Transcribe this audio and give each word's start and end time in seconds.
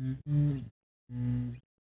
Mm-hmm. 0.00 1.90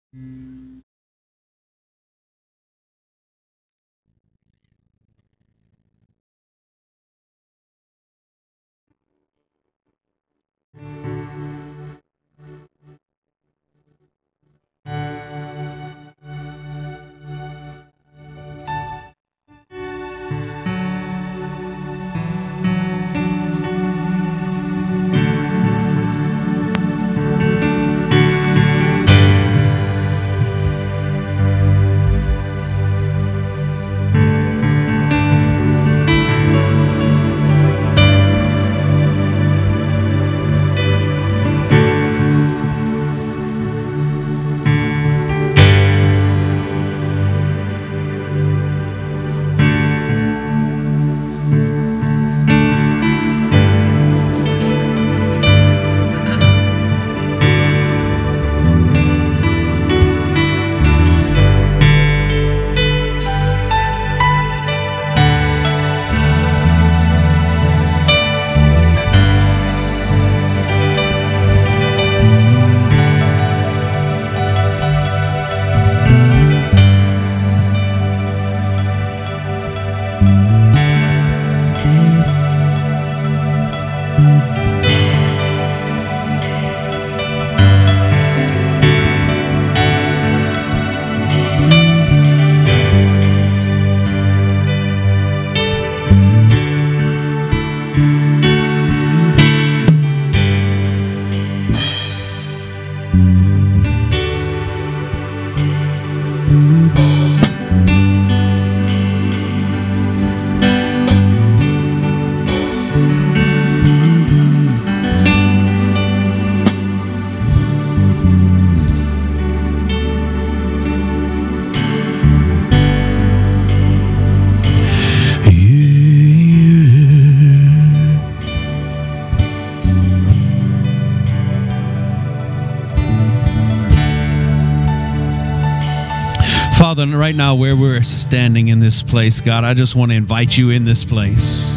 Father, 136.95 137.07
right 137.17 137.35
now 137.35 137.55
where 137.55 137.75
we're 137.75 138.03
standing 138.03 138.69
in 138.69 138.79
this 138.79 139.03
place, 139.03 139.41
God, 139.41 139.65
I 139.65 139.73
just 139.73 139.97
want 139.97 140.11
to 140.11 140.15
invite 140.15 140.59
you 140.59 140.69
in 140.69 140.85
this 140.85 141.05
place. 141.05 141.75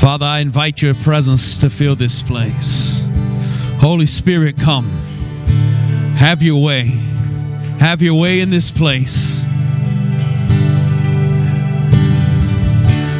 Father, 0.00 0.26
I 0.26 0.40
invite 0.40 0.82
your 0.82 0.92
presence 0.92 1.56
to 1.58 1.70
fill 1.70 1.94
this 1.94 2.20
place. 2.20 3.04
Holy 3.78 4.06
Spirit, 4.06 4.58
come. 4.58 4.86
Have 6.16 6.42
your 6.42 6.60
way. 6.60 6.86
Have 7.78 8.02
your 8.02 8.18
way 8.18 8.40
in 8.40 8.50
this 8.50 8.72
place. 8.72 9.44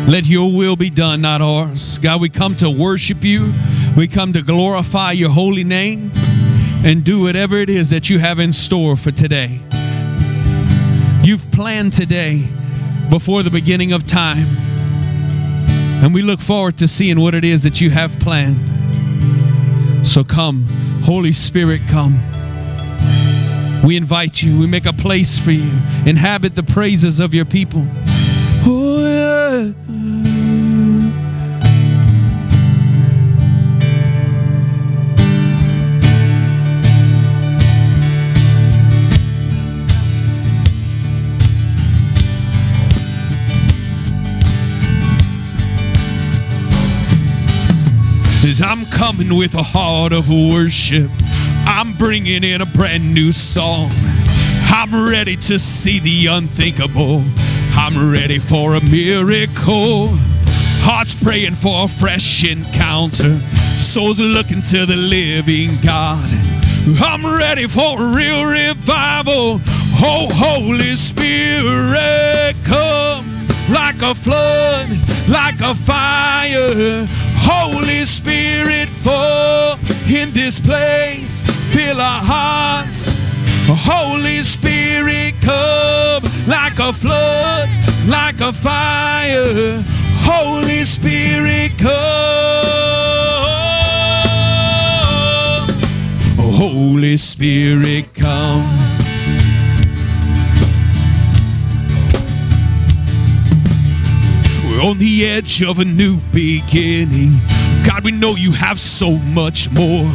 Let 0.08 0.26
your 0.26 0.50
will 0.52 0.74
be 0.74 0.90
done, 0.90 1.20
not 1.20 1.40
ours. 1.40 1.98
God, 1.98 2.20
we 2.20 2.28
come 2.28 2.56
to 2.56 2.68
worship 2.68 3.22
you. 3.22 3.54
We 3.96 4.08
come 4.08 4.32
to 4.32 4.42
glorify 4.42 5.12
your 5.12 5.30
holy 5.30 5.62
name 5.62 6.10
and 6.84 7.04
do 7.04 7.22
whatever 7.22 7.56
it 7.58 7.70
is 7.70 7.90
that 7.90 8.10
you 8.10 8.18
have 8.18 8.40
in 8.40 8.52
store 8.52 8.96
for 8.96 9.12
today. 9.12 9.60
You've 11.30 11.52
planned 11.52 11.92
today 11.92 12.48
before 13.08 13.44
the 13.44 13.52
beginning 13.52 13.92
of 13.92 14.04
time. 14.04 14.48
And 16.02 16.12
we 16.12 16.22
look 16.22 16.40
forward 16.40 16.76
to 16.78 16.88
seeing 16.88 17.20
what 17.20 17.36
it 17.36 17.44
is 17.44 17.62
that 17.62 17.80
you 17.80 17.88
have 17.90 18.18
planned. 18.18 18.58
So 20.04 20.24
come, 20.24 20.66
Holy 21.04 21.32
Spirit, 21.32 21.82
come. 21.88 22.14
We 23.84 23.96
invite 23.96 24.42
you. 24.42 24.58
We 24.58 24.66
make 24.66 24.86
a 24.86 24.92
place 24.92 25.38
for 25.38 25.52
you. 25.52 25.70
Inhabit 26.04 26.56
the 26.56 26.64
praises 26.64 27.20
of 27.20 27.32
your 27.32 27.44
people. 27.44 27.86
Oh, 28.66 28.98
yeah. 28.98 29.89
As 48.42 48.62
I'm 48.62 48.86
coming 48.86 49.36
with 49.36 49.54
a 49.54 49.62
heart 49.62 50.14
of 50.14 50.30
worship, 50.30 51.10
I'm 51.66 51.92
bringing 51.92 52.42
in 52.42 52.62
a 52.62 52.66
brand 52.66 53.12
new 53.12 53.32
song. 53.32 53.90
I'm 54.72 55.08
ready 55.10 55.36
to 55.36 55.58
see 55.58 55.98
the 55.98 56.26
unthinkable. 56.28 57.22
I'm 57.72 58.10
ready 58.10 58.38
for 58.38 58.76
a 58.76 58.80
miracle. 58.80 60.08
Hearts 60.80 61.14
praying 61.14 61.56
for 61.56 61.84
a 61.84 61.88
fresh 61.88 62.42
encounter. 62.50 63.38
Souls 63.76 64.18
looking 64.18 64.62
to 64.62 64.86
the 64.86 64.96
living 64.96 65.68
God. 65.84 66.24
I'm 66.98 67.26
ready 67.26 67.66
for 67.68 68.00
a 68.00 68.16
real 68.16 68.46
revival. 68.46 69.60
Oh, 70.02 70.28
Holy 70.32 70.96
Spirit, 70.96 72.56
come 72.64 73.46
like 73.68 74.00
a 74.00 74.14
flood, 74.14 74.88
like 75.28 75.60
a 75.60 75.74
fire. 75.74 77.06
Holy 77.42 78.04
Spirit, 78.04 78.88
fall 78.88 79.78
in 80.08 80.32
this 80.32 80.60
place. 80.60 81.42
Fill 81.72 82.00
our 82.00 82.22
hearts. 82.22 83.12
Holy 83.66 84.42
Spirit, 84.42 85.34
come 85.40 86.22
like 86.46 86.78
a 86.78 86.92
flood, 86.92 87.68
like 88.06 88.40
a 88.40 88.52
fire. 88.52 89.82
Holy 90.22 90.84
Spirit, 90.84 91.78
come. 91.78 92.20
Holy 96.36 97.16
Spirit, 97.16 98.12
come. 98.14 98.99
We're 104.80 104.88
on 104.88 104.98
the 104.98 105.26
edge 105.26 105.62
of 105.62 105.78
a 105.78 105.84
new 105.84 106.20
beginning. 106.32 107.32
God, 107.84 108.02
we 108.02 108.12
know 108.12 108.34
you 108.34 108.52
have 108.52 108.80
so 108.80 109.10
much 109.10 109.70
more. 109.72 110.10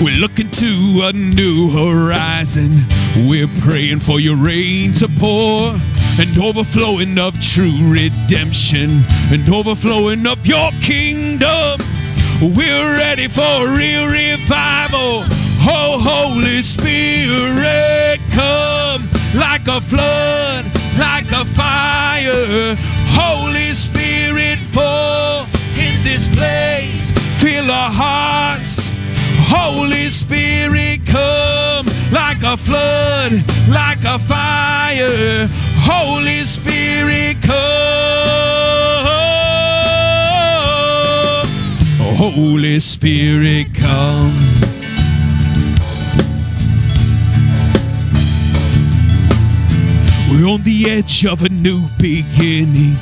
We're 0.00 0.14
looking 0.14 0.48
to 0.48 1.00
a 1.02 1.12
new 1.12 1.70
horizon. 1.70 2.84
We're 3.28 3.48
praying 3.62 4.00
for 4.00 4.20
your 4.20 4.36
rain 4.36 4.92
to 4.94 5.08
pour 5.08 5.74
and 6.20 6.38
overflowing 6.38 7.18
of 7.18 7.40
true 7.40 7.76
redemption 7.82 9.02
and 9.32 9.48
overflowing 9.48 10.24
of 10.28 10.46
your 10.46 10.70
kingdom. 10.80 11.80
We're 12.40 12.96
ready 12.98 13.26
for 13.26 13.66
real 13.74 14.06
revival. 14.06 15.24
Oh, 15.66 15.98
Holy 15.98 16.62
Spirit, 16.62 18.20
come 18.30 19.08
like 19.34 19.66
a 19.66 19.80
flood, 19.80 20.64
like 20.96 21.26
a 21.32 21.44
fire. 21.56 22.76
Holy 23.18 23.72
Spirit, 23.72 23.95
fall 24.76 25.46
in 25.78 25.94
this 26.04 26.28
place. 26.36 27.10
Fill 27.40 27.70
our 27.70 27.90
hearts. 27.90 28.90
Holy 29.48 30.08
Spirit, 30.10 31.00
come 31.06 31.86
like 32.12 32.42
a 32.42 32.56
flood, 32.58 33.32
like 33.68 34.04
a 34.04 34.18
fire. 34.18 35.48
Holy 35.92 36.42
Spirit, 36.44 37.40
come. 37.42 37.86
Holy 42.18 42.78
Spirit, 42.80 43.66
come. 43.74 44.32
We're 50.28 50.48
on 50.48 50.62
the 50.64 50.86
edge 50.90 51.24
of 51.24 51.44
a 51.44 51.48
new 51.48 51.82
beginning. 51.98 52.96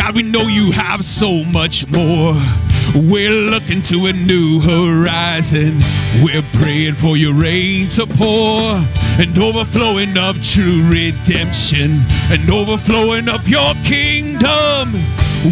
God, 0.00 0.14
we 0.14 0.22
know 0.22 0.48
you 0.48 0.72
have 0.72 1.04
so 1.04 1.44
much 1.44 1.86
more. 1.88 2.32
We're 2.94 3.50
looking 3.50 3.82
to 3.82 4.06
a 4.06 4.14
new 4.14 4.58
horizon. 4.58 5.78
We're 6.22 6.42
praying 6.54 6.94
for 6.94 7.18
your 7.18 7.34
rain 7.34 7.88
to 7.90 8.06
pour 8.06 8.80
and 9.20 9.38
overflowing 9.38 10.16
of 10.16 10.42
true 10.42 10.82
redemption 10.88 12.00
and 12.32 12.50
overflowing 12.50 13.28
of 13.28 13.46
your 13.46 13.74
kingdom. 13.84 14.94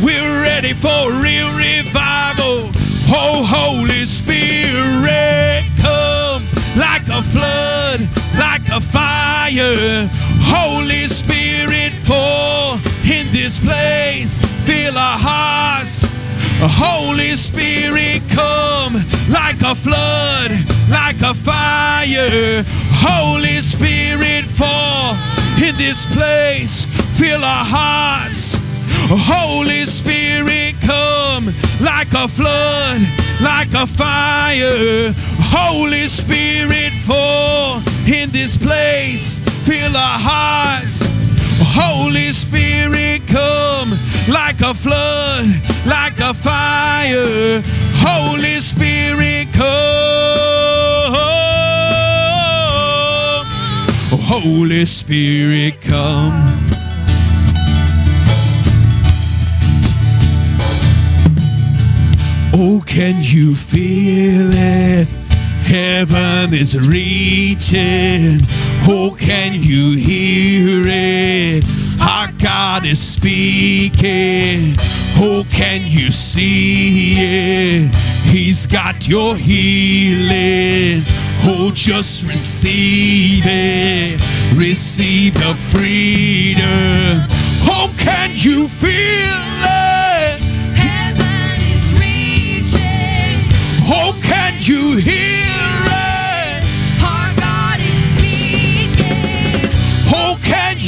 We're 0.02 0.42
ready 0.42 0.72
for 0.72 1.12
real 1.20 1.52
revival. 1.52 2.72
Oh, 3.12 3.44
Holy 3.44 4.06
Spirit, 4.06 5.64
come 5.76 6.42
like 6.74 7.06
a 7.08 7.22
flood, 7.22 8.00
like 8.38 8.66
a 8.72 8.80
fire. 8.80 10.08
Holy 10.40 11.06
Spirit, 11.06 11.92
fall 12.06 12.78
in 13.10 13.26
this 13.32 13.58
place. 13.58 14.38
Fill 14.66 14.96
our 14.98 15.18
hearts. 15.18 16.04
Holy 16.60 17.34
Spirit, 17.34 18.20
come 18.28 18.94
like 19.30 19.60
a 19.62 19.74
flood, 19.74 20.50
like 20.90 21.20
a 21.22 21.32
fire. 21.32 22.64
Holy 23.00 23.60
Spirit, 23.60 24.44
fall 24.44 25.14
in 25.56 25.74
this 25.76 26.04
place. 26.14 26.84
Fill 27.18 27.42
our 27.44 27.64
hearts. 27.64 28.56
Holy 29.10 29.84
Spirit, 29.86 30.74
come 30.82 31.46
like 31.80 32.12
a 32.12 32.28
flood, 32.28 33.00
like 33.40 33.72
a 33.72 33.86
fire. 33.86 35.14
Holy 35.48 36.06
Spirit, 36.06 36.92
fall 37.06 37.78
in 38.06 38.30
this 38.30 38.56
place. 38.56 39.38
Fill 39.64 39.96
our 39.96 40.18
hearts. 40.18 41.18
Holy 41.60 42.32
Spirit, 42.32 43.26
come 43.26 43.90
like 44.28 44.60
a 44.60 44.74
flood, 44.74 45.46
like 45.86 46.18
a 46.20 46.32
fire. 46.34 47.62
Holy 47.96 48.60
Spirit, 48.60 49.52
come. 49.52 50.38
Holy 54.30 54.84
Spirit, 54.84 55.80
come. 55.80 56.68
Oh, 62.52 62.82
can 62.86 63.16
you 63.20 63.54
feel 63.54 64.50
it? 64.52 65.08
Heaven 65.64 66.54
is 66.54 66.86
reaching. 66.86 68.40
Oh, 68.90 69.14
can 69.18 69.52
you 69.52 69.98
hear 69.98 70.82
it? 70.86 71.62
Our 72.00 72.32
God 72.38 72.86
is 72.86 72.98
speaking. 72.98 74.74
Oh, 75.20 75.44
can 75.52 75.82
you 75.84 76.10
see 76.10 77.16
it? 77.18 77.94
He's 78.24 78.66
got 78.66 79.06
your 79.06 79.36
healing. 79.36 81.02
Oh, 81.44 81.70
just 81.74 82.26
receive 82.26 83.44
it. 83.46 84.22
Receive 84.56 85.34
the 85.34 85.54
freedom. 85.70 87.28
Oh, 87.70 87.94
can 87.98 88.30
you 88.32 88.68
feel 88.68 88.88
it? 88.88 90.40
Heaven 90.74 91.60
is 91.60 91.92
reaching. 92.00 93.44
Oh, 93.86 94.18
can 94.22 94.54
you 94.62 94.96
hear 94.96 95.27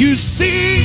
you 0.01 0.15
see? 0.15 0.79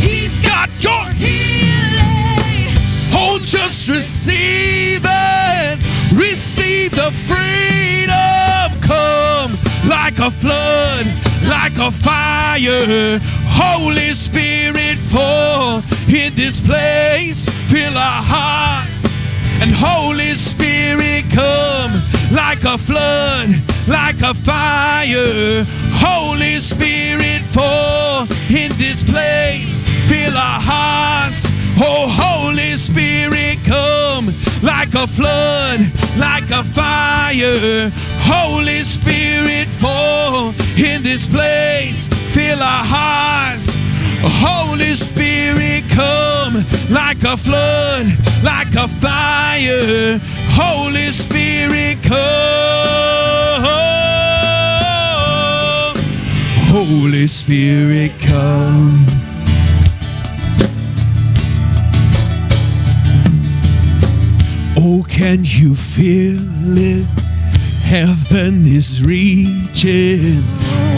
He's 0.00 0.38
Got 0.40 0.70
your 0.82 1.04
healing. 1.12 2.72
Oh, 3.12 3.38
just 3.42 3.88
receive 3.88 5.02
it. 5.04 5.76
Receive 6.14 6.92
the 6.92 7.10
freedom. 7.28 8.80
Come 8.80 9.58
like 9.88 10.18
a 10.18 10.30
flood, 10.30 11.06
like 11.48 11.76
a 11.78 11.90
fire. 11.90 13.20
Holy 13.44 14.12
Spirit, 14.14 14.96
fall 14.96 15.82
in 16.08 16.34
this 16.34 16.60
place. 16.60 17.44
Fill 17.70 17.96
our 17.96 18.22
hearts. 18.22 19.04
And 19.60 19.70
Holy 19.70 20.32
Spirit, 20.34 21.24
come 21.30 22.00
like 22.32 22.64
a 22.64 22.78
flood, 22.78 23.50
like 23.86 24.20
a 24.22 24.34
fire. 24.34 25.64
Holy 25.94 26.58
Spirit, 26.58 27.42
fall 27.52 28.22
in 28.50 28.70
this 28.78 29.04
place. 29.04 29.78
Fill 30.08 30.36
our 30.36 30.60
hearts. 30.60 31.46
Oh, 31.78 32.08
Holy 32.08 32.74
Spirit, 32.76 33.58
come 33.64 34.26
like 34.62 34.94
a 34.94 35.06
flood, 35.06 35.80
like 36.18 36.50
a 36.50 36.64
fire. 36.64 37.90
Holy 38.24 38.80
Spirit, 38.80 39.68
fall 39.68 40.48
in 40.76 41.02
this 41.02 41.26
place. 41.28 42.08
Fill 42.34 42.62
our 42.62 42.84
hearts. 42.84 43.74
Holy 44.22 44.94
Spirit, 44.94 45.84
come 45.90 46.64
like 46.90 47.22
a 47.22 47.36
flood, 47.36 48.06
like 48.42 48.74
a 48.74 48.88
fire. 48.88 50.18
Holy 50.50 51.10
Spirit, 51.10 52.02
come. 52.02 53.35
Holy 56.68 57.26
Spirit, 57.26 58.12
come. 58.20 59.06
Oh, 64.76 65.04
can 65.08 65.44
you 65.44 65.74
feel 65.74 66.38
it? 66.76 67.06
Heaven 67.82 68.66
is 68.66 69.02
reaching. 69.02 70.42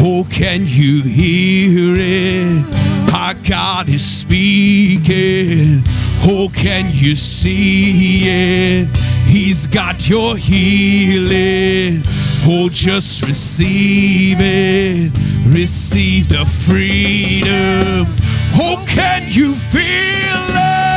Oh, 0.01 0.27
can 0.29 0.67
you 0.67 1.03
hear 1.03 1.95
it? 1.97 3.15
Our 3.15 3.35
God 3.49 3.89
is 3.89 4.05
speaking. 4.05 5.85
Oh, 6.23 6.51
can 6.55 6.91
you 6.93 7.17
see 7.17 8.23
it? 8.25 8.97
He's 9.27 9.67
got 9.67 10.09
your 10.09 10.37
healing. 10.37 12.03
Oh, 12.47 12.69
just 12.71 13.27
receive 13.27 14.39
it. 14.41 15.13
Receive 15.47 16.29
the 16.29 16.45
freedom. 16.45 18.07
Oh, 18.55 18.85
can 18.89 19.25
you 19.31 19.55
feel 19.55 19.83
it? 19.83 20.88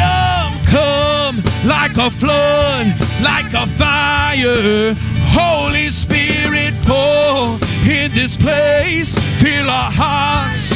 Freedom. 0.00 0.60
Come 0.64 1.42
like 1.64 1.96
a 1.96 2.10
flood, 2.10 2.86
like 3.22 3.52
a 3.54 3.66
fire. 3.66 4.94
Holy 5.32 5.88
Spirit, 5.90 6.74
fall 6.86 7.58
in 7.86 8.12
this 8.12 8.36
place. 8.36 9.18
Fill 9.40 9.68
our 9.68 9.90
hearts. 9.92 10.72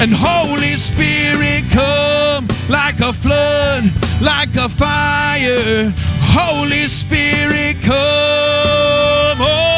And 0.00 0.12
Holy 0.12 0.76
Spirit, 0.76 1.64
come 1.70 2.48
like 2.68 3.00
a 3.00 3.12
flood, 3.12 3.92
like 4.20 4.54
a 4.56 4.68
fire. 4.68 5.92
Holy 6.36 6.88
Spirit, 6.88 7.80
come. 7.82 9.38
Oh, 9.40 9.72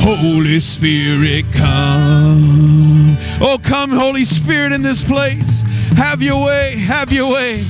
Holy 0.00 0.60
Spirit, 0.60 1.46
come. 1.52 3.16
Oh, 3.40 3.58
come, 3.62 3.90
Holy 3.90 4.24
Spirit, 4.24 4.72
in 4.72 4.82
this 4.82 5.00
place. 5.02 5.64
Have 5.98 6.22
your 6.22 6.44
way, 6.46 6.76
have 6.76 7.12
your 7.12 7.32
way. 7.32 7.64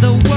the 0.00 0.12
world. 0.12 0.35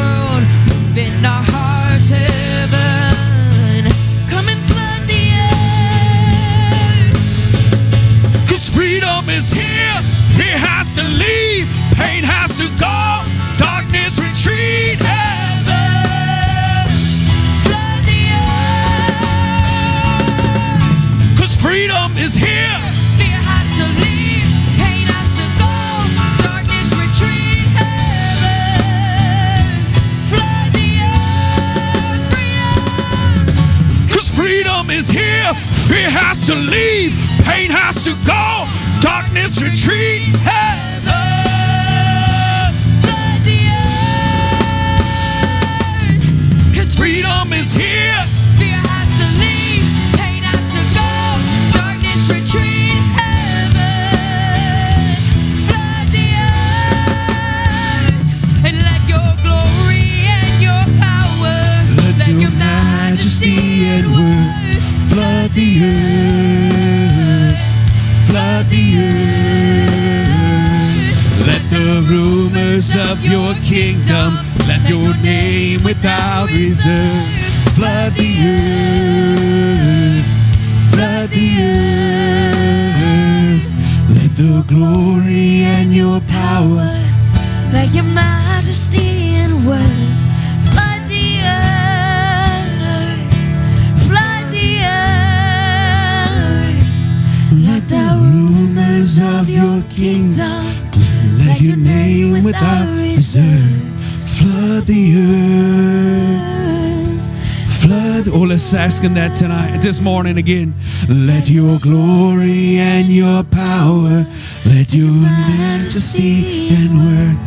that 109.08 109.34
tonight, 109.34 109.78
this 109.78 110.02
morning 110.02 110.38
again. 110.38 110.74
Let 111.08 111.50
your 111.50 111.80
glory 111.80 112.78
and 112.78 113.08
your 113.08 113.44
power, 113.46 114.26
let 114.66 114.94
your 114.94 115.10
majesty 115.10 116.68
and 116.70 117.06
word 117.06 117.38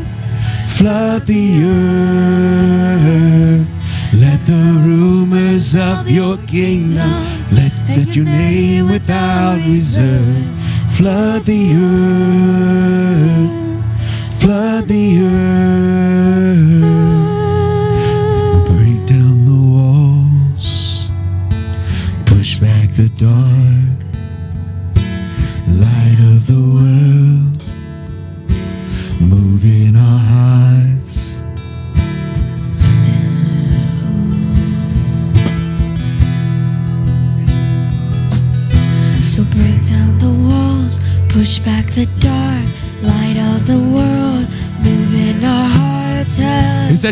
flood 0.78 1.26
the 1.26 1.64
earth. 1.64 2.01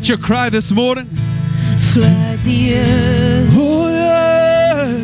That 0.00 0.08
your 0.08 0.16
cry 0.16 0.48
this 0.48 0.72
morning? 0.72 1.04
flood 1.92 2.38
the 2.38 2.78
earth. 2.78 3.50
Oh, 3.52 3.90
yeah. 3.90 4.96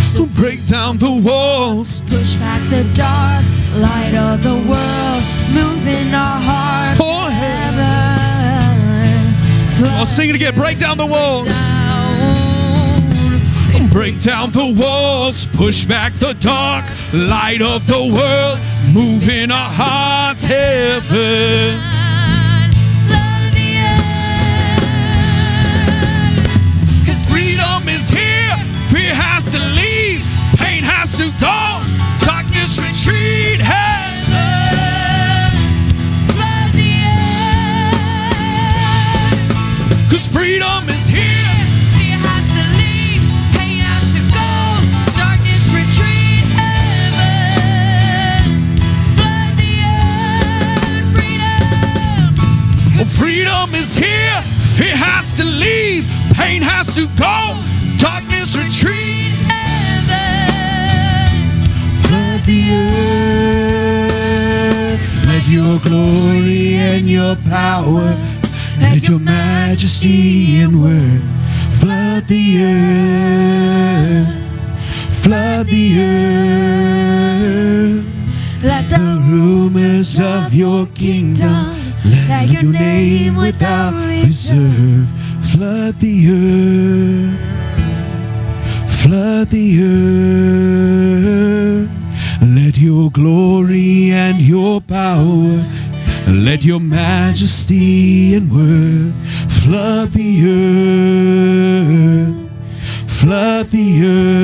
So 0.00 0.26
break 0.26 0.64
down 0.68 0.98
the 0.98 1.20
walls. 1.24 1.98
Push 2.02 2.36
back 2.36 2.62
the 2.70 2.84
dark 2.94 3.44
light 3.74 4.14
of 4.14 4.40
the 4.40 4.54
world. 4.70 5.22
Move 5.52 5.84
in 5.88 6.14
our 6.14 6.40
hearts. 6.40 7.00
Oh, 7.02 7.28
heaven. 7.28 8.14
Oh, 10.00 10.04
sing 10.04 10.28
it 10.28 10.36
again. 10.36 10.54
Break 10.54 10.78
down 10.78 10.96
the 10.96 11.06
walls. 11.06 11.48
Break 13.90 14.20
down 14.20 14.50
the 14.50 14.74
walls, 14.76 15.46
push 15.52 15.84
back 15.84 16.12
the 16.14 16.34
dark 16.40 16.84
light 17.12 17.62
of 17.62 17.86
the 17.86 18.12
world, 18.12 18.58
move 18.92 19.28
in 19.28 19.52
our 19.52 19.70
hearts, 19.70 20.44
heaven. 20.44 21.83
Power, 67.74 68.10
let 68.78 69.00
your 69.08 69.18
majesty 69.18 70.60
and 70.60 70.80
word 70.80 71.20
flood 71.80 72.22
the 72.28 72.44
earth. 72.62 74.28
Flood 75.22 75.66
the 75.66 75.86
earth. 75.98 76.34
Let 78.62 78.84
The 78.90 78.96
the 78.98 79.06
rumors 79.28 80.20
of 80.20 80.54
your 80.54 80.86
kingdom, 80.86 81.74
let 82.30 82.48
your 82.48 82.62
name 82.62 83.34
without 83.36 83.94
reserve 84.08 85.08
flood 85.50 85.94
the 85.98 86.16
earth. 86.30 87.34
Flood 89.02 89.48
the 89.48 89.66
earth. 89.82 91.24
Let 92.40 92.78
your 92.78 93.10
glory 93.10 94.12
and 94.12 94.40
your 94.40 94.80
power, 94.80 95.64
let 96.26 96.64
your 96.64 96.80
majesty 96.80 98.34
and 98.34 98.50
word 98.50 99.14
flood 99.50 100.12
the 100.12 100.42
earth. 101.78 102.34
Flood 103.10 103.66
the 103.68 104.00
earth. 104.04 104.34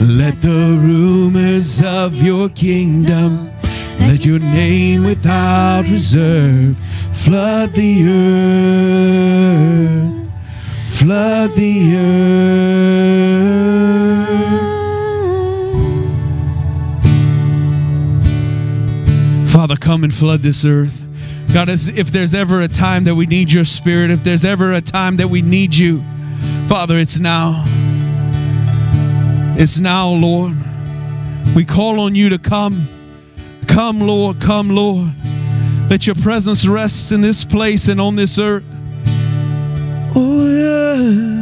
Let 0.00 0.40
the 0.40 0.78
rumors 0.80 1.82
of 1.82 2.14
your 2.14 2.48
kingdom, 2.48 3.50
let 4.00 4.24
your 4.24 4.38
name 4.38 5.04
without 5.04 5.88
reserve 5.88 6.76
flood 7.12 7.72
the 7.72 8.04
earth. 8.08 8.92
Flood 10.98 11.54
the 11.54 11.96
earth. 11.96 12.98
Father, 19.68 19.80
come 19.80 20.02
and 20.02 20.14
flood 20.14 20.40
this 20.40 20.64
earth. 20.64 21.04
God, 21.52 21.68
as 21.68 21.88
if 21.88 22.10
there's 22.10 22.32
ever 22.32 22.62
a 22.62 22.68
time 22.68 23.04
that 23.04 23.14
we 23.14 23.26
need 23.26 23.52
your 23.52 23.66
spirit, 23.66 24.10
if 24.10 24.24
there's 24.24 24.42
ever 24.42 24.72
a 24.72 24.80
time 24.80 25.18
that 25.18 25.28
we 25.28 25.42
need 25.42 25.74
you, 25.74 26.02
Father, 26.68 26.96
it's 26.96 27.18
now. 27.18 27.64
It's 29.58 29.78
now, 29.78 30.08
Lord. 30.08 30.56
We 31.54 31.66
call 31.66 32.00
on 32.00 32.14
you 32.14 32.30
to 32.30 32.38
come. 32.38 32.88
Come, 33.66 34.00
Lord. 34.00 34.40
Come, 34.40 34.70
Lord. 34.70 35.10
Let 35.90 36.06
your 36.06 36.16
presence 36.16 36.66
rest 36.66 37.12
in 37.12 37.20
this 37.20 37.44
place 37.44 37.88
and 37.88 38.00
on 38.00 38.16
this 38.16 38.38
earth. 38.38 38.64
Oh, 40.16 40.46
yeah. 40.48 41.37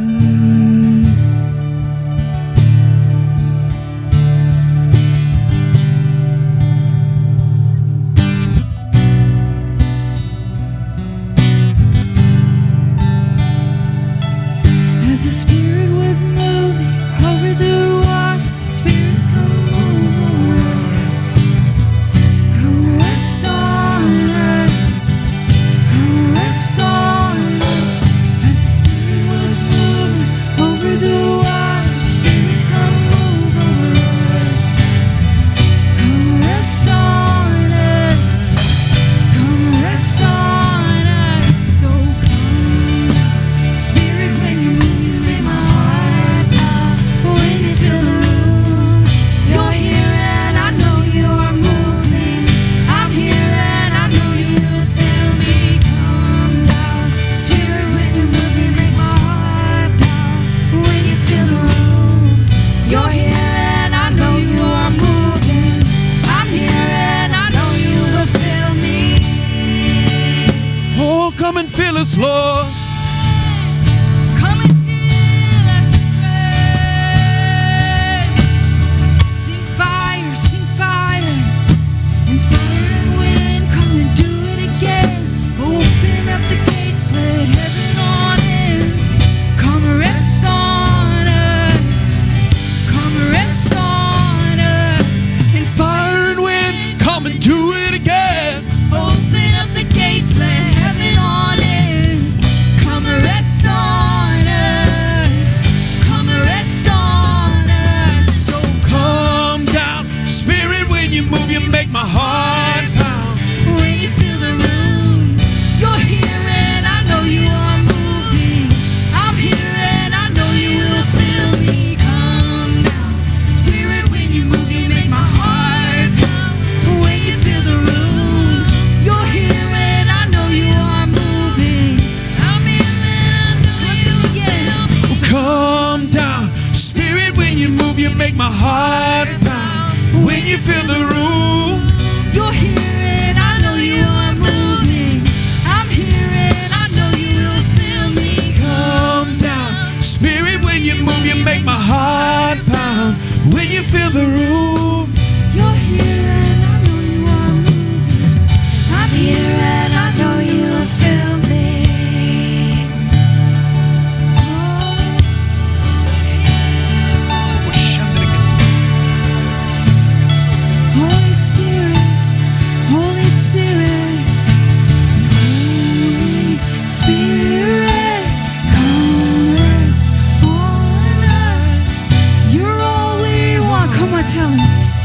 telling. 184.29 184.96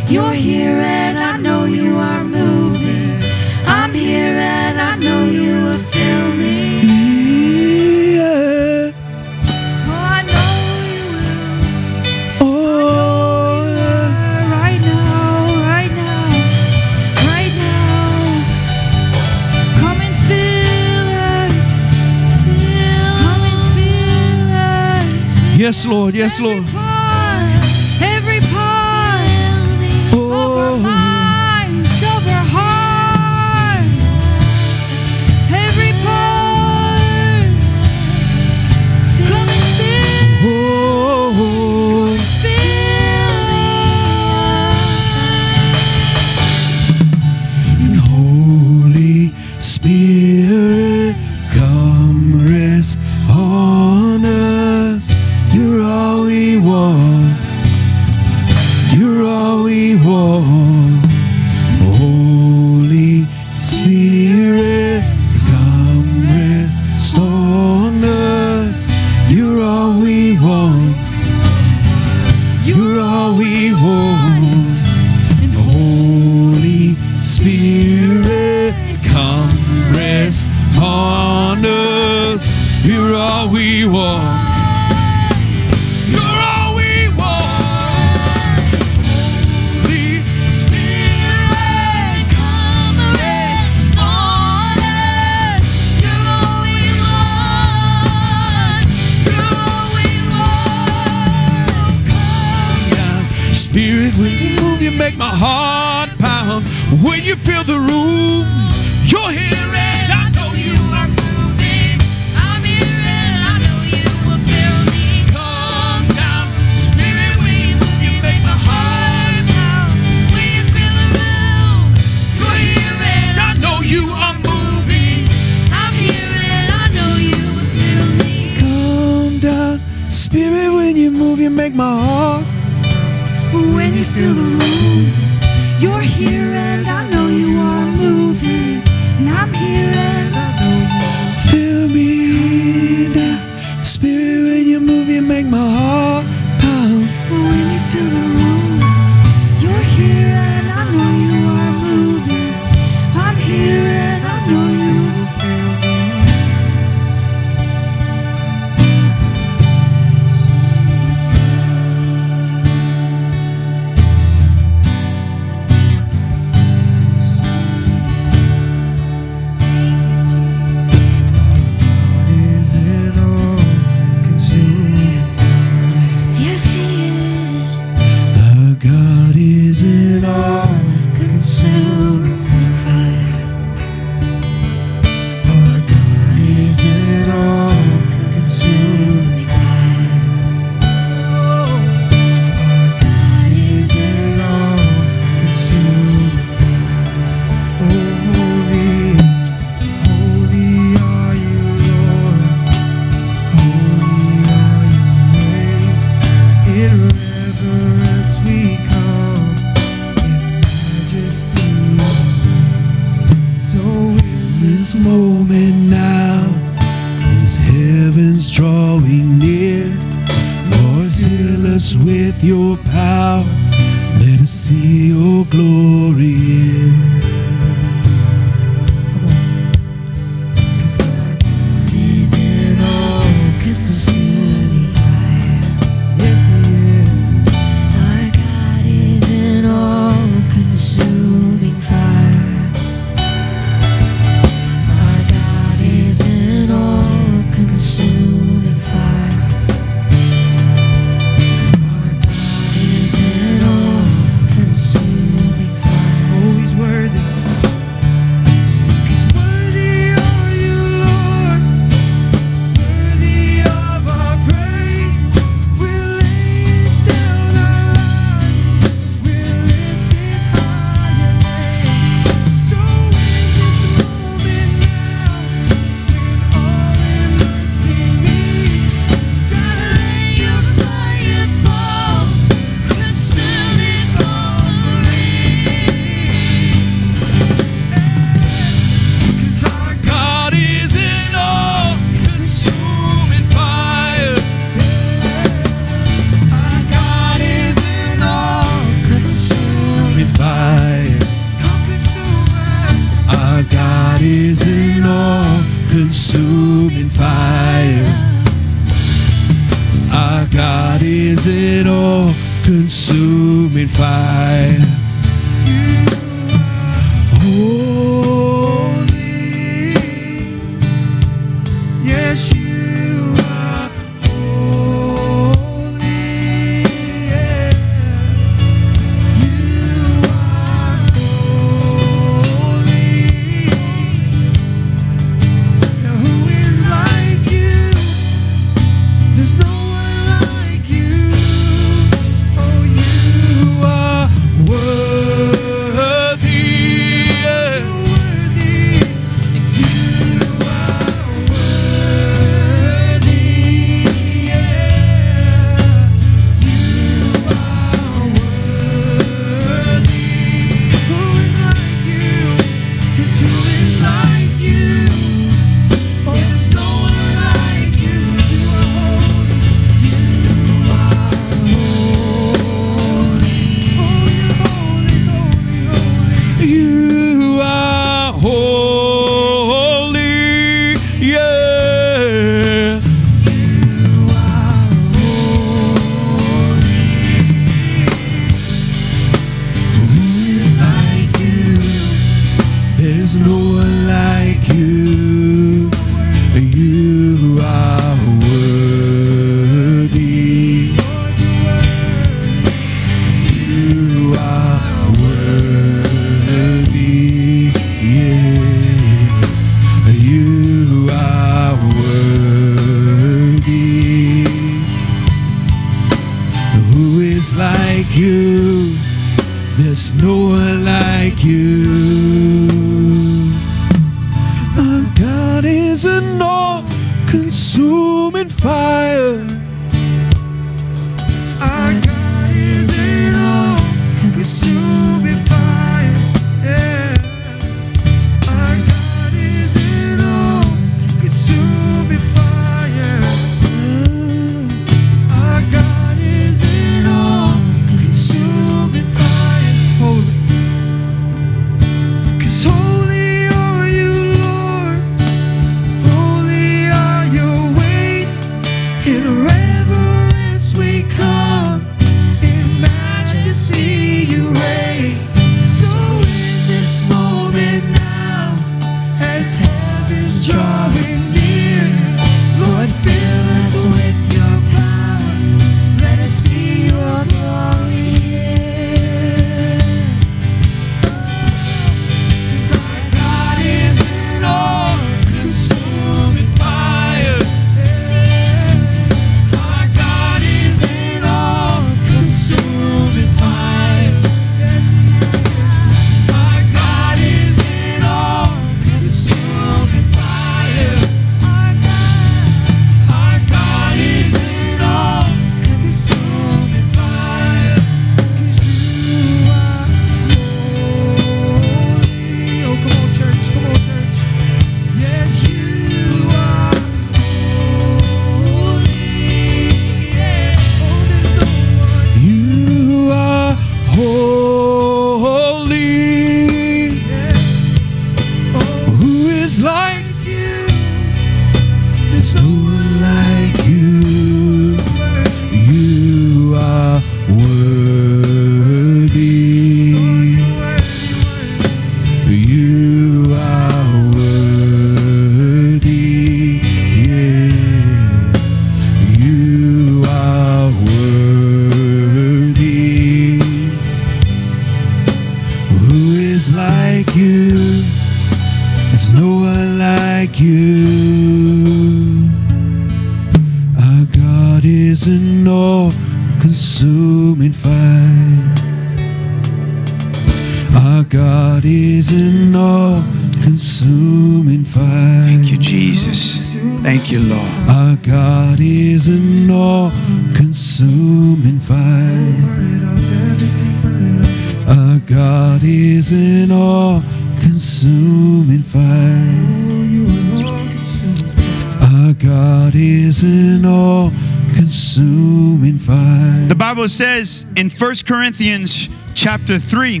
Corinthians 598.26 598.88
chapter 599.14 599.56
3, 599.56 600.00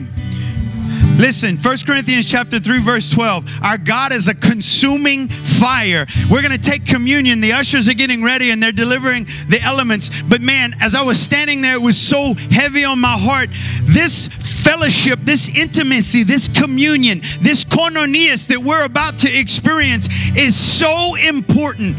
Listen, 1.16 1.56
1 1.56 1.76
Corinthians 1.86 2.28
chapter 2.28 2.58
3 2.58 2.80
verse 2.80 3.08
12. 3.08 3.48
Our 3.62 3.78
God 3.78 4.12
is 4.12 4.26
a 4.26 4.34
consuming 4.34 5.28
fire. 5.28 6.06
We're 6.28 6.42
going 6.42 6.50
to 6.50 6.58
take 6.58 6.84
communion. 6.84 7.40
The 7.40 7.52
ushers 7.52 7.88
are 7.88 7.94
getting 7.94 8.24
ready 8.24 8.50
and 8.50 8.60
they're 8.60 8.72
delivering 8.72 9.26
the 9.48 9.60
elements. 9.62 10.10
But 10.28 10.40
man, 10.40 10.74
as 10.80 10.96
I 10.96 11.02
was 11.02 11.20
standing 11.20 11.62
there, 11.62 11.74
it 11.74 11.80
was 11.80 11.96
so 11.96 12.34
heavy 12.34 12.84
on 12.84 12.98
my 12.98 13.16
heart. 13.16 13.48
This 13.84 14.26
fellowship, 14.26 15.20
this 15.22 15.56
intimacy, 15.56 16.24
this 16.24 16.48
communion, 16.48 17.20
this 17.40 17.64
koinonias 17.64 18.48
that 18.48 18.58
we're 18.58 18.84
about 18.84 19.20
to 19.20 19.38
experience 19.38 20.08
is 20.36 20.56
so 20.56 21.14
important. 21.14 21.96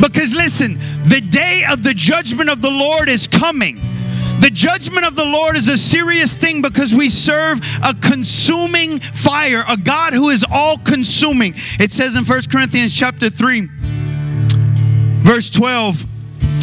Because 0.00 0.34
listen, 0.34 0.80
the 1.04 1.20
day 1.20 1.64
of 1.70 1.84
the 1.84 1.94
judgment 1.94 2.50
of 2.50 2.60
the 2.60 2.70
Lord 2.70 3.08
is 3.08 3.28
coming. 3.28 3.80
The 4.46 4.52
judgment 4.52 5.04
of 5.04 5.16
the 5.16 5.24
Lord 5.24 5.56
is 5.56 5.66
a 5.66 5.76
serious 5.76 6.36
thing 6.36 6.62
because 6.62 6.94
we 6.94 7.08
serve 7.08 7.58
a 7.82 7.92
consuming 7.94 9.00
fire, 9.00 9.64
a 9.68 9.76
God 9.76 10.12
who 10.12 10.30
is 10.30 10.44
all 10.48 10.78
consuming. 10.78 11.54
It 11.80 11.90
says 11.90 12.14
in 12.14 12.24
1 12.24 12.42
Corinthians 12.48 12.94
chapter 12.94 13.28
3, 13.28 13.68
verse 15.24 15.50
12. 15.50 16.15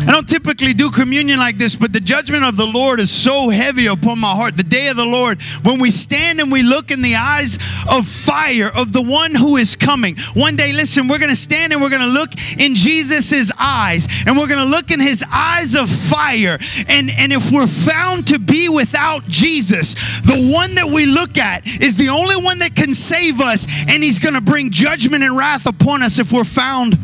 I 0.06 0.12
don't 0.12 0.28
typically 0.28 0.74
do 0.74 0.92
communion 0.92 1.39
like 1.39 1.58
this, 1.58 1.76
but 1.78 1.94
the 1.94 2.02
judgment 2.02 2.44
of 2.44 2.58
the 2.58 2.68
Lord 2.68 3.00
is 3.00 3.10
so 3.10 3.48
heavy 3.48 3.86
upon 3.86 4.20
my 4.20 4.36
heart. 4.36 4.58
The 4.58 4.63
day 4.63 4.89
of 4.89 4.98
the 4.98 5.06
Lord, 5.06 5.42
when 5.63 5.80
we 5.80 5.92
stand 5.92 6.42
and 6.42 6.52
we 6.52 6.62
look 6.62 6.92
in 6.92 7.02
the 7.02 7.16
eyes 7.16 7.58
of 7.89 8.06
fire 8.06 8.70
of 8.76 8.92
the 8.92 9.02
one 9.02 9.34
who 9.34 9.56
is 9.56 9.78
coming. 9.78 10.18
One 10.34 10.58
day, 10.58 10.74
listen, 10.74 11.08
we're 11.08 11.20
going 11.20 11.30
to 11.30 11.38
stand 11.38 11.72
and 11.72 11.82
we're 11.82 11.89
going 11.89 12.02
to 12.02 12.08
look 12.08 12.32
in 12.60 12.76
Jesus's 12.76 13.51
eyes, 13.58 14.08
and 14.28 14.38
we're 14.38 14.47
going 14.47 14.60
to 14.60 14.66
look 14.66 14.91
in 14.91 14.99
his 14.99 15.24
eyes 15.32 15.74
of 15.74 15.89
fire. 15.89 16.58
And, 16.89 17.10
and 17.18 17.32
if 17.32 17.49
we're 17.49 17.66
found 17.68 18.28
to 18.28 18.39
be 18.39 18.68
without 18.68 19.26
Jesus, 19.28 19.93
the 20.22 20.51
one 20.54 20.76
that 20.76 20.88
we 20.88 21.06
look 21.06 21.38
at 21.38 21.66
is 21.66 21.95
the 21.95 22.10
only 22.10 22.36
one 22.36 22.60
that 22.60 22.76
can 22.76 22.93
save 22.93 23.39
us, 23.39 23.68
and 23.88 24.04
he's 24.04 24.20
going 24.20 24.36
to 24.36 24.41
bring 24.41 24.70
judgment 24.70 25.24
and 25.24 25.38
wrath 25.38 25.66
upon 25.66 26.04
us 26.04 26.20
if 26.20 26.34
we're 26.34 26.43
found 26.43 26.97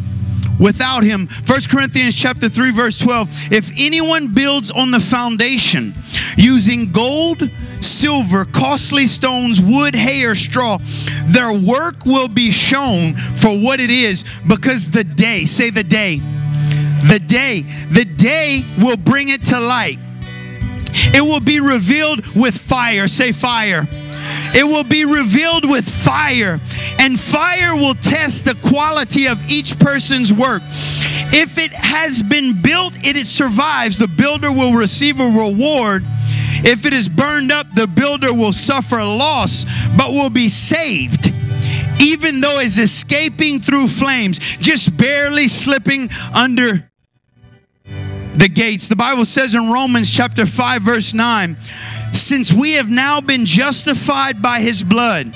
without 0.60 1.04
him. 1.04 1.28
1 1.48 1.60
corinthians 1.70 2.16
chapter 2.16 2.50
3 2.50 2.72
verse 2.72 3.00
12 3.00 3.52
if 3.52 3.72
anyone 3.80 4.34
builds 4.34 4.72
on 4.72 4.92
the 4.92 5.00
foundation 5.00 5.94
using 6.38 6.92
gold 6.92 7.50
silver 7.82 8.46
costly 8.46 9.08
stones 9.08 9.62
wood 9.62 9.96
hay 9.96 10.24
or 10.26 10.36
straw 10.36 10.78
their 11.26 11.54
work 11.54 12.06
will 12.06 12.28
be 12.28 12.52
shown 12.52 13.16
for 13.16 13.50
what 13.50 13.80
it 13.80 13.90
is 13.90 14.24
because 14.48 14.92
the 14.92 15.04
day 15.04 15.46
say 15.46 15.70
the 15.70 15.84
day 15.84 16.22
the 17.08 17.20
day 17.20 17.62
the 17.90 18.06
day 18.06 18.64
will 18.78 18.98
bring 18.98 19.30
it 19.30 19.46
to 19.46 19.60
light. 19.60 19.98
It 21.14 21.22
will 21.22 21.40
be 21.40 21.60
revealed 21.60 22.26
with 22.36 22.58
fire. 22.58 23.08
Say 23.08 23.32
fire 23.32 23.88
it 24.54 24.64
will 24.64 24.84
be 24.84 25.06
revealed 25.06 25.70
with 25.70 25.88
fire, 25.88 26.60
and 27.00 27.20
fire 27.20 27.76
will 27.76 27.96
test 27.96 28.46
the 28.46 28.56
quality 28.56 29.28
of 29.28 29.50
each 29.50 29.78
person's 29.80 30.34
work. 30.34 30.62
If 31.32 31.58
it 31.58 31.74
has 31.74 32.24
been 32.24 32.62
built 32.62 32.96
and 33.06 33.18
it 33.18 33.28
survives, 33.28 34.00
the 34.00 34.08
builder 34.08 34.52
will 34.52 34.74
receive 34.74 35.20
a 35.20 35.28
reward. 35.28 36.04
If 36.62 36.86
it 36.86 36.94
is 36.94 37.08
burned 37.08 37.52
up, 37.52 37.68
the 37.76 37.88
builder 37.88 38.34
will 38.34 38.54
suffer 38.54 38.98
loss, 38.98 39.66
but 39.98 40.12
will 40.12 40.30
be 40.30 40.50
saved. 40.50 41.34
Even 42.02 42.42
though 42.42 42.60
it's 42.60 42.78
escaping 42.78 43.60
through 43.60 43.88
flames, 43.88 44.40
just 44.58 44.96
barely 44.98 45.48
slipping 45.48 46.10
under 46.34 46.90
the 48.40 48.48
gates. 48.48 48.88
The 48.88 48.96
Bible 48.96 49.26
says 49.26 49.54
in 49.54 49.72
Romans 49.72 50.10
chapter 50.10 50.46
5, 50.46 50.82
verse 50.82 51.14
9, 51.14 51.58
since 52.14 52.54
we 52.54 52.74
have 52.74 52.90
now 52.90 53.22
been 53.22 53.46
justified 53.46 54.42
by 54.42 54.62
his 54.62 54.84
blood, 54.84 55.36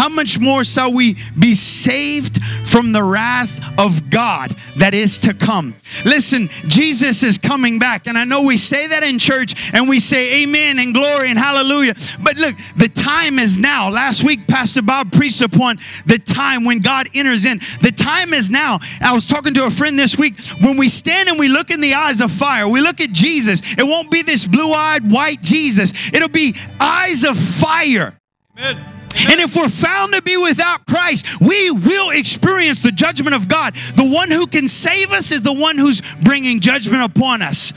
how 0.00 0.08
much 0.08 0.38
more 0.38 0.64
shall 0.64 0.90
we 0.90 1.18
be 1.38 1.54
saved 1.54 2.42
from 2.64 2.92
the 2.92 3.02
wrath 3.02 3.52
of 3.78 4.08
God 4.08 4.56
that 4.78 4.94
is 4.94 5.18
to 5.18 5.34
come? 5.34 5.76
Listen, 6.06 6.48
Jesus 6.66 7.22
is 7.22 7.36
coming 7.36 7.78
back. 7.78 8.06
And 8.06 8.16
I 8.16 8.24
know 8.24 8.40
we 8.40 8.56
say 8.56 8.86
that 8.86 9.02
in 9.02 9.18
church 9.18 9.74
and 9.74 9.90
we 9.90 10.00
say 10.00 10.42
amen 10.42 10.78
and 10.78 10.94
glory 10.94 11.28
and 11.28 11.38
hallelujah. 11.38 11.92
But 12.18 12.38
look, 12.38 12.56
the 12.78 12.88
time 12.88 13.38
is 13.38 13.58
now. 13.58 13.90
Last 13.90 14.24
week, 14.24 14.46
Pastor 14.46 14.80
Bob 14.80 15.12
preached 15.12 15.42
upon 15.42 15.76
the 16.06 16.18
time 16.18 16.64
when 16.64 16.78
God 16.78 17.06
enters 17.12 17.44
in. 17.44 17.58
The 17.82 17.92
time 17.94 18.32
is 18.32 18.48
now. 18.48 18.78
I 19.02 19.12
was 19.12 19.26
talking 19.26 19.52
to 19.52 19.66
a 19.66 19.70
friend 19.70 19.98
this 19.98 20.16
week. 20.16 20.40
When 20.62 20.78
we 20.78 20.88
stand 20.88 21.28
and 21.28 21.38
we 21.38 21.48
look 21.48 21.70
in 21.70 21.82
the 21.82 21.92
eyes 21.92 22.22
of 22.22 22.32
fire, 22.32 22.66
we 22.66 22.80
look 22.80 23.02
at 23.02 23.12
Jesus. 23.12 23.60
It 23.76 23.84
won't 23.84 24.10
be 24.10 24.22
this 24.22 24.46
blue 24.46 24.72
eyed 24.72 25.12
white 25.12 25.42
Jesus, 25.42 25.92
it'll 26.14 26.28
be 26.28 26.54
eyes 26.80 27.24
of 27.24 27.36
fire. 27.38 28.18
Amen. 28.56 28.99
And 29.28 29.40
if 29.40 29.56
we're 29.56 29.68
found 29.68 30.14
to 30.14 30.22
be 30.22 30.36
without 30.36 30.86
Christ, 30.86 31.40
we 31.40 31.70
will 31.70 32.10
experience 32.10 32.80
the 32.80 32.92
judgment 32.92 33.34
of 33.34 33.48
God. 33.48 33.74
The 33.74 34.08
one 34.08 34.30
who 34.30 34.46
can 34.46 34.68
save 34.68 35.10
us 35.10 35.32
is 35.32 35.42
the 35.42 35.52
one 35.52 35.78
who's 35.78 36.00
bringing 36.22 36.60
judgment 36.60 37.02
upon 37.04 37.42
us. 37.42 37.72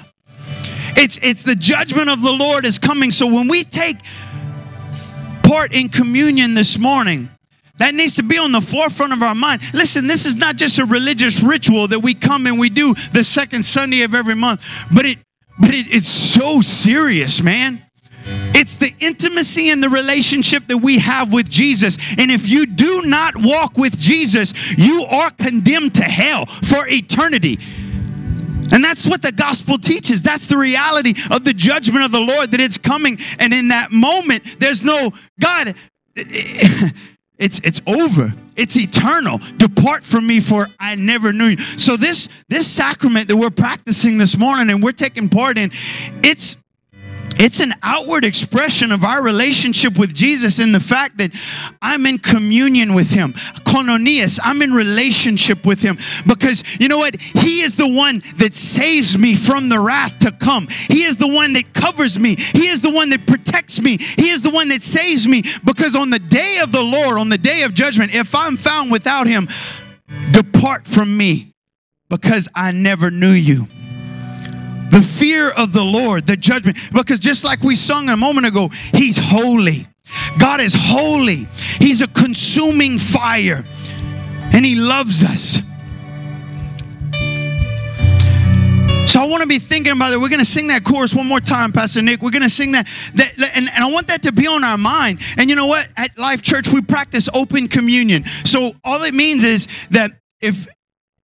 It's, 0.96 1.18
it's 1.24 1.44
the 1.44 1.56
judgment 1.56 2.10
of 2.10 2.22
the 2.22 2.32
Lord 2.32 2.66
is 2.66 2.78
coming. 2.78 3.12
So 3.12 3.26
when 3.28 3.48
we 3.48 3.64
take 3.64 3.98
part 5.44 5.74
in 5.74 5.90
communion 5.90 6.54
this 6.54 6.78
morning, 6.78 7.30
that 7.78 7.96
needs 7.96 8.16
to 8.16 8.24
be 8.24 8.38
on 8.38 8.52
the 8.52 8.62
forefront 8.62 9.14
of 9.14 9.24
our 9.24 9.34
mind. 9.34 9.62
Listen, 9.74 10.08
this 10.08 10.26
is 10.26 10.36
not 10.36 10.56
just 10.56 10.78
a 10.78 10.86
religious 10.86 11.42
ritual 11.42 11.88
that 11.88 12.00
we 12.00 12.14
come 12.14 12.46
and 12.46 12.60
we 12.60 12.70
do 12.70 12.94
the 13.12 13.24
second 13.24 13.64
Sunday 13.64 14.04
of 14.04 14.14
every 14.14 14.36
month, 14.36 14.64
but 14.94 15.06
it 15.06 15.18
but 15.60 15.74
it, 15.74 15.86
it's 15.94 16.10
so 16.10 16.62
serious, 16.62 17.42
man. 17.42 17.84
It's 18.26 18.76
the 18.76 18.94
intimacy 19.00 19.70
and 19.70 19.84
the 19.84 19.90
relationship 19.90 20.68
that 20.68 20.78
we 20.78 21.00
have 21.00 21.34
with 21.34 21.50
Jesus. 21.50 21.98
And 22.18 22.32
if 22.32 22.48
you 22.48 22.66
do 22.66 23.02
not 23.04 23.34
walk 23.38 23.78
with 23.78 23.98
Jesus, 23.98 24.54
you 24.78 25.04
are 25.04 25.32
condemned 25.32 25.96
to 25.96 26.04
hell 26.04 26.46
for 26.46 26.88
eternity. 26.88 27.60
And 28.72 28.84
that's 28.84 29.06
what 29.06 29.22
the 29.22 29.32
gospel 29.32 29.78
teaches. 29.78 30.22
That's 30.22 30.48
the 30.48 30.58
reality 30.58 31.14
of 31.30 31.44
the 31.44 31.54
judgment 31.54 32.06
of 32.06 32.12
the 32.12 32.20
Lord 32.20 32.52
that 32.52 32.60
it's 32.60 32.78
coming. 32.78 33.20
And 33.40 33.54
in 33.54 33.68
that 33.68 33.92
moment, 33.92 34.44
there's 34.60 34.84
no 34.84 35.12
God. 35.40 35.76
It's 37.40 37.60
it's 37.60 37.82
over. 37.88 38.34
It's 38.56 38.78
eternal. 38.78 39.40
Depart 39.58 40.04
from 40.04 40.28
me 40.28 40.40
for 40.40 40.68
I 40.80 40.96
never 40.96 41.34
knew 41.34 41.48
you. 41.48 41.58
So 41.58 41.98
this 41.98 42.30
this 42.48 42.68
sacrament 42.68 43.28
that 43.28 43.36
we're 43.36 43.50
practicing 43.50 44.18
this 44.18 44.38
morning 44.38 44.70
and 44.70 44.84
we're 44.84 44.92
taking 44.92 45.30
part 45.30 45.58
in, 45.58 45.72
it's 46.24 46.56
it's 47.38 47.60
an 47.60 47.74
outward 47.82 48.24
expression 48.24 48.92
of 48.92 49.04
our 49.04 49.22
relationship 49.22 49.98
with 49.98 50.14
Jesus 50.14 50.60
in 50.60 50.72
the 50.72 50.80
fact 50.80 51.18
that 51.18 51.32
I'm 51.82 52.06
in 52.06 52.18
communion 52.18 52.94
with 52.94 53.10
Him. 53.10 53.34
Koinonias, 53.34 54.40
I'm 54.44 54.62
in 54.62 54.72
relationship 54.72 55.66
with 55.66 55.82
Him 55.82 55.98
because 56.28 56.64
you 56.80 56.88
know 56.88 57.00
what? 57.00 57.20
He 57.20 57.62
is 57.62 57.76
the 57.76 57.88
one 57.88 58.22
that 58.38 58.54
saves 58.54 59.18
me 59.18 59.36
from 59.36 59.70
the 59.70 59.80
wrath 59.80 60.20
to 60.20 60.32
come. 60.32 60.68
He 60.68 61.04
is 61.04 61.18
the 61.18 61.28
one 61.28 61.54
that 61.54 61.74
covers 61.74 62.20
me. 62.20 62.36
He 62.38 62.68
is 62.68 62.82
the 62.82 62.92
one 62.92 63.10
that 63.10 63.26
protects 63.26 63.82
me. 63.82 63.98
He 63.98 64.30
is 64.30 64.42
the 64.42 64.52
one 64.52 64.70
that 64.70 64.84
saves 64.84 65.28
me 65.28 65.44
because 65.66 65.96
on 65.96 66.12
the 66.12 66.20
day 66.20 66.60
of 66.62 66.72
the 66.72 66.84
Lord, 66.84 67.18
on 67.18 67.30
the 67.30 67.38
day 67.38 67.64
of 67.64 67.74
judgment, 67.74 68.16
if 68.16 68.36
I'm 68.36 68.58
found 68.58 68.92
without 68.92 69.28
Him, 69.28 69.48
depart 70.32 70.88
from 70.88 71.16
me 71.18 71.54
because 72.10 72.48
I 72.56 72.72
never 72.72 73.10
knew 73.10 73.32
you 73.32 73.68
the 74.94 75.02
fear 75.02 75.50
of 75.50 75.74
the 75.74 75.84
Lord, 75.84 76.28
the 76.28 76.38
judgment. 76.38 76.78
Because 76.94 77.20
just 77.20 77.44
like 77.44 77.64
we 77.64 77.76
sung 77.76 78.10
a 78.10 78.18
moment 78.18 78.46
ago, 78.46 78.70
He's 78.94 79.18
holy. 79.18 79.88
God 80.38 80.62
is 80.62 80.76
holy. 80.78 81.48
He's 81.80 82.02
a 82.02 82.08
consuming 82.08 83.00
fire, 83.00 83.66
and 84.54 84.64
He 84.64 84.76
loves 84.76 85.24
us. 85.24 85.60
So 89.12 89.22
I 89.22 89.26
want 89.28 89.42
to 89.42 89.48
be 89.48 89.60
thinking 89.60 89.94
about 89.94 90.14
it. 90.14 90.18
We're 90.18 90.30
going 90.30 90.40
to 90.40 90.46
sing 90.46 90.68
that 90.68 90.84
chorus 90.84 91.14
one 91.14 91.28
more 91.28 91.40
time, 91.40 91.72
Pastor 91.72 92.02
Nick. 92.02 92.22
We're 92.22 92.32
going 92.32 92.44
to 92.44 92.50
sing 92.50 92.72
that, 92.72 92.88
that 93.16 93.34
and, 93.56 93.70
and 93.70 93.84
I 93.84 93.92
want 93.92 94.08
that 94.08 94.24
to 94.24 94.32
be 94.32 94.48
on 94.48 94.64
our 94.64 94.78
mind. 94.78 95.22
And 95.38 95.50
you 95.50 95.56
know 95.56 95.68
what? 95.68 95.88
At 95.98 96.18
Life 96.18 96.42
Church, 96.42 96.68
we 96.68 96.82
practice 96.82 97.30
open 97.34 97.68
communion. 97.68 98.26
So 98.44 98.72
all 98.84 99.04
it 99.04 99.14
means 99.14 99.44
is 99.44 99.68
that 99.92 100.12
if 100.42 100.68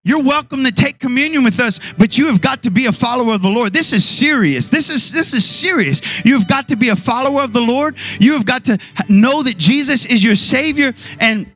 you're 0.07 0.23
welcome 0.23 0.63
to 0.63 0.71
take 0.71 0.99
communion 0.99 1.43
with 1.43 1.59
us, 1.59 1.79
but 1.97 2.17
you 2.17 2.27
have 2.27 2.39
got 2.39 2.63
to 2.63 2.71
be 2.71 2.85
a 2.85 2.91
follower 2.91 3.33
of 3.33 3.41
the 3.41 3.49
Lord. 3.49 3.73
This 3.73 3.91
is 3.91 4.05
serious. 4.05 4.69
This 4.69 4.89
is 4.89 5.11
this 5.11 5.33
is 5.33 5.43
serious. 5.43 6.01
You 6.25 6.37
have 6.37 6.47
got 6.47 6.69
to 6.69 6.75
be 6.75 6.89
a 6.89 6.95
follower 6.95 7.43
of 7.43 7.51
the 7.51 7.61
Lord. 7.61 7.97
You 8.19 8.33
have 8.33 8.45
got 8.45 8.65
to 8.65 8.77
know 9.09 9.43
that 9.43 9.57
Jesus 9.57 10.05
is 10.05 10.23
your 10.23 10.35
savior 10.35 10.93
and 11.19 11.51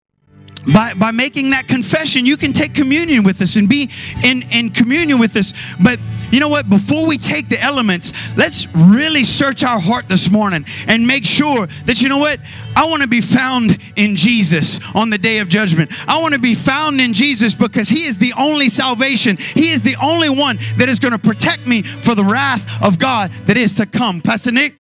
by, 0.72 0.94
by 0.94 1.12
making 1.12 1.50
that 1.52 1.68
confession, 1.68 2.26
you 2.26 2.38
can 2.38 2.54
take 2.54 2.76
communion 2.76 3.24
with 3.24 3.42
us 3.42 3.56
and 3.56 3.68
be 3.68 3.90
in, 4.24 4.44
in 4.52 4.70
communion 4.70 5.18
with 5.18 5.36
us. 5.36 5.54
But 5.80 6.00
you 6.32 6.40
know 6.40 6.50
what? 6.50 6.70
Before 6.70 7.06
we 7.06 7.18
take 7.18 7.50
the 7.50 7.62
elements, 7.62 8.14
let's 8.38 8.68
really 8.76 9.24
search 9.24 9.64
our 9.64 9.80
heart 9.80 10.08
this 10.08 10.30
morning 10.30 10.66
and 10.88 11.06
make 11.06 11.26
sure 11.26 11.68
that, 11.86 12.02
you 12.02 12.10
know 12.10 12.18
what? 12.18 12.40
I 12.76 12.86
want 12.88 13.02
to 13.02 13.08
be 13.08 13.22
found 13.22 13.78
in 13.96 14.16
Jesus 14.16 14.80
on 14.96 15.10
the 15.10 15.18
day 15.18 15.40
of 15.40 15.50
judgment. 15.50 15.92
I 16.08 16.22
want 16.22 16.34
to 16.34 16.40
be 16.40 16.56
found 16.56 17.02
in 17.02 17.14
Jesus 17.14 17.54
because 17.54 17.90
He 17.90 18.06
is 18.06 18.18
the 18.18 18.34
only 18.38 18.70
salvation. 18.70 19.38
He 19.38 19.72
is 19.72 19.82
the 19.82 19.96
only 20.02 20.30
one 20.30 20.58
that 20.78 20.88
is 20.90 21.00
going 21.00 21.12
to 21.14 21.20
protect 21.20 21.68
me 21.68 21.82
for 21.82 22.16
the 22.16 22.24
wrath 22.24 22.82
of 22.82 22.98
God 23.00 23.32
that 23.46 23.58
is 23.58 23.74
to 23.76 23.86
come. 23.86 24.22
Pastor 24.22 24.52
Nick, 24.52 24.80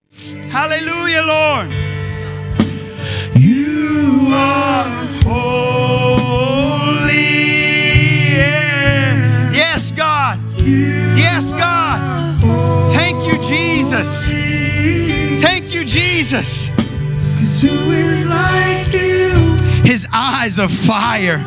hallelujah, 0.50 1.24
Lord. 1.28 1.72
You 3.36 4.30
are 4.34 4.86
holy. 5.26 7.12
Yeah. 8.34 9.52
Yes, 9.52 9.92
God. 9.92 10.40
Yes, 11.18 11.52
God. 11.52 12.40
Thank 12.92 13.26
you, 13.26 13.42
Jesus. 13.44 14.26
Thank 15.42 15.74
you, 15.74 15.84
Jesus. 15.86 16.70
Cause 17.38 17.62
who 17.62 17.92
is 17.92 18.30
like 18.30 18.94
you? 18.94 19.58
His 19.84 20.08
eyes 20.14 20.60
of 20.60 20.72
fire. 20.72 21.40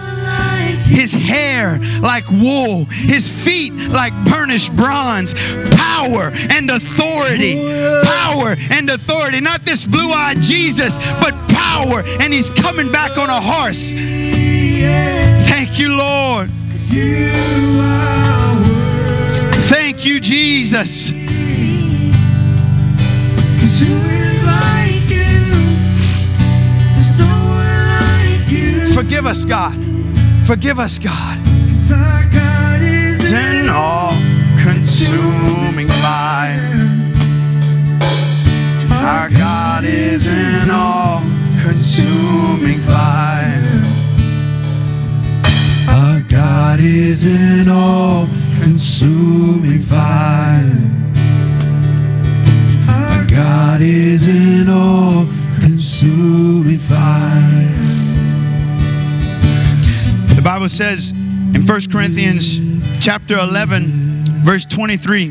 His 0.85 1.13
hair 1.13 1.79
like 2.01 2.29
wool, 2.31 2.85
his 2.85 3.29
feet 3.29 3.73
like 3.91 4.13
burnished 4.25 4.75
bronze. 4.77 5.35
Power 5.75 6.31
and 6.51 6.71
authority. 6.71 7.57
Power 8.05 8.57
and 8.71 8.91
authority. 8.91 9.41
Not 9.41 9.65
this 9.65 9.85
blue 9.87 10.13
eyed 10.13 10.41
Jesus, 10.41 10.99
but 11.21 11.33
power. 11.49 12.03
And 12.21 12.33
he's 12.33 12.51
coming 12.51 12.93
back 12.93 13.19
on 13.19 13.29
a 13.29 13.41
horse. 13.41 13.93
Thank 15.49 15.79
you, 15.79 15.97
Lord. 15.97 16.51
You. 20.05 20.15
Thank 20.15 20.17
you, 20.17 20.21
Jesus. 20.21 21.13
Cause 21.13 21.19
who 23.81 23.95
is 23.95 24.45
like 24.45 25.09
you? 25.09 25.49
No 27.21 27.33
like. 27.57 28.93
Forgive 28.93 29.25
us, 29.25 29.45
God. 29.47 29.75
Forgive 30.47 30.79
us, 30.79 30.99
God. 30.99 31.39
Our 31.91 32.25
God 32.31 32.83
is 32.83 33.33
In 33.33 33.71
all 33.71 34.13
consuming 34.59 35.89
fire. 35.89 36.61
Our 38.91 39.31
God 39.31 39.85
is 39.85 40.29
in 40.29 40.71
all 40.71 41.21
consuming 41.63 42.81
fire. 42.81 43.63
Our 45.89 46.21
God 46.29 46.81
is 46.81 47.25
in 47.25 47.71
all 47.71 48.29
consuming 48.65 49.83
fire. 49.83 50.73
Our 52.89 53.27
God 53.27 53.83
is 53.83 54.27
in 54.27 54.71
all 54.71 55.27
consuming 55.61 56.79
fire. 56.79 57.69
The 60.35 60.41
Bible 60.43 60.71
says 60.71 61.11
in 61.11 61.67
1 61.67 61.81
Corinthians 61.93 62.59
chapter 63.05 63.37
11, 63.37 63.83
verse 64.47 64.65
23. 64.65 65.27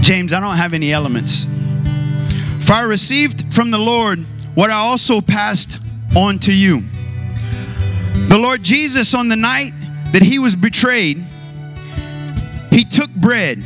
James, 0.00 0.32
I 0.32 0.40
don't 0.40 0.56
have 0.56 0.72
any 0.72 0.90
elements. 0.90 1.44
For 2.60 2.72
I 2.72 2.84
received 2.88 3.52
from 3.52 3.70
the 3.70 3.78
Lord 3.78 4.20
what 4.54 4.70
I 4.70 4.76
also 4.76 5.20
passed 5.20 5.80
on 6.16 6.38
to 6.38 6.52
you. 6.54 6.82
The 8.30 8.38
Lord 8.38 8.62
Jesus, 8.62 9.12
on 9.12 9.28
the 9.28 9.36
night 9.36 9.72
that 10.12 10.22
he 10.22 10.38
was 10.38 10.56
betrayed, 10.56 11.24
he 12.70 12.84
took 12.84 13.10
bread. 13.10 13.62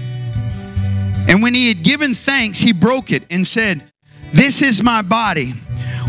And 1.28 1.43
when 1.43 1.55
he 1.55 1.68
had 1.68 1.82
given 1.82 2.14
thanks, 2.14 2.61
he 2.61 2.72
broke 2.72 3.11
it 3.11 3.24
and 3.30 3.47
said, 3.47 3.82
This 4.32 4.62
is 4.62 4.82
my 4.82 5.03
body, 5.03 5.51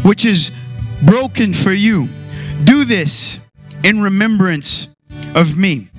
which 0.03 0.25
is 0.25 0.51
broken 1.03 1.53
for 1.53 1.71
you. 1.71 2.07
Do 2.63 2.85
this 2.85 3.39
in 3.83 4.01
remembrance 4.01 4.87
of 5.35 5.57
me. 5.57 5.89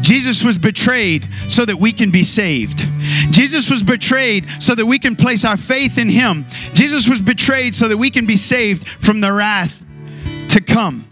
Jesus 0.00 0.42
was 0.42 0.58
betrayed 0.58 1.28
so 1.48 1.64
that 1.64 1.76
we 1.76 1.92
can 1.92 2.10
be 2.10 2.24
saved. 2.24 2.84
Jesus 3.30 3.70
was 3.70 3.82
betrayed 3.82 4.48
so 4.60 4.74
that 4.74 4.86
we 4.86 4.98
can 4.98 5.14
place 5.14 5.44
our 5.44 5.56
faith 5.56 5.98
in 5.98 6.08
him. 6.08 6.46
Jesus 6.72 7.08
was 7.08 7.20
betrayed 7.20 7.74
so 7.74 7.88
that 7.88 7.96
we 7.96 8.10
can 8.10 8.26
be 8.26 8.36
saved 8.36 8.86
from 8.88 9.20
the 9.20 9.32
wrath 9.32 9.82
to 10.48 10.60
come. 10.60 11.08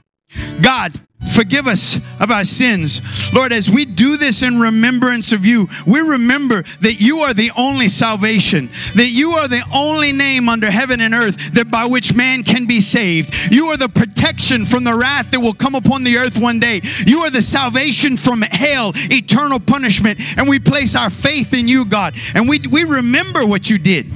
God, 0.60 0.92
forgive 1.38 1.66
us 1.66 1.98
of 2.20 2.30
our 2.30 2.44
sins. 2.44 3.00
Lord, 3.32 3.52
as 3.52 3.70
we 3.70 3.84
do 3.84 4.16
this 4.16 4.42
in 4.42 4.58
remembrance 4.58 5.32
of 5.32 5.46
you, 5.46 5.68
we 5.86 6.00
remember 6.00 6.64
that 6.80 7.00
you 7.00 7.18
are 7.20 7.34
the 7.34 7.50
only 7.56 7.88
salvation, 7.88 8.70
that 8.94 9.10
you 9.10 9.32
are 9.32 9.48
the 9.48 9.62
only 9.72 10.12
name 10.12 10.48
under 10.48 10.70
heaven 10.70 11.00
and 11.00 11.14
earth 11.14 11.52
that 11.54 11.70
by 11.70 11.86
which 11.86 12.14
man 12.14 12.42
can 12.42 12.66
be 12.66 12.80
saved. 12.80 13.52
You 13.52 13.66
are 13.66 13.76
the 13.76 13.88
protection 13.88 14.64
from 14.66 14.84
the 14.84 14.94
wrath 14.94 15.30
that 15.30 15.40
will 15.40 15.54
come 15.54 15.74
upon 15.74 16.04
the 16.04 16.16
earth 16.16 16.38
one 16.38 16.60
day. 16.60 16.80
You 17.06 17.20
are 17.20 17.30
the 17.30 17.42
salvation 17.42 18.16
from 18.16 18.42
hell, 18.42 18.92
eternal 18.94 19.60
punishment. 19.60 20.20
And 20.36 20.48
we 20.48 20.58
place 20.58 20.96
our 20.96 21.10
faith 21.10 21.54
in 21.54 21.68
you, 21.68 21.84
God. 21.84 22.14
And 22.34 22.48
we, 22.48 22.60
we 22.70 22.84
remember 22.84 23.44
what 23.46 23.70
you 23.70 23.78
did. 23.78 24.10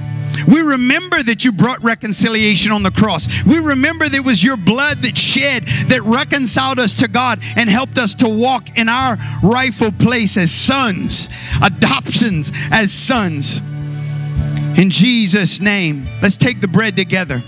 We 0.47 0.61
remember 0.61 1.21
that 1.23 1.45
you 1.45 1.51
brought 1.51 1.83
reconciliation 1.83 2.71
on 2.71 2.83
the 2.83 2.91
cross. 2.91 3.27
We 3.45 3.59
remember 3.59 4.07
that 4.09 4.17
it 4.17 4.25
was 4.25 4.43
your 4.43 4.57
blood 4.57 5.01
that 5.03 5.17
shed 5.17 5.65
that 5.87 6.01
reconciled 6.03 6.79
us 6.79 6.95
to 6.95 7.07
God 7.07 7.39
and 7.55 7.69
helped 7.69 7.97
us 7.97 8.15
to 8.15 8.29
walk 8.29 8.77
in 8.77 8.89
our 8.89 9.17
rightful 9.43 9.91
place 9.91 10.37
as 10.37 10.51
sons, 10.51 11.29
adoptions 11.63 12.51
as 12.71 12.91
sons. 12.91 13.59
In 14.77 14.89
Jesus' 14.89 15.61
name, 15.61 16.07
let's 16.21 16.37
take 16.37 16.61
the 16.61 16.67
bread 16.67 16.95
together. 16.95 17.43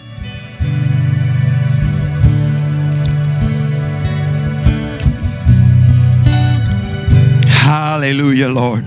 Hallelujah, 7.50 8.50
Lord. 8.50 8.86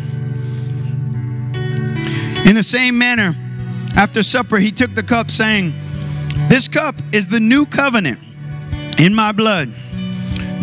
In 2.46 2.54
the 2.54 2.62
same 2.62 2.96
manner, 2.96 3.34
after 3.96 4.22
supper, 4.22 4.58
he 4.58 4.70
took 4.70 4.94
the 4.94 5.02
cup, 5.02 5.30
saying, 5.30 5.74
This 6.48 6.68
cup 6.68 6.96
is 7.12 7.28
the 7.28 7.40
new 7.40 7.66
covenant 7.66 8.18
in 8.98 9.14
my 9.14 9.32
blood. 9.32 9.72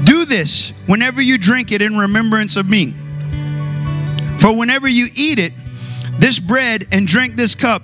Do 0.03 0.25
this 0.25 0.71
whenever 0.85 1.21
you 1.21 1.37
drink 1.37 1.71
it 1.71 1.81
in 1.81 1.97
remembrance 1.97 2.55
of 2.55 2.69
me. 2.69 2.93
For 4.39 4.55
whenever 4.55 4.87
you 4.87 5.07
eat 5.15 5.39
it, 5.39 5.53
this 6.19 6.39
bread, 6.39 6.87
and 6.91 7.07
drink 7.07 7.35
this 7.35 7.55
cup, 7.55 7.83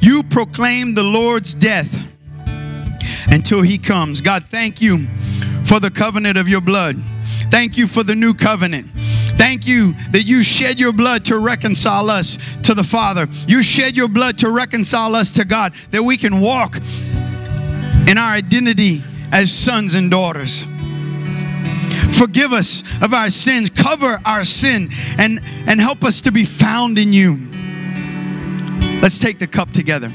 you 0.00 0.22
proclaim 0.22 0.94
the 0.94 1.02
Lord's 1.02 1.54
death 1.54 1.92
until 3.28 3.62
he 3.62 3.78
comes. 3.78 4.20
God, 4.20 4.44
thank 4.44 4.80
you 4.80 5.06
for 5.64 5.80
the 5.80 5.90
covenant 5.90 6.36
of 6.36 6.48
your 6.48 6.60
blood. 6.60 6.96
Thank 7.50 7.76
you 7.76 7.86
for 7.86 8.02
the 8.02 8.14
new 8.14 8.34
covenant. 8.34 8.88
Thank 9.36 9.66
you 9.66 9.94
that 10.10 10.24
you 10.24 10.42
shed 10.42 10.78
your 10.78 10.92
blood 10.92 11.24
to 11.26 11.38
reconcile 11.38 12.08
us 12.10 12.38
to 12.62 12.74
the 12.74 12.84
Father. 12.84 13.28
You 13.46 13.62
shed 13.62 13.96
your 13.96 14.08
blood 14.08 14.38
to 14.38 14.50
reconcile 14.50 15.14
us 15.14 15.32
to 15.32 15.44
God, 15.44 15.74
that 15.90 16.02
we 16.02 16.16
can 16.16 16.40
walk 16.40 16.76
in 18.08 18.18
our 18.18 18.32
identity 18.32 19.02
as 19.32 19.52
sons 19.52 19.94
and 19.94 20.10
daughters. 20.10 20.66
Forgive 22.12 22.52
us 22.52 22.82
of 23.02 23.12
our 23.12 23.30
sins, 23.30 23.70
cover 23.70 24.18
our 24.24 24.44
sin, 24.44 24.90
and, 25.18 25.40
and 25.66 25.80
help 25.80 26.04
us 26.04 26.20
to 26.22 26.32
be 26.32 26.44
found 26.44 26.98
in 26.98 27.12
you. 27.12 27.38
Let's 29.00 29.18
take 29.18 29.38
the 29.38 29.46
cup 29.46 29.70
together. 29.72 30.08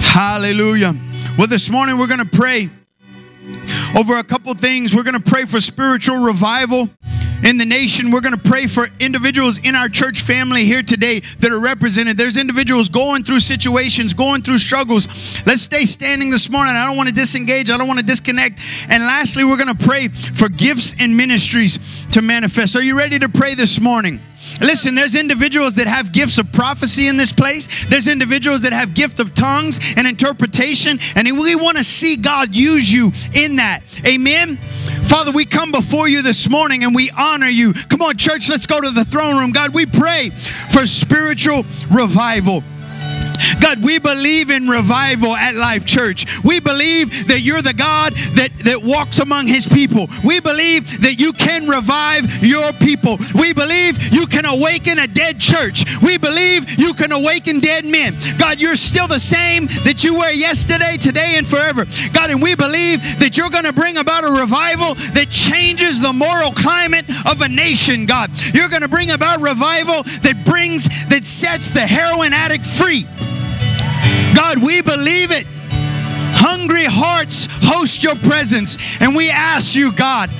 Hallelujah. 0.00 0.94
Well, 1.36 1.48
this 1.48 1.68
morning 1.68 1.98
we're 1.98 2.06
going 2.06 2.20
to 2.20 2.38
pray 2.38 2.70
over 3.96 4.16
a 4.18 4.24
couple 4.24 4.52
things. 4.54 4.94
We're 4.94 5.04
going 5.04 5.20
to 5.20 5.30
pray 5.30 5.44
for 5.44 5.60
spiritual 5.60 6.18
revival 6.18 6.88
in 7.44 7.58
the 7.58 7.64
nation. 7.64 8.10
We're 8.10 8.22
going 8.22 8.34
to 8.34 8.50
pray 8.50 8.66
for 8.66 8.86
individuals 8.98 9.58
in 9.58 9.74
our 9.74 9.88
church 9.88 10.22
family 10.22 10.64
here 10.64 10.82
today 10.82 11.20
that 11.20 11.52
are 11.52 11.60
represented. 11.60 12.16
There's 12.16 12.36
individuals 12.36 12.88
going 12.88 13.22
through 13.22 13.40
situations, 13.40 14.14
going 14.14 14.42
through 14.42 14.58
struggles. 14.58 15.06
Let's 15.46 15.62
stay 15.62 15.84
standing 15.84 16.30
this 16.30 16.48
morning. 16.48 16.74
I 16.74 16.86
don't 16.86 16.96
want 16.96 17.08
to 17.08 17.14
disengage, 17.14 17.70
I 17.70 17.76
don't 17.76 17.86
want 17.86 18.00
to 18.00 18.06
disconnect. 18.06 18.58
And 18.88 19.02
lastly, 19.04 19.44
we're 19.44 19.58
going 19.58 19.76
to 19.76 19.84
pray 19.84 20.08
for 20.08 20.48
gifts 20.48 20.94
and 20.98 21.16
ministries 21.16 21.78
to 22.12 22.22
manifest. 22.22 22.76
Are 22.76 22.82
you 22.82 22.96
ready 22.96 23.18
to 23.18 23.28
pray 23.28 23.54
this 23.54 23.80
morning? 23.80 24.20
Listen, 24.60 24.94
there's 24.94 25.14
individuals 25.14 25.74
that 25.74 25.86
have 25.86 26.12
gifts 26.12 26.38
of 26.38 26.52
prophecy 26.52 27.08
in 27.08 27.16
this 27.16 27.32
place. 27.32 27.86
There's 27.86 28.08
individuals 28.08 28.62
that 28.62 28.72
have 28.72 28.94
gift 28.94 29.20
of 29.20 29.34
tongues 29.34 29.94
and 29.96 30.06
interpretation, 30.06 30.98
and 31.16 31.26
we 31.38 31.54
want 31.54 31.78
to 31.78 31.84
see 31.84 32.16
God 32.16 32.54
use 32.54 32.92
you 32.92 33.12
in 33.32 33.56
that. 33.56 33.82
Amen. 34.06 34.58
Father, 35.04 35.32
we 35.32 35.44
come 35.44 35.70
before 35.70 36.08
you 36.08 36.22
this 36.22 36.48
morning 36.48 36.82
and 36.82 36.94
we 36.94 37.10
honor 37.10 37.48
you. 37.48 37.72
Come 37.72 38.02
on, 38.02 38.16
church, 38.16 38.48
let's 38.48 38.66
go 38.66 38.80
to 38.80 38.90
the 38.90 39.04
throne 39.04 39.36
room. 39.36 39.52
God, 39.52 39.74
we 39.74 39.86
pray 39.86 40.30
for 40.30 40.86
spiritual 40.86 41.64
revival. 41.90 42.62
God, 43.60 43.82
we 43.82 43.98
believe 43.98 44.50
in 44.50 44.68
revival 44.68 45.34
at 45.34 45.54
Life 45.54 45.84
Church. 45.84 46.26
We 46.42 46.60
believe 46.60 47.28
that 47.28 47.40
you're 47.40 47.62
the 47.62 47.74
God 47.74 48.14
that, 48.34 48.50
that 48.60 48.82
walks 48.82 49.18
among 49.18 49.46
his 49.46 49.66
people. 49.66 50.08
We 50.24 50.40
believe 50.40 51.02
that 51.02 51.20
you 51.20 51.32
can 51.32 51.68
revive 51.68 52.44
your 52.44 52.72
people. 52.74 53.18
We 53.34 53.52
believe 53.52 54.12
you 54.12 54.26
can 54.26 54.44
awaken 54.44 54.98
a 54.98 55.06
dead 55.06 55.40
church. 55.40 55.84
We 56.02 56.18
believe 56.18 56.78
you 56.78 56.94
can 56.94 57.12
awaken 57.12 57.60
dead 57.60 57.84
men. 57.84 58.16
God, 58.38 58.60
you're 58.60 58.76
still 58.76 59.08
the 59.08 59.20
same 59.20 59.66
that 59.84 60.04
you 60.04 60.14
were 60.14 60.30
yesterday, 60.30 60.96
today, 60.96 61.34
and 61.36 61.46
forever. 61.46 61.86
God, 62.12 62.30
and 62.30 62.42
we 62.42 62.54
believe 62.54 63.18
that 63.18 63.36
you're 63.36 63.50
going 63.50 63.64
to 63.64 63.72
bring 63.72 63.98
about 63.98 64.24
a 64.24 64.30
revival 64.30 64.94
that 65.14 65.28
changes 65.30 66.00
the 66.00 66.12
moral 66.12 66.52
climate 66.52 67.04
of 67.26 67.40
a 67.40 67.48
nation, 67.48 68.06
God. 68.06 68.30
You're 68.54 68.68
going 68.68 68.82
to 68.82 68.88
bring 68.88 69.10
about 69.10 69.40
revival 69.40 70.02
that 70.22 70.42
brings, 70.44 70.88
that 71.08 71.24
sets 71.24 71.70
the 71.70 71.80
heroin 71.80 72.32
addict 72.32 72.66
free. 72.66 73.06
God, 74.34 74.62
we 74.62 74.82
believe 74.82 75.30
it. 75.30 75.46
Hungry 76.36 76.84
hearts 76.84 77.48
host 77.50 78.02
your 78.02 78.16
presence. 78.16 78.76
And 79.00 79.14
we 79.14 79.30
ask 79.30 79.74
you, 79.74 79.92
God, 79.92 80.30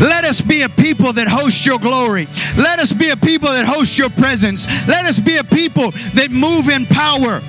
let 0.00 0.24
us 0.24 0.40
be 0.40 0.62
a 0.62 0.68
people 0.68 1.12
that 1.12 1.28
host 1.28 1.66
your 1.66 1.78
glory. 1.78 2.26
Let 2.56 2.78
us 2.78 2.92
be 2.92 3.10
a 3.10 3.16
people 3.16 3.48
that 3.48 3.66
host 3.66 3.98
your 3.98 4.10
presence. 4.10 4.66
Let 4.88 5.04
us 5.04 5.18
be 5.20 5.36
a 5.36 5.44
people 5.44 5.90
that 6.14 6.30
move 6.30 6.68
in 6.68 6.86
power. 6.86 7.40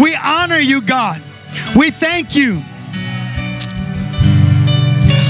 We 0.00 0.16
honor 0.16 0.58
you, 0.58 0.80
God. 0.80 1.22
We 1.76 1.90
thank 1.90 2.34
you. 2.36 2.62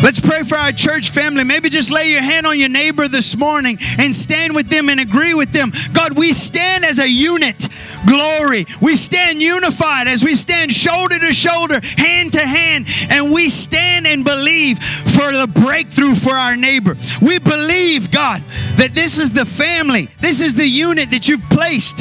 Let's 0.02 0.20
pray 0.20 0.42
for 0.44 0.56
our 0.56 0.70
church 0.70 1.10
family. 1.10 1.42
Maybe 1.44 1.68
just 1.68 1.90
lay 1.90 2.10
your 2.10 2.22
hand 2.22 2.46
on 2.46 2.58
your 2.58 2.68
neighbor 2.68 3.08
this 3.08 3.36
morning 3.36 3.78
and 3.98 4.14
stand 4.14 4.54
with 4.54 4.68
them 4.68 4.88
and 4.88 5.00
agree 5.00 5.34
with 5.34 5.52
them. 5.52 5.72
God, 5.92 6.16
we 6.16 6.32
stand 6.32 6.84
as 6.84 6.98
a 6.98 7.08
unit. 7.08 7.68
Glory. 8.06 8.66
We 8.80 8.96
stand 8.96 9.42
unified 9.42 10.06
as 10.06 10.22
we 10.22 10.36
stand 10.36 10.72
shoulder 10.72 11.18
to 11.18 11.32
shoulder, 11.32 11.80
hand 11.96 12.32
to 12.34 12.40
hand, 12.40 12.86
and 13.10 13.32
we 13.32 13.48
stand 13.48 14.06
and 14.06 14.24
believe 14.24 14.78
for 14.78 15.32
the 15.32 15.50
breakthrough 15.52 16.14
for 16.14 16.32
our 16.32 16.56
neighbor. 16.56 16.96
We 17.20 17.38
believe, 17.40 18.10
God, 18.12 18.42
that 18.76 18.92
this 18.94 19.18
is 19.18 19.30
the 19.30 19.44
family, 19.44 20.08
this 20.20 20.40
is 20.40 20.54
the 20.54 20.66
unit 20.66 21.10
that 21.10 21.26
you've 21.28 21.48
placed. 21.50 21.98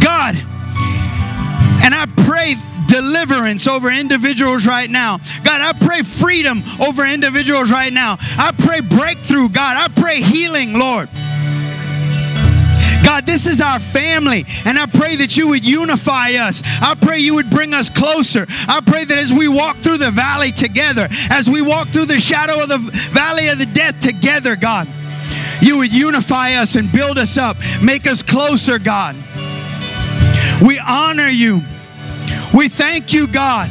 God, 0.00 0.36
and 1.82 1.94
I 1.94 2.06
pray 2.24 2.54
deliverance 2.88 3.68
over 3.68 3.90
individuals 3.90 4.66
right 4.66 4.90
now. 4.90 5.18
God, 5.44 5.60
I 5.60 5.72
pray 5.78 6.02
freedom 6.02 6.64
over 6.80 7.06
individuals 7.06 7.70
right 7.70 7.92
now. 7.92 8.16
I 8.36 8.52
pray 8.56 8.80
breakthrough, 8.80 9.50
God. 9.50 9.76
I 9.76 10.00
pray 10.00 10.20
healing, 10.20 10.78
Lord. 10.78 11.08
God, 13.04 13.24
this 13.24 13.46
is 13.46 13.62
our 13.62 13.80
family, 13.80 14.44
and 14.66 14.78
I 14.78 14.84
pray 14.84 15.16
that 15.16 15.36
you 15.36 15.48
would 15.48 15.64
unify 15.64 16.32
us. 16.32 16.62
I 16.82 16.94
pray 16.94 17.20
you 17.20 17.34
would 17.36 17.48
bring 17.48 17.72
us 17.72 17.88
closer. 17.88 18.46
I 18.68 18.80
pray 18.84 19.04
that 19.04 19.16
as 19.16 19.32
we 19.32 19.48
walk 19.48 19.78
through 19.78 19.98
the 19.98 20.10
valley 20.10 20.52
together, 20.52 21.08
as 21.30 21.48
we 21.48 21.62
walk 21.62 21.88
through 21.88 22.04
the 22.04 22.20
shadow 22.20 22.62
of 22.62 22.68
the 22.68 22.78
valley 23.12 23.48
of 23.48 23.58
the 23.58 23.66
death 23.66 23.98
together, 24.00 24.56
God, 24.56 24.88
you 25.62 25.78
would 25.78 25.92
unify 25.92 26.54
us 26.54 26.74
and 26.74 26.92
build 26.92 27.16
us 27.16 27.38
up, 27.38 27.56
make 27.82 28.06
us 28.06 28.22
closer, 28.22 28.78
God. 28.78 29.16
We 30.60 30.78
honor 30.78 31.28
you. 31.28 31.62
We 32.54 32.68
thank 32.68 33.12
you, 33.12 33.26
God. 33.26 33.70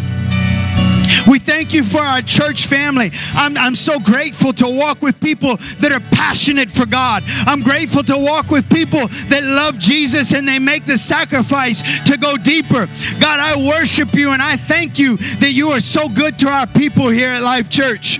We 1.27 1.39
thank 1.39 1.73
you 1.73 1.83
for 1.83 1.99
our 1.99 2.21
church 2.21 2.67
family. 2.67 3.11
I'm, 3.33 3.57
I'm 3.57 3.75
so 3.75 3.99
grateful 3.99 4.53
to 4.53 4.67
walk 4.67 5.01
with 5.01 5.19
people 5.19 5.57
that 5.79 5.91
are 5.91 5.99
passionate 6.11 6.69
for 6.71 6.85
God. 6.85 7.23
I'm 7.45 7.61
grateful 7.61 8.03
to 8.03 8.17
walk 8.17 8.49
with 8.49 8.69
people 8.69 9.07
that 9.27 9.43
love 9.43 9.77
Jesus 9.77 10.33
and 10.33 10.47
they 10.47 10.59
make 10.59 10.85
the 10.85 10.97
sacrifice 10.97 11.81
to 12.05 12.17
go 12.17 12.37
deeper. 12.37 12.87
God, 13.19 13.39
I 13.39 13.67
worship 13.67 14.13
you 14.13 14.29
and 14.31 14.41
I 14.41 14.57
thank 14.57 14.99
you 14.99 15.17
that 15.17 15.51
you 15.51 15.69
are 15.69 15.81
so 15.81 16.07
good 16.07 16.39
to 16.39 16.47
our 16.47 16.67
people 16.67 17.09
here 17.09 17.29
at 17.29 17.41
Life 17.41 17.69
Church. 17.69 18.19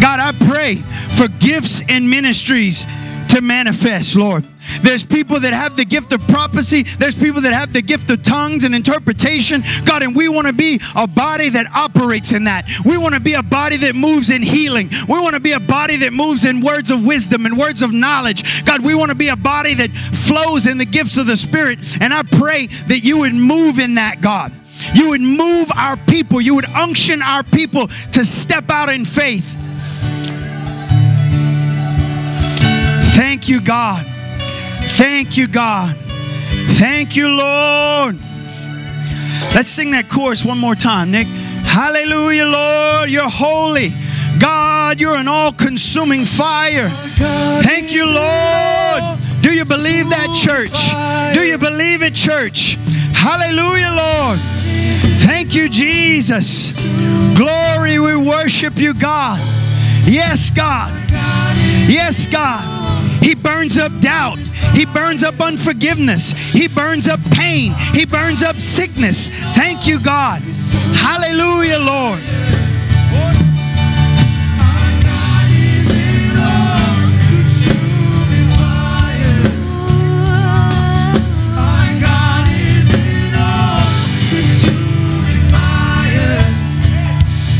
God, 0.00 0.20
I 0.20 0.32
pray 0.48 0.76
for 1.16 1.28
gifts 1.28 1.82
and 1.88 2.08
ministries 2.10 2.86
to 3.30 3.40
manifest, 3.40 4.16
Lord. 4.16 4.44
There's 4.82 5.04
people 5.04 5.40
that 5.40 5.52
have 5.52 5.76
the 5.76 5.84
gift 5.84 6.12
of 6.12 6.26
prophecy. 6.28 6.82
There's 6.82 7.14
people 7.14 7.40
that 7.42 7.52
have 7.52 7.72
the 7.72 7.82
gift 7.82 8.10
of 8.10 8.22
tongues 8.22 8.64
and 8.64 8.74
interpretation. 8.74 9.62
God, 9.84 10.02
and 10.02 10.14
we 10.14 10.28
want 10.28 10.46
to 10.46 10.52
be 10.52 10.80
a 10.94 11.06
body 11.06 11.48
that 11.50 11.66
operates 11.74 12.32
in 12.32 12.44
that. 12.44 12.68
We 12.84 12.98
want 12.98 13.14
to 13.14 13.20
be 13.20 13.34
a 13.34 13.42
body 13.42 13.76
that 13.78 13.94
moves 13.94 14.30
in 14.30 14.42
healing. 14.42 14.90
We 15.08 15.20
want 15.20 15.34
to 15.34 15.40
be 15.40 15.52
a 15.52 15.60
body 15.60 15.96
that 15.98 16.12
moves 16.12 16.44
in 16.44 16.60
words 16.60 16.90
of 16.90 17.06
wisdom 17.06 17.46
and 17.46 17.58
words 17.58 17.82
of 17.82 17.92
knowledge. 17.92 18.64
God, 18.64 18.84
we 18.84 18.94
want 18.94 19.10
to 19.10 19.16
be 19.16 19.28
a 19.28 19.36
body 19.36 19.74
that 19.74 19.90
flows 19.90 20.66
in 20.66 20.78
the 20.78 20.86
gifts 20.86 21.16
of 21.16 21.26
the 21.26 21.36
Spirit. 21.36 21.78
And 22.00 22.12
I 22.12 22.22
pray 22.22 22.66
that 22.66 23.00
you 23.00 23.18
would 23.18 23.34
move 23.34 23.78
in 23.78 23.94
that, 23.96 24.20
God. 24.20 24.52
You 24.94 25.10
would 25.10 25.20
move 25.20 25.68
our 25.76 25.96
people. 25.96 26.40
You 26.40 26.54
would 26.56 26.66
unction 26.66 27.22
our 27.22 27.42
people 27.42 27.88
to 28.12 28.24
step 28.24 28.70
out 28.70 28.90
in 28.90 29.04
faith. 29.04 29.56
Thank 33.14 33.48
you, 33.48 33.60
God. 33.60 34.13
Thank 34.96 35.36
you, 35.36 35.48
God. 35.48 35.96
Thank 36.78 37.16
you, 37.16 37.28
Lord. 37.28 38.16
Let's 39.54 39.68
sing 39.68 39.90
that 39.92 40.08
chorus 40.08 40.44
one 40.44 40.58
more 40.58 40.74
time, 40.74 41.10
Nick. 41.10 41.26
Hallelujah, 41.26 42.46
Lord. 42.46 43.10
You're 43.10 43.28
holy. 43.28 43.92
God, 44.38 45.00
you're 45.00 45.16
an 45.16 45.28
all 45.28 45.52
consuming 45.52 46.24
fire. 46.24 46.88
Thank 47.62 47.92
you, 47.92 48.04
Lord. 48.04 49.18
Do 49.42 49.52
you 49.52 49.64
believe 49.64 50.10
that, 50.10 50.28
church? 50.42 51.34
Do 51.34 51.44
you 51.44 51.58
believe 51.58 52.02
it, 52.02 52.14
church? 52.14 52.76
Hallelujah, 53.12 53.90
Lord. 53.90 54.38
Thank 55.26 55.54
you, 55.54 55.68
Jesus. 55.68 56.80
Glory, 57.36 57.98
we 57.98 58.16
worship 58.16 58.76
you, 58.76 58.94
God. 58.94 59.40
Yes, 60.04 60.50
God. 60.50 60.92
Yes, 61.88 62.26
God. 62.26 63.03
He 63.24 63.34
burns 63.34 63.78
up 63.78 63.90
doubt. 64.02 64.38
He 64.74 64.84
burns 64.84 65.24
up 65.24 65.40
unforgiveness. 65.40 66.32
He 66.52 66.68
burns 66.68 67.08
up 67.08 67.18
pain. 67.30 67.72
He 67.94 68.04
burns 68.04 68.42
up 68.42 68.56
sickness. 68.56 69.30
Thank 69.56 69.86
you, 69.86 69.98
God. 69.98 70.42
Hallelujah, 70.94 71.78
Lord. 71.78 72.20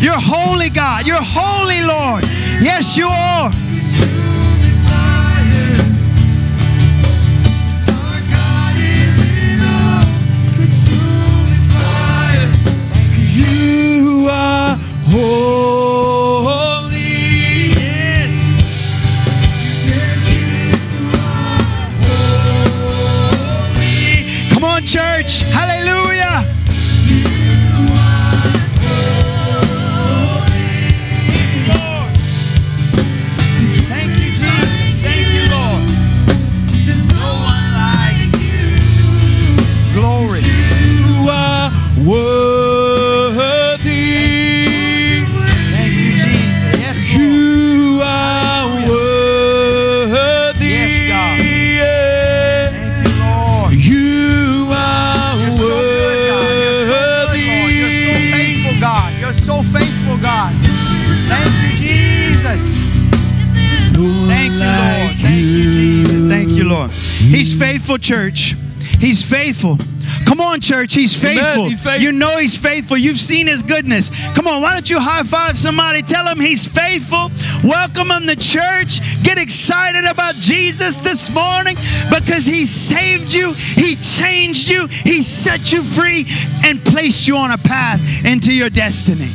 You're 0.02 0.20
holy, 0.20 0.68
God. 0.68 1.06
You're 1.06 1.16
holy, 1.22 1.80
Lord. 1.80 2.22
Yes, 2.60 2.98
you 2.98 3.06
are. 3.06 3.63
Come 24.52 24.64
on, 24.64 24.82
church. 24.82 25.42
Hallelujah. 25.42 26.03
Church. 68.04 68.54
He's 69.00 69.24
faithful. 69.24 69.78
Come 70.26 70.40
on, 70.40 70.60
church. 70.60 70.92
He's 70.92 71.18
faithful. 71.18 71.68
He's 71.68 71.82
faithful. 71.82 72.02
You 72.02 72.12
know 72.12 72.36
He's 72.36 72.56
faithful. 72.56 72.98
You've 72.98 73.18
seen 73.18 73.46
His 73.46 73.62
goodness. 73.62 74.10
Come 74.34 74.46
on, 74.46 74.60
why 74.60 74.74
don't 74.74 74.88
you 74.88 75.00
high 75.00 75.22
five 75.22 75.58
somebody? 75.58 76.02
Tell 76.02 76.26
him 76.26 76.38
He's 76.38 76.66
faithful. 76.66 77.30
Welcome 77.64 78.10
him 78.10 78.26
to 78.26 78.36
church. 78.36 79.00
Get 79.22 79.38
excited 79.38 80.04
about 80.04 80.34
Jesus 80.34 80.96
this 80.96 81.32
morning 81.34 81.76
because 82.14 82.44
He 82.44 82.66
saved 82.66 83.32
you, 83.32 83.54
He 83.54 83.96
changed 83.96 84.68
you, 84.68 84.86
He 84.86 85.22
set 85.22 85.72
you 85.72 85.82
free, 85.82 86.26
and 86.64 86.84
placed 86.84 87.26
you 87.26 87.36
on 87.36 87.52
a 87.52 87.58
path 87.58 88.00
into 88.24 88.52
your 88.52 88.68
destiny. 88.68 89.30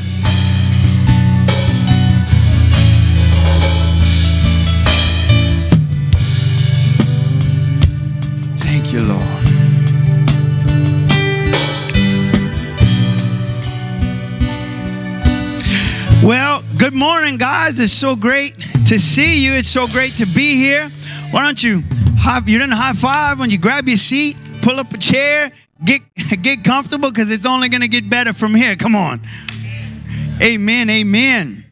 Morning, 17.00 17.38
guys. 17.38 17.80
It's 17.80 17.94
so 17.94 18.14
great 18.14 18.60
to 18.86 19.00
see 19.00 19.46
you. 19.46 19.54
It's 19.54 19.70
so 19.70 19.88
great 19.88 20.18
to 20.18 20.26
be 20.26 20.56
here. 20.56 20.90
Why 21.32 21.44
don't 21.44 21.64
you 21.64 21.82
high, 22.18 22.42
you 22.46 22.60
didn't 22.60 22.74
high 22.74 22.92
five 22.92 23.40
when 23.40 23.50
you 23.50 23.58
grab 23.58 23.88
your 23.88 23.96
seat, 23.96 24.36
pull 24.62 24.82
up 24.82 24.92
a 24.94 24.98
chair, 24.98 25.50
get 25.86 26.02
get 26.42 26.66
comfortable 26.66 27.10
because 27.10 27.32
it's 27.32 27.46
only 27.46 27.70
going 27.70 27.82
to 27.82 27.88
get 27.88 28.10
better 28.10 28.34
from 28.34 28.54
here. 28.54 28.76
Come 28.76 28.98
on. 28.98 29.22
Amen. 30.42 30.90
Amen. 30.90 31.72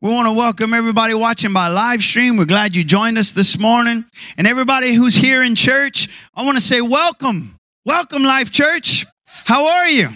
We 0.00 0.10
want 0.10 0.26
to 0.26 0.32
welcome 0.32 0.74
everybody 0.74 1.14
watching 1.14 1.52
by 1.52 1.68
live 1.68 2.02
stream. 2.02 2.36
We're 2.36 2.44
glad 2.44 2.74
you 2.74 2.82
joined 2.82 3.18
us 3.18 3.30
this 3.30 3.56
morning. 3.56 4.04
And 4.36 4.48
everybody 4.48 4.94
who's 4.94 5.14
here 5.14 5.44
in 5.44 5.54
church, 5.54 6.08
I 6.34 6.44
want 6.44 6.56
to 6.56 6.62
say 6.62 6.80
welcome. 6.80 7.56
Welcome, 7.86 8.24
Life 8.24 8.50
Church. 8.50 9.06
How 9.26 9.64
are 9.66 9.88
you? 9.88 10.08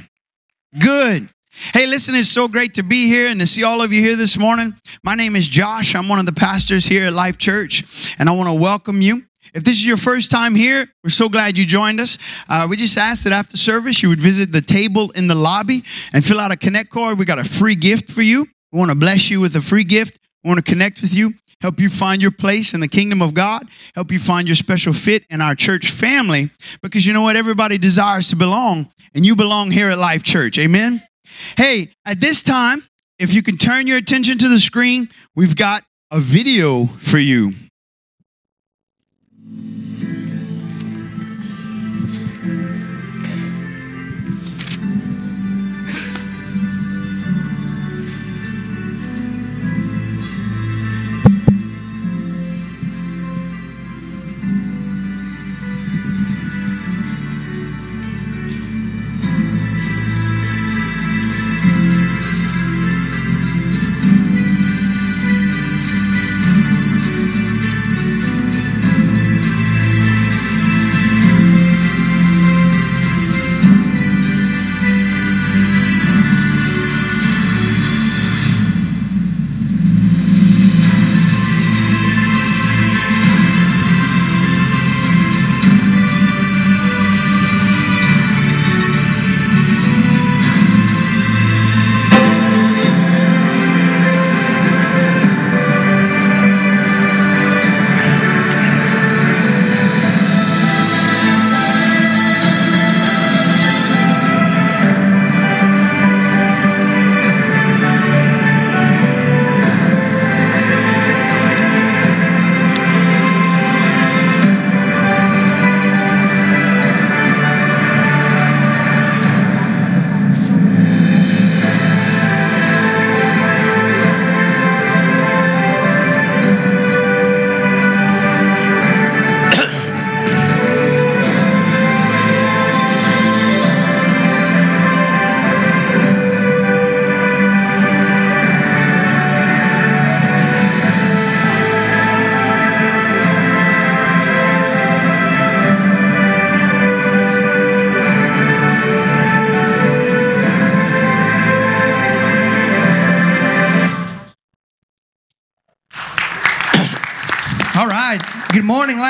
Good. 0.76 1.28
Hey, 1.72 1.86
listen, 1.86 2.16
it's 2.16 2.28
so 2.28 2.48
great 2.48 2.74
to 2.74 2.82
be 2.82 3.06
here 3.06 3.28
and 3.28 3.38
to 3.38 3.46
see 3.46 3.62
all 3.62 3.80
of 3.80 3.92
you 3.92 4.00
here 4.02 4.16
this 4.16 4.36
morning. 4.36 4.74
My 5.04 5.14
name 5.14 5.36
is 5.36 5.48
Josh. 5.48 5.94
I'm 5.94 6.08
one 6.08 6.18
of 6.18 6.26
the 6.26 6.32
pastors 6.32 6.84
here 6.84 7.06
at 7.06 7.12
Life 7.12 7.38
Church, 7.38 8.14
and 8.18 8.28
I 8.28 8.32
want 8.32 8.48
to 8.48 8.54
welcome 8.54 9.00
you. 9.00 9.24
If 9.54 9.62
this 9.62 9.74
is 9.74 9.86
your 9.86 9.96
first 9.96 10.32
time 10.32 10.56
here, 10.56 10.88
we're 11.04 11.10
so 11.10 11.28
glad 11.28 11.56
you 11.56 11.64
joined 11.64 12.00
us. 12.00 12.18
Uh, 12.48 12.66
we 12.68 12.76
just 12.76 12.98
asked 12.98 13.22
that 13.22 13.32
after 13.32 13.56
service, 13.56 14.02
you 14.02 14.08
would 14.08 14.20
visit 14.20 14.50
the 14.50 14.62
table 14.62 15.12
in 15.12 15.28
the 15.28 15.36
lobby 15.36 15.84
and 16.12 16.24
fill 16.24 16.40
out 16.40 16.50
a 16.50 16.56
connect 16.56 16.90
card. 16.90 17.20
We 17.20 17.24
got 17.24 17.38
a 17.38 17.44
free 17.44 17.76
gift 17.76 18.10
for 18.10 18.22
you. 18.22 18.48
We 18.72 18.78
want 18.80 18.90
to 18.90 18.96
bless 18.96 19.30
you 19.30 19.40
with 19.40 19.54
a 19.54 19.60
free 19.60 19.84
gift. 19.84 20.18
We 20.42 20.48
want 20.48 20.58
to 20.58 20.68
connect 20.68 21.02
with 21.02 21.14
you, 21.14 21.34
help 21.60 21.78
you 21.78 21.88
find 21.88 22.20
your 22.20 22.32
place 22.32 22.74
in 22.74 22.80
the 22.80 22.88
kingdom 22.88 23.22
of 23.22 23.32
God, 23.32 23.62
help 23.94 24.10
you 24.10 24.18
find 24.18 24.48
your 24.48 24.56
special 24.56 24.92
fit 24.92 25.24
in 25.30 25.40
our 25.40 25.54
church 25.54 25.90
family. 25.92 26.50
Because 26.82 27.06
you 27.06 27.12
know 27.12 27.22
what? 27.22 27.36
Everybody 27.36 27.78
desires 27.78 28.26
to 28.28 28.36
belong, 28.36 28.90
and 29.14 29.24
you 29.24 29.36
belong 29.36 29.70
here 29.70 29.88
at 29.88 29.98
Life 29.98 30.24
Church. 30.24 30.58
Amen. 30.58 31.00
Hey, 31.56 31.90
at 32.04 32.20
this 32.20 32.42
time, 32.42 32.84
if 33.18 33.32
you 33.32 33.42
can 33.42 33.56
turn 33.56 33.86
your 33.86 33.96
attention 33.96 34.38
to 34.38 34.48
the 34.48 34.60
screen, 34.60 35.08
we've 35.34 35.56
got 35.56 35.84
a 36.10 36.20
video 36.20 36.86
for 36.86 37.18
you. 37.18 37.52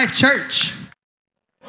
Life 0.04 0.18
Church. 0.18 0.74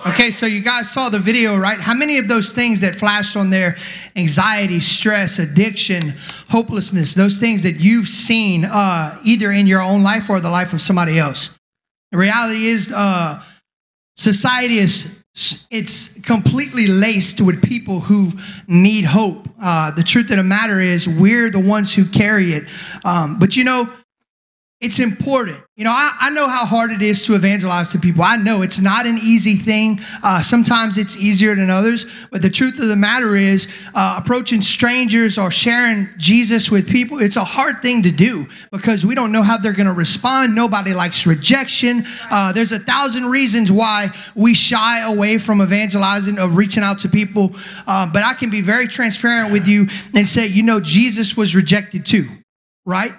Okay, 0.07 0.29
so 0.29 0.45
you 0.45 0.59
guys 0.59 0.91
saw 0.91 1.07
the 1.07 1.19
video, 1.19 1.55
right? 1.55 1.79
How 1.79 1.93
many 1.93 2.17
of 2.17 2.27
those 2.27 2.53
things 2.53 2.81
that 2.81 2.93
flashed 2.93 3.37
on 3.37 3.49
there 3.49 3.77
anxiety, 4.17 4.81
stress, 4.81 5.39
addiction, 5.39 6.13
hopelessness 6.49 7.13
those 7.13 7.39
things 7.39 7.63
that 7.63 7.79
you've 7.79 8.09
seen 8.09 8.65
uh, 8.65 9.17
either 9.23 9.53
in 9.53 9.67
your 9.67 9.79
own 9.79 10.03
life 10.03 10.29
or 10.29 10.41
the 10.41 10.49
life 10.49 10.73
of 10.73 10.81
somebody 10.81 11.17
else? 11.17 11.57
The 12.11 12.17
reality 12.17 12.65
is, 12.65 12.91
uh, 12.93 13.41
society 14.17 14.79
is 14.79 15.23
it's 15.71 16.19
completely 16.19 16.87
laced 16.87 17.39
with 17.39 17.63
people 17.63 18.01
who 18.01 18.31
need 18.67 19.05
hope. 19.05 19.47
Uh, 19.63 19.91
the 19.91 20.03
truth 20.03 20.29
of 20.29 20.35
the 20.35 20.43
matter 20.43 20.81
is, 20.81 21.07
we're 21.07 21.49
the 21.49 21.65
ones 21.65 21.95
who 21.95 22.03
carry 22.03 22.51
it. 22.51 22.65
Um, 23.05 23.39
but 23.39 23.55
you 23.55 23.63
know, 23.63 23.87
it's 24.81 24.99
important. 24.99 25.57
You 25.77 25.85
know, 25.85 25.91
I, 25.91 26.11
I 26.19 26.29
know 26.31 26.49
how 26.49 26.65
hard 26.65 26.91
it 26.91 27.01
is 27.01 27.25
to 27.27 27.35
evangelize 27.35 27.91
to 27.93 27.99
people. 27.99 28.23
I 28.23 28.35
know 28.35 28.61
it's 28.61 28.81
not 28.81 29.05
an 29.05 29.17
easy 29.17 29.55
thing. 29.55 29.99
Uh, 30.21 30.41
sometimes 30.41 30.97
it's 30.97 31.17
easier 31.17 31.55
than 31.55 31.69
others. 31.69 32.27
But 32.29 32.41
the 32.41 32.49
truth 32.49 32.77
of 32.79 32.87
the 32.87 32.95
matter 32.95 33.37
is, 33.37 33.73
uh, 33.95 34.19
approaching 34.21 34.61
strangers 34.61 35.37
or 35.37 35.49
sharing 35.49 36.09
Jesus 36.17 36.69
with 36.69 36.89
people, 36.89 37.19
it's 37.19 37.37
a 37.37 37.43
hard 37.43 37.81
thing 37.81 38.03
to 38.03 38.11
do 38.11 38.47
because 38.71 39.05
we 39.05 39.15
don't 39.15 39.31
know 39.31 39.43
how 39.43 39.57
they're 39.57 39.73
going 39.73 39.87
to 39.87 39.93
respond. 39.93 40.53
Nobody 40.53 40.93
likes 40.93 41.25
rejection. 41.25 42.03
Uh, 42.29 42.51
there's 42.51 42.73
a 42.73 42.79
thousand 42.79 43.25
reasons 43.25 43.71
why 43.71 44.09
we 44.35 44.53
shy 44.53 45.01
away 45.09 45.37
from 45.37 45.61
evangelizing, 45.61 46.37
of 46.37 46.57
reaching 46.57 46.83
out 46.83 46.99
to 46.99 47.09
people. 47.09 47.55
Um, 47.87 48.11
but 48.11 48.23
I 48.23 48.33
can 48.37 48.49
be 48.49 48.61
very 48.61 48.87
transparent 48.87 49.53
with 49.53 49.67
you 49.67 49.87
and 50.13 50.27
say, 50.27 50.47
you 50.47 50.63
know, 50.63 50.81
Jesus 50.81 51.37
was 51.37 51.55
rejected 51.55 52.05
too, 52.05 52.27
right? 52.85 53.13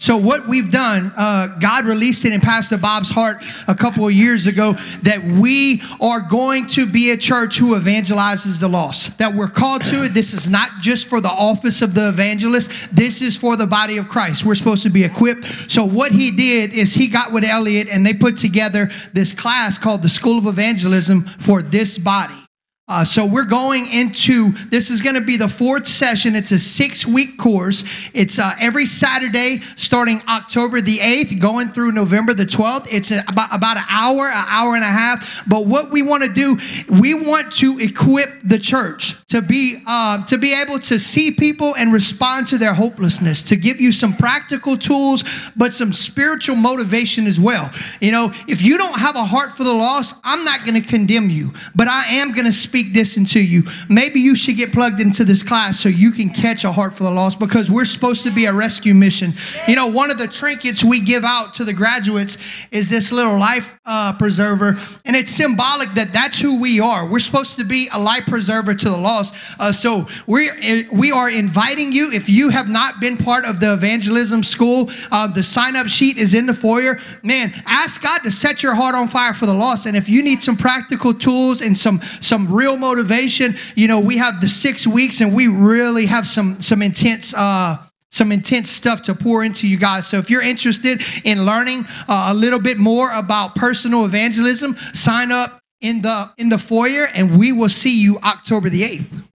So 0.00 0.16
what 0.16 0.46
we've 0.46 0.70
done, 0.70 1.12
uh, 1.16 1.48
God 1.60 1.84
released 1.84 2.24
it 2.24 2.32
in 2.32 2.40
Pastor 2.40 2.78
Bob's 2.78 3.10
heart 3.10 3.38
a 3.66 3.74
couple 3.74 4.06
of 4.06 4.12
years 4.12 4.46
ago 4.46 4.74
that 5.02 5.22
we 5.22 5.82
are 6.00 6.20
going 6.30 6.68
to 6.68 6.86
be 6.86 7.10
a 7.10 7.16
church 7.16 7.58
who 7.58 7.74
evangelizes 7.78 8.60
the 8.60 8.68
lost. 8.68 9.18
That 9.18 9.34
we're 9.34 9.48
called 9.48 9.82
to 9.86 10.04
it. 10.04 10.14
This 10.14 10.34
is 10.34 10.48
not 10.48 10.70
just 10.80 11.08
for 11.08 11.20
the 11.20 11.28
office 11.28 11.82
of 11.82 11.94
the 11.94 12.08
evangelist. 12.08 12.94
This 12.94 13.20
is 13.20 13.36
for 13.36 13.56
the 13.56 13.66
body 13.66 13.96
of 13.96 14.08
Christ. 14.08 14.46
We're 14.46 14.54
supposed 14.54 14.84
to 14.84 14.90
be 14.90 15.02
equipped. 15.02 15.44
So 15.44 15.84
what 15.84 16.12
he 16.12 16.30
did 16.30 16.72
is 16.72 16.94
he 16.94 17.08
got 17.08 17.32
with 17.32 17.42
Elliot 17.42 17.88
and 17.90 18.06
they 18.06 18.14
put 18.14 18.36
together 18.36 18.86
this 19.12 19.34
class 19.34 19.78
called 19.78 20.02
the 20.02 20.08
School 20.08 20.38
of 20.38 20.46
Evangelism 20.46 21.22
for 21.22 21.60
this 21.60 21.98
body. 21.98 22.47
Uh, 22.88 23.04
so 23.04 23.26
we're 23.26 23.44
going 23.44 23.86
into 23.92 24.50
this 24.70 24.88
is 24.88 25.02
going 25.02 25.14
to 25.14 25.20
be 25.20 25.36
the 25.36 25.48
fourth 25.48 25.86
session. 25.86 26.34
It's 26.34 26.52
a 26.52 26.58
six 26.58 27.06
week 27.06 27.36
course. 27.36 28.10
It's 28.14 28.38
uh, 28.38 28.54
every 28.58 28.86
Saturday 28.86 29.58
starting 29.76 30.22
October 30.26 30.80
the 30.80 30.96
8th, 30.98 31.38
going 31.38 31.68
through 31.68 31.92
November 31.92 32.32
the 32.32 32.44
12th. 32.44 32.88
It's 32.90 33.10
a, 33.10 33.22
about, 33.28 33.54
about 33.54 33.76
an 33.76 33.84
hour, 33.90 34.28
an 34.28 34.44
hour 34.48 34.74
and 34.74 34.82
a 34.82 34.86
half. 34.86 35.44
But 35.46 35.66
what 35.66 35.92
we 35.92 36.02
want 36.02 36.24
to 36.24 36.32
do, 36.32 36.56
we 36.98 37.12
want 37.12 37.52
to 37.56 37.78
equip 37.78 38.40
the 38.42 38.58
church 38.58 39.22
to 39.26 39.42
be 39.42 39.82
uh, 39.86 40.24
to 40.26 40.38
be 40.38 40.54
able 40.54 40.78
to 40.78 40.98
see 40.98 41.30
people 41.32 41.74
and 41.76 41.92
respond 41.92 42.46
to 42.48 42.56
their 42.56 42.72
hopelessness, 42.72 43.44
to 43.44 43.56
give 43.56 43.78
you 43.78 43.92
some 43.92 44.14
practical 44.14 44.78
tools, 44.78 45.52
but 45.58 45.74
some 45.74 45.92
spiritual 45.92 46.56
motivation 46.56 47.26
as 47.26 47.38
well. 47.38 47.70
You 48.00 48.12
know, 48.12 48.32
if 48.48 48.62
you 48.62 48.78
don't 48.78 48.98
have 48.98 49.16
a 49.16 49.24
heart 49.24 49.58
for 49.58 49.64
the 49.64 49.74
lost, 49.74 50.18
I'm 50.24 50.44
not 50.44 50.64
going 50.64 50.80
to 50.80 50.88
condemn 50.88 51.28
you, 51.28 51.52
but 51.76 51.86
I 51.86 52.06
am 52.06 52.32
going 52.32 52.46
to 52.46 52.52
speak 52.52 52.77
this 52.82 53.16
into 53.16 53.40
you. 53.40 53.62
Maybe 53.88 54.20
you 54.20 54.34
should 54.34 54.56
get 54.56 54.72
plugged 54.72 55.00
into 55.00 55.24
this 55.24 55.42
class 55.42 55.78
so 55.78 55.88
you 55.88 56.10
can 56.10 56.30
catch 56.30 56.64
a 56.64 56.72
heart 56.72 56.94
for 56.94 57.04
the 57.04 57.10
lost 57.10 57.38
because 57.38 57.70
we're 57.70 57.84
supposed 57.84 58.24
to 58.24 58.30
be 58.30 58.46
a 58.46 58.52
rescue 58.52 58.94
mission. 58.94 59.32
You 59.66 59.76
know, 59.76 59.88
one 59.88 60.10
of 60.10 60.18
the 60.18 60.28
trinkets 60.28 60.84
we 60.84 61.00
give 61.00 61.24
out 61.24 61.54
to 61.54 61.64
the 61.64 61.74
graduates 61.74 62.38
is 62.70 62.90
this 62.90 63.12
little 63.12 63.38
life 63.38 63.78
uh, 63.86 64.14
preserver, 64.18 64.78
and 65.04 65.16
it's 65.16 65.32
symbolic 65.32 65.90
that 65.90 66.12
that's 66.12 66.40
who 66.40 66.60
we 66.60 66.80
are. 66.80 67.08
We're 67.08 67.18
supposed 67.18 67.58
to 67.58 67.64
be 67.64 67.88
a 67.92 67.98
life 67.98 68.26
preserver 68.26 68.74
to 68.74 68.88
the 68.88 68.96
lost. 68.96 69.60
Uh, 69.60 69.72
so 69.72 70.06
we 70.26 70.50
we 70.92 71.12
are 71.12 71.30
inviting 71.30 71.92
you. 71.92 72.10
If 72.12 72.28
you 72.28 72.50
have 72.50 72.68
not 72.68 73.00
been 73.00 73.16
part 73.16 73.44
of 73.44 73.60
the 73.60 73.72
evangelism 73.72 74.44
school, 74.44 74.90
uh, 75.10 75.26
the 75.28 75.42
sign 75.42 75.76
up 75.76 75.88
sheet 75.88 76.16
is 76.16 76.34
in 76.34 76.46
the 76.46 76.54
foyer. 76.54 76.98
Man, 77.22 77.52
ask 77.66 78.02
God 78.02 78.20
to 78.24 78.30
set 78.30 78.62
your 78.62 78.74
heart 78.74 78.94
on 78.94 79.08
fire 79.08 79.32
for 79.32 79.46
the 79.46 79.54
lost. 79.54 79.86
And 79.86 79.96
if 79.96 80.08
you 80.08 80.22
need 80.22 80.42
some 80.42 80.56
practical 80.56 81.14
tools 81.14 81.60
and 81.62 81.76
some 81.76 82.00
some 82.20 82.52
real 82.52 82.67
motivation, 82.76 83.54
you 83.74 83.88
know, 83.88 84.00
we 84.00 84.16
have 84.18 84.40
the 84.40 84.48
six 84.48 84.86
weeks, 84.86 85.20
and 85.20 85.34
we 85.34 85.48
really 85.48 86.06
have 86.06 86.26
some 86.26 86.60
some 86.60 86.82
intense. 86.82 87.34
Uh, 87.34 87.78
some 88.10 88.32
intense 88.32 88.70
stuff 88.70 89.02
to 89.02 89.14
pour 89.14 89.44
into 89.44 89.68
you 89.68 89.76
guys. 89.76 90.06
So 90.06 90.16
if 90.16 90.30
you're 90.30 90.40
interested 90.40 91.02
in 91.26 91.44
learning 91.44 91.84
uh, 92.08 92.28
a 92.30 92.34
little 92.34 92.58
bit 92.58 92.78
more 92.78 93.12
about 93.12 93.54
personal 93.54 94.06
evangelism, 94.06 94.76
sign 94.76 95.30
up 95.30 95.60
in 95.82 96.00
the 96.00 96.30
in 96.38 96.48
the 96.48 96.56
foyer 96.56 97.06
and 97.14 97.38
we 97.38 97.52
will 97.52 97.68
see 97.68 98.00
you 98.00 98.18
October 98.20 98.70
the 98.70 98.80
8th. 98.80 99.28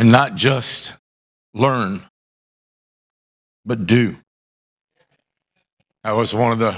and 0.00 0.10
not 0.10 0.34
just 0.34 0.94
learn, 1.52 2.00
but 3.66 3.86
do. 3.86 4.16
That 6.04 6.12
was 6.12 6.34
one 6.34 6.52
of 6.52 6.58
the 6.58 6.76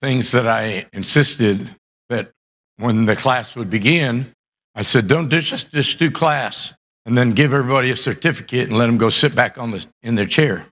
things 0.00 0.32
that 0.32 0.46
I 0.46 0.86
insisted 0.92 1.70
that 2.08 2.30
when 2.76 3.06
the 3.06 3.16
class 3.16 3.54
would 3.54 3.70
begin, 3.70 4.26
I 4.74 4.82
said, 4.82 5.08
don't 5.08 5.30
just, 5.30 5.70
just 5.72 5.98
do 5.98 6.10
class 6.10 6.74
and 7.06 7.16
then 7.16 7.32
give 7.32 7.52
everybody 7.52 7.90
a 7.90 7.96
certificate 7.96 8.68
and 8.68 8.78
let 8.78 8.86
them 8.86 8.98
go 8.98 9.10
sit 9.10 9.34
back 9.34 9.58
on 9.58 9.70
the, 9.70 9.84
in 10.02 10.14
their 10.14 10.26
chair. 10.26 10.66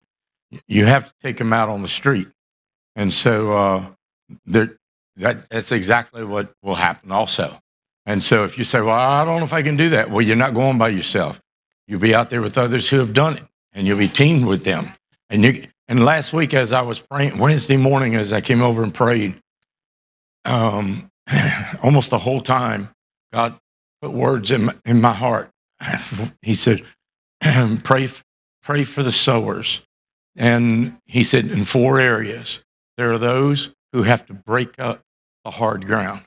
You 0.67 0.87
have 0.87 1.09
to 1.09 1.13
take 1.23 1.37
them 1.37 1.53
out 1.53 1.69
on 1.69 1.83
the 1.83 1.89
street. 1.89 2.29
And 2.97 3.13
so 3.13 3.53
uh, 3.53 3.87
that, 4.47 4.77
that's 5.17 5.73
exactly 5.73 6.25
what 6.25 6.53
will 6.63 6.75
happen 6.75 7.13
also. 7.13 7.59
And 8.07 8.23
so 8.23 8.45
if 8.45 8.57
you 8.57 8.65
say, 8.65 8.81
well, 8.81 8.95
I 8.95 9.25
don't 9.25 9.41
know 9.41 9.45
if 9.45 9.53
I 9.53 9.63
can 9.63 9.77
do 9.77 9.91
that, 9.91 10.11
well, 10.11 10.23
you're 10.23 10.37
not 10.37 10.55
going 10.55 10.79
by 10.79 10.89
yourself. 10.89 11.41
You'll 11.87 12.01
be 12.01 12.15
out 12.15 12.31
there 12.31 12.41
with 12.41 12.57
others 12.57 12.89
who 12.89 12.99
have 12.99 13.13
done 13.13 13.37
it, 13.37 13.45
and 13.73 13.87
you'll 13.87 13.99
be 13.99 14.09
teamed 14.09 14.47
with 14.47 14.65
them. 14.65 14.89
And 15.29 15.45
you 15.45 15.67
and 15.89 16.05
last 16.05 16.35
week, 16.35 16.53
as 16.53 16.71
I 16.71 16.83
was 16.83 16.99
praying, 16.99 17.39
Wednesday 17.39 17.79
morning, 17.79 18.15
as 18.15 18.31
I 18.31 18.43
came 18.43 18.61
over 18.61 18.83
and 18.83 18.93
prayed, 18.93 19.41
um, 20.45 21.11
almost 21.83 22.11
the 22.11 22.19
whole 22.19 22.43
time, 22.43 22.91
God 23.33 23.59
put 24.03 24.13
words 24.13 24.51
in 24.51 24.67
my, 24.67 24.75
in 24.85 25.01
my 25.01 25.15
heart. 25.15 25.51
He 26.43 26.55
said, 26.55 26.85
"Pray, 27.85 28.09
pray 28.63 28.85
for 28.85 29.03
the 29.03 29.13
sowers," 29.13 29.81
and 30.37 30.99
He 31.07 31.25
said 31.25 31.47
in 31.47 31.65
four 31.65 31.99
areas. 31.99 32.61
There 32.99 33.13
are 33.13 33.19
those 33.19 33.71
who 33.93 34.03
have 34.03 34.27
to 34.27 34.35
break 34.35 34.79
up 34.79 35.01
the 35.45 35.53
hard 35.53 35.87
ground. 35.87 36.23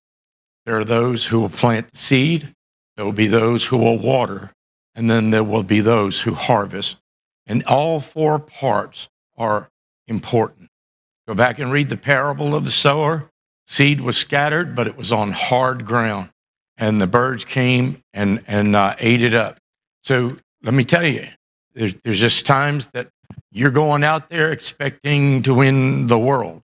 There 0.66 0.80
are 0.80 0.86
those 0.86 1.26
who 1.26 1.40
will 1.40 1.50
plant 1.50 1.92
the 1.92 1.98
seed. 1.98 2.54
There 2.96 3.06
will 3.06 3.12
be 3.12 3.28
those 3.28 3.66
who 3.66 3.78
will 3.78 4.00
water, 4.00 4.52
and 4.96 5.10
then 5.10 5.30
there 5.30 5.44
will 5.44 5.64
be 5.64 5.82
those 5.82 6.22
who 6.22 6.34
harvest. 6.34 6.98
And 7.46 7.64
all 7.66 8.00
four 8.00 8.40
parts 8.40 9.10
are 9.42 9.70
important. 10.08 10.70
Go 11.28 11.34
back 11.34 11.58
and 11.58 11.72
read 11.72 11.90
the 11.90 11.98
parable 11.98 12.54
of 12.54 12.64
the 12.64 12.72
sower. 12.72 13.30
Seed 13.66 14.00
was 14.00 14.16
scattered, 14.18 14.76
but 14.76 14.88
it 14.88 14.96
was 14.96 15.12
on 15.12 15.32
hard 15.32 15.84
ground, 15.84 16.30
and 16.78 17.02
the 17.02 17.08
birds 17.08 17.44
came 17.44 18.04
and, 18.14 18.44
and 18.48 18.76
uh, 18.76 18.96
ate 19.00 19.24
it 19.24 19.34
up. 19.34 19.58
So 20.04 20.38
let 20.62 20.76
me 20.76 20.84
tell 20.84 21.06
you, 21.06 21.28
there's, 21.74 21.96
there's 22.04 22.20
just 22.20 22.46
times 22.46 22.90
that 22.90 23.08
you're 23.52 23.72
going 23.72 24.04
out 24.04 24.30
there 24.30 24.52
expecting 24.52 25.42
to 25.44 25.56
win 25.56 26.06
the 26.06 26.20
world, 26.20 26.62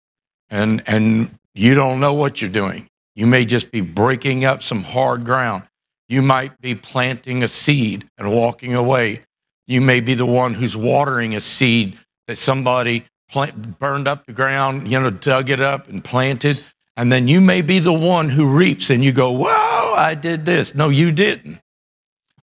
and, 0.50 0.84
and 0.86 1.32
you 1.56 1.74
don't 1.74 2.00
know 2.00 2.14
what 2.14 2.42
you're 2.42 2.50
doing. 2.50 2.88
You 3.16 3.26
may 3.26 3.46
just 3.46 3.72
be 3.72 3.82
breaking 3.82 4.46
up 4.46 4.62
some 4.62 4.84
hard 4.84 5.26
ground. 5.26 5.64
You 6.10 6.22
might 6.22 6.62
be 6.62 6.76
planting 6.76 7.42
a 7.42 7.48
seed 7.48 8.08
and 8.18 8.32
walking 8.32 8.76
away. 8.76 9.24
You 9.66 9.82
may 9.82 10.00
be 10.00 10.14
the 10.14 10.26
one 10.26 10.54
who's 10.54 10.78
watering 10.78 11.36
a 11.36 11.42
seed 11.42 11.98
that 12.28 12.38
somebody 12.38 13.06
plant, 13.30 13.80
burned 13.80 14.08
up 14.08 14.26
the 14.26 14.34
ground, 14.34 14.90
you 14.90 15.00
know, 15.00 15.10
dug 15.10 15.50
it 15.50 15.60
up 15.60 15.88
and 15.88 16.04
planted. 16.04 16.64
And 16.96 17.12
then 17.12 17.28
you 17.28 17.42
may 17.42 17.62
be 17.62 17.80
the 17.80 17.94
one 17.94 18.30
who 18.30 18.48
reaps 18.48 18.90
and 18.90 19.04
you 19.04 19.12
go, 19.12 19.32
Whoa, 19.32 19.96
I 19.96 20.16
did 20.16 20.46
this. 20.46 20.74
No, 20.74 20.90
you 20.90 21.12
didn't. 21.12 21.60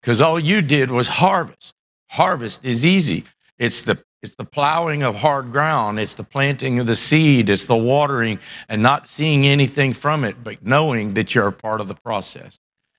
Because 0.01 0.21
all 0.21 0.39
you 0.39 0.63
did 0.63 0.91
was 0.91 1.09
harvest. 1.09 1.73
Harvest 2.09 2.65
is 2.65 2.85
easy. 2.85 3.25
It's 3.59 3.83
the 3.83 4.03
it's 4.23 4.37
the 4.37 4.45
plowing 4.45 5.03
of 5.03 5.17
hard 5.17 5.51
ground. 5.51 5.99
It's 5.99 6.15
the 6.15 6.23
planting 6.23 6.79
of 6.79 6.87
the 6.87 6.95
seed. 6.95 7.49
It's 7.49 7.67
the 7.67 7.77
watering 7.77 8.39
and 8.69 8.81
not 8.81 9.09
seeing 9.09 9.47
anything 9.47 9.93
from 9.95 10.23
it, 10.23 10.45
but 10.45 10.65
knowing 10.65 11.15
that 11.15 11.35
you're 11.35 11.49
a 11.49 11.53
part 11.53 11.81
of 11.81 11.89
the 11.89 11.95
process. 11.95 12.57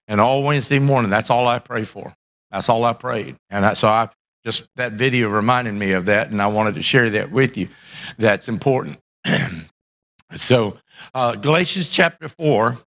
And 0.07 0.19
all 0.19 0.43
Wednesday 0.43 0.79
morning, 0.79 1.09
that's 1.09 1.29
all 1.29 1.47
I 1.47 1.59
pray 1.59 1.85
for. 1.85 2.13
That's 2.51 2.67
all 2.67 2.83
I 2.83 2.91
prayed. 2.91 3.37
And 3.49 3.65
I, 3.65 3.73
so 3.73 3.87
I 3.87 4.09
just 4.45 4.67
that 4.75 4.93
video 4.93 5.29
reminded 5.29 5.73
me 5.73 5.91
of 5.91 6.05
that, 6.05 6.31
and 6.31 6.41
I 6.41 6.47
wanted 6.47 6.75
to 6.75 6.81
share 6.81 7.09
that 7.11 7.31
with 7.31 7.57
you. 7.57 7.69
That's 8.17 8.49
important. 8.49 8.99
so 10.31 10.77
uh, 11.13 11.35
Galatians 11.35 11.89
chapter 11.89 12.27
four. 12.29 12.79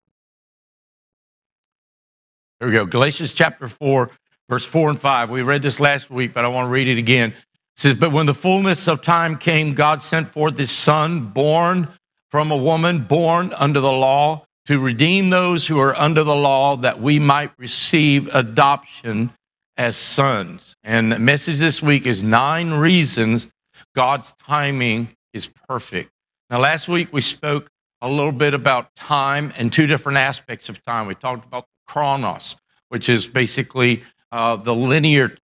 There 2.60 2.68
we 2.68 2.74
go. 2.74 2.86
Galatians 2.86 3.32
chapter 3.32 3.68
four, 3.68 4.10
verse 4.48 4.64
four 4.64 4.88
and 4.88 4.98
five. 4.98 5.30
We 5.30 5.42
read 5.42 5.62
this 5.62 5.80
last 5.80 6.10
week, 6.10 6.32
but 6.32 6.44
I 6.44 6.48
want 6.48 6.66
to 6.66 6.70
read 6.70 6.88
it 6.88 6.98
again. 6.98 7.30
It 7.30 7.80
says, 7.80 7.94
But 7.94 8.12
when 8.12 8.26
the 8.26 8.34
fullness 8.34 8.88
of 8.88 9.02
time 9.02 9.36
came, 9.36 9.74
God 9.74 10.00
sent 10.00 10.28
forth 10.28 10.56
his 10.56 10.70
son, 10.70 11.26
born 11.26 11.88
from 12.30 12.50
a 12.50 12.56
woman, 12.56 13.00
born 13.00 13.52
under 13.54 13.80
the 13.80 13.92
law, 13.92 14.46
to 14.66 14.78
redeem 14.78 15.30
those 15.30 15.66
who 15.66 15.78
are 15.78 15.94
under 15.96 16.24
the 16.24 16.34
law, 16.34 16.76
that 16.76 17.00
we 17.00 17.18
might 17.18 17.50
receive 17.58 18.34
adoption 18.34 19.30
as 19.76 19.96
sons. 19.96 20.76
And 20.82 21.12
the 21.12 21.18
message 21.18 21.58
this 21.58 21.82
week 21.82 22.06
is 22.06 22.22
nine 22.22 22.70
reasons 22.70 23.48
God's 23.94 24.34
timing 24.46 25.08
is 25.32 25.48
perfect. 25.68 26.10
Now, 26.50 26.60
last 26.60 26.88
week 26.88 27.12
we 27.12 27.20
spoke 27.20 27.70
a 28.02 28.08
little 28.08 28.32
bit 28.32 28.54
about 28.54 28.94
time 28.94 29.52
and 29.56 29.72
two 29.72 29.86
different 29.86 30.18
aspects 30.18 30.68
of 30.68 30.82
time. 30.82 31.06
We 31.06 31.14
talked 31.14 31.46
about 31.46 31.66
chronos, 31.86 32.56
which 32.88 33.08
is 33.08 33.26
basically 33.26 34.02
uh, 34.32 34.56
the 34.56 34.74
linear 34.74 35.36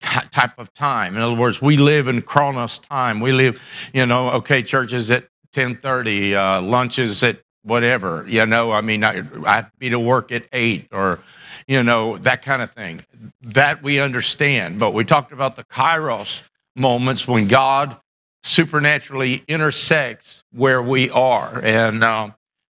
ty- 0.00 0.26
type 0.30 0.58
of 0.58 0.72
time. 0.72 1.16
In 1.16 1.22
other 1.22 1.34
words, 1.34 1.60
we 1.60 1.76
live 1.76 2.08
in 2.08 2.22
chronos 2.22 2.78
time. 2.78 3.20
We 3.20 3.32
live, 3.32 3.60
you 3.92 4.06
know, 4.06 4.30
okay, 4.30 4.62
church 4.62 4.92
is 4.92 5.10
at 5.10 5.22
1030, 5.54 6.34
uh, 6.34 6.62
lunch 6.62 6.98
is 6.98 7.22
at 7.22 7.40
whatever, 7.62 8.24
you 8.28 8.46
know, 8.46 8.70
I 8.70 8.80
mean, 8.80 9.02
I, 9.02 9.24
I 9.44 9.54
have 9.56 9.70
to 9.72 9.76
be 9.78 9.90
to 9.90 9.98
work 9.98 10.30
at 10.30 10.44
eight 10.52 10.86
or, 10.92 11.18
you 11.66 11.82
know, 11.82 12.18
that 12.18 12.42
kind 12.42 12.62
of 12.62 12.70
thing. 12.72 13.04
That 13.42 13.82
we 13.82 14.00
understand. 14.00 14.78
But 14.78 14.92
we 14.92 15.04
talked 15.04 15.32
about 15.32 15.56
the 15.56 15.64
kairos 15.64 16.42
moments 16.74 17.26
when 17.26 17.48
God 17.48 17.96
supernaturally 18.42 19.42
intersects 19.48 20.44
where 20.52 20.80
we 20.80 21.10
are. 21.10 21.60
And 21.64 22.04
uh, 22.04 22.30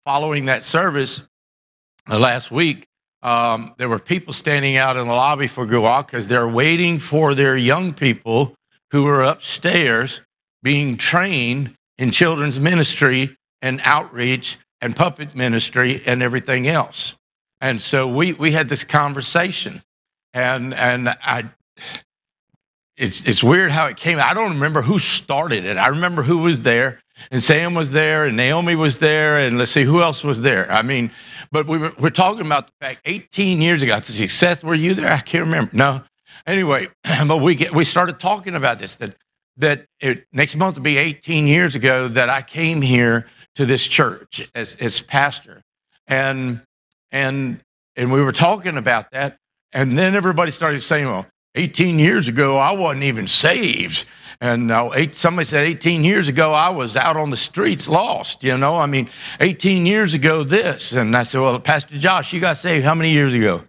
following 0.05 0.45
that 0.45 0.63
service 0.63 1.27
uh, 2.09 2.19
last 2.19 2.51
week, 2.51 2.87
um, 3.23 3.73
there 3.77 3.87
were 3.87 3.99
people 3.99 4.33
standing 4.33 4.75
out 4.75 4.97
in 4.97 5.07
the 5.07 5.13
lobby 5.13 5.47
for 5.47 5.65
Guwak 5.65 6.07
because 6.07 6.27
they're 6.27 6.47
waiting 6.47 6.99
for 6.99 7.35
their 7.35 7.55
young 7.55 7.93
people 7.93 8.55
who 8.91 9.07
are 9.07 9.21
upstairs 9.21 10.21
being 10.63 10.97
trained 10.97 11.75
in 11.97 12.11
children's 12.11 12.59
ministry 12.59 13.37
and 13.61 13.79
outreach 13.83 14.57
and 14.81 14.95
puppet 14.95 15.35
ministry 15.35 16.01
and 16.05 16.23
everything 16.23 16.67
else. 16.67 17.15
And 17.61 17.79
so 17.79 18.07
we, 18.07 18.33
we 18.33 18.51
had 18.51 18.69
this 18.69 18.83
conversation, 18.83 19.83
and 20.33 20.73
and 20.73 21.09
I, 21.09 21.45
it's 22.97 23.23
it's 23.25 23.43
weird 23.43 23.71
how 23.71 23.85
it 23.85 23.97
came. 23.97 24.19
I 24.19 24.33
don't 24.33 24.53
remember 24.53 24.81
who 24.81 24.97
started 24.97 25.65
it. 25.65 25.77
I 25.77 25.89
remember 25.89 26.23
who 26.23 26.39
was 26.39 26.63
there, 26.63 26.99
and 27.29 27.43
Sam 27.43 27.75
was 27.75 27.91
there, 27.91 28.25
and 28.25 28.35
Naomi 28.35 28.75
was 28.75 28.97
there, 28.97 29.37
and 29.37 29.59
let's 29.59 29.71
see 29.71 29.83
who 29.83 30.01
else 30.01 30.23
was 30.23 30.41
there. 30.41 30.71
I 30.71 30.81
mean, 30.81 31.11
but 31.51 31.67
we 31.67 31.77
were 31.77 31.93
we're 31.99 32.09
talking 32.09 32.45
about 32.45 32.67
the 32.67 32.73
fact 32.81 33.01
18 33.05 33.61
years 33.61 33.83
ago. 33.83 33.93
I 33.93 34.01
see 34.01 34.25
Seth, 34.25 34.63
were 34.63 34.73
you 34.73 34.95
there? 34.95 35.11
I 35.11 35.19
can't 35.19 35.45
remember. 35.45 35.75
No. 35.75 36.01
Anyway, 36.47 36.89
but 37.27 37.37
we 37.37 37.53
get 37.53 37.75
we 37.75 37.85
started 37.85 38.19
talking 38.19 38.55
about 38.55 38.79
this 38.79 38.95
that 38.95 39.15
that 39.57 39.85
it, 39.99 40.25
next 40.33 40.55
month 40.55 40.77
will 40.77 40.83
be 40.83 40.97
18 40.97 41.45
years 41.45 41.75
ago 41.75 42.07
that 42.07 42.29
I 42.29 42.41
came 42.41 42.81
here 42.81 43.27
to 43.53 43.67
this 43.67 43.87
church 43.87 44.49
as 44.55 44.75
as 44.77 44.99
pastor, 44.99 45.61
and 46.07 46.61
and 47.11 47.61
and 47.95 48.11
we 48.11 48.21
were 48.21 48.31
talking 48.31 48.77
about 48.77 49.11
that, 49.11 49.37
and 49.71 49.97
then 49.97 50.15
everybody 50.15 50.51
started 50.51 50.81
saying, 50.83 51.07
"Well, 51.07 51.27
18 51.55 51.99
years 51.99 52.27
ago 52.27 52.57
I 52.57 52.71
wasn't 52.71 53.03
even 53.03 53.27
saved." 53.27 54.05
And 54.39 54.71
uh, 54.71 54.89
eight, 54.95 55.13
somebody 55.13 55.45
said 55.45 55.67
18 55.67 56.03
years 56.03 56.27
ago 56.27 56.51
I 56.53 56.69
was 56.69 56.97
out 56.97 57.15
on 57.15 57.29
the 57.29 57.37
streets 57.37 57.87
lost. 57.87 58.43
You 58.43 58.57
know, 58.57 58.75
I 58.75 58.87
mean, 58.87 59.07
18 59.39 59.85
years 59.85 60.15
ago 60.15 60.43
this, 60.43 60.93
and 60.93 61.15
I 61.15 61.23
said, 61.23 61.41
"Well, 61.41 61.59
Pastor 61.59 61.97
Josh, 61.97 62.33
you 62.33 62.39
got 62.39 62.57
saved 62.57 62.85
how 62.85 62.95
many 62.95 63.11
years 63.11 63.33
ago?" 63.33 63.63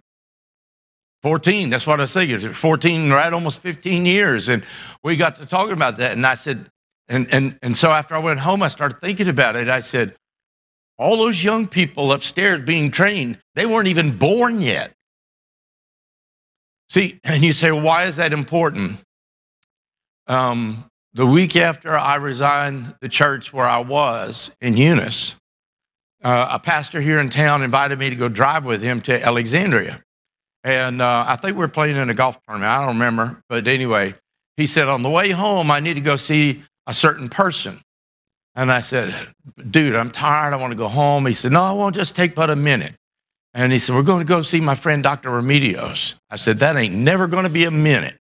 14. 1.23 1.69
That's 1.69 1.87
what 1.87 2.01
I 2.01 2.05
thinking. 2.05 2.51
14, 2.51 3.09
right? 3.09 3.31
Almost 3.31 3.59
15 3.59 4.05
years. 4.05 4.49
And 4.49 4.63
we 5.03 5.15
got 5.15 5.37
to 5.37 5.45
talking 5.45 5.71
about 5.71 5.97
that. 5.97 6.11
And 6.11 6.27
I 6.27 6.35
said, 6.35 6.69
and, 7.07 7.33
and, 7.33 7.57
and 7.61 7.77
so 7.77 7.91
after 7.91 8.13
I 8.13 8.19
went 8.19 8.41
home, 8.41 8.61
I 8.61 8.67
started 8.67 8.99
thinking 8.99 9.29
about 9.29 9.55
it. 9.55 9.69
I 9.69 9.79
said, 9.79 10.15
all 11.03 11.17
those 11.17 11.43
young 11.43 11.67
people 11.67 12.13
upstairs 12.13 12.61
being 12.61 12.89
trained, 12.89 13.37
they 13.55 13.65
weren't 13.65 13.89
even 13.89 14.17
born 14.17 14.61
yet. 14.61 14.93
See, 16.89 17.19
and 17.25 17.43
you 17.43 17.51
say, 17.51 17.71
why 17.73 18.05
is 18.05 18.15
that 18.15 18.31
important? 18.31 19.01
Um, 20.27 20.85
the 21.13 21.25
week 21.25 21.57
after 21.57 21.97
I 21.97 22.15
resigned 22.15 22.95
the 23.01 23.09
church 23.09 23.51
where 23.51 23.65
I 23.65 23.79
was 23.79 24.51
in 24.61 24.77
Eunice, 24.77 25.35
uh, 26.23 26.47
a 26.51 26.59
pastor 26.59 27.01
here 27.01 27.19
in 27.19 27.29
town 27.29 27.63
invited 27.63 27.99
me 27.99 28.09
to 28.09 28.15
go 28.15 28.29
drive 28.29 28.63
with 28.63 28.81
him 28.81 29.01
to 29.01 29.21
Alexandria. 29.21 30.01
And 30.63 31.01
uh, 31.01 31.25
I 31.27 31.35
think 31.35 31.57
we 31.57 31.65
are 31.65 31.67
playing 31.67 31.97
in 31.97 32.09
a 32.09 32.13
golf 32.13 32.39
tournament. 32.47 32.71
I 32.71 32.77
don't 32.77 32.95
remember. 32.95 33.43
But 33.49 33.67
anyway, 33.67 34.15
he 34.55 34.67
said, 34.67 34.87
on 34.87 35.01
the 35.01 35.09
way 35.09 35.31
home, 35.31 35.69
I 35.69 35.81
need 35.81 35.95
to 35.95 36.01
go 36.01 36.15
see 36.15 36.63
a 36.87 36.93
certain 36.93 37.27
person. 37.27 37.81
And 38.55 38.71
I 38.71 38.81
said, 38.81 39.33
dude, 39.69 39.95
I'm 39.95 40.11
tired. 40.11 40.53
I 40.53 40.57
want 40.57 40.71
to 40.71 40.77
go 40.77 40.87
home. 40.87 41.25
He 41.25 41.33
said, 41.33 41.51
no, 41.51 41.73
it 41.73 41.77
won't 41.77 41.95
just 41.95 42.15
take 42.15 42.35
but 42.35 42.49
a 42.49 42.55
minute. 42.55 42.93
And 43.53 43.71
he 43.71 43.79
said, 43.79 43.95
we're 43.95 44.03
going 44.03 44.19
to 44.19 44.25
go 44.25 44.41
see 44.41 44.59
my 44.59 44.75
friend 44.75 45.03
Dr. 45.03 45.29
Remedios. 45.29 46.15
I 46.29 46.35
said, 46.35 46.59
that 46.59 46.75
ain't 46.75 46.95
never 46.95 47.27
going 47.27 47.43
to 47.43 47.49
be 47.49 47.65
a 47.65 47.71
minute. 47.71 48.17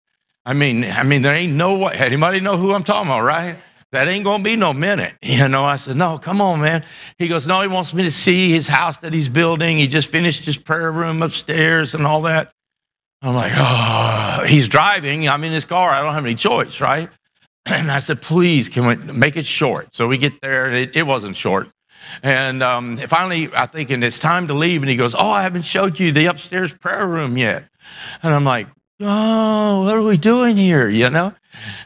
I 0.45 0.53
mean, 0.53 0.83
I 0.85 1.03
mean, 1.03 1.21
there 1.21 1.35
ain't 1.35 1.53
no 1.53 1.77
way. 1.77 1.93
Anybody 1.93 2.39
know 2.39 2.57
who 2.57 2.73
I'm 2.73 2.83
talking 2.83 3.09
about, 3.09 3.21
right? 3.21 3.57
That 3.91 4.07
ain't 4.07 4.23
gonna 4.23 4.43
be 4.43 4.55
no 4.55 4.73
minute. 4.73 5.13
You 5.21 5.47
know, 5.47 5.65
I 5.65 5.75
said, 5.75 5.97
no, 5.97 6.17
come 6.17 6.41
on, 6.41 6.61
man. 6.61 6.83
He 7.17 7.27
goes, 7.27 7.45
no, 7.45 7.61
he 7.61 7.67
wants 7.67 7.93
me 7.93 8.03
to 8.03 8.11
see 8.11 8.51
his 8.51 8.67
house 8.67 8.97
that 8.97 9.13
he's 9.13 9.29
building. 9.29 9.77
He 9.77 9.87
just 9.87 10.09
finished 10.09 10.45
his 10.45 10.57
prayer 10.57 10.91
room 10.91 11.21
upstairs 11.21 11.93
and 11.93 12.05
all 12.07 12.21
that. 12.23 12.51
I'm 13.21 13.35
like, 13.35 13.53
oh, 13.55 14.43
he's 14.47 14.67
driving. 14.67 15.29
I'm 15.29 15.43
in 15.43 15.51
his 15.51 15.65
car. 15.65 15.89
I 15.89 16.01
don't 16.01 16.13
have 16.13 16.25
any 16.25 16.35
choice, 16.35 16.81
right? 16.81 17.09
And 17.71 17.91
I 17.91 17.99
said, 17.99 18.21
please, 18.21 18.69
can 18.69 18.85
we 18.85 18.95
make 18.95 19.37
it 19.37 19.45
short? 19.45 19.95
So 19.95 20.07
we 20.07 20.17
get 20.17 20.41
there. 20.41 20.71
It, 20.71 20.95
it 20.95 21.03
wasn't 21.03 21.35
short. 21.35 21.69
And 22.23 22.63
um, 22.63 22.97
finally, 22.97 23.49
I 23.53 23.67
think, 23.67 23.91
and 23.91 24.03
it's 24.03 24.19
time 24.19 24.47
to 24.47 24.53
leave. 24.53 24.81
And 24.81 24.89
he 24.89 24.95
goes, 24.95 25.13
oh, 25.15 25.29
I 25.29 25.43
haven't 25.43 25.63
showed 25.63 25.99
you 25.99 26.11
the 26.11 26.25
upstairs 26.25 26.73
prayer 26.73 27.07
room 27.07 27.37
yet. 27.37 27.65
And 28.23 28.33
I'm 28.33 28.43
like, 28.43 28.67
oh, 28.99 29.83
what 29.83 29.95
are 29.95 30.01
we 30.01 30.17
doing 30.17 30.57
here? 30.57 30.87
You 30.87 31.09
know? 31.09 31.33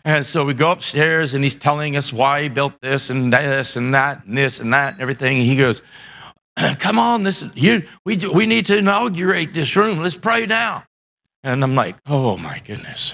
And 0.03 0.25
so 0.25 0.45
we 0.45 0.53
go 0.53 0.71
upstairs 0.71 1.33
and 1.33 1.43
he's 1.43 1.55
telling 1.55 1.97
us 1.97 2.13
why 2.13 2.43
he 2.43 2.49
built 2.49 2.79
this 2.81 3.09
and 3.09 3.33
this 3.33 3.75
and 3.75 3.93
that 3.93 4.25
and 4.25 4.37
this 4.37 4.59
and 4.59 4.73
that 4.73 4.93
and 4.93 5.01
everything. 5.01 5.37
And 5.37 5.45
he 5.45 5.55
goes, 5.55 5.81
come 6.79 6.99
on, 6.99 7.23
this 7.23 7.41
is, 7.41 7.51
you, 7.55 7.87
we, 8.05 8.17
we 8.17 8.45
need 8.45 8.67
to 8.67 8.77
inaugurate 8.77 9.53
this 9.53 9.75
room. 9.75 9.99
Let's 9.99 10.15
pray 10.15 10.45
now. 10.45 10.83
And 11.43 11.63
I'm 11.63 11.75
like, 11.75 11.95
oh 12.05 12.37
my 12.37 12.59
goodness. 12.59 13.13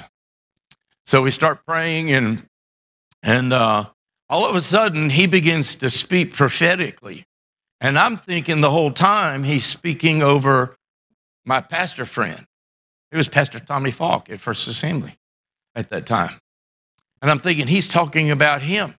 So 1.06 1.22
we 1.22 1.32
start 1.32 1.66
praying 1.66 2.12
and, 2.12 2.46
and 3.24 3.54
uh, 3.54 3.86
all 4.30 4.46
of 4.46 4.56
a 4.56 4.62
sudden 4.62 5.10
he 5.10 5.28
begins 5.28 5.76
to 5.76 5.90
speak 5.90 6.34
prophetically. 6.34 7.26
And 7.80 7.98
I'm 7.98 8.18
thinking 8.18 8.62
the 8.62 8.72
whole 8.72 8.92
time 8.92 9.44
he's 9.44 9.66
speaking 9.66 10.22
over 10.22 10.76
my 11.46 11.62
pastor 11.62 12.06
friend. 12.06 12.46
It 13.12 13.18
was 13.18 13.28
Pastor 13.28 13.60
Tommy 13.60 13.92
Falk 13.92 14.30
at 14.30 14.40
First 14.40 14.68
Assembly 14.68 15.18
at 15.76 15.90
that 15.90 16.06
time. 16.06 16.40
And 17.22 17.30
I'm 17.30 17.40
thinking 17.40 17.68
he's 17.68 17.88
talking 17.88 18.32
about 18.32 18.62
him. 18.62 18.96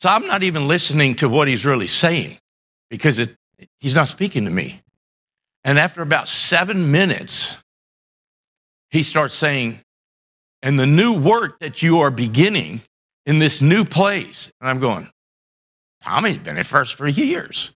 So 0.00 0.08
I'm 0.08 0.26
not 0.26 0.42
even 0.42 0.68
listening 0.68 1.16
to 1.16 1.28
what 1.28 1.48
he's 1.48 1.64
really 1.64 1.86
saying 1.86 2.38
because 2.88 3.18
it, 3.18 3.34
he's 3.80 3.94
not 3.94 4.08
speaking 4.08 4.44
to 4.44 4.50
me. 4.50 4.80
And 5.64 5.78
after 5.78 6.02
about 6.02 6.28
seven 6.28 6.92
minutes, 6.92 7.56
he 8.90 9.02
starts 9.02 9.34
saying, 9.34 9.80
and 10.62 10.78
the 10.78 10.86
new 10.86 11.12
work 11.12 11.58
that 11.60 11.82
you 11.82 12.00
are 12.00 12.10
beginning 12.10 12.82
in 13.28 13.38
this 13.38 13.60
new 13.60 13.84
place. 13.84 14.50
And 14.58 14.70
I'm 14.70 14.80
going, 14.80 15.10
Tommy's 16.02 16.38
been 16.38 16.56
at 16.56 16.64
first 16.64 16.94
for 16.94 17.06
years. 17.06 17.70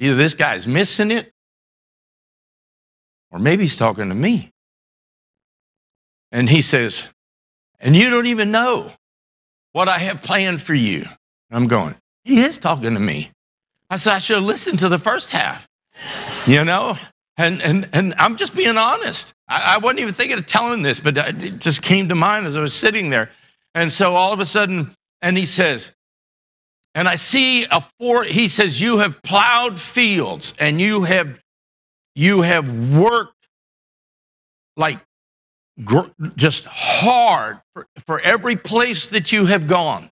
Either 0.00 0.16
this 0.16 0.34
guy's 0.34 0.66
missing 0.66 1.12
it, 1.12 1.32
or 3.30 3.38
maybe 3.38 3.62
he's 3.62 3.76
talking 3.76 4.08
to 4.08 4.14
me. 4.14 4.50
And 6.32 6.50
he 6.50 6.60
says, 6.60 7.08
and 7.78 7.94
you 7.94 8.10
don't 8.10 8.26
even 8.26 8.50
know 8.50 8.90
what 9.72 9.88
I 9.88 9.98
have 9.98 10.22
planned 10.22 10.60
for 10.60 10.74
you. 10.74 11.06
I'm 11.52 11.68
going, 11.68 11.94
he 12.24 12.40
is 12.40 12.58
talking 12.58 12.94
to 12.94 13.00
me. 13.00 13.30
I 13.88 13.98
said, 13.98 14.14
I 14.14 14.18
should 14.18 14.36
have 14.36 14.44
listened 14.44 14.80
to 14.80 14.88
the 14.88 14.98
first 14.98 15.30
half, 15.30 15.68
you 16.48 16.64
know? 16.64 16.98
And, 17.36 17.62
and, 17.62 17.88
and 17.92 18.14
I'm 18.18 18.36
just 18.36 18.56
being 18.56 18.76
honest. 18.76 19.34
I, 19.48 19.74
I 19.74 19.78
wasn't 19.78 20.00
even 20.00 20.14
thinking 20.14 20.38
of 20.38 20.46
telling 20.46 20.82
this, 20.82 20.98
but 20.98 21.16
it 21.16 21.60
just 21.60 21.82
came 21.82 22.08
to 22.08 22.16
mind 22.16 22.46
as 22.46 22.56
I 22.56 22.60
was 22.60 22.74
sitting 22.74 23.10
there. 23.10 23.30
And 23.76 23.92
so 23.92 24.14
all 24.14 24.32
of 24.32 24.40
a 24.40 24.46
sudden, 24.46 24.95
and 25.22 25.36
he 25.36 25.46
says, 25.46 25.92
and 26.94 27.06
I 27.06 27.16
see 27.16 27.64
a 27.64 27.82
four, 27.98 28.24
he 28.24 28.48
says, 28.48 28.80
you 28.80 28.98
have 28.98 29.22
plowed 29.22 29.78
fields 29.78 30.54
and 30.58 30.80
you 30.80 31.02
have, 31.02 31.38
you 32.14 32.40
have 32.40 32.96
worked 32.96 33.34
like 34.76 34.98
gr- 35.84 36.08
just 36.36 36.64
hard 36.66 37.60
for, 37.74 37.86
for 38.06 38.20
every 38.20 38.56
place 38.56 39.08
that 39.08 39.30
you 39.30 39.46
have 39.46 39.66
gone, 39.66 40.10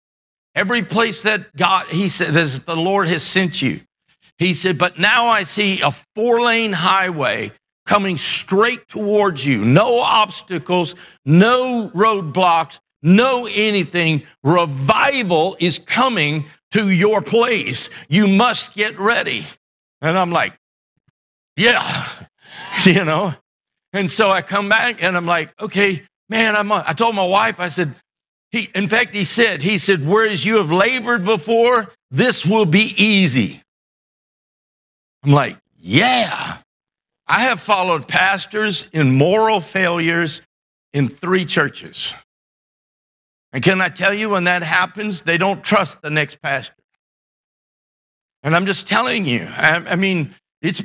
every 0.55 0.81
place 0.81 1.23
that 1.23 1.55
God, 1.55 1.87
he 1.87 2.09
said, 2.09 2.33
the 2.33 2.75
Lord 2.75 3.07
has 3.09 3.23
sent 3.23 3.61
you. 3.61 3.81
He 4.39 4.55
said, 4.55 4.79
but 4.79 4.97
now 4.97 5.27
I 5.27 5.43
see 5.43 5.81
a 5.81 5.91
four 6.15 6.41
lane 6.41 6.73
highway 6.73 7.51
coming 7.85 8.17
straight 8.17 8.87
towards 8.87 9.45
you. 9.45 9.63
No 9.63 9.99
obstacles, 9.99 10.95
no 11.25 11.91
roadblocks, 11.93 12.79
no 13.01 13.47
anything. 13.47 14.23
Revival 14.43 15.57
is 15.59 15.79
coming 15.79 16.45
to 16.71 16.89
your 16.89 17.21
place. 17.21 17.89
You 18.09 18.27
must 18.27 18.75
get 18.75 18.97
ready. 18.99 19.45
And 20.01 20.17
I'm 20.17 20.31
like, 20.31 20.53
yeah, 21.55 22.07
you 22.85 23.05
know. 23.05 23.33
And 23.93 24.09
so 24.09 24.29
I 24.29 24.41
come 24.41 24.69
back 24.69 25.03
and 25.03 25.17
I'm 25.17 25.25
like, 25.25 25.53
okay, 25.61 26.03
man, 26.29 26.55
I'm, 26.55 26.71
I 26.71 26.93
told 26.93 27.15
my 27.15 27.25
wife, 27.25 27.59
I 27.59 27.67
said, 27.67 27.93
he, 28.51 28.69
in 28.75 28.87
fact, 28.87 29.13
he 29.13 29.25
said, 29.25 29.61
he 29.61 29.77
said, 29.77 30.05
whereas 30.05 30.45
you 30.45 30.57
have 30.57 30.71
labored 30.71 31.23
before, 31.23 31.91
this 32.09 32.45
will 32.45 32.65
be 32.65 32.93
easy. 32.97 33.61
I'm 35.23 35.31
like, 35.31 35.57
yeah. 35.79 36.57
I 37.27 37.41
have 37.43 37.61
followed 37.61 38.07
pastors 38.07 38.89
in 38.91 39.17
moral 39.17 39.61
failures 39.61 40.41
in 40.93 41.07
three 41.07 41.45
churches. 41.45 42.13
And 43.53 43.63
can 43.63 43.81
I 43.81 43.89
tell 43.89 44.13
you, 44.13 44.29
when 44.29 44.45
that 44.45 44.63
happens, 44.63 45.23
they 45.23 45.37
don't 45.37 45.63
trust 45.63 46.01
the 46.01 46.09
next 46.09 46.41
pastor. 46.41 46.75
And 48.43 48.55
I'm 48.55 48.65
just 48.65 48.87
telling 48.87 49.25
you, 49.25 49.47
I, 49.49 49.75
I 49.75 49.95
mean, 49.95 50.33
it's 50.61 50.81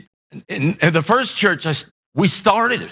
in, 0.48 0.76
in, 0.80 0.92
the 0.92 1.02
first 1.02 1.36
church, 1.36 1.64
I, 1.66 1.74
we 2.14 2.28
started 2.28 2.90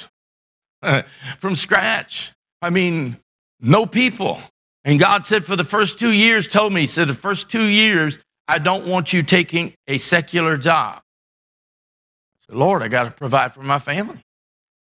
uh, 0.82 1.02
from 1.38 1.56
scratch. 1.56 2.32
I 2.62 2.70
mean, 2.70 3.18
no 3.60 3.84
people. 3.84 4.40
And 4.84 4.98
God 4.98 5.24
said, 5.24 5.44
for 5.44 5.56
the 5.56 5.64
first 5.64 5.98
two 5.98 6.12
years, 6.12 6.46
told 6.46 6.72
me, 6.72 6.82
He 6.82 6.86
said, 6.86 7.08
the 7.08 7.14
first 7.14 7.50
two 7.50 7.66
years, 7.66 8.18
I 8.46 8.58
don't 8.58 8.86
want 8.86 9.12
you 9.12 9.22
taking 9.22 9.74
a 9.88 9.98
secular 9.98 10.56
job. 10.56 10.98
I 10.98 12.46
said, 12.46 12.56
Lord, 12.56 12.82
I 12.82 12.88
got 12.88 13.04
to 13.04 13.10
provide 13.10 13.54
for 13.54 13.62
my 13.62 13.78
family. 13.78 14.20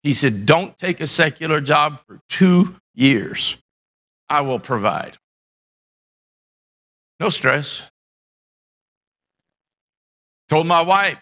He 0.03 0.13
said, 0.13 0.45
Don't 0.45 0.77
take 0.77 1.01
a 1.01 1.07
secular 1.07 1.61
job 1.61 1.99
for 2.07 2.19
two 2.29 2.75
years. 2.95 3.57
I 4.29 4.41
will 4.41 4.59
provide. 4.59 5.17
No 7.19 7.29
stress. 7.29 7.83
Told 10.47 10.67
my 10.67 10.81
wife, 10.81 11.21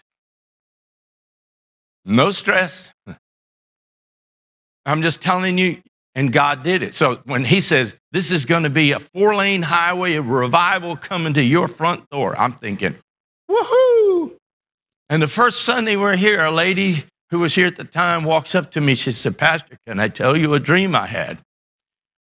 no 2.04 2.30
stress. 2.30 2.90
I'm 4.86 5.02
just 5.02 5.20
telling 5.20 5.58
you, 5.58 5.82
and 6.14 6.32
God 6.32 6.62
did 6.62 6.82
it. 6.82 6.94
So 6.94 7.20
when 7.24 7.44
He 7.44 7.60
says, 7.60 7.94
This 8.12 8.30
is 8.30 8.46
going 8.46 8.62
to 8.62 8.70
be 8.70 8.92
a 8.92 9.00
four 9.00 9.34
lane 9.34 9.62
highway 9.62 10.14
of 10.14 10.28
revival 10.28 10.96
coming 10.96 11.34
to 11.34 11.42
your 11.42 11.68
front 11.68 12.08
door, 12.10 12.38
I'm 12.38 12.54
thinking, 12.54 12.94
Woohoo! 13.50 14.32
And 15.10 15.20
the 15.20 15.28
first 15.28 15.62
Sunday 15.62 15.96
we're 15.96 16.16
here, 16.16 16.42
a 16.42 16.50
lady 16.50 17.04
who 17.30 17.40
was 17.40 17.54
here 17.54 17.66
at 17.66 17.76
the 17.76 17.84
time 17.84 18.24
walks 18.24 18.54
up 18.54 18.70
to 18.72 18.80
me. 18.80 18.94
She 18.94 19.12
said, 19.12 19.36
Pastor, 19.36 19.76
can 19.86 20.00
I 20.00 20.08
tell 20.08 20.36
you 20.36 20.54
a 20.54 20.60
dream 20.60 20.94
I 20.94 21.06
had? 21.06 21.38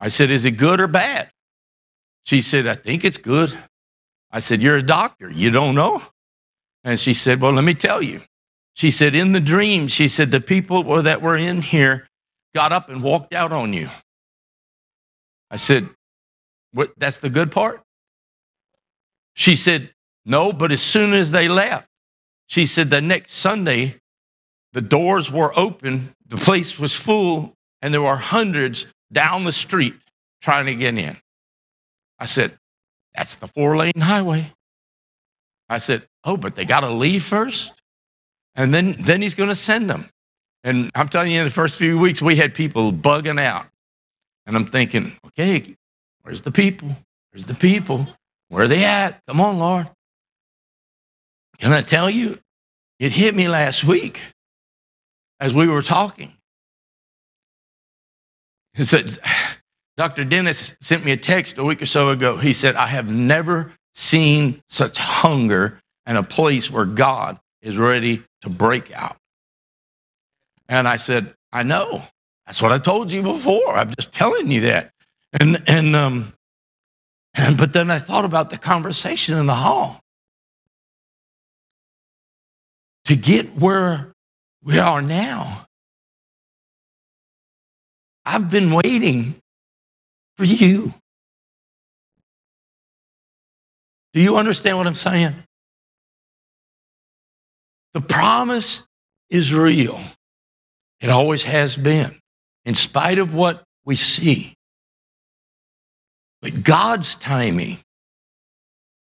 I 0.00 0.08
said, 0.08 0.30
Is 0.30 0.44
it 0.44 0.52
good 0.52 0.80
or 0.80 0.86
bad? 0.86 1.30
She 2.24 2.42
said, 2.42 2.66
I 2.66 2.74
think 2.74 3.04
it's 3.04 3.18
good. 3.18 3.56
I 4.30 4.40
said, 4.40 4.62
You're 4.62 4.76
a 4.76 4.82
doctor. 4.82 5.30
You 5.30 5.50
don't 5.50 5.74
know? 5.74 6.02
And 6.84 7.00
she 7.00 7.14
said, 7.14 7.40
Well, 7.40 7.52
let 7.52 7.64
me 7.64 7.74
tell 7.74 8.02
you. 8.02 8.22
She 8.74 8.90
said, 8.90 9.14
In 9.14 9.32
the 9.32 9.40
dream, 9.40 9.88
she 9.88 10.08
said, 10.08 10.30
the 10.30 10.40
people 10.40 11.02
that 11.02 11.22
were 11.22 11.36
in 11.36 11.62
here 11.62 12.08
got 12.54 12.72
up 12.72 12.88
and 12.88 13.02
walked 13.02 13.32
out 13.32 13.52
on 13.52 13.72
you. 13.72 13.88
I 15.50 15.56
said, 15.56 15.88
what, 16.72 16.92
That's 16.98 17.18
the 17.18 17.30
good 17.30 17.50
part? 17.50 17.82
She 19.34 19.56
said, 19.56 19.92
No, 20.24 20.52
but 20.52 20.72
as 20.72 20.82
soon 20.82 21.14
as 21.14 21.30
they 21.30 21.48
left, 21.48 21.88
she 22.46 22.66
said, 22.66 22.90
The 22.90 23.00
next 23.00 23.34
Sunday, 23.34 23.96
the 24.72 24.82
doors 24.82 25.32
were 25.32 25.58
open, 25.58 26.14
the 26.26 26.36
place 26.36 26.78
was 26.78 26.94
full, 26.94 27.54
and 27.80 27.94
there 27.94 28.02
were 28.02 28.16
hundreds 28.16 28.86
down 29.12 29.44
the 29.44 29.52
street 29.52 29.94
trying 30.40 30.66
to 30.66 30.74
get 30.74 30.96
in. 30.96 31.16
I 32.18 32.26
said, 32.26 32.58
That's 33.14 33.34
the 33.36 33.48
four 33.48 33.76
lane 33.76 34.00
highway. 34.00 34.52
I 35.68 35.78
said, 35.78 36.06
Oh, 36.24 36.36
but 36.36 36.56
they 36.56 36.64
got 36.64 36.80
to 36.80 36.90
leave 36.90 37.24
first? 37.24 37.72
And 38.54 38.72
then, 38.72 38.96
then 38.98 39.22
he's 39.22 39.34
going 39.34 39.50
to 39.50 39.54
send 39.54 39.88
them. 39.90 40.08
And 40.64 40.90
I'm 40.94 41.08
telling 41.08 41.30
you, 41.30 41.38
in 41.38 41.44
the 41.44 41.50
first 41.50 41.78
few 41.78 41.98
weeks, 41.98 42.20
we 42.20 42.36
had 42.36 42.54
people 42.54 42.92
bugging 42.92 43.40
out. 43.40 43.66
And 44.46 44.56
I'm 44.56 44.66
thinking, 44.66 45.16
okay, 45.26 45.76
where's 46.22 46.42
the 46.42 46.50
people? 46.50 46.96
Where's 47.30 47.44
the 47.44 47.54
people? 47.54 48.06
Where 48.48 48.64
are 48.64 48.68
they 48.68 48.84
at? 48.84 49.20
Come 49.26 49.40
on, 49.40 49.58
Lord. 49.58 49.88
Can 51.58 51.72
I 51.72 51.82
tell 51.82 52.08
you? 52.08 52.38
It 52.98 53.12
hit 53.12 53.34
me 53.34 53.46
last 53.46 53.84
week 53.84 54.20
as 55.38 55.54
we 55.54 55.66
were 55.66 55.82
talking. 55.82 56.32
Dr. 59.96 60.24
Dennis 60.24 60.76
sent 60.80 61.04
me 61.04 61.12
a 61.12 61.16
text 61.16 61.58
a 61.58 61.64
week 61.64 61.80
or 61.80 61.86
so 61.86 62.10
ago. 62.10 62.36
He 62.36 62.52
said, 62.52 62.76
I 62.76 62.86
have 62.88 63.08
never 63.08 63.72
seen 63.94 64.62
such 64.68 64.98
hunger 64.98 65.80
in 66.06 66.16
a 66.16 66.22
place 66.22 66.70
where 66.70 66.84
God 66.84 67.38
is 67.62 67.78
ready 67.78 68.22
to 68.42 68.50
break 68.50 68.92
out. 68.92 69.16
And 70.68 70.86
I 70.86 70.96
said, 70.96 71.34
I 71.52 71.62
know. 71.62 72.02
That's 72.46 72.60
what 72.60 72.72
I 72.72 72.78
told 72.78 73.10
you 73.10 73.22
before. 73.22 73.76
I'm 73.76 73.94
just 73.94 74.12
telling 74.12 74.50
you 74.50 74.60
that. 74.62 74.92
And 75.40 75.62
and 75.66 75.96
um 75.96 76.32
and 77.34 77.56
but 77.56 77.72
then 77.72 77.90
I 77.90 77.98
thought 77.98 78.24
about 78.24 78.50
the 78.50 78.58
conversation 78.58 79.36
in 79.36 79.46
the 79.46 79.54
hall. 79.54 80.00
To 83.06 83.16
get 83.16 83.56
where 83.56 84.12
we 84.62 84.78
are 84.78 85.02
now. 85.02 85.66
I've 88.26 88.50
been 88.50 88.72
waiting 88.72 89.36
for 90.36 90.44
you. 90.44 90.92
Do 94.12 94.20
you 94.20 94.36
understand 94.36 94.78
what 94.78 94.88
I'm 94.88 94.96
saying? 94.96 95.34
The 97.94 98.00
promise 98.00 98.82
is 99.30 99.54
real. 99.54 100.02
It 101.00 101.08
always 101.08 101.44
has 101.44 101.76
been, 101.76 102.18
in 102.64 102.74
spite 102.74 103.18
of 103.18 103.32
what 103.32 103.62
we 103.84 103.94
see. 103.94 104.54
But 106.42 106.64
God's 106.64 107.14
timing. 107.14 107.78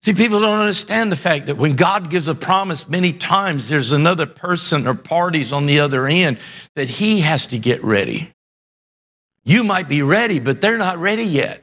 See, 0.03 0.15
people 0.15 0.41
don't 0.41 0.61
understand 0.61 1.11
the 1.11 1.17
fact 1.17 1.47
that 1.47 1.57
when 1.57 1.77
God 1.77 2.11
gives 2.11 2.29
a 2.29 2.35
promise, 2.35 2.89
many 2.89 3.13
times 3.13 3.69
there's 3.69 3.93
another 3.93 4.27
person 4.27 4.87
or 4.87 4.95
parties 4.95 5.53
on 5.53 5.67
the 5.67 5.81
other 5.81 6.07
end 6.07 6.39
that 6.77 6.91
He 6.91 7.23
has 7.23 7.47
to 7.47 7.59
get 7.59 7.83
ready. 7.83 8.33
You 9.49 9.65
might 9.65 9.89
be 9.89 10.03
ready, 10.03 10.41
but 10.41 10.61
they're 10.61 10.77
not 10.77 10.99
ready 10.99 11.25
yet. 11.25 11.63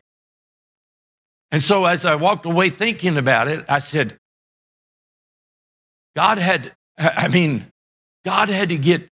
And 1.52 1.62
so 1.62 1.86
as 1.86 2.04
I 2.04 2.16
walked 2.16 2.48
away 2.48 2.72
thinking 2.72 3.16
about 3.16 3.48
it, 3.48 3.64
I 3.70 3.78
said, 3.78 4.18
God 6.16 6.40
had, 6.40 6.74
I 6.98 7.28
mean, 7.28 7.68
God 8.26 8.50
had 8.50 8.70
to 8.70 8.78
get 8.80 9.08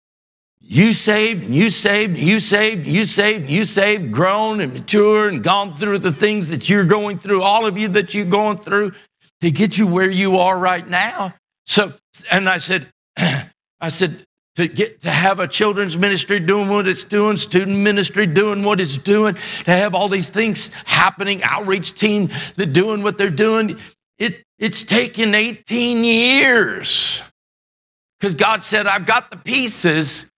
you 0.59 0.93
saved, 0.93 1.43
and 1.43 1.53
you 1.53 1.69
saved, 1.69 2.17
and 2.17 2.28
you 2.28 2.39
saved, 2.39 2.88
and 2.88 2.95
you 2.95 3.05
saved, 3.05 3.41
and 3.41 3.51
you 3.51 3.65
saved, 3.65 4.11
grown 4.11 4.59
and 4.59 4.74
mature 4.74 5.28
and 5.28 5.43
gone 5.43 5.76
through 5.76 5.99
the 5.99 6.11
things 6.11 6.49
that 6.49 6.67
you're 6.67 6.84
going 6.84 7.19
through, 7.19 7.43
all 7.43 7.67
of 7.67 7.78
you 7.78 7.89
that 7.89 8.15
you're 8.15 8.26
going 8.26 8.57
through 8.57 8.93
to 9.41 9.51
get 9.51 9.78
you 9.78 9.86
where 9.86 10.09
you 10.09 10.39
are 10.39 10.57
right 10.57 10.89
now. 10.89 11.36
So, 11.67 11.93
and 12.32 12.49
I 12.49 12.57
said, 12.57 12.88
I 13.17 13.89
said, 13.89 14.26
to 14.55 14.67
get 14.67 15.01
to 15.01 15.09
have 15.09 15.39
a 15.39 15.47
children's 15.47 15.97
ministry 15.97 16.39
doing 16.39 16.69
what 16.69 16.87
it's 16.87 17.03
doing, 17.03 17.37
student 17.37 17.77
ministry 17.77 18.25
doing 18.27 18.63
what 18.63 18.79
it's 18.79 18.97
doing, 18.97 19.35
to 19.65 19.71
have 19.71 19.95
all 19.95 20.07
these 20.07 20.29
things 20.29 20.69
happening, 20.85 21.41
outreach 21.43 21.95
team 21.95 22.29
that 22.55 22.67
doing 22.67 23.01
what 23.01 23.17
they're 23.17 23.29
doing. 23.29 23.79
It, 24.19 24.43
it's 24.59 24.83
taken 24.83 25.33
18 25.33 26.03
years 26.03 27.21
because 28.19 28.35
God 28.35 28.63
said, 28.63 28.85
I've 28.85 29.07
got 29.07 29.31
the 29.31 29.37
pieces, 29.37 30.29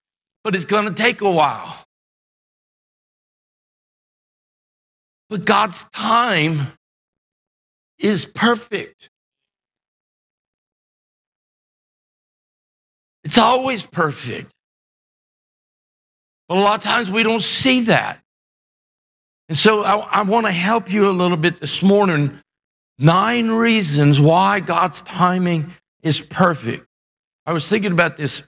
but 0.43 0.55
it's 0.55 0.65
going 0.65 0.85
to 0.85 0.93
take 0.93 1.21
a 1.21 1.29
while. 1.29 1.85
But 5.29 5.43
God's 5.43 5.83
time 5.93 6.73
is 7.99 8.25
perfect. 8.25 9.09
It's 13.25 13.39
always 13.39 13.83
perfect. 13.83 14.51
But 16.47 16.59
a 16.59 16.61
lot 16.61 16.75
of 16.75 16.83
times 16.83 17.09
we 17.09 17.23
don't 17.23 17.41
see 17.41 17.81
that. 17.81 18.21
And 19.49 19.57
so 19.57 19.83
I, 19.83 19.95
I 19.95 20.21
want 20.21 20.45
to 20.45 20.51
help 20.51 20.91
you 20.91 21.09
a 21.09 21.11
little 21.11 21.37
bit 21.37 21.59
this 21.59 21.81
morning. 21.81 22.39
Nine 22.99 23.49
reasons 23.49 24.19
why 24.19 24.59
God's 24.59 25.01
timing 25.01 25.71
is 26.03 26.21
perfect. 26.21 26.85
I 27.47 27.53
was 27.53 27.67
thinking 27.67 27.91
about 27.91 28.15
this 28.15 28.47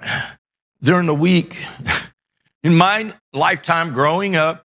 during 0.82 1.06
the 1.06 1.14
week. 1.14 1.64
In 2.64 2.74
my 2.74 3.14
lifetime 3.32 3.92
growing 3.92 4.36
up, 4.36 4.64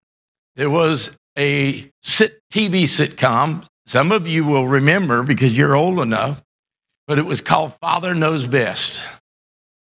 there 0.56 0.70
was 0.70 1.18
a 1.38 1.92
sit 2.02 2.40
TV 2.52 2.84
sitcom. 2.84 3.66
Some 3.86 4.12
of 4.12 4.28
you 4.28 4.46
will 4.46 4.68
remember 4.68 5.22
because 5.22 5.58
you're 5.58 5.76
old 5.76 6.00
enough, 6.00 6.44
but 7.08 7.20
it 7.20 7.26
was 7.26 7.42
called 7.42 7.76
Father 7.80 8.16
Knows 8.16 8.48
Best. 8.48 9.02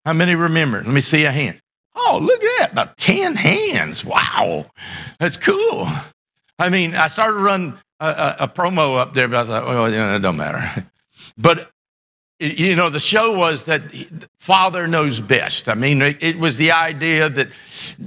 How 0.05 0.13
many 0.13 0.35
remember? 0.35 0.77
Let 0.77 0.87
me 0.87 1.01
see 1.01 1.25
a 1.25 1.31
hand. 1.31 1.61
Oh, 1.95 2.19
look 2.21 2.43
at 2.43 2.59
that. 2.59 2.71
About 2.73 2.97
10 2.97 3.35
hands. 3.35 4.05
Wow. 4.05 4.67
That's 5.19 5.37
cool. 5.37 5.87
I 6.59 6.69
mean, 6.69 6.95
I 6.95 7.07
started 7.07 7.39
running 7.39 7.77
a, 7.99 8.07
a, 8.07 8.35
a 8.41 8.47
promo 8.47 8.97
up 8.97 9.13
there, 9.13 9.27
but 9.27 9.45
I 9.45 9.47
thought, 9.47 9.65
well, 9.65 9.91
yeah, 9.91 10.15
it 10.15 10.19
don't 10.19 10.37
matter. 10.37 10.87
But, 11.37 11.69
you 12.39 12.77
know, 12.77 12.89
the 12.89 12.99
show 13.01 13.33
was 13.33 13.65
that 13.65 13.81
father 14.39 14.87
knows 14.87 15.19
best. 15.19 15.67
I 15.67 15.73
mean, 15.73 16.01
it, 16.01 16.17
it 16.21 16.39
was 16.39 16.55
the 16.55 16.71
idea 16.71 17.27
that 17.27 17.49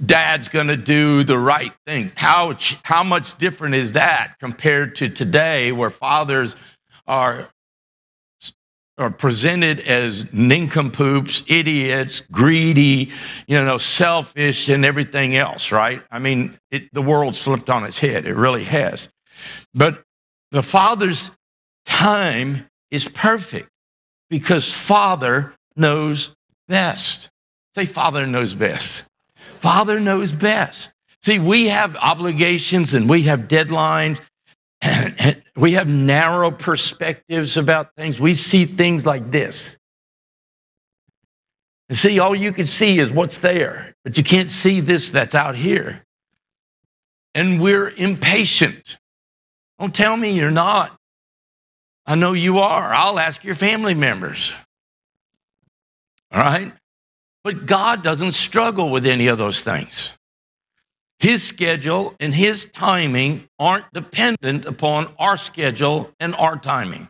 dad's 0.07 0.49
going 0.49 0.69
to 0.69 0.79
do 0.79 1.25
the 1.25 1.39
right 1.39 1.75
thing. 1.85 2.11
How, 2.17 2.57
how 2.85 3.03
much 3.03 3.37
different 3.37 3.75
is 3.75 3.93
that 3.93 4.37
compared 4.41 4.97
to 4.97 5.11
today 5.11 5.73
where 5.73 5.91
fathers 5.91 6.57
are 7.07 7.51
are 8.99 9.11
presented 9.11 9.81
as 9.81 10.33
nincompoops, 10.33 11.43
idiots, 11.47 12.21
greedy, 12.33 13.11
you 13.47 13.63
know, 13.65 13.79
selfish, 13.79 14.69
and 14.69 14.85
everything 14.85 15.37
else, 15.37 15.71
right? 15.71 16.03
I 16.11 16.19
mean, 16.19 16.59
it, 16.71 16.93
the 16.93 17.03
world's 17.03 17.41
flipped 17.41 17.71
on 17.71 17.85
its 17.85 17.99
head. 17.99 18.27
It 18.27 18.35
really 18.35 18.65
has. 18.65 19.09
But 19.73 20.03
the 20.51 20.63
Father's 20.63 21.31
time 21.87 22.67
is 22.91 23.09
perfect 23.09 23.69
because 24.31 24.73
Father 24.73 25.55
knows 25.77 26.35
best. 26.69 27.31
Say, 27.75 27.87
Father 27.87 28.27
knows 28.27 28.55
best. 28.55 29.05
Father 29.55 30.01
knows 30.01 30.33
best. 30.33 30.93
See, 31.23 31.39
we 31.39 31.69
have 31.69 31.97
obligations 31.97 32.95
and 32.95 33.09
we 33.09 33.23
have 33.23 33.49
deadlines 33.49 34.21
we 35.59 35.73
have 35.73 35.89
narrow 35.89 36.51
perspectives 36.51 37.57
about 37.57 37.95
things. 37.97 38.21
We 38.21 38.35
see 38.35 38.65
things 38.65 39.05
like 39.05 39.31
this. 39.31 39.77
And 41.89 41.99
see, 41.99 42.19
all 42.19 42.35
you 42.35 42.53
can 42.53 42.67
see 42.67 42.99
is 42.99 43.11
what's 43.11 43.39
there, 43.39 43.95
but 44.05 44.17
you 44.17 44.23
can't 44.23 44.51
see 44.51 44.81
this 44.81 45.11
that's 45.11 45.35
out 45.35 45.57
here. 45.57 46.05
And 47.35 47.61
we're 47.61 47.89
impatient. 47.91 48.99
Don't 49.79 49.95
tell 49.95 50.17
me 50.17 50.33
you're 50.33 50.51
not. 50.51 50.97
I 52.07 52.15
know 52.15 52.35
you 52.35 52.59
are. 52.59 52.93
I'll 52.95 53.19
ask 53.19 53.43
your 53.43 53.55
family 53.55 53.95
members. 53.95 54.53
All 56.33 56.41
right? 56.41 56.73
But 57.43 57.67
God 57.67 58.03
doesn't 58.03 58.33
struggle 58.33 58.91
with 58.91 59.07
any 59.07 59.27
of 59.29 59.39
those 59.39 59.63
things. 59.63 60.13
His 61.21 61.43
schedule 61.43 62.15
and 62.21 62.35
his 62.35 62.67
timing 62.67 63.49
aren't 63.59 63.93
dependent 63.93 64.67
upon 64.67 65.13
our 65.19 65.37
schedule 65.37 66.13
and 66.21 66.35
our 66.37 66.57
timing. 66.57 67.09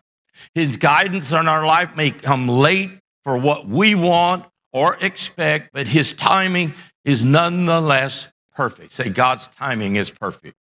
His 0.55 0.77
guidance 0.79 1.33
on 1.33 1.47
our 1.47 1.67
life 1.67 1.95
may 1.95 2.11
come 2.11 2.49
late 2.49 2.91
for 3.23 3.37
what 3.37 3.69
we 3.69 3.95
want 3.95 4.47
or 4.73 4.97
expect, 5.01 5.71
but 5.73 5.89
his 5.89 6.15
timing 6.15 6.73
is 7.05 7.25
nonetheless 7.25 8.29
perfect. 8.55 8.93
Say, 8.93 9.11
God's 9.11 9.49
timing 9.49 9.97
is 9.97 10.09
perfect. 10.09 10.57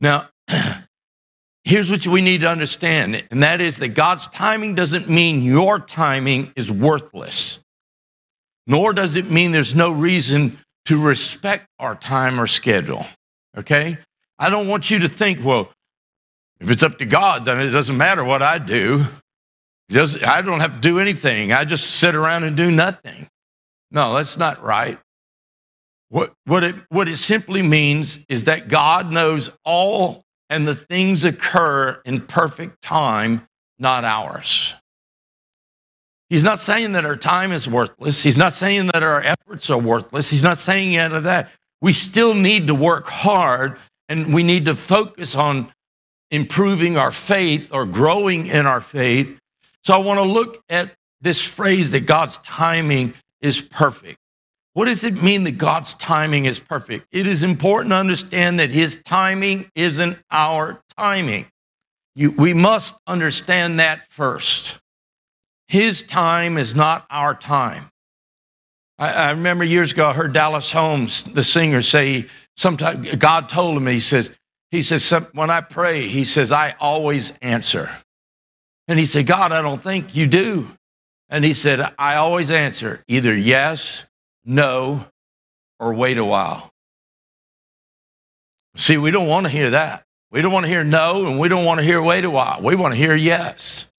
Now, 0.00 0.28
here's 1.64 1.90
what 1.90 2.06
we 2.06 2.22
need 2.22 2.40
to 2.40 2.48
understand, 2.48 3.22
and 3.30 3.42
that 3.42 3.60
is 3.60 3.76
that 3.78 3.88
God's 3.88 4.26
timing 4.28 4.74
doesn't 4.74 5.10
mean 5.10 5.42
your 5.42 5.78
timing 5.78 6.52
is 6.56 6.70
worthless, 6.70 7.60
nor 8.66 8.92
does 8.92 9.16
it 9.16 9.30
mean 9.30 9.52
there's 9.52 9.74
no 9.74 9.90
reason 9.90 10.58
to 10.86 11.00
respect 11.00 11.66
our 11.78 11.94
time 11.94 12.40
or 12.40 12.46
schedule. 12.46 13.06
Okay? 13.56 13.98
I 14.38 14.50
don't 14.50 14.68
want 14.68 14.90
you 14.90 14.98
to 15.00 15.08
think, 15.08 15.44
well, 15.44 15.70
if 16.60 16.70
it's 16.70 16.82
up 16.82 16.98
to 16.98 17.04
God, 17.04 17.44
then 17.44 17.60
it 17.60 17.70
doesn't 17.70 17.96
matter 17.96 18.24
what 18.24 18.42
I 18.42 18.58
do. 18.58 19.06
Doesn't- 19.88 20.24
I 20.24 20.42
don't 20.42 20.60
have 20.60 20.74
to 20.74 20.80
do 20.80 20.98
anything. 20.98 21.52
I 21.52 21.64
just 21.64 21.96
sit 21.96 22.14
around 22.14 22.44
and 22.44 22.56
do 22.56 22.70
nothing. 22.70 23.28
No, 23.90 24.14
that's 24.14 24.36
not 24.36 24.62
right. 24.62 24.98
What, 26.08 26.32
what, 26.44 26.64
it, 26.64 26.74
what 26.88 27.08
it 27.08 27.18
simply 27.18 27.62
means 27.62 28.18
is 28.28 28.44
that 28.44 28.68
God 28.68 29.12
knows 29.12 29.50
all 29.64 30.22
and 30.48 30.66
the 30.66 30.74
things 30.74 31.24
occur 31.24 32.00
in 32.04 32.20
perfect 32.20 32.82
time, 32.82 33.46
not 33.78 34.04
ours. 34.04 34.74
He's 36.28 36.44
not 36.44 36.58
saying 36.58 36.92
that 36.92 37.04
our 37.04 37.16
time 37.16 37.52
is 37.52 37.68
worthless. 37.68 38.22
He's 38.22 38.36
not 38.36 38.52
saying 38.52 38.86
that 38.88 39.02
our 39.02 39.22
efforts 39.22 39.70
are 39.70 39.78
worthless. 39.78 40.28
He's 40.28 40.42
not 40.42 40.58
saying 40.58 40.96
any 40.96 41.14
of 41.14 41.22
that. 41.22 41.50
We 41.80 41.92
still 41.92 42.34
need 42.34 42.66
to 42.66 42.74
work 42.74 43.06
hard 43.06 43.78
and 44.08 44.34
we 44.34 44.42
need 44.42 44.64
to 44.64 44.74
focus 44.74 45.34
on 45.34 45.72
improving 46.30 46.96
our 46.96 47.12
faith 47.12 47.72
or 47.72 47.86
growing 47.86 48.46
in 48.46 48.66
our 48.66 48.80
faith. 48.80 49.38
So 49.84 49.94
I 49.94 49.98
want 49.98 50.18
to 50.18 50.24
look 50.24 50.62
at 50.68 50.92
this 51.20 51.42
phrase 51.42 51.92
that 51.92 52.06
God's 52.06 52.38
timing 52.38 53.14
is 53.40 53.60
perfect. 53.60 54.18
What 54.72 54.86
does 54.86 55.04
it 55.04 55.22
mean 55.22 55.44
that 55.44 55.52
God's 55.52 55.94
timing 55.94 56.44
is 56.44 56.58
perfect? 56.58 57.06
It 57.10 57.26
is 57.26 57.42
important 57.42 57.92
to 57.92 57.96
understand 57.96 58.60
that 58.60 58.70
His 58.70 59.00
timing 59.04 59.70
isn't 59.74 60.18
our 60.30 60.82
timing. 60.98 61.46
You, 62.14 62.32
we 62.32 62.52
must 62.52 62.96
understand 63.06 63.78
that 63.80 64.06
first. 64.08 64.78
His 65.68 66.02
time 66.02 66.58
is 66.58 66.74
not 66.74 67.06
our 67.10 67.34
time. 67.34 67.90
I, 68.98 69.12
I 69.12 69.30
remember 69.30 69.64
years 69.64 69.92
ago, 69.92 70.06
I 70.06 70.12
heard 70.12 70.32
Dallas 70.32 70.70
Holmes, 70.70 71.24
the 71.24 71.44
singer, 71.44 71.82
say, 71.82 72.26
sometimes 72.56 73.14
God 73.16 73.48
told 73.48 73.76
him, 73.76 73.86
he 73.86 74.00
says, 74.00 74.32
he 74.70 74.82
says, 74.82 75.10
when 75.32 75.50
I 75.50 75.60
pray, 75.60 76.06
he 76.06 76.24
says, 76.24 76.52
I 76.52 76.74
always 76.80 77.32
answer. 77.42 77.90
And 78.88 78.98
he 78.98 79.04
said, 79.04 79.26
God, 79.26 79.52
I 79.52 79.62
don't 79.62 79.82
think 79.82 80.14
you 80.14 80.26
do. 80.26 80.68
And 81.28 81.44
he 81.44 81.54
said, 81.54 81.92
I 81.98 82.16
always 82.16 82.50
answer 82.50 83.02
either 83.08 83.34
yes, 83.34 84.04
no, 84.44 85.06
or 85.80 85.92
wait 85.94 86.18
a 86.18 86.24
while. 86.24 86.70
See, 88.76 88.96
we 88.96 89.10
don't 89.10 89.28
want 89.28 89.46
to 89.46 89.50
hear 89.50 89.70
that. 89.70 90.04
We 90.30 90.42
don't 90.42 90.52
want 90.52 90.64
to 90.64 90.68
hear 90.68 90.84
no, 90.84 91.26
and 91.26 91.38
we 91.38 91.48
don't 91.48 91.64
want 91.64 91.78
to 91.78 91.84
hear 91.84 92.02
wait 92.02 92.24
a 92.24 92.30
while. 92.30 92.60
We 92.62 92.76
want 92.76 92.92
to 92.92 92.98
hear 92.98 93.14
yes. 93.14 93.90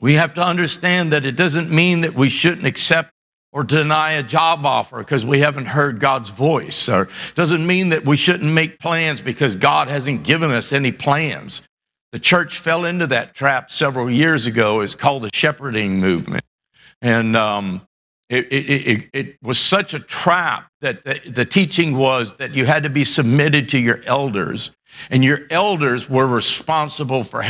We 0.00 0.14
have 0.14 0.34
to 0.34 0.44
understand 0.44 1.12
that 1.12 1.24
it 1.24 1.36
doesn't 1.36 1.70
mean 1.70 2.00
that 2.00 2.14
we 2.14 2.28
shouldn't 2.28 2.66
accept 2.66 3.10
or 3.52 3.62
deny 3.62 4.12
a 4.12 4.22
job 4.22 4.66
offer 4.66 4.98
because 4.98 5.24
we 5.24 5.38
haven't 5.38 5.66
heard 5.66 6.00
God's 6.00 6.30
voice, 6.30 6.88
or 6.88 7.08
doesn't 7.36 7.64
mean 7.64 7.90
that 7.90 8.04
we 8.04 8.16
shouldn't 8.16 8.52
make 8.52 8.80
plans 8.80 9.20
because 9.20 9.54
God 9.54 9.88
hasn't 9.88 10.24
given 10.24 10.50
us 10.50 10.72
any 10.72 10.90
plans. 10.90 11.62
The 12.10 12.18
church 12.18 12.58
fell 12.58 12.84
into 12.84 13.06
that 13.06 13.34
trap 13.34 13.70
several 13.70 14.10
years 14.10 14.46
ago. 14.46 14.80
It's 14.80 14.96
called 14.96 15.22
the 15.22 15.30
shepherding 15.32 16.00
movement. 16.00 16.44
And 17.00 17.36
um, 17.36 17.86
it, 18.28 18.52
it, 18.52 18.66
it, 18.70 19.10
it 19.12 19.36
was 19.40 19.60
such 19.60 19.94
a 19.94 20.00
trap 20.00 20.68
that 20.80 21.04
the, 21.04 21.20
the 21.28 21.44
teaching 21.44 21.96
was 21.96 22.34
that 22.38 22.54
you 22.54 22.66
had 22.66 22.82
to 22.82 22.90
be 22.90 23.04
submitted 23.04 23.68
to 23.68 23.78
your 23.78 24.00
elders, 24.04 24.72
and 25.10 25.22
your 25.22 25.40
elders 25.50 26.10
were 26.10 26.26
responsible 26.26 27.22
for 27.22 27.42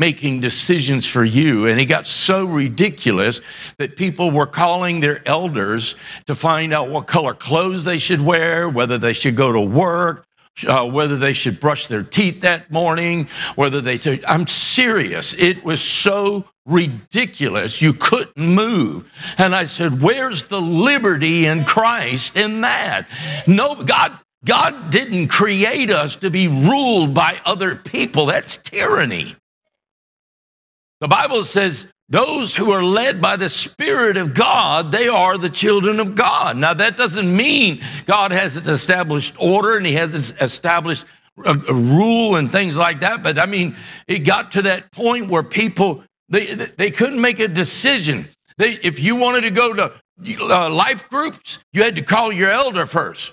making 0.00 0.40
decisions 0.40 1.06
for 1.06 1.22
you. 1.22 1.66
And 1.66 1.78
it 1.78 1.84
got 1.84 2.06
so 2.06 2.46
ridiculous 2.46 3.42
that 3.76 3.96
people 3.96 4.30
were 4.30 4.46
calling 4.46 5.00
their 5.00 5.22
elders 5.28 5.94
to 6.26 6.34
find 6.34 6.72
out 6.72 6.88
what 6.88 7.06
color 7.06 7.34
clothes 7.34 7.84
they 7.84 7.98
should 7.98 8.22
wear, 8.22 8.68
whether 8.68 8.96
they 8.96 9.12
should 9.12 9.36
go 9.36 9.52
to 9.52 9.60
work, 9.60 10.26
uh, 10.66 10.86
whether 10.86 11.18
they 11.18 11.34
should 11.34 11.60
brush 11.60 11.86
their 11.86 12.02
teeth 12.02 12.40
that 12.40 12.70
morning, 12.70 13.28
whether 13.56 13.82
they 13.82 13.98
should. 13.98 14.24
I'm 14.24 14.46
serious. 14.46 15.34
It 15.34 15.62
was 15.64 15.82
so 15.82 16.46
ridiculous. 16.64 17.82
You 17.82 17.92
couldn't 17.92 18.36
move. 18.38 19.06
And 19.36 19.54
I 19.54 19.66
said, 19.66 20.00
Where's 20.02 20.44
the 20.44 20.62
liberty 20.62 21.44
in 21.44 21.64
Christ 21.66 22.36
in 22.36 22.62
that? 22.62 23.06
No, 23.46 23.74
God. 23.74 24.18
God 24.42 24.90
didn't 24.90 25.28
create 25.28 25.90
us 25.90 26.16
to 26.16 26.30
be 26.30 26.48
ruled 26.48 27.12
by 27.12 27.38
other 27.44 27.76
people. 27.76 28.24
That's 28.24 28.56
tyranny. 28.56 29.36
The 31.00 31.08
Bible 31.08 31.44
says 31.44 31.86
those 32.08 32.54
who 32.56 32.72
are 32.72 32.82
led 32.82 33.20
by 33.20 33.36
the 33.36 33.48
Spirit 33.48 34.16
of 34.16 34.34
God, 34.34 34.92
they 34.92 35.08
are 35.08 35.38
the 35.38 35.48
children 35.48 36.00
of 36.00 36.14
God. 36.14 36.56
Now, 36.56 36.74
that 36.74 36.96
doesn't 36.96 37.34
mean 37.34 37.82
God 38.04 38.32
has 38.32 38.56
an 38.56 38.68
established 38.68 39.34
order 39.38 39.76
and 39.76 39.86
He 39.86 39.94
has 39.94 40.14
established 40.14 41.06
a, 41.44 41.52
a 41.52 41.74
rule 41.74 42.36
and 42.36 42.50
things 42.50 42.76
like 42.76 43.00
that. 43.00 43.22
But 43.22 43.38
I 43.38 43.46
mean, 43.46 43.76
it 44.08 44.20
got 44.20 44.52
to 44.52 44.62
that 44.62 44.92
point 44.92 45.28
where 45.28 45.42
people 45.42 46.04
they 46.28 46.54
they 46.54 46.90
couldn't 46.90 47.20
make 47.20 47.40
a 47.40 47.48
decision. 47.48 48.28
They, 48.56 48.72
if 48.82 49.00
you 49.00 49.16
wanted 49.16 49.42
to 49.42 49.50
go 49.50 49.72
to 49.72 49.92
uh, 50.40 50.68
life 50.68 51.08
groups, 51.08 51.58
you 51.72 51.82
had 51.82 51.96
to 51.96 52.02
call 52.02 52.32
your 52.32 52.50
elder 52.50 52.86
first. 52.86 53.32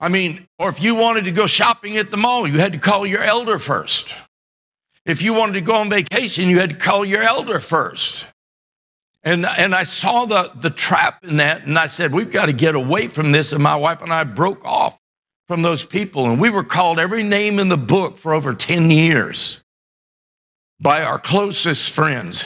I 0.00 0.08
mean, 0.08 0.46
or 0.58 0.68
if 0.68 0.80
you 0.82 0.94
wanted 0.94 1.24
to 1.24 1.32
go 1.32 1.46
shopping 1.46 1.96
at 1.96 2.10
the 2.10 2.16
mall, 2.16 2.46
you 2.46 2.58
had 2.58 2.72
to 2.72 2.78
call 2.78 3.06
your 3.06 3.22
elder 3.22 3.58
first. 3.58 4.12
If 5.08 5.22
you 5.22 5.32
wanted 5.32 5.54
to 5.54 5.62
go 5.62 5.76
on 5.76 5.88
vacation, 5.88 6.50
you 6.50 6.60
had 6.60 6.68
to 6.68 6.76
call 6.76 7.02
your 7.02 7.22
elder 7.22 7.60
first. 7.60 8.26
And, 9.22 9.46
and 9.46 9.74
I 9.74 9.84
saw 9.84 10.26
the, 10.26 10.52
the 10.54 10.68
trap 10.68 11.24
in 11.24 11.38
that, 11.38 11.64
and 11.64 11.78
I 11.78 11.86
said, 11.86 12.12
We've 12.12 12.30
got 12.30 12.46
to 12.46 12.52
get 12.52 12.74
away 12.74 13.08
from 13.08 13.32
this. 13.32 13.52
And 13.52 13.62
my 13.62 13.74
wife 13.74 14.02
and 14.02 14.12
I 14.12 14.24
broke 14.24 14.62
off 14.66 15.00
from 15.46 15.62
those 15.62 15.84
people. 15.84 16.30
And 16.30 16.38
we 16.38 16.50
were 16.50 16.62
called 16.62 16.98
every 16.98 17.22
name 17.22 17.58
in 17.58 17.70
the 17.70 17.78
book 17.78 18.18
for 18.18 18.34
over 18.34 18.52
10 18.52 18.90
years 18.90 19.62
by 20.78 21.02
our 21.02 21.18
closest 21.18 21.88
friends, 21.88 22.44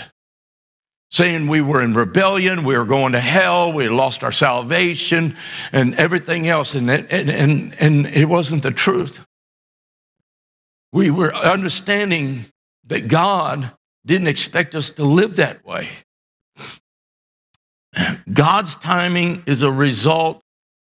saying 1.10 1.48
we 1.48 1.60
were 1.60 1.82
in 1.82 1.94
rebellion, 1.94 2.62
we 2.62 2.78
were 2.78 2.84
going 2.84 3.12
to 3.12 3.20
hell, 3.20 3.72
we 3.72 3.89
lost 3.89 4.22
our 4.22 4.32
salvation, 4.32 5.36
and 5.72 5.97
everything 5.97 6.47
else. 6.47 6.76
And, 6.76 6.89
it, 6.89 7.09
and, 7.10 7.28
and, 7.28 7.74
and 7.80 8.06
it 8.06 8.26
wasn't 8.26 8.62
the 8.62 8.70
truth. 8.70 9.18
We 10.93 11.10
were 11.10 11.34
understanding 11.34 12.47
that 12.93 13.09
God 13.09 13.73
didn't 14.05 14.27
expect 14.28 14.74
us 14.74 14.90
to 14.90 15.05
live 15.05 15.36
that 15.36 15.64
way. 15.64 15.89
God's 18.31 18.74
timing 18.77 19.43
is 19.47 19.62
a 19.62 19.73
result 19.73 20.43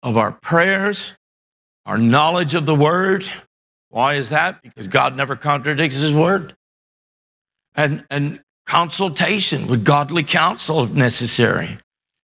of 0.02 0.18
our 0.18 0.32
prayers, 0.32 1.14
our 1.86 2.00
knowledge 2.00 2.56
of 2.56 2.66
the 2.66 2.74
word. 2.74 3.30
Why 3.90 4.16
is 4.16 4.30
that? 4.30 4.64
Because 4.64 4.88
God 4.88 5.16
never 5.16 5.36
contradicts 5.36 5.98
his 5.98 6.12
word. 6.12 6.56
And, 7.76 8.04
and 8.10 8.42
consultation 8.66 9.68
with 9.68 9.86
godly 9.86 10.24
counsel 10.24 10.84
if 10.84 10.92
necessary. 10.92 11.78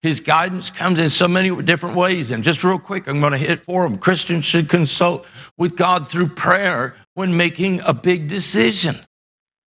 His 0.02 0.20
guidance 0.20 0.70
comes 0.70 0.98
in 0.98 1.08
so 1.08 1.28
many 1.28 1.62
different 1.62 1.96
ways. 1.96 2.30
And 2.30 2.44
just 2.44 2.62
real 2.62 2.78
quick, 2.78 3.06
I'm 3.06 3.20
going 3.20 3.32
to 3.32 3.38
hit 3.38 3.64
for 3.64 3.88
them. 3.88 3.96
Christians 3.96 4.44
should 4.44 4.68
consult 4.68 5.26
with 5.56 5.76
God 5.76 6.10
through 6.10 6.28
prayer 6.28 6.94
when 7.14 7.34
making 7.34 7.80
a 7.86 7.94
big 7.94 8.28
decision. 8.28 8.96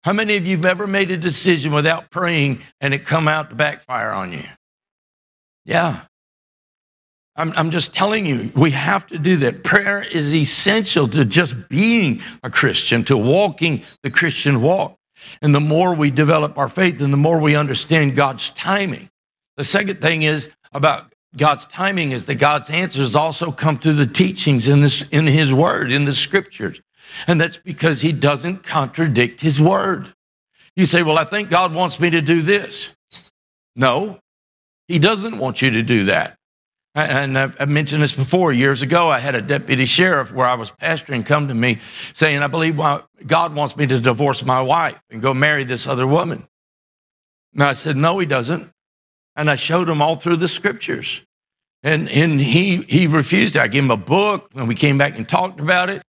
How 0.05 0.13
many 0.13 0.37
of 0.37 0.47
you 0.47 0.57
have 0.57 0.67
ever 0.67 0.87
made 0.87 1.11
a 1.11 1.17
decision 1.17 1.73
without 1.73 2.11
praying 2.11 2.61
and 2.81 2.93
it 2.93 3.05
come 3.07 3.29
out 3.29 3.51
to 3.51 3.55
backfire 3.55 4.11
on 4.11 4.33
you? 4.33 4.45
Yeah. 5.65 6.03
I'm, 7.37 7.53
I'm 7.57 7.71
just 7.71 7.95
telling 7.95 8.27
you, 8.27 8.51
we 8.55 8.73
have 8.73 9.07
to 9.07 9.19
do 9.19 9.37
that. 9.39 9.65
Prayer 9.65 10.03
is 10.03 10.35
essential 10.35 11.09
to 11.09 11.25
just 11.25 11.69
being 11.69 12.21
a 12.43 12.51
Christian, 12.51 13.05
to 13.05 13.17
walking 13.17 13.83
the 14.03 14.11
Christian 14.11 14.61
walk. 14.61 14.99
And 15.41 15.55
the 15.55 15.61
more 15.61 15.95
we 15.95 16.11
develop 16.11 16.59
our 16.59 16.69
faith 16.69 17.01
and 17.01 17.13
the 17.13 17.19
more 17.19 17.39
we 17.39 17.55
understand 17.55 18.17
God's 18.17 18.51
timing. 18.51 19.09
The 19.57 19.65
second 19.65 20.03
thing 20.03 20.23
is 20.23 20.51
about 20.73 21.13
God's 21.37 21.65
timing 21.67 22.11
is 22.11 22.27
that 22.27 22.35
God's 22.35 22.69
answers 22.69 23.15
also 23.15 23.53
come 23.53 23.79
through 23.79 23.95
the 23.95 24.07
teachings 24.07 24.69
in 24.69 24.83
this 24.83 25.03
in 25.09 25.27
his 25.27 25.53
word, 25.55 25.91
in 25.91 26.05
the 26.05 26.13
scriptures. 26.13 26.81
And 27.27 27.41
that's 27.41 27.57
because 27.57 28.01
he 28.01 28.13
doesn't 28.13 28.65
contradict 28.65 29.41
his 29.41 29.61
word. 29.61 30.13
You 30.77 30.87
say, 30.87 31.03
Well, 31.03 31.19
I 31.19 31.25
think 31.25 31.51
God 31.51 31.75
wants 31.75 32.01
me 32.01 32.11
to 32.11 32.21
do 32.21 32.43
this. 32.43 32.91
No, 33.77 34.19
he 34.89 34.99
doesn't 34.99 35.39
want 35.39 35.63
you 35.63 35.71
to 35.71 35.83
do 35.83 36.05
that. 36.07 36.37
And 36.95 37.39
I've 37.39 37.69
mentioned 37.69 38.03
this 38.03 38.15
before. 38.15 38.53
Years 38.53 38.83
ago, 38.83 39.09
I 39.09 39.19
had 39.19 39.35
a 39.35 39.41
deputy 39.41 39.87
sheriff 39.87 40.31
where 40.31 40.47
I 40.47 40.55
was 40.55 40.71
pastoring 40.71 41.25
come 41.25 41.49
to 41.49 41.55
me 41.55 41.79
saying, 42.13 42.43
I 42.43 42.49
believe 42.49 42.77
God 43.27 43.55
wants 43.55 43.77
me 43.77 43.87
to 43.87 43.99
divorce 43.99 44.45
my 44.45 44.61
wife 44.61 45.01
and 45.11 45.23
go 45.23 45.33
marry 45.33 45.65
this 45.65 45.87
other 45.87 46.07
woman. 46.07 46.47
And 47.55 47.63
I 47.63 47.73
said, 47.73 47.97
No, 47.97 48.19
he 48.19 48.27
doesn't. 48.27 48.71
And 49.37 49.49
I 49.49 49.55
showed 49.55 49.89
him 49.89 50.03
all 50.03 50.17
through 50.17 50.37
the 50.37 50.49
scriptures. 50.49 51.23
And, 51.83 52.09
and 52.11 52.41
he, 52.41 52.83
he 52.83 53.07
refused. 53.07 53.57
I 53.57 53.67
gave 53.69 53.83
him 53.83 53.91
a 53.91 53.97
book, 53.97 54.51
and 54.55 54.69
we 54.69 54.75
came 54.75 54.99
back 54.99 55.17
and 55.17 55.29
talked 55.29 55.59
about 55.59 55.91
it. 55.91 56.03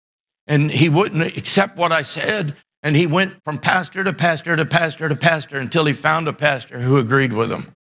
And 0.48 0.72
he 0.72 0.90
wouldn't 0.90 1.38
accept 1.38 1.78
what 1.78 1.92
I 1.92 2.04
said. 2.04 2.56
And 2.82 2.96
he 2.96 3.08
went 3.08 3.44
from 3.46 3.60
pastor 3.60 4.04
to 4.04 4.12
pastor 4.12 4.56
to 4.56 4.66
pastor 4.66 5.08
to 5.08 5.16
pastor 5.16 5.58
until 5.58 5.86
he 5.86 5.94
found 5.94 6.28
a 6.28 6.34
pastor 6.34 6.82
who 6.82 6.98
agreed 6.98 7.32
with 7.32 7.52
him. 7.52 7.74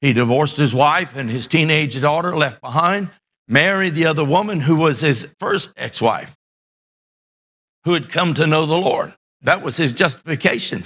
He 0.00 0.12
divorced 0.12 0.56
his 0.56 0.74
wife 0.74 1.16
and 1.16 1.30
his 1.30 1.46
teenage 1.46 2.00
daughter 2.00 2.36
left 2.36 2.60
behind, 2.60 3.10
married 3.48 3.94
the 3.94 4.06
other 4.06 4.24
woman 4.24 4.60
who 4.60 4.76
was 4.76 5.00
his 5.00 5.34
first 5.40 5.70
ex 5.76 6.00
wife, 6.00 6.36
who 7.84 7.94
had 7.94 8.08
come 8.08 8.34
to 8.34 8.46
know 8.46 8.66
the 8.66 8.76
Lord. 8.76 9.14
That 9.42 9.62
was 9.62 9.76
his 9.76 9.92
justification. 9.92 10.84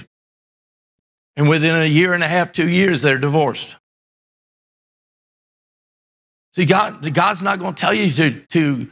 And 1.35 1.47
within 1.47 1.75
a 1.75 1.85
year 1.85 2.13
and 2.13 2.23
a 2.23 2.27
half, 2.27 2.51
two 2.51 2.67
years, 2.67 3.01
they're 3.01 3.17
divorced. 3.17 3.75
See, 6.53 6.65
God, 6.65 7.13
God's 7.13 7.43
not 7.43 7.59
going 7.59 7.75
to 7.75 7.79
tell 7.79 7.93
you 7.93 8.11
to, 8.11 8.41
to, 8.47 8.89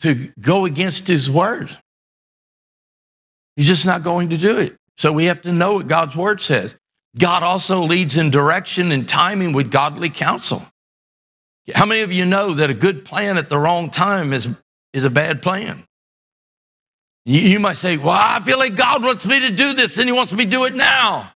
to 0.00 0.32
go 0.40 0.64
against 0.64 1.08
his 1.08 1.30
word. 1.30 1.76
He's 3.56 3.66
just 3.66 3.86
not 3.86 4.02
going 4.02 4.30
to 4.30 4.36
do 4.36 4.58
it. 4.58 4.76
So 4.98 5.12
we 5.12 5.26
have 5.26 5.42
to 5.42 5.52
know 5.52 5.74
what 5.74 5.88
God's 5.88 6.16
word 6.16 6.40
says. 6.40 6.74
God 7.18 7.42
also 7.42 7.80
leads 7.80 8.16
in 8.16 8.30
direction 8.30 8.92
and 8.92 9.08
timing 9.08 9.52
with 9.52 9.70
godly 9.70 10.10
counsel. 10.10 10.66
How 11.74 11.86
many 11.86 12.02
of 12.02 12.12
you 12.12 12.24
know 12.24 12.54
that 12.54 12.70
a 12.70 12.74
good 12.74 13.04
plan 13.04 13.38
at 13.38 13.48
the 13.48 13.58
wrong 13.58 13.90
time 13.90 14.32
is, 14.32 14.48
is 14.92 15.04
a 15.04 15.10
bad 15.10 15.42
plan? 15.42 15.84
You, 17.24 17.40
you 17.40 17.60
might 17.60 17.76
say, 17.76 17.96
Well, 17.96 18.10
I 18.10 18.40
feel 18.40 18.58
like 18.58 18.76
God 18.76 19.02
wants 19.02 19.26
me 19.26 19.40
to 19.40 19.50
do 19.50 19.72
this 19.72 19.98
and 19.98 20.08
He 20.08 20.12
wants 20.12 20.32
me 20.32 20.44
to 20.44 20.50
do 20.50 20.64
it 20.66 20.74
now. 20.74 21.32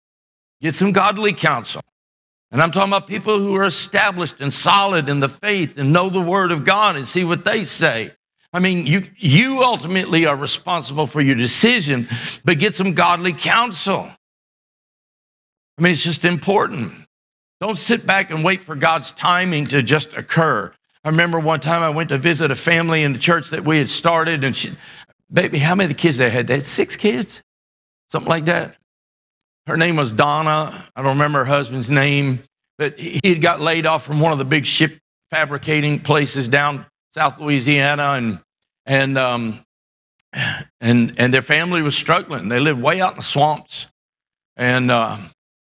Get 0.61 0.73
some 0.73 0.91
godly 0.91 1.33
counsel. 1.33 1.81
And 2.51 2.61
I'm 2.61 2.71
talking 2.71 2.89
about 2.89 3.07
people 3.07 3.37
who 3.39 3.55
are 3.55 3.65
established 3.65 4.41
and 4.41 4.51
solid 4.51 5.09
in 5.09 5.19
the 5.19 5.29
faith 5.29 5.77
and 5.77 5.93
know 5.93 6.09
the 6.09 6.21
word 6.21 6.51
of 6.51 6.65
God 6.65 6.95
and 6.95 7.05
see 7.05 7.23
what 7.23 7.45
they 7.45 7.63
say. 7.63 8.11
I 8.57 8.59
mean, 8.59 8.87
you, 8.87 9.03
you 9.19 9.61
ultimately 9.61 10.25
are 10.25 10.35
responsible 10.35 11.05
for 11.05 11.21
your 11.21 11.35
decision, 11.35 12.07
but 12.43 12.57
get 12.57 12.73
some 12.73 12.93
godly 12.95 13.31
counsel. 13.31 14.09
I 15.77 15.81
mean, 15.81 15.91
it's 15.91 16.03
just 16.03 16.25
important. 16.25 16.91
Don't 17.61 17.77
sit 17.77 18.07
back 18.07 18.31
and 18.31 18.43
wait 18.43 18.61
for 18.61 18.73
God's 18.75 19.11
timing 19.11 19.65
to 19.65 19.83
just 19.83 20.15
occur. 20.15 20.73
I 21.03 21.09
remember 21.09 21.39
one 21.39 21.59
time 21.59 21.83
I 21.83 21.91
went 21.91 22.09
to 22.09 22.17
visit 22.17 22.49
a 22.49 22.55
family 22.55 23.03
in 23.03 23.13
the 23.13 23.19
church 23.19 23.51
that 23.51 23.63
we 23.63 23.77
had 23.77 23.89
started, 23.89 24.43
and 24.43 24.55
she, 24.55 24.71
baby, 25.31 25.59
how 25.59 25.75
many 25.75 25.89
the 25.89 25.93
kids 25.93 26.17
they 26.17 26.31
had? 26.31 26.47
They 26.47 26.55
had 26.55 26.65
six 26.65 26.95
kids, 26.95 27.43
something 28.09 28.27
like 28.27 28.45
that. 28.45 28.75
Her 29.67 29.77
name 29.77 29.97
was 29.97 30.11
Donna. 30.11 30.83
I 30.95 31.03
don't 31.03 31.11
remember 31.11 31.39
her 31.39 31.45
husband's 31.45 31.91
name, 31.91 32.41
but 32.79 32.97
he 32.97 33.21
had 33.23 33.43
got 33.43 33.61
laid 33.61 33.85
off 33.85 34.03
from 34.03 34.19
one 34.19 34.31
of 34.31 34.39
the 34.39 34.45
big 34.45 34.65
ship 34.65 34.97
fabricating 35.29 35.99
places 35.99 36.47
down 36.47 36.87
South 37.13 37.39
Louisiana, 37.39 38.13
and 38.13 38.39
and 38.87 39.17
um, 39.17 39.63
and 40.81 41.13
and 41.17 41.33
their 41.33 41.43
family 41.43 41.83
was 41.83 41.95
struggling. 41.95 42.49
They 42.49 42.59
lived 42.59 42.81
way 42.81 42.99
out 43.01 43.11
in 43.11 43.17
the 43.17 43.23
swamps, 43.23 43.87
and 44.55 44.89
uh, 44.89 45.17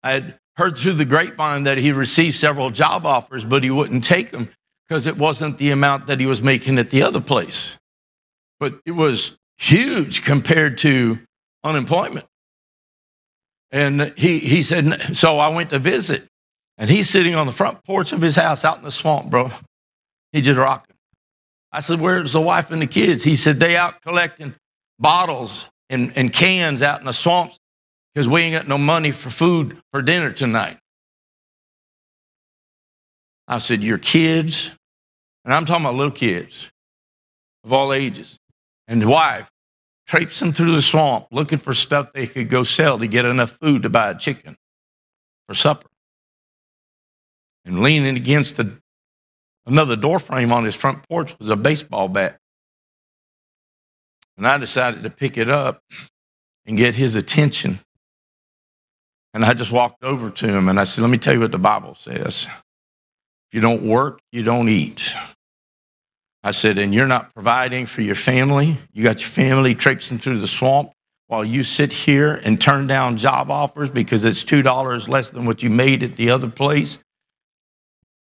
I 0.03 0.13
had 0.13 0.39
heard 0.57 0.79
through 0.79 0.95
the 0.95 1.05
grapevine 1.05 1.65
that 1.65 1.79
he 1.79 1.93
received 1.93 2.37
several 2.37 2.71
job 2.71 3.05
offers, 3.05 3.45
but 3.45 3.63
he 3.63 3.71
wouldn't 3.71 4.05
take 4.05 4.31
them 4.31 4.49
because 4.89 5.07
it 5.07 5.17
wasn't 5.17 5.59
the 5.59 5.71
amount 5.71 6.07
that 6.07 6.19
he 6.19 6.27
was 6.27 6.41
making 6.41 6.79
at 6.79 6.91
the 6.91 7.03
other 7.03 7.21
place. 7.21 7.77
But 8.59 8.81
it 8.87 8.93
was 8.93 9.37
huge 9.59 10.23
compared 10.23 10.79
to 10.79 11.19
unemployment. 11.63 12.27
And 13.71 14.15
he, 14.17 14.39
he 14.39 14.63
said, 14.63 15.17
so 15.17 15.39
I 15.39 15.49
went 15.49 15.71
to 15.71 15.79
visit, 15.79 16.25
and 16.79 16.89
he's 16.89 17.11
sitting 17.11 17.35
on 17.35 17.47
the 17.47 17.53
front 17.53 17.85
porch 17.85 18.13
of 18.13 18.21
his 18.21 18.35
house 18.35 18.65
out 18.65 18.79
in 18.79 18.85
the 18.85 18.91
swamp, 18.91 19.31
bro. 19.31 19.53
He 20.33 20.41
just 20.41 20.59
rocking. 20.59 20.97
I 21.73 21.81
said, 21.81 22.01
Where's 22.01 22.33
the 22.33 22.41
wife 22.41 22.71
and 22.71 22.81
the 22.81 22.87
kids? 22.87 23.23
He 23.25 23.37
said, 23.37 23.61
They 23.61 23.77
out 23.77 24.03
collecting 24.03 24.55
bottles 24.99 25.69
and, 25.91 26.13
and 26.17 26.33
cans 26.33 26.83
out 26.83 27.01
in 27.01 27.07
the 27.07 27.13
swamps 27.13 27.59
because 28.15 28.29
we 28.29 28.43
ain't 28.43 28.55
got 28.55 28.69
no 28.69 28.79
money 28.79 29.13
for 29.13 29.31
food 29.31 29.79
for 29.93 30.03
dinner 30.03 30.33
tonight. 30.33 30.79
I 33.47 33.59
said, 33.59 33.83
Your 33.83 33.99
kids, 33.99 34.71
and 35.45 35.55
I'm 35.55 35.65
talking 35.65 35.85
about 35.85 35.95
little 35.95 36.13
kids 36.13 36.71
of 37.65 37.73
all 37.73 37.93
ages, 37.93 38.39
and 38.87 39.01
the 39.03 39.09
wife 39.09 39.51
traipsing 40.07 40.55
through 40.55 40.75
the 40.75 40.83
swamp 40.83 41.27
looking 41.31 41.59
for 41.59 41.75
stuff 41.75 42.13
they 42.13 42.27
could 42.27 42.49
go 42.49 42.65
sell 42.65 42.99
to 42.99 43.07
get 43.07 43.27
enough 43.27 43.51
food 43.51 43.83
to 43.83 43.91
buy 43.91 44.11
a 44.11 44.19
chicken 44.19 44.57
for 45.47 45.55
supper. 45.55 45.87
And 47.65 47.83
leaning 47.83 48.17
against 48.17 48.57
the, 48.57 48.79
another 49.69 49.97
door 49.97 50.19
frame 50.19 50.53
on 50.53 50.65
his 50.65 50.75
front 50.75 51.09
porch 51.09 51.39
was 51.39 51.51
a 51.51 51.57
baseball 51.57 52.09
bat. 52.09 52.39
And 54.37 54.47
I 54.47 54.59
decided 54.59 55.03
to 55.03 55.11
pick 55.11 55.37
it 55.37 55.51
up 55.51 55.83
and 56.67 56.77
get 56.77 56.95
his 56.95 57.17
attention. 57.17 57.81
And 59.35 59.45
I 59.45 59.53
just 59.55 59.73
walked 59.73 60.05
over 60.05 60.31
to 60.31 60.49
him 60.49 60.69
and 60.69 60.79
I 60.79 60.85
said, 60.85 61.03
Let 61.03 61.11
me 61.11 61.19
tell 61.19 61.35
you 61.35 61.41
what 61.41 61.53
the 61.53 61.59
Bible 61.59 61.97
says. 61.97 62.47
If 62.47 63.55
you 63.55 63.61
don't 63.61 63.83
work, 63.83 64.21
you 64.31 64.43
don't 64.43 64.69
eat. 64.69 65.15
I 66.43 66.53
said, 66.53 66.79
and 66.79 66.95
you're 66.95 67.07
not 67.07 67.35
providing 67.35 67.87
for 67.87 68.03
your 68.03 68.15
family. 68.15 68.79
You 68.93 69.03
got 69.03 69.21
your 69.21 69.29
family 69.29 69.75
traipsing 69.75 70.19
through 70.19 70.41
the 70.41 70.47
swamp 70.47 70.93
while 71.27 71.45
you 71.45 71.63
sit 71.63 71.93
here 71.93 72.35
and 72.45 72.61
turn 72.61 72.87
down 72.87 73.17
job 73.17 73.51
offers 73.51 73.91
because 73.91 74.25
it's 74.25 74.45
$2 74.45 75.09
less 75.09 75.31
than 75.31 75.47
what 75.47 75.63
you 75.63 75.71
made 75.71 76.03
at 76.03 76.17
the 76.17 76.31
other 76.31 76.49
place. 76.49 76.99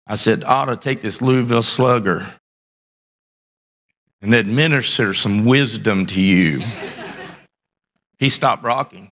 I 0.08 0.16
said, 0.16 0.44
I 0.44 0.62
ought 0.62 0.66
to 0.66 0.78
take 0.78 1.02
this 1.02 1.22
Louisville 1.22 1.62
slugger 1.62 2.34
and 4.22 4.34
administer 4.34 5.14
some 5.14 5.46
wisdom 5.46 6.06
to 6.08 6.22
you. 6.22 6.62
he 8.20 8.30
stopped 8.30 8.64
rocking. 8.64 9.10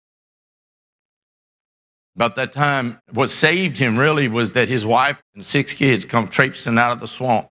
About 2.16 2.36
that 2.36 2.52
time, 2.52 3.00
what 3.10 3.28
saved 3.28 3.76
him 3.76 3.96
really 3.96 4.28
was 4.28 4.52
that 4.52 4.68
his 4.68 4.84
wife 4.84 5.20
and 5.34 5.44
six 5.44 5.72
kids 5.72 6.04
come 6.04 6.28
traipsing 6.28 6.78
out 6.78 6.92
of 6.92 7.00
the 7.00 7.08
swamp. 7.08 7.48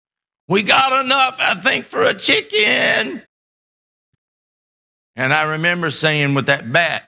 We 0.47 0.61
got 0.61 1.03
enough, 1.03 1.35
I 1.39 1.55
think, 1.55 1.85
for 1.85 2.03
a 2.03 2.13
chicken. 2.13 3.23
And 5.15 5.33
I 5.33 5.43
remember 5.53 5.89
saying 5.89 6.35
with 6.35 6.45
that 6.45 6.71
bat, 6.71 7.07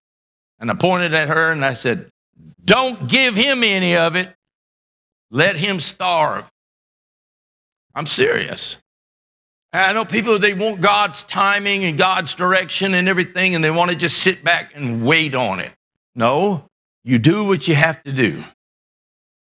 and 0.59 0.71
I 0.71 0.73
pointed 0.73 1.13
at 1.13 1.27
her 1.27 1.51
and 1.51 1.63
I 1.63 1.75
said, 1.75 2.09
Don't 2.65 3.07
give 3.07 3.35
him 3.35 3.63
any 3.63 3.95
of 3.95 4.15
it. 4.15 4.33
Let 5.33 5.57
him 5.57 5.79
starve. 5.79 6.49
I'm 7.95 8.05
serious. 8.05 8.77
I 9.73 9.91
know 9.91 10.05
people, 10.05 10.37
they 10.37 10.53
want 10.53 10.79
God's 10.79 11.23
timing 11.23 11.85
and 11.85 11.97
God's 11.97 12.35
direction 12.35 12.93
and 12.93 13.09
everything, 13.09 13.55
and 13.55 13.63
they 13.63 13.71
want 13.71 13.89
to 13.89 13.97
just 13.97 14.19
sit 14.19 14.43
back 14.43 14.73
and 14.75 15.03
wait 15.03 15.33
on 15.33 15.59
it. 15.59 15.73
No, 16.13 16.65
you 17.03 17.17
do 17.17 17.45
what 17.45 17.67
you 17.67 17.73
have 17.73 18.03
to 18.03 18.11
do. 18.11 18.43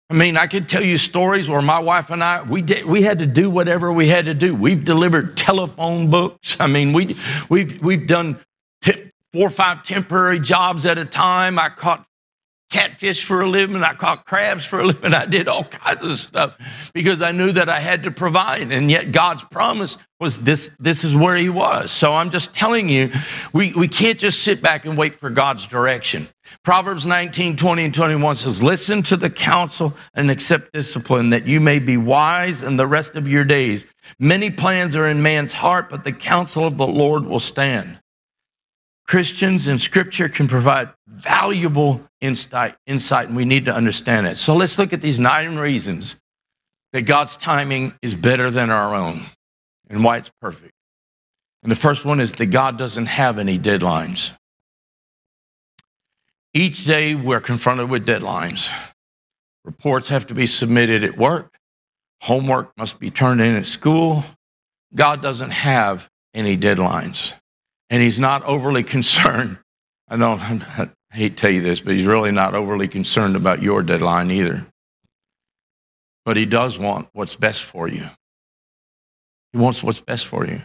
I 0.08 0.14
mean, 0.14 0.36
I 0.36 0.46
could 0.46 0.68
tell 0.68 0.82
you 0.82 0.96
stories 0.96 1.48
where 1.48 1.60
my 1.60 1.80
wife 1.80 2.10
and 2.10 2.22
I, 2.22 2.44
we, 2.44 2.62
did, 2.62 2.84
we 2.84 3.02
had 3.02 3.18
to 3.18 3.26
do 3.26 3.50
whatever 3.50 3.92
we 3.92 4.06
had 4.06 4.26
to 4.26 4.34
do. 4.34 4.54
We've 4.54 4.84
delivered 4.84 5.36
telephone 5.36 6.08
books. 6.08 6.56
I 6.60 6.68
mean, 6.68 6.92
we, 6.92 7.16
we've, 7.48 7.82
we've 7.82 8.06
done 8.06 8.38
t- 8.80 9.10
four 9.32 9.48
or 9.48 9.50
five 9.50 9.82
temporary 9.82 10.38
jobs 10.38 10.86
at 10.86 10.98
a 10.98 11.04
time. 11.04 11.58
I 11.58 11.68
caught 11.68 12.06
catfish 12.70 13.24
for 13.24 13.42
a 13.42 13.48
living. 13.48 13.82
I 13.82 13.94
caught 13.94 14.24
crabs 14.24 14.64
for 14.64 14.80
a 14.80 14.86
living. 14.86 15.12
I 15.12 15.26
did 15.26 15.48
all 15.48 15.64
kinds 15.64 16.02
of 16.05 16.18
stuff 16.18 16.56
because 16.94 17.20
I 17.20 17.32
knew 17.32 17.52
that 17.52 17.68
I 17.68 17.80
had 17.80 18.05
to 18.05 18.10
provide. 18.10 18.72
And 18.72 18.90
yet 18.90 19.12
God's 19.12 19.44
promise 19.44 19.98
was 20.20 20.38
this, 20.38 20.76
this 20.78 21.02
is 21.02 21.16
where 21.16 21.36
he 21.36 21.48
was. 21.48 21.90
So 21.90 22.12
I'm 22.12 22.30
just 22.30 22.55
telling 22.55 22.88
you, 22.88 23.10
we, 23.52 23.72
we 23.72 23.88
can't 23.88 24.18
just 24.18 24.42
sit 24.42 24.62
back 24.62 24.86
and 24.86 24.97
wait 24.97 25.14
for 25.14 25.30
God's 25.30 25.66
direction. 25.66 26.28
Proverbs 26.62 27.06
19, 27.06 27.56
20 27.56 27.84
and 27.84 27.94
21 27.94 28.36
says, 28.36 28.62
listen 28.62 29.02
to 29.05 29.16
the 29.16 29.30
counsel 29.30 29.94
and 30.14 30.30
accept 30.30 30.72
discipline 30.72 31.30
that 31.30 31.47
you 31.47 31.60
may 31.60 31.78
be 31.78 31.97
wise 31.97 32.62
in 32.62 32.76
the 32.76 32.86
rest 32.86 33.16
of 33.16 33.28
your 33.28 33.44
days. 33.44 33.86
Many 34.18 34.51
plans 34.51 34.97
are 34.97 35.09
in 35.09 35.22
man's 35.22 35.52
heart, 35.52 35.88
but 35.90 36.05
the 36.05 36.12
counsel 36.12 36.66
of 36.66 36.76
the 36.76 36.86
Lord 36.86 37.24
will 37.24 37.40
stand. 37.40 38.01
Christians 39.11 39.66
and 39.66 39.81
scripture 39.81 40.28
can 40.28 40.47
provide 40.47 40.89
valuable 41.09 42.01
insight, 42.20 42.77
insight, 42.87 43.27
and 43.27 43.35
we 43.35 43.45
need 43.45 43.65
to 43.65 43.74
understand 43.74 44.28
it. 44.28 44.37
So 44.37 44.55
let's 44.55 44.78
look 44.78 44.93
at 44.93 45.01
these 45.01 45.19
nine 45.19 45.57
reasons 45.57 46.15
that 46.93 47.03
God's 47.03 47.35
timing 47.35 47.93
is 48.03 48.15
better 48.15 48.53
than 48.53 48.70
our 48.70 48.95
own 48.95 49.24
and 49.89 50.05
why 50.05 50.19
it's 50.19 50.31
perfect. 50.41 50.74
And 51.65 51.73
the 51.73 51.77
first 51.77 52.05
one 52.05 52.20
is 52.20 52.35
that 52.35 52.47
God 52.47 52.78
doesn't 52.78 53.07
have 53.07 53.41
any 53.41 53.59
deadlines. 53.59 54.31
Each 56.55 56.85
day 56.85 57.16
we're 57.16 57.41
confronted 57.41 57.91
with 57.91 58.07
deadlines. 58.07 58.73
Reports 59.65 60.09
have 60.11 60.28
to 60.28 60.35
be 60.35 60.47
submitted 60.47 61.03
at 61.03 61.19
work, 61.19 61.59
homework 62.20 62.70
must 62.78 63.01
be 63.01 63.11
turned 63.11 63.41
in 63.41 63.57
at 63.57 63.66
school. 63.66 64.23
God 64.95 65.20
doesn't 65.20 65.51
have 65.51 66.09
any 66.32 66.57
deadlines, 66.57 67.35
and 67.90 68.02
He's 68.02 68.18
not 68.18 68.42
overly 68.44 68.82
concerned. 68.96 69.58
I 70.08 70.16
don't 70.16 70.40
I 70.40 70.88
hate 71.12 71.36
to 71.36 71.36
tell 71.36 71.50
you 71.50 71.60
this, 71.60 71.80
but 71.80 71.94
He's 71.94 72.06
really 72.06 72.32
not 72.32 72.54
overly 72.54 72.88
concerned 72.88 73.36
about 73.36 73.62
your 73.62 73.82
deadline 73.82 74.30
either. 74.30 74.66
But 76.24 76.36
He 76.36 76.46
does 76.46 76.78
want 76.78 77.08
what's 77.12 77.36
best 77.36 77.62
for 77.62 77.88
you. 77.88 78.08
He 79.52 79.58
wants 79.58 79.82
what's 79.82 80.00
best 80.00 80.26
for 80.26 80.46
you. 80.46 80.62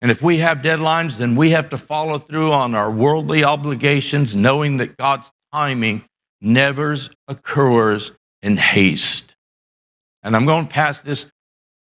And 0.00 0.10
if 0.10 0.22
we 0.22 0.38
have 0.38 0.58
deadlines, 0.58 1.18
then 1.18 1.34
we 1.36 1.50
have 1.50 1.70
to 1.70 1.78
follow 1.78 2.18
through 2.18 2.52
on 2.52 2.74
our 2.74 2.90
worldly 2.90 3.42
obligations, 3.42 4.36
knowing 4.36 4.76
that 4.76 4.96
God's 4.96 5.32
timing 5.52 6.04
never 6.40 6.96
occurs 7.28 8.12
in 8.42 8.56
haste. 8.56 9.34
And 10.22 10.36
I'm 10.36 10.46
going 10.46 10.66
to 10.66 10.72
pass 10.72 11.00
this 11.00 11.26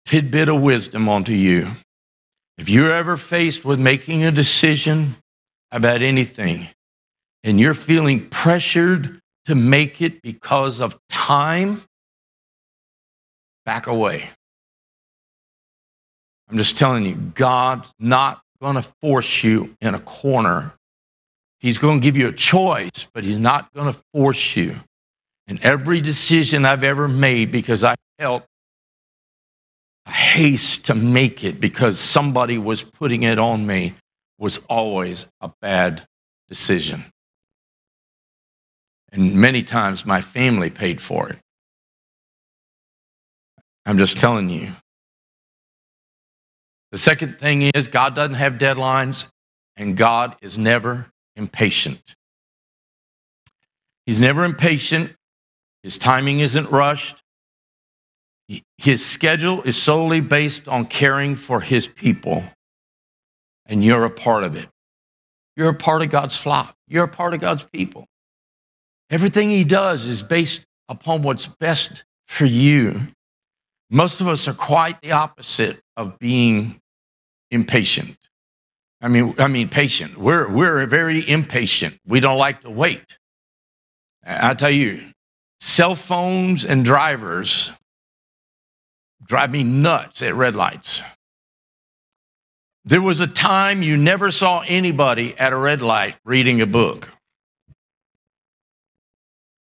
tidbit 0.06 0.48
of 0.48 0.60
wisdom 0.60 1.08
onto 1.08 1.32
you. 1.32 1.70
If 2.56 2.68
you're 2.68 2.92
ever 2.92 3.16
faced 3.16 3.64
with 3.64 3.80
making 3.80 4.24
a 4.24 4.30
decision 4.30 5.16
about 5.70 6.02
anything 6.02 6.68
and 7.42 7.58
you're 7.58 7.74
feeling 7.74 8.28
pressured 8.28 9.20
to 9.46 9.54
make 9.54 10.00
it 10.00 10.22
because 10.22 10.80
of 10.80 10.96
time, 11.08 11.82
back 13.64 13.86
away. 13.86 14.30
I'm 16.48 16.56
just 16.56 16.78
telling 16.78 17.04
you, 17.06 17.14
God's 17.34 17.92
not 17.98 18.42
going 18.60 18.76
to 18.76 18.82
force 19.00 19.42
you 19.42 19.74
in 19.80 19.94
a 19.94 19.98
corner. 19.98 20.72
He's 21.60 21.78
going 21.78 22.00
to 22.00 22.04
give 22.04 22.16
you 22.16 22.28
a 22.28 22.32
choice, 22.32 23.06
but 23.12 23.24
He's 23.24 23.38
not 23.38 23.72
going 23.72 23.92
to 23.92 23.98
force 24.12 24.56
you. 24.56 24.76
And 25.46 25.60
every 25.62 26.00
decision 26.00 26.64
I've 26.64 26.84
ever 26.84 27.08
made 27.08 27.50
because 27.50 27.84
I 27.84 27.94
felt 28.18 28.44
haste 30.06 30.86
to 30.86 30.94
make 30.94 31.44
it 31.44 31.60
because 31.60 31.98
somebody 31.98 32.58
was 32.58 32.82
putting 32.82 33.22
it 33.22 33.38
on 33.38 33.66
me 33.66 33.94
was 34.38 34.58
always 34.68 35.26
a 35.40 35.50
bad 35.60 36.06
decision. 36.48 37.04
And 39.12 39.34
many 39.34 39.62
times 39.62 40.04
my 40.04 40.20
family 40.20 40.70
paid 40.70 41.00
for 41.00 41.28
it. 41.28 41.38
I'm 43.86 43.98
just 43.98 44.18
telling 44.18 44.48
you. 44.48 44.72
The 46.90 46.98
second 46.98 47.38
thing 47.38 47.62
is 47.74 47.88
God 47.88 48.14
doesn't 48.14 48.34
have 48.34 48.54
deadlines 48.54 49.26
and 49.76 49.96
God 49.96 50.36
is 50.42 50.58
never 50.58 51.06
impatient. 51.36 52.00
He's 54.06 54.20
never 54.20 54.44
impatient. 54.44 55.14
His 55.82 55.98
timing 55.98 56.40
isn't 56.40 56.70
rushed. 56.70 57.23
His 58.78 59.04
schedule 59.04 59.62
is 59.62 59.80
solely 59.80 60.20
based 60.20 60.68
on 60.68 60.86
caring 60.86 61.34
for 61.34 61.60
his 61.60 61.86
people. 61.86 62.44
And 63.66 63.82
you're 63.82 64.04
a 64.04 64.10
part 64.10 64.44
of 64.44 64.56
it. 64.56 64.68
You're 65.56 65.70
a 65.70 65.74
part 65.74 66.02
of 66.02 66.10
God's 66.10 66.36
flock. 66.36 66.74
You're 66.88 67.04
a 67.04 67.08
part 67.08 67.32
of 67.32 67.40
God's 67.40 67.64
people. 67.72 68.06
Everything 69.10 69.50
he 69.50 69.64
does 69.64 70.06
is 70.06 70.22
based 70.22 70.64
upon 70.88 71.22
what's 71.22 71.46
best 71.46 72.04
for 72.26 72.44
you. 72.44 73.08
Most 73.90 74.20
of 74.20 74.28
us 74.28 74.48
are 74.48 74.54
quite 74.54 75.00
the 75.02 75.12
opposite 75.12 75.80
of 75.96 76.18
being 76.18 76.80
impatient. 77.50 78.16
I 79.00 79.08
mean, 79.08 79.34
I 79.38 79.48
mean 79.48 79.68
patient. 79.68 80.16
We're 80.16 80.48
we're 80.50 80.86
very 80.86 81.28
impatient. 81.28 81.98
We 82.06 82.20
don't 82.20 82.38
like 82.38 82.62
to 82.62 82.70
wait. 82.70 83.18
I 84.26 84.54
tell 84.54 84.70
you, 84.70 85.10
cell 85.60 85.94
phones 85.94 86.64
and 86.64 86.84
drivers 86.84 87.70
drive 89.24 89.50
me 89.50 89.62
nuts 89.62 90.22
at 90.22 90.34
red 90.34 90.54
lights. 90.54 91.02
There 92.84 93.02
was 93.02 93.20
a 93.20 93.26
time 93.26 93.82
you 93.82 93.96
never 93.96 94.30
saw 94.30 94.62
anybody 94.66 95.36
at 95.38 95.52
a 95.52 95.56
red 95.56 95.80
light 95.80 96.16
reading 96.24 96.60
a 96.60 96.66
book. 96.66 97.10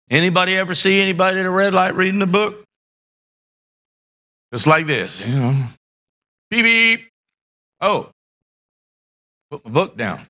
Anybody 0.09 0.55
ever 0.55 0.73
see 0.73 1.01
anybody 1.01 1.39
at 1.39 1.45
a 1.45 1.49
red 1.49 1.73
light 1.73 1.95
reading 1.95 2.21
a 2.21 2.27
book? 2.27 2.63
Just 4.53 4.65
like 4.65 4.87
this, 4.87 5.19
you 5.25 5.39
know. 5.39 5.65
Beep 6.49 6.63
beep. 6.63 7.09
Oh, 7.81 8.09
put 9.51 9.63
my 9.65 9.71
book 9.71 9.97
down. 9.97 10.25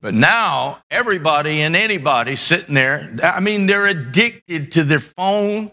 But 0.00 0.14
now 0.14 0.82
everybody 0.90 1.62
and 1.62 1.74
anybody 1.74 2.36
sitting 2.36 2.74
there, 2.74 3.16
I 3.22 3.40
mean, 3.40 3.66
they're 3.66 3.86
addicted 3.86 4.72
to 4.72 4.84
their 4.84 5.00
phone. 5.00 5.72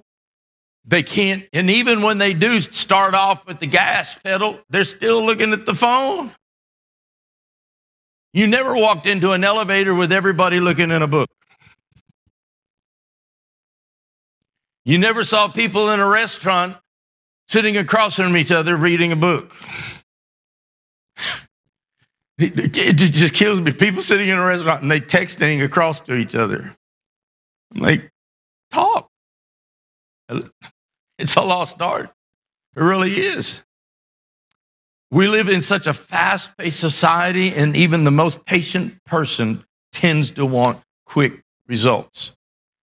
They 0.83 1.03
can't, 1.03 1.45
and 1.53 1.69
even 1.69 2.01
when 2.01 2.17
they 2.17 2.33
do 2.33 2.59
start 2.59 3.13
off 3.13 3.45
with 3.45 3.59
the 3.59 3.67
gas 3.67 4.17
pedal, 4.23 4.59
they're 4.69 4.83
still 4.83 5.23
looking 5.23 5.53
at 5.53 5.65
the 5.65 5.75
phone. 5.75 6.31
You 8.33 8.47
never 8.47 8.75
walked 8.75 9.05
into 9.05 9.31
an 9.31 9.43
elevator 9.43 9.93
with 9.93 10.11
everybody 10.11 10.59
looking 10.59 10.89
in 10.89 11.01
a 11.01 11.07
book. 11.07 11.29
You 14.85 14.97
never 14.97 15.23
saw 15.23 15.47
people 15.47 15.91
in 15.91 15.99
a 15.99 16.07
restaurant 16.07 16.77
sitting 17.47 17.77
across 17.77 18.15
from 18.15 18.35
each 18.35 18.51
other 18.51 18.75
reading 18.75 19.11
a 19.11 19.15
book. 19.15 19.53
It 22.39 22.95
just 22.95 23.35
kills 23.35 23.61
me. 23.61 23.71
People 23.71 24.01
sitting 24.01 24.29
in 24.29 24.39
a 24.39 24.43
restaurant 24.43 24.81
and 24.81 24.89
they 24.89 24.99
texting 24.99 25.63
across 25.63 26.01
to 26.01 26.15
each 26.15 26.33
other. 26.33 26.75
I'm 27.75 27.81
like, 27.81 28.11
talk. 28.71 29.10
It's 31.17 31.35
a 31.35 31.41
lost 31.41 31.81
art. 31.81 32.09
It 32.75 32.81
really 32.81 33.11
is. 33.11 33.61
We 35.11 35.27
live 35.27 35.49
in 35.49 35.61
such 35.61 35.87
a 35.87 35.93
fast 35.93 36.57
paced 36.57 36.79
society, 36.79 37.53
and 37.53 37.75
even 37.75 38.05
the 38.05 38.11
most 38.11 38.45
patient 38.45 39.03
person 39.03 39.65
tends 39.91 40.31
to 40.31 40.45
want 40.45 40.81
quick 41.05 41.43
results. 41.67 42.35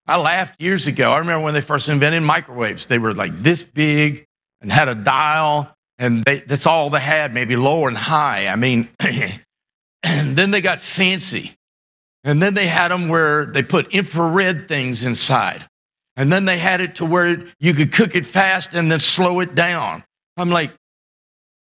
I 0.06 0.16
laughed 0.18 0.60
years 0.60 0.86
ago. 0.86 1.12
I 1.12 1.18
remember 1.18 1.44
when 1.44 1.54
they 1.54 1.60
first 1.60 1.88
invented 1.88 2.22
microwaves, 2.22 2.86
they 2.86 2.98
were 2.98 3.14
like 3.14 3.34
this 3.36 3.62
big 3.62 4.26
and 4.60 4.70
had 4.70 4.88
a 4.88 4.94
dial, 4.94 5.74
and 5.98 6.22
they, 6.24 6.40
that's 6.40 6.66
all 6.66 6.90
they 6.90 7.00
had, 7.00 7.34
maybe 7.34 7.56
low 7.56 7.86
and 7.86 7.96
high. 7.96 8.48
I 8.48 8.56
mean, 8.56 8.88
and 9.00 9.40
then 10.36 10.50
they 10.50 10.60
got 10.60 10.80
fancy. 10.80 11.56
And 12.24 12.42
then 12.42 12.54
they 12.54 12.66
had 12.66 12.88
them 12.88 13.08
where 13.08 13.46
they 13.46 13.62
put 13.62 13.94
infrared 13.94 14.68
things 14.68 15.04
inside. 15.04 15.66
And 16.19 16.32
then 16.32 16.47
they 16.47 16.59
had 16.59 16.81
it 16.81 16.97
to 16.97 17.05
where 17.05 17.45
you 17.61 17.74
could 17.74 17.93
cook 17.93 18.16
it 18.16 18.27
fast 18.27 18.74
and 18.74 18.90
then 18.90 18.99
slow 18.99 19.39
it 19.39 19.55
down. 19.55 20.03
I'm 20.36 20.51
like, 20.51 20.73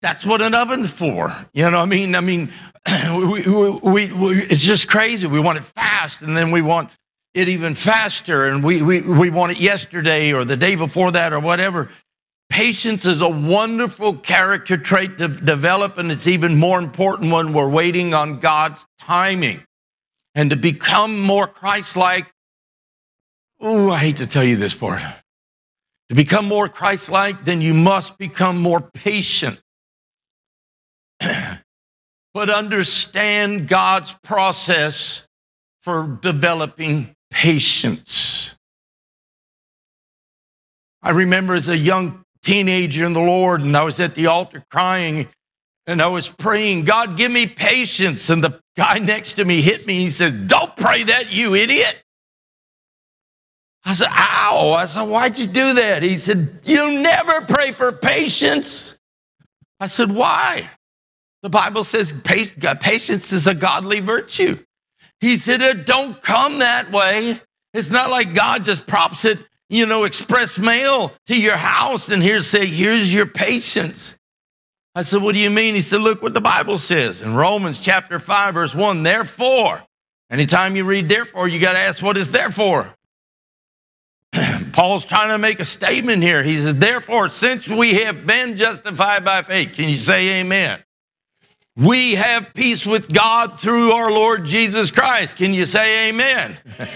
that's 0.00 0.24
what 0.24 0.40
an 0.40 0.54
oven's 0.54 0.90
for. 0.90 1.36
You 1.52 1.70
know, 1.70 1.76
what 1.76 1.82
I 1.82 1.84
mean, 1.84 2.14
I 2.14 2.20
mean, 2.20 2.50
we, 3.10 3.42
we, 3.82 4.06
we, 4.06 4.42
it's 4.44 4.62
just 4.62 4.88
crazy. 4.88 5.26
We 5.26 5.40
want 5.40 5.58
it 5.58 5.64
fast, 5.64 6.22
and 6.22 6.34
then 6.34 6.52
we 6.52 6.62
want 6.62 6.88
it 7.34 7.48
even 7.48 7.74
faster, 7.74 8.46
and 8.46 8.64
we, 8.64 8.80
we, 8.80 9.02
we 9.02 9.28
want 9.28 9.52
it 9.52 9.58
yesterday 9.58 10.32
or 10.32 10.46
the 10.46 10.56
day 10.56 10.74
before 10.74 11.12
that 11.12 11.34
or 11.34 11.40
whatever. 11.40 11.90
Patience 12.48 13.04
is 13.04 13.20
a 13.20 13.28
wonderful 13.28 14.16
character 14.16 14.78
trait 14.78 15.18
to 15.18 15.28
develop, 15.28 15.98
and 15.98 16.10
it's 16.10 16.26
even 16.26 16.56
more 16.56 16.78
important 16.78 17.30
when 17.30 17.52
we're 17.52 17.68
waiting 17.68 18.14
on 18.14 18.40
God's 18.40 18.86
timing. 19.00 19.64
And 20.34 20.48
to 20.48 20.56
become 20.56 21.20
more 21.20 21.46
Christ 21.46 21.94
like, 21.94 22.32
oh, 23.60 23.90
I 23.90 23.98
hate 23.98 24.18
to 24.18 24.26
tell 24.26 24.44
you 24.44 24.56
this 24.56 24.74
part. 24.74 25.02
To 26.08 26.14
become 26.14 26.46
more 26.46 26.68
Christ 26.68 27.08
like, 27.08 27.44
then 27.44 27.60
you 27.60 27.74
must 27.74 28.18
become 28.18 28.58
more 28.58 28.80
patient. 28.80 29.60
but 31.20 32.50
understand 32.50 33.66
God's 33.66 34.12
process 34.22 35.26
for 35.82 36.18
developing 36.20 37.14
patience. 37.30 38.54
I 41.02 41.10
remember 41.10 41.54
as 41.54 41.68
a 41.68 41.76
young 41.76 42.24
teenager 42.42 43.04
in 43.04 43.12
the 43.12 43.20
Lord, 43.20 43.62
and 43.62 43.76
I 43.76 43.84
was 43.84 44.00
at 44.00 44.14
the 44.14 44.26
altar 44.26 44.64
crying, 44.70 45.28
and 45.86 46.02
I 46.02 46.08
was 46.08 46.28
praying, 46.28 46.84
God, 46.84 47.16
give 47.16 47.30
me 47.30 47.46
patience. 47.46 48.28
And 48.28 48.42
the 48.42 48.60
guy 48.76 48.98
next 48.98 49.34
to 49.34 49.44
me 49.44 49.62
hit 49.62 49.86
me. 49.86 50.00
He 50.00 50.10
said, 50.10 50.48
Don't 50.48 50.76
pray 50.76 51.04
that, 51.04 51.32
you 51.32 51.54
idiot. 51.54 52.02
I 53.86 53.94
said, 53.94 54.08
Ow. 54.10 54.72
I 54.72 54.84
said, 54.84 55.04
Why'd 55.04 55.38
you 55.38 55.46
do 55.46 55.74
that? 55.74 56.02
He 56.02 56.18
said, 56.18 56.60
You 56.64 57.00
never 57.00 57.46
pray 57.46 57.72
for 57.72 57.92
patience. 57.92 58.98
I 59.80 59.86
said, 59.86 60.12
Why? 60.12 60.68
The 61.42 61.48
Bible 61.48 61.84
says 61.84 62.12
uh, 62.12 62.74
patience 62.74 63.32
is 63.32 63.46
a 63.46 63.54
godly 63.54 64.00
virtue. 64.00 64.58
He 65.20 65.38
said, 65.38 65.62
It 65.62 65.86
don't 65.86 66.20
come 66.20 66.58
that 66.58 66.92
way. 66.92 67.40
It's 67.72 67.90
not 67.90 68.10
like 68.10 68.34
God 68.34 68.64
just 68.64 68.86
props 68.86 69.24
it 69.24 69.38
you 69.68 69.86
know, 69.86 70.04
express 70.04 70.58
mail 70.58 71.12
to 71.26 71.38
your 71.38 71.56
house 71.56 72.08
and 72.08 72.22
here 72.22 72.40
say, 72.40 72.66
here's 72.66 73.12
your 73.12 73.26
patience. 73.26 74.16
I 74.94 75.02
said, 75.02 75.22
what 75.22 75.32
do 75.32 75.40
you 75.40 75.50
mean? 75.50 75.74
He 75.74 75.80
said, 75.80 76.00
look 76.00 76.22
what 76.22 76.34
the 76.34 76.40
Bible 76.40 76.78
says 76.78 77.20
in 77.20 77.34
Romans 77.34 77.80
chapter 77.80 78.18
5, 78.18 78.54
verse 78.54 78.74
1. 78.74 79.02
Therefore, 79.02 79.82
anytime 80.30 80.76
you 80.76 80.84
read 80.84 81.08
therefore, 81.08 81.48
you 81.48 81.58
got 81.58 81.72
to 81.72 81.78
ask 81.78 82.02
what 82.02 82.16
is 82.16 82.30
therefore. 82.30 82.94
Paul's 84.72 85.04
trying 85.04 85.28
to 85.28 85.38
make 85.38 85.60
a 85.60 85.64
statement 85.64 86.22
here. 86.22 86.42
He 86.42 86.58
says, 86.58 86.76
therefore, 86.76 87.28
since 87.28 87.70
we 87.70 87.94
have 87.94 88.26
been 88.26 88.56
justified 88.56 89.24
by 89.24 89.42
faith, 89.42 89.74
can 89.74 89.88
you 89.88 89.96
say 89.96 90.40
amen? 90.40 90.82
We 91.76 92.14
have 92.14 92.54
peace 92.54 92.86
with 92.86 93.12
God 93.12 93.60
through 93.60 93.92
our 93.92 94.10
Lord 94.10 94.46
Jesus 94.46 94.90
Christ. 94.90 95.36
Can 95.36 95.52
you 95.52 95.66
say 95.66 96.08
amen? 96.08 96.56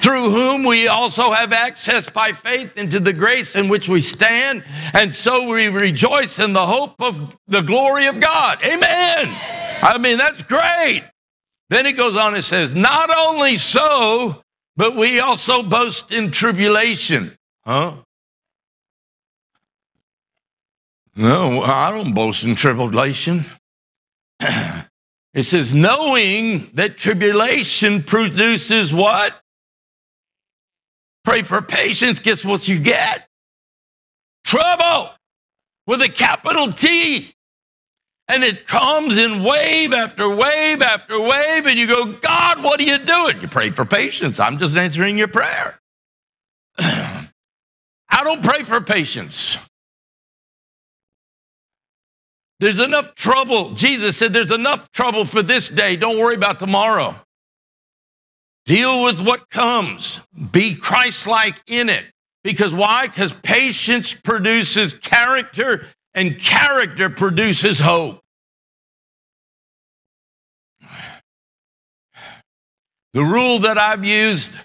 through 0.00 0.30
whom 0.30 0.64
we 0.64 0.88
also 0.88 1.32
have 1.32 1.52
access 1.52 2.08
by 2.08 2.32
faith 2.32 2.78
into 2.78 2.98
the 2.98 3.12
grace 3.12 3.54
in 3.54 3.68
which 3.68 3.90
we 3.90 4.00
stand, 4.00 4.64
and 4.94 5.14
so 5.14 5.46
we 5.48 5.66
rejoice 5.66 6.38
in 6.38 6.54
the 6.54 6.64
hope 6.64 7.00
of 7.00 7.36
the 7.46 7.60
glory 7.60 8.06
of 8.06 8.20
God. 8.20 8.58
Amen. 8.64 9.28
I 9.82 9.98
mean, 10.00 10.16
that's 10.16 10.42
great. 10.42 11.04
Then 11.68 11.84
it 11.84 11.92
goes 11.92 12.16
on 12.16 12.34
and 12.34 12.42
says, 12.42 12.74
Not 12.74 13.14
only 13.14 13.58
so, 13.58 14.42
but 14.76 14.96
we 14.96 15.20
also 15.20 15.62
boast 15.62 16.10
in 16.12 16.30
tribulation. 16.30 17.36
Huh? 17.64 17.96
No, 21.14 21.62
I 21.62 21.90
don't 21.90 22.14
boast 22.14 22.42
in 22.42 22.54
tribulation. 22.54 23.44
it 24.40 25.42
says, 25.42 25.74
knowing 25.74 26.70
that 26.74 26.96
tribulation 26.96 28.02
produces 28.02 28.94
what? 28.94 29.38
Pray 31.24 31.42
for 31.42 31.60
patience. 31.62 32.18
Guess 32.18 32.44
what 32.44 32.66
you 32.66 32.78
get? 32.78 33.28
Trouble 34.44 35.10
with 35.86 36.02
a 36.02 36.08
capital 36.08 36.72
T. 36.72 37.34
And 38.28 38.44
it 38.44 38.66
comes 38.66 39.18
in 39.18 39.42
wave 39.42 39.92
after 39.92 40.28
wave 40.28 40.80
after 40.80 41.20
wave, 41.20 41.66
and 41.66 41.78
you 41.78 41.86
go, 41.86 42.12
God, 42.12 42.62
what 42.62 42.80
are 42.80 42.84
you 42.84 42.98
doing? 42.98 43.40
You 43.40 43.48
pray 43.48 43.70
for 43.70 43.84
patience. 43.84 44.40
I'm 44.40 44.58
just 44.58 44.76
answering 44.76 45.18
your 45.18 45.28
prayer. 45.28 45.80
I 46.78 48.24
don't 48.24 48.42
pray 48.42 48.62
for 48.62 48.80
patience. 48.80 49.58
There's 52.60 52.78
enough 52.78 53.16
trouble. 53.16 53.74
Jesus 53.74 54.16
said, 54.16 54.32
There's 54.32 54.52
enough 54.52 54.92
trouble 54.92 55.24
for 55.24 55.42
this 55.42 55.68
day. 55.68 55.96
Don't 55.96 56.16
worry 56.16 56.36
about 56.36 56.60
tomorrow. 56.60 57.16
Deal 58.66 59.02
with 59.02 59.20
what 59.20 59.50
comes. 59.50 60.20
Be 60.52 60.76
Christ 60.76 61.26
like 61.26 61.60
in 61.66 61.88
it. 61.88 62.04
Because 62.44 62.72
why? 62.72 63.08
Because 63.08 63.34
patience 63.34 64.14
produces 64.14 64.92
character, 64.92 65.86
and 66.14 66.38
character 66.38 67.10
produces 67.10 67.78
hope. 67.78 68.20
The 73.14 73.22
rule 73.22 73.58
that 73.60 73.76
I've 73.76 74.04
used 74.04 74.58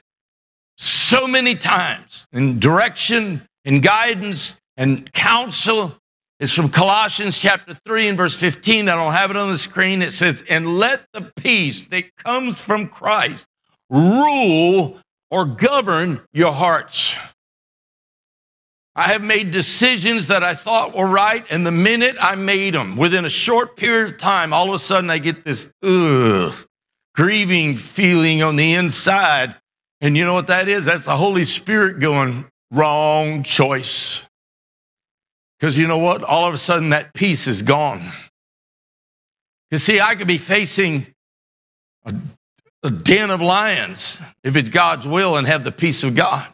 so 0.77 1.27
many 1.27 1.55
times 1.55 2.27
in 2.31 2.59
direction, 2.59 3.41
in 3.65 3.81
guidance, 3.81 4.57
and 4.77 5.11
counsel 5.11 5.97
is 6.39 6.53
from 6.53 6.69
Colossians 6.69 7.39
chapter 7.39 7.75
3 7.85 8.09
and 8.09 8.17
verse 8.17 8.37
15. 8.37 8.87
I 8.87 8.95
don't 8.95 9.13
have 9.13 9.31
it 9.31 9.37
on 9.37 9.51
the 9.51 9.57
screen. 9.57 10.01
It 10.01 10.11
says, 10.11 10.43
And 10.47 10.77
let 10.77 11.03
the 11.13 11.31
peace 11.35 11.85
that 11.85 12.15
comes 12.15 12.63
from 12.63 12.87
Christ 12.87 13.45
rule 13.89 14.99
or 15.31 15.45
govern 15.45 16.21
your 16.33 16.53
hearts. 16.53 17.13
I 18.97 19.09
have 19.09 19.21
made 19.21 19.51
decisions 19.51 20.25
that 20.27 20.43
I 20.43 20.55
thought 20.55 20.97
were 20.97 21.05
right, 21.05 21.45
and 21.51 21.63
the 21.63 21.71
minute 21.71 22.15
I 22.19 22.33
made 22.33 22.73
them, 22.73 22.97
within 22.97 23.25
a 23.25 23.29
short 23.29 23.77
period 23.77 24.15
of 24.15 24.17
time, 24.19 24.53
all 24.53 24.69
of 24.69 24.73
a 24.73 24.79
sudden 24.79 25.11
I 25.11 25.19
get 25.19 25.45
this 25.45 25.71
ugh, 25.83 26.51
grieving 27.13 27.77
feeling 27.77 28.41
on 28.41 28.55
the 28.55 28.73
inside. 28.73 29.55
And 30.01 30.17
you 30.17 30.25
know 30.25 30.33
what 30.33 30.47
that 30.47 30.67
is? 30.67 30.85
That's 30.85 31.05
the 31.05 31.15
Holy 31.15 31.43
Spirit 31.43 31.99
going, 31.99 32.45
wrong 32.71 33.43
choice. 33.43 34.21
Because 35.59 35.77
you 35.77 35.85
know 35.85 35.99
what? 35.99 36.23
All 36.23 36.47
of 36.47 36.55
a 36.55 36.57
sudden, 36.57 36.89
that 36.89 37.13
peace 37.13 37.45
is 37.45 37.61
gone. 37.61 38.11
You 39.69 39.77
see, 39.77 40.01
I 40.01 40.15
could 40.15 40.27
be 40.27 40.39
facing 40.39 41.05
a, 42.03 42.15
a 42.81 42.89
den 42.89 43.29
of 43.29 43.41
lions 43.41 44.19
if 44.43 44.55
it's 44.55 44.69
God's 44.69 45.07
will 45.07 45.37
and 45.37 45.45
have 45.45 45.63
the 45.63 45.71
peace 45.71 46.03
of 46.03 46.15
God. 46.15 46.47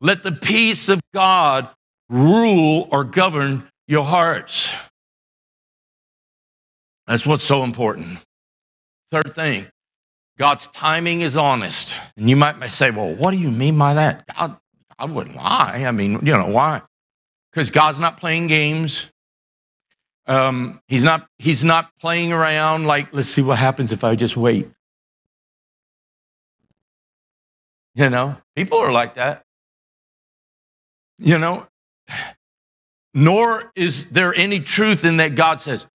Let 0.00 0.22
the 0.22 0.32
peace 0.32 0.88
of 0.88 1.00
God 1.12 1.68
rule 2.08 2.88
or 2.90 3.04
govern 3.04 3.68
your 3.86 4.04
hearts. 4.04 4.72
That's 7.06 7.26
what's 7.26 7.42
so 7.42 7.64
important. 7.64 8.18
Third 9.10 9.34
thing, 9.34 9.66
God's 10.38 10.68
timing 10.68 11.22
is 11.22 11.36
honest. 11.36 11.94
And 12.16 12.30
you 12.30 12.36
might 12.36 12.64
say, 12.68 12.90
well, 12.90 13.14
what 13.14 13.32
do 13.32 13.36
you 13.36 13.50
mean 13.50 13.76
by 13.76 13.94
that? 13.94 14.24
God, 14.36 14.56
I 14.98 15.06
wouldn't 15.06 15.36
lie. 15.36 15.84
I 15.86 15.90
mean, 15.90 16.12
you 16.24 16.32
know, 16.32 16.46
why? 16.46 16.82
Because 17.50 17.70
God's 17.70 17.98
not 17.98 18.18
playing 18.18 18.46
games. 18.46 19.10
Um, 20.26 20.80
he's 20.86 21.02
not 21.02 21.26
he's 21.38 21.64
not 21.64 21.90
playing 22.00 22.32
around 22.32 22.86
like, 22.86 23.08
let's 23.12 23.28
see 23.28 23.42
what 23.42 23.58
happens 23.58 23.90
if 23.90 24.04
I 24.04 24.14
just 24.14 24.36
wait. 24.36 24.68
You 27.96 28.08
know, 28.08 28.36
people 28.54 28.78
are 28.78 28.92
like 28.92 29.14
that. 29.14 29.42
You 31.20 31.38
know, 31.38 31.66
nor 33.12 33.70
is 33.76 34.06
there 34.06 34.34
any 34.34 34.60
truth 34.60 35.04
in 35.04 35.18
that 35.18 35.34
God 35.34 35.60
says, 35.60 35.86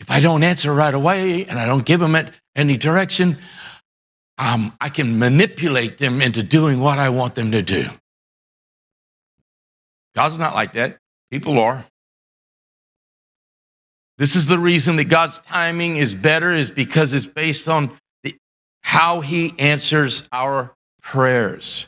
if 0.00 0.10
I 0.10 0.20
don't 0.20 0.42
answer 0.42 0.72
right 0.72 0.94
away 0.94 1.44
and 1.44 1.58
I 1.58 1.66
don't 1.66 1.84
give 1.84 2.00
them 2.00 2.16
any 2.56 2.76
direction, 2.76 3.38
um, 4.38 4.74
I 4.80 4.88
can 4.88 5.18
manipulate 5.18 5.98
them 5.98 6.22
into 6.22 6.42
doing 6.42 6.80
what 6.80 6.98
I 6.98 7.10
want 7.10 7.34
them 7.34 7.52
to 7.52 7.62
do. 7.62 7.88
God's 10.14 10.38
not 10.38 10.54
like 10.54 10.72
that. 10.74 10.98
People 11.30 11.58
are. 11.58 11.84
This 14.16 14.36
is 14.36 14.46
the 14.46 14.58
reason 14.58 14.96
that 14.96 15.04
God's 15.04 15.38
timing 15.40 15.96
is 15.96 16.14
better 16.14 16.52
is 16.52 16.70
because 16.70 17.12
it's 17.12 17.26
based 17.26 17.68
on 17.68 17.98
the, 18.22 18.36
how 18.80 19.20
he 19.20 19.54
answers 19.58 20.28
our 20.32 20.72
prayers. 21.02 21.86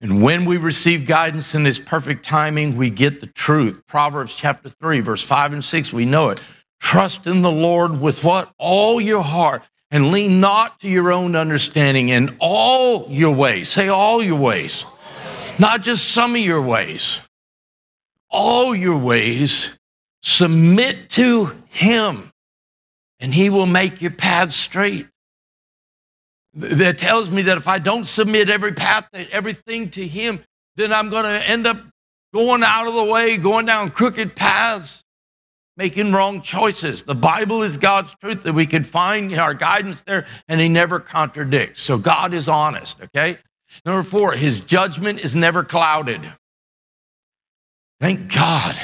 And 0.00 0.22
when 0.22 0.44
we 0.46 0.56
receive 0.56 1.06
guidance 1.06 1.54
in 1.54 1.64
his 1.64 1.78
perfect 1.78 2.24
timing, 2.24 2.76
we 2.76 2.88
get 2.90 3.20
the 3.20 3.26
truth. 3.26 3.82
Proverbs 3.86 4.34
chapter 4.34 4.70
3, 4.70 5.00
verse 5.00 5.22
5 5.22 5.52
and 5.52 5.64
6, 5.64 5.92
we 5.92 6.06
know 6.06 6.30
it. 6.30 6.40
Trust 6.80 7.26
in 7.26 7.42
the 7.42 7.50
Lord 7.50 8.00
with 8.00 8.24
what? 8.24 8.50
All 8.56 9.00
your 9.00 9.22
heart 9.22 9.62
and 9.90 10.10
lean 10.10 10.40
not 10.40 10.80
to 10.80 10.88
your 10.88 11.12
own 11.12 11.36
understanding 11.36 12.08
in 12.08 12.36
all 12.38 13.06
your 13.10 13.34
ways. 13.34 13.68
Say 13.68 13.88
all 13.88 14.22
your 14.22 14.38
ways, 14.38 14.84
not 15.58 15.82
just 15.82 16.10
some 16.10 16.34
of 16.34 16.40
your 16.40 16.62
ways 16.62 17.20
all 18.30 18.74
your 18.74 18.96
ways, 18.96 19.70
submit 20.22 21.10
to 21.10 21.46
Him, 21.68 22.32
and 23.18 23.34
He 23.34 23.50
will 23.50 23.66
make 23.66 24.00
your 24.00 24.12
path 24.12 24.52
straight. 24.52 25.08
That 26.54 26.98
tells 26.98 27.30
me 27.30 27.42
that 27.42 27.56
if 27.56 27.68
I 27.68 27.78
don't 27.78 28.06
submit 28.06 28.50
every 28.50 28.72
path, 28.72 29.08
everything 29.12 29.90
to 29.90 30.06
Him, 30.06 30.42
then 30.76 30.92
I'm 30.92 31.08
going 31.08 31.24
to 31.24 31.48
end 31.48 31.66
up 31.66 31.80
going 32.34 32.62
out 32.62 32.86
of 32.86 32.94
the 32.94 33.04
way, 33.04 33.36
going 33.36 33.66
down 33.66 33.90
crooked 33.90 34.34
paths, 34.34 35.04
making 35.76 36.12
wrong 36.12 36.42
choices. 36.42 37.04
The 37.04 37.14
Bible 37.14 37.62
is 37.62 37.76
God's 37.76 38.14
truth 38.16 38.42
that 38.42 38.52
we 38.52 38.66
can 38.66 38.84
find 38.84 39.32
our 39.38 39.54
guidance 39.54 40.02
there, 40.02 40.26
and 40.48 40.60
He 40.60 40.68
never 40.68 40.98
contradicts. 40.98 41.82
So 41.82 41.98
God 41.98 42.34
is 42.34 42.48
honest, 42.48 43.00
okay? 43.00 43.38
Number 43.84 44.02
four, 44.02 44.32
His 44.32 44.60
judgment 44.60 45.20
is 45.20 45.36
never 45.36 45.62
clouded. 45.62 46.32
Thank 48.00 48.34
God. 48.34 48.80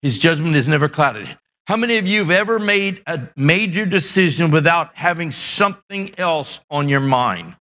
His 0.00 0.18
judgment 0.18 0.56
is 0.56 0.66
never 0.66 0.88
clouded. 0.88 1.36
How 1.66 1.76
many 1.76 1.98
of 1.98 2.06
you 2.06 2.20
have 2.20 2.30
ever 2.30 2.58
made 2.58 3.02
a 3.06 3.28
major 3.36 3.86
decision 3.86 4.50
without 4.50 4.96
having 4.96 5.30
something 5.30 6.12
else 6.18 6.60
on 6.70 6.88
your 6.88 7.00
mind? 7.00 7.56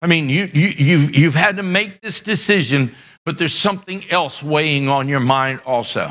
I 0.00 0.06
mean, 0.06 0.28
you, 0.28 0.48
you, 0.52 0.68
you've, 0.68 1.16
you've 1.16 1.34
had 1.34 1.56
to 1.56 1.62
make 1.62 2.00
this 2.00 2.20
decision, 2.20 2.94
but 3.24 3.36
there's 3.36 3.54
something 3.54 4.08
else 4.10 4.42
weighing 4.42 4.88
on 4.88 5.08
your 5.08 5.20
mind 5.20 5.60
also. 5.66 6.10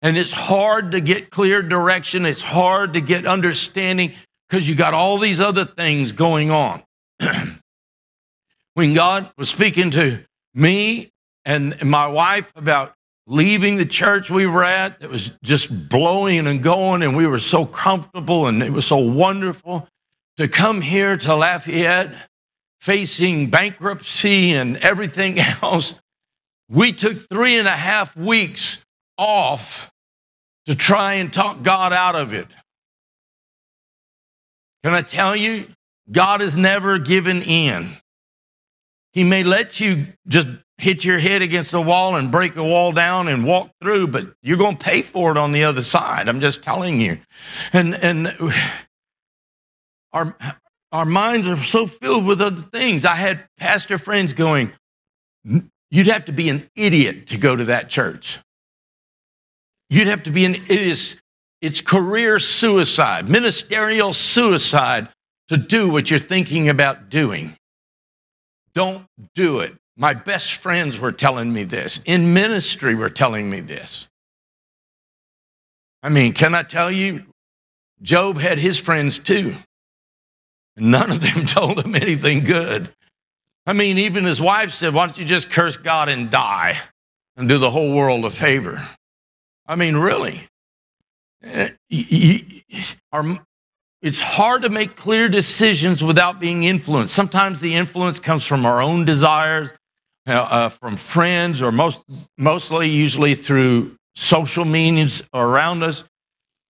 And 0.00 0.16
it's 0.16 0.30
hard 0.30 0.92
to 0.92 1.00
get 1.00 1.30
clear 1.30 1.60
direction. 1.60 2.24
It's 2.24 2.40
hard 2.40 2.94
to 2.94 3.00
get 3.00 3.26
understanding 3.26 4.14
because 4.48 4.68
you 4.68 4.76
got 4.76 4.94
all 4.94 5.18
these 5.18 5.40
other 5.40 5.64
things 5.64 6.12
going 6.12 6.50
on. 6.50 6.82
when 8.74 8.94
God 8.94 9.30
was 9.36 9.48
speaking 9.48 9.90
to 9.90 10.20
me 10.54 11.10
and 11.44 11.84
my 11.84 12.06
wife 12.06 12.52
about 12.54 12.94
leaving 13.28 13.76
the 13.76 13.84
church 13.84 14.30
we 14.30 14.46
were 14.46 14.64
at 14.64 15.00
that 15.00 15.10
was 15.10 15.30
just 15.44 15.88
blowing 15.88 16.46
and 16.46 16.62
going, 16.62 17.02
and 17.02 17.16
we 17.16 17.26
were 17.26 17.38
so 17.38 17.66
comfortable 17.66 18.46
and 18.46 18.62
it 18.62 18.72
was 18.72 18.86
so 18.86 18.96
wonderful 18.96 19.86
to 20.38 20.48
come 20.48 20.80
here 20.80 21.16
to 21.16 21.34
Lafayette 21.34 22.12
facing 22.80 23.50
bankruptcy 23.50 24.52
and 24.52 24.76
everything 24.78 25.38
else, 25.62 25.94
we 26.70 26.92
took 26.92 27.28
three 27.28 27.58
and 27.58 27.68
a 27.68 27.72
half 27.72 28.16
weeks 28.16 28.82
off 29.18 29.90
to 30.66 30.74
try 30.74 31.14
and 31.14 31.32
talk 31.32 31.62
God 31.62 31.92
out 31.92 32.14
of 32.14 32.32
it. 32.32 32.46
Can 34.84 34.94
I 34.94 35.02
tell 35.02 35.34
you, 35.34 35.66
God 36.10 36.40
has 36.40 36.56
never 36.56 36.98
given 36.98 37.42
in. 37.42 37.96
He 39.12 39.24
may 39.24 39.42
let 39.42 39.80
you 39.80 40.06
just 40.26 40.48
hit 40.78 41.04
your 41.04 41.18
head 41.18 41.42
against 41.42 41.72
the 41.72 41.82
wall 41.82 42.16
and 42.16 42.30
break 42.30 42.56
a 42.56 42.64
wall 42.64 42.92
down 42.92 43.28
and 43.28 43.44
walk 43.44 43.70
through, 43.82 44.06
but 44.08 44.28
you're 44.42 44.56
going 44.56 44.76
to 44.76 44.84
pay 44.84 45.02
for 45.02 45.32
it 45.32 45.36
on 45.36 45.52
the 45.52 45.64
other 45.64 45.82
side. 45.82 46.28
I'm 46.28 46.40
just 46.40 46.62
telling 46.62 47.00
you. 47.00 47.18
And 47.72 47.94
and 47.96 48.34
our 50.12 50.36
our 50.92 51.04
minds 51.04 51.46
are 51.46 51.56
so 51.56 51.86
filled 51.86 52.24
with 52.24 52.40
other 52.40 52.62
things. 52.62 53.04
I 53.04 53.16
had 53.16 53.44
pastor 53.58 53.98
friends 53.98 54.32
going, 54.32 54.72
"You'd 55.90 56.06
have 56.06 56.24
to 56.26 56.32
be 56.32 56.48
an 56.48 56.70
idiot 56.76 57.28
to 57.28 57.36
go 57.36 57.56
to 57.56 57.64
that 57.64 57.90
church. 57.90 58.38
You'd 59.90 60.06
have 60.06 60.22
to 60.24 60.30
be 60.30 60.44
an 60.44 60.54
it 60.54 60.70
is 60.70 61.20
it's 61.60 61.80
career 61.80 62.38
suicide, 62.38 63.28
ministerial 63.28 64.12
suicide 64.12 65.08
to 65.48 65.56
do 65.56 65.88
what 65.88 66.10
you're 66.10 66.20
thinking 66.20 66.68
about 66.68 67.08
doing. 67.08 67.56
Don't 68.74 69.06
do 69.34 69.60
it. 69.60 69.74
My 70.00 70.14
best 70.14 70.54
friends 70.54 70.96
were 70.96 71.10
telling 71.10 71.52
me 71.52 71.64
this. 71.64 72.00
In 72.06 72.32
ministry, 72.32 72.94
were 72.94 73.10
telling 73.10 73.50
me 73.50 73.60
this. 73.60 74.06
I 76.04 76.08
mean, 76.08 76.34
can 76.34 76.54
I 76.54 76.62
tell 76.62 76.90
you? 76.90 77.24
Job 78.00 78.38
had 78.38 78.60
his 78.60 78.78
friends 78.78 79.18
too. 79.18 79.56
None 80.76 81.10
of 81.10 81.20
them 81.20 81.46
told 81.46 81.84
him 81.84 81.96
anything 81.96 82.44
good. 82.44 82.94
I 83.66 83.72
mean, 83.72 83.98
even 83.98 84.24
his 84.24 84.40
wife 84.40 84.72
said, 84.72 84.94
Why 84.94 85.06
don't 85.06 85.18
you 85.18 85.24
just 85.24 85.50
curse 85.50 85.76
God 85.76 86.08
and 86.08 86.30
die 86.30 86.78
and 87.36 87.48
do 87.48 87.58
the 87.58 87.72
whole 87.72 87.92
world 87.92 88.24
a 88.24 88.30
favor? 88.30 88.88
I 89.66 89.74
mean, 89.74 89.96
really. 89.96 90.42
Eh, 91.42 91.70
our, 93.12 93.36
it's 94.00 94.20
hard 94.20 94.62
to 94.62 94.68
make 94.68 94.94
clear 94.94 95.28
decisions 95.28 96.04
without 96.04 96.38
being 96.38 96.62
influenced. 96.62 97.12
Sometimes 97.12 97.58
the 97.58 97.74
influence 97.74 98.20
comes 98.20 98.46
from 98.46 98.64
our 98.64 98.80
own 98.80 99.04
desires, 99.04 99.70
uh, 100.28 100.68
from 100.68 100.96
friends, 100.96 101.62
or 101.62 101.72
most, 101.72 102.00
mostly 102.36 102.88
usually 102.88 103.34
through 103.34 103.96
social 104.14 104.64
means 104.64 105.22
around 105.32 105.82
us. 105.82 106.04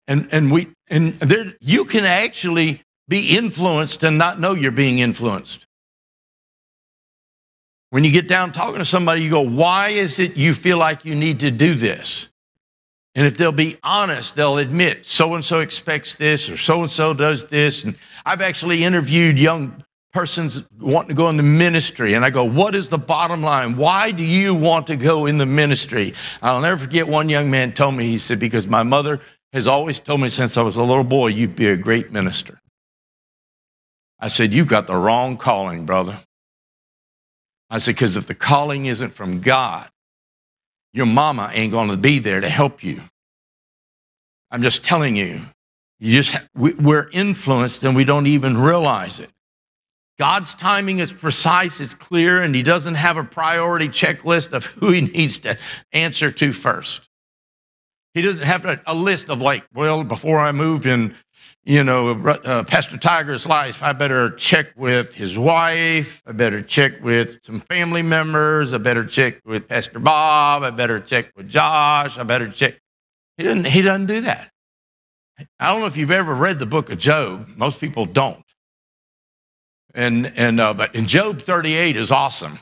And, 0.07 0.29
and, 0.33 0.51
we, 0.51 0.69
and 0.89 1.19
there, 1.21 1.55
you 1.61 1.85
can 1.85 2.05
actually 2.05 2.83
be 3.09 3.37
influenced 3.37 4.03
and 4.03 4.19
not 4.19 4.41
know 4.41 4.55
you're 4.55 4.73
being 4.73 4.99
influenced. 4.99 5.67
When 7.91 8.03
you 8.03 8.11
get 8.11 8.27
down 8.27 8.51
talking 8.53 8.79
to 8.79 8.85
somebody, 8.85 9.23
you 9.23 9.31
go, 9.31 9.41
Why 9.41 9.91
is 9.91 10.19
it 10.19 10.37
you 10.37 10.53
feel 10.53 10.79
like 10.79 11.05
you 11.05 11.15
need 11.15 11.41
to 11.41 11.51
do 11.51 11.75
this? 11.75 12.29
And 13.15 13.27
if 13.27 13.37
they'll 13.37 13.53
be 13.53 13.79
honest, 13.85 14.35
they'll 14.35 14.59
admit 14.59 15.07
so 15.07 15.35
and 15.35 15.45
so 15.45 15.61
expects 15.61 16.17
this 16.17 16.51
or 16.51 16.57
so 16.57 16.83
and 16.83 16.91
so 16.91 17.15
does 17.15 17.47
this. 17.47 17.85
And 17.85 17.95
I've 18.27 18.41
actually 18.41 18.83
interviewed 18.83 19.39
young 19.39 19.84
persons 20.15 20.63
wanting 20.81 21.09
to 21.09 21.15
go 21.15 21.29
into 21.29 21.43
ministry. 21.43 22.15
And 22.15 22.25
I 22.25 22.31
go, 22.31 22.45
What 22.45 22.75
is 22.75 22.89
the 22.89 22.99
bottom 22.99 23.43
line? 23.43 23.77
Why 23.77 24.13
do 24.13 24.25
you 24.25 24.55
want 24.55 24.87
to 24.87 24.97
go 24.97 25.27
in 25.27 25.37
the 25.37 25.45
ministry? 25.45 26.15
I'll 26.41 26.61
never 26.61 26.79
forget 26.79 27.07
one 27.07 27.29
young 27.29 27.51
man 27.51 27.73
told 27.73 27.97
me, 27.97 28.05
he 28.05 28.19
said, 28.19 28.39
Because 28.39 28.67
my 28.67 28.85
mother 28.85 29.21
has 29.53 29.67
always 29.67 29.99
told 29.99 30.21
me 30.21 30.29
since 30.29 30.57
I 30.57 30.63
was 30.63 30.77
a 30.77 30.83
little 30.83 31.05
boy, 31.05 31.29
you'd 31.29 31.57
be 31.57 31.69
a 31.69 31.77
great 31.77 32.13
minister. 32.13 32.61
I 34.21 34.29
said, 34.29 34.55
You've 34.55 34.69
got 34.69 34.87
the 34.87 34.97
wrong 34.97 35.37
calling, 35.37 35.85
brother. 35.85 36.21
I 37.69 37.79
said, 37.79 37.97
Because 37.97 38.17
if 38.17 38.27
the 38.27 38.35
calling 38.35 38.87
isn't 38.87 39.11
from 39.11 39.41
God, 39.41 39.91
your 40.93 41.07
mama 41.07 41.51
ain't 41.53 41.73
going 41.73 41.91
to 41.91 41.97
be 41.97 42.21
there 42.21 42.41
to 42.41 42.49
help 42.49 42.85
you. 42.85 43.03
I'm 44.51 44.63
just 44.63 44.85
telling 44.85 45.17
you. 45.17 45.43
You 45.99 46.23
just 46.23 46.37
we, 46.55 46.75
we're 46.75 47.09
influenced 47.11 47.83
and 47.83 47.97
we 47.97 48.05
don't 48.05 48.27
even 48.27 48.57
realize 48.57 49.19
it. 49.19 49.31
God's 50.19 50.55
timing 50.55 51.01
is 51.01 51.13
precise, 51.13 51.81
it's 51.81 51.95
clear, 51.95 52.43
and 52.43 52.55
He 52.55 52.63
doesn't 52.63 52.95
have 52.95 53.17
a 53.17 53.25
priority 53.25 53.89
checklist 53.89 54.53
of 54.53 54.67
who 54.67 54.91
He 54.93 55.01
needs 55.15 55.39
to 55.41 55.59
answer 55.93 56.31
to 56.31 56.53
first. 56.53 57.09
He 58.15 58.23
doesn't 58.23 58.45
have 58.45 58.65
a, 58.87 58.95
list 58.95 59.29
of 59.29 59.41
like, 59.41 59.65
well, 59.75 60.05
before 60.05 60.39
I 60.39 60.53
move 60.53 60.87
in, 60.87 61.17
you 61.65 61.83
know, 61.83 62.11
uh, 62.11 62.63
Pastor 62.63 62.97
Tiger's 62.97 63.45
life, 63.45 63.83
I 63.83 63.93
better 63.93 64.31
check 64.31 64.69
with 64.77 65.15
his 65.15 65.37
wife. 65.37 66.23
I 66.25 66.31
better 66.31 66.63
check 66.63 67.03
with 67.03 67.39
some 67.43 67.59
family 67.59 68.03
members. 68.03 68.73
I 68.73 68.79
better 68.79 69.05
check 69.05 69.41
with 69.45 69.67
Pastor 69.67 69.99
Bob. 69.99 70.63
I 70.63 70.71
better 70.71 71.01
check 71.01 71.33
with 71.37 71.49
Josh. 71.49 72.17
I 72.17 72.23
better 72.23 72.49
check. 72.49 72.77
He 73.37 73.43
doesn't, 73.43 73.65
he 73.65 73.83
doesn't 73.83 74.07
do 74.07 74.21
that. 74.21 74.53
I 75.59 75.71
don't 75.71 75.81
know 75.81 75.87
if 75.87 75.97
you've 75.97 76.13
ever 76.13 76.35
read 76.35 76.61
the 76.61 76.67
book 76.67 76.91
of 76.91 76.99
Job. 76.99 77.49
Most 77.57 77.81
people 77.81 78.07
don't. 78.07 78.44
And, 79.95 80.33
and 80.37 80.61
uh, 80.61 80.75
but 80.75 80.95
in 80.95 81.07
Job 81.07 81.43
38 81.43 81.97
is 81.97 82.11
awesome. 82.11 82.59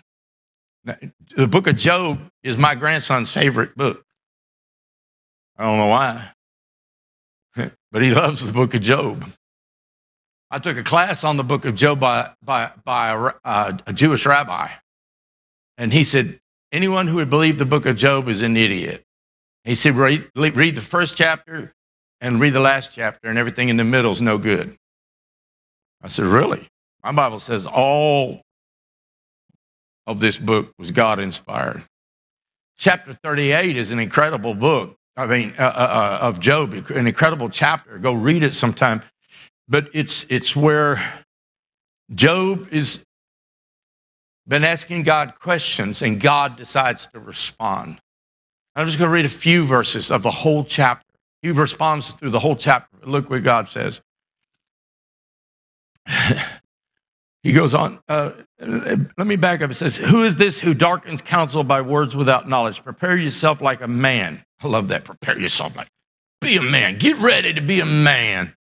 The 0.85 1.49
book 1.49 1.67
of 1.67 1.77
Job 1.77 2.21
is 2.43 2.59
my 2.59 2.75
grandson's 2.75 3.33
favorite 3.33 3.77
book. 3.77 4.05
I 5.57 5.65
don't 5.65 5.79
know 5.79 5.87
why, 5.87 6.33
but 7.93 8.03
he 8.03 8.11
loves 8.11 8.45
the 8.45 8.53
book 8.53 8.75
of 8.75 8.81
Job. 8.81 9.25
I 10.51 10.59
took 10.59 10.77
a 10.77 10.83
class 10.83 11.25
on 11.25 11.37
the 11.37 11.45
book 11.45 11.65
of 11.65 11.75
Job 11.75 12.01
by, 12.01 12.31
by, 12.43 12.73
by 12.85 13.11
a, 13.11 13.33
uh, 13.45 13.79
a 13.87 13.93
Jewish 13.93 14.27
rabbi, 14.27 14.69
and 15.79 15.93
he 15.93 16.05
said, 16.05 16.41
Anyone 16.73 17.07
who 17.07 17.17
would 17.17 17.31
believe 17.31 17.59
the 17.59 17.65
book 17.65 17.87
of 17.87 17.97
Job 17.97 18.29
is 18.29 18.43
an 18.43 18.57
idiot. 18.57 19.05
He 19.65 19.75
said, 19.75 19.95
read, 19.95 20.31
read 20.35 20.75
the 20.75 20.81
first 20.81 21.17
chapter 21.17 21.75
and 22.21 22.41
read 22.41 22.55
the 22.55 22.61
last 22.61 22.93
chapter, 22.93 23.29
and 23.29 23.39
everything 23.39 23.69
in 23.69 23.77
the 23.77 23.85
middle 23.85 24.11
is 24.11 24.21
no 24.21 24.39
good. 24.39 24.77
I 26.03 26.09
said, 26.09 26.25
Really? 26.25 26.69
My 27.03 27.13
Bible 27.13 27.39
says 27.39 27.67
all 27.67 28.43
of 30.07 30.21
this 30.21 30.37
book 30.37 30.73
was 30.79 30.91
God 30.91 31.19
inspired. 31.19 31.85
Chapter 32.79 33.13
38 33.13 33.77
is 33.77 33.93
an 33.93 33.99
incredible 33.99 34.55
book. 34.55 34.97
I 35.17 35.27
mean, 35.27 35.55
uh, 35.59 35.63
uh, 35.63 36.19
of 36.23 36.41
Job, 36.41 36.73
an 36.73 37.07
incredible 37.07 37.51
chapter. 37.51 37.99
Go 37.99 38.13
read 38.13 38.43
it 38.43 38.55
sometime. 38.55 39.03
But 39.69 39.89
it's, 39.93 40.25
it's 40.29 40.57
where 40.57 41.25
Job 42.15 42.69
is 42.73 43.05
been 44.47 44.65
asking 44.65 45.05
God 45.05 45.35
questions 45.39 46.03
and 46.03 46.21
God 46.21 46.57
decides 46.57 47.07
to 47.09 47.21
respond. 47.21 48.01
I'm 48.75 48.87
just 48.87 48.99
going 48.99 49.09
to 49.09 49.15
read 49.15 49.25
a 49.25 49.31
few 49.31 49.65
verses 49.65 50.11
of 50.11 50.23
the 50.23 50.31
whole 50.31 50.65
chapter. 50.65 51.07
He 51.43 51.51
responds 51.51 52.13
through 52.13 52.31
the 52.31 52.41
whole 52.41 52.57
chapter. 52.57 52.97
Look 53.05 53.31
what 53.31 53.43
God 53.43 53.69
says. 53.69 54.01
He 57.43 57.53
goes 57.53 57.75
on, 57.75 57.99
uh, 58.09 58.33
let 58.61 59.27
me 59.27 59.37
back 59.37 59.63
up. 59.63 59.71
It 59.71 59.75
says, 59.75 59.97
Who 59.97 60.23
is 60.23 60.37
this 60.37 60.61
who 60.61 60.75
darkens 60.75 61.23
counsel 61.23 61.65
by 61.65 61.81
words 61.81 62.15
without 62.15 62.49
knowledge? 62.49 62.85
Prepare 62.85 63.17
yourself 63.17 63.61
like 63.61 63.81
a 63.81 63.89
man. 63.89 64.45
I 64.63 64.69
love 64.69 64.89
that. 64.89 65.05
Prepare 65.05 65.41
yourself 65.41 65.75
like, 65.75 65.89
be 66.41 66.57
a 66.57 66.63
man. 66.63 66.99
Get 66.99 67.19
ready 67.19 67.53
to 67.53 67.61
be 67.61 67.81
a 67.81 67.87
man. 67.87 68.55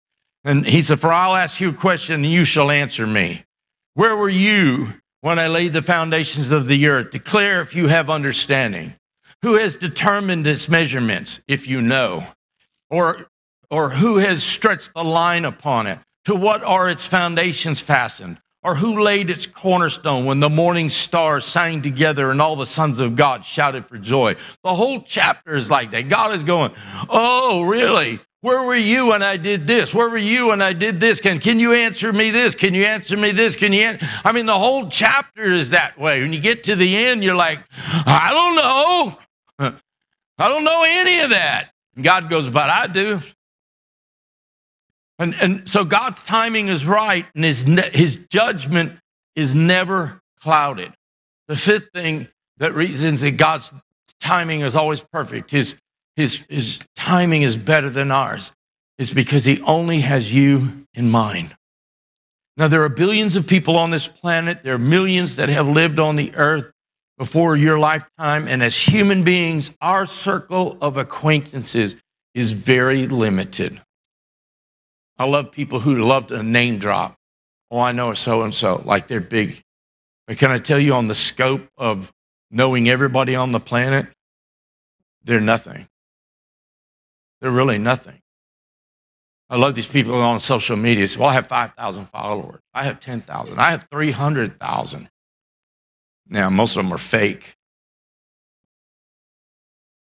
And 0.45 0.67
he 0.67 0.83
said, 0.83 0.99
For 0.99 1.13
I'll 1.13 1.37
ask 1.37 1.61
you 1.61 1.71
a 1.71 1.75
question 1.75 2.25
and 2.25 2.33
you 2.33 2.45
shall 2.45 2.71
answer 2.71 3.07
me. 3.07 3.45
Where 3.95 4.17
were 4.17 4.29
you 4.29 4.95
when 5.21 5.39
I 5.39 5.47
laid 5.47 5.73
the 5.73 5.83
foundations 5.83 6.51
of 6.51 6.67
the 6.67 6.89
earth? 6.89 7.13
Declare 7.13 7.61
if 7.61 7.77
you 7.77 7.87
have 7.87 8.11
understanding. 8.11 8.95
Who 9.43 9.55
has 9.55 9.75
determined 9.77 10.47
its 10.47 10.69
measurements, 10.69 11.41
if 11.47 11.69
you 11.69 11.83
know? 11.83 12.27
Or, 12.91 13.29
or 13.71 13.91
who 13.91 14.19
has 14.19 14.43
stretched 14.43 14.95
the 14.95 15.05
line 15.05 15.45
upon 15.45 15.87
it? 15.87 15.99
To 16.27 16.35
what 16.35 16.63
are 16.63 16.89
its 16.89 17.05
foundations 17.05 17.81
fastened? 17.81 18.39
Or 18.65 18.77
who 18.77 19.03
laid 19.03 19.29
its 19.29 19.47
cornerstone 19.47 20.25
when 20.25 20.39
the 20.39 20.49
morning 20.49 20.89
stars 20.89 21.45
sang 21.45 21.83
together 21.83 22.31
and 22.31 22.41
all 22.41 22.55
the 22.55 22.67
sons 22.67 23.01
of 23.01 23.17
God 23.17 23.45
shouted 23.45 23.87
for 23.87 23.99
joy? 23.99 24.37
The 24.63 24.75
whole 24.75 25.03
chapter 25.03 25.57
is 25.57 25.69
like 25.69 25.91
that. 25.91 26.09
God 26.09 26.33
is 26.33 26.45
going, 26.45 26.73
Oh, 27.09 27.63
really? 27.63 28.21
Where 28.43 28.65
were 28.65 28.75
you 28.75 29.07
when 29.07 29.23
I 29.23 29.37
did 29.37 29.69
this? 29.69 29.95
Where 29.95 30.11
were 30.11 30.19
you 30.19 30.49
when 30.49 30.61
I 30.63 30.73
did 30.73 30.99
this? 30.99 31.21
Can, 31.21 31.39
can 31.39 31.61
you 31.61 31.73
answer 31.73 32.13
me 32.13 32.31
this? 32.31 32.57
Can 32.57 32.75
you 32.75 32.85
answer 32.85 33.17
me 33.17 33.31
this? 33.31 33.55
Can 33.55 33.73
you? 33.73 33.83
An-? 33.83 33.99
I 34.25 34.33
mean, 34.33 34.47
the 34.47 34.59
whole 34.59 34.89
chapter 34.89 35.45
is 35.45 35.71
that 35.71 35.97
way. 35.97 36.21
When 36.21 36.33
you 36.33 36.41
get 36.41 36.65
to 36.65 36.75
the 36.75 36.97
end, 36.97 37.23
you're 37.23 37.37
like, 37.37 37.61
I 37.73 38.31
don't 38.33 38.57
know. 38.57 39.79
I 40.39 40.49
don't 40.49 40.65
know 40.65 40.85
any 40.85 41.21
of 41.21 41.31
that. 41.31 41.71
And 41.95 42.05
God 42.05 42.29
goes, 42.29 42.49
But 42.49 42.69
I 42.69 42.89
do. 42.89 43.21
And, 45.23 45.37
and 45.41 45.69
so 45.69 45.85
God's 45.85 46.21
timing 46.25 46.67
is 46.67 46.85
right, 46.85 47.25
and 47.37 47.45
his, 47.45 47.63
his 47.93 48.17
judgment 48.29 48.99
is 49.37 49.55
never 49.55 50.21
clouded. 50.41 50.93
The 51.47 51.57
fifth 51.57 51.91
thing 51.95 52.27
that 52.59 52.75
reasons 52.75 53.21
that 53.21 53.33
God's 53.33 53.71
timing 54.21 54.63
is 54.63 54.75
always 54.75 54.99
perfect, 54.99 55.53
his, 55.53 55.77
his, 56.17 56.45
his 56.49 56.81
timing 56.97 57.43
is 57.43 57.55
better 57.55 57.89
than 57.89 58.11
ours, 58.11 58.51
is 58.99 59.15
because 59.15 59.45
he 59.45 59.61
only 59.63 60.01
has 60.01 60.35
you 60.35 60.87
in 60.93 61.09
mind. 61.09 61.55
Now, 62.57 62.67
there 62.67 62.83
are 62.83 62.89
billions 62.89 63.37
of 63.37 63.47
people 63.47 63.77
on 63.77 63.91
this 63.91 64.09
planet. 64.09 64.65
There 64.65 64.75
are 64.75 64.79
millions 64.79 65.37
that 65.37 65.49
have 65.49 65.69
lived 65.69 66.01
on 66.01 66.17
the 66.17 66.35
earth 66.35 66.73
before 67.17 67.57
your 67.57 67.79
lifetime. 67.79 68.49
And 68.49 68.61
as 68.61 68.77
human 68.77 69.23
beings, 69.23 69.71
our 69.81 70.05
circle 70.05 70.77
of 70.81 70.97
acquaintances 70.97 71.95
is 72.35 72.51
very 72.51 73.07
limited. 73.07 73.81
I 75.19 75.25
love 75.25 75.53
people 75.53 75.81
who 75.81 75.97
love 76.05 76.29
to 76.29 76.43
name 76.43 76.79
drop. 76.79 77.17
Oh, 77.71 77.79
I 77.79 77.93
know 77.93 78.13
so 78.15 78.43
and 78.43 78.55
so, 78.55 78.83
like 78.85 79.09
they're 79.09 79.21
big. 79.21 79.63
But 80.27 80.39
can 80.39 80.51
I 80.51 80.59
tell 80.59 80.79
you 80.79 80.95
on 80.95 81.09
the 81.09 81.15
scope 81.15 81.69
of 81.77 82.13
knowing 82.51 82.89
everybody 82.89 83.35
on 83.35 83.53
the 83.53 83.61
planet? 83.61 84.07
They're 85.25 85.41
nothing. 85.41 85.89
They're 87.41 87.51
really 87.51 87.79
nothing. 87.79 88.21
I 89.51 89.57
love 89.57 89.75
these 89.75 89.87
people 89.87 90.15
on 90.15 90.41
social 90.41 90.77
media. 90.77 91.07
Well, 91.19 91.29
I 91.29 91.35
have 91.35 91.47
5,000 91.47 92.07
followers. 92.07 92.61
I 92.73 92.85
have 92.85 93.01
10,000. 93.01 93.59
I 93.59 93.71
have 93.71 93.87
300,000. 93.91 95.11
Now, 96.29 96.49
most 96.49 96.77
of 96.77 96.83
them 96.83 96.93
are 96.93 96.99
fake. 96.99 97.57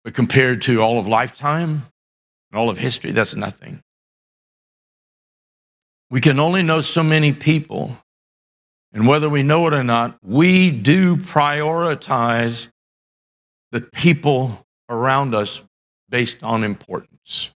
But 0.05 0.15
compared 0.15 0.63
to 0.63 0.81
all 0.81 0.99
of 0.99 1.07
lifetime 1.07 1.87
and 2.51 2.59
all 2.59 2.71
of 2.71 2.79
history, 2.79 3.13
that's 3.13 3.35
nothing. 3.35 3.83
We 6.11 6.21
can 6.21 6.39
only 6.39 6.63
know 6.63 6.81
so 6.81 7.03
many 7.03 7.33
people. 7.33 7.97
And 8.93 9.07
whether 9.07 9.29
we 9.29 9.43
know 9.43 9.67
it 9.67 9.75
or 9.75 9.85
not, 9.85 10.19
we 10.23 10.71
do 10.71 11.17
prioritize 11.17 12.69
the 13.73 13.81
people 13.81 14.65
around 14.89 15.35
us 15.35 15.63
based 16.09 16.43
on 16.43 16.65
importance. 16.65 17.51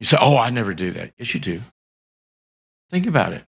You 0.00 0.06
say, 0.06 0.18
Oh, 0.20 0.36
I 0.36 0.50
never 0.50 0.74
do 0.74 0.90
that. 0.90 1.12
Yes, 1.16 1.32
you 1.32 1.40
do. 1.40 1.60
Think 2.90 3.06
about 3.06 3.32
it. 3.32 3.44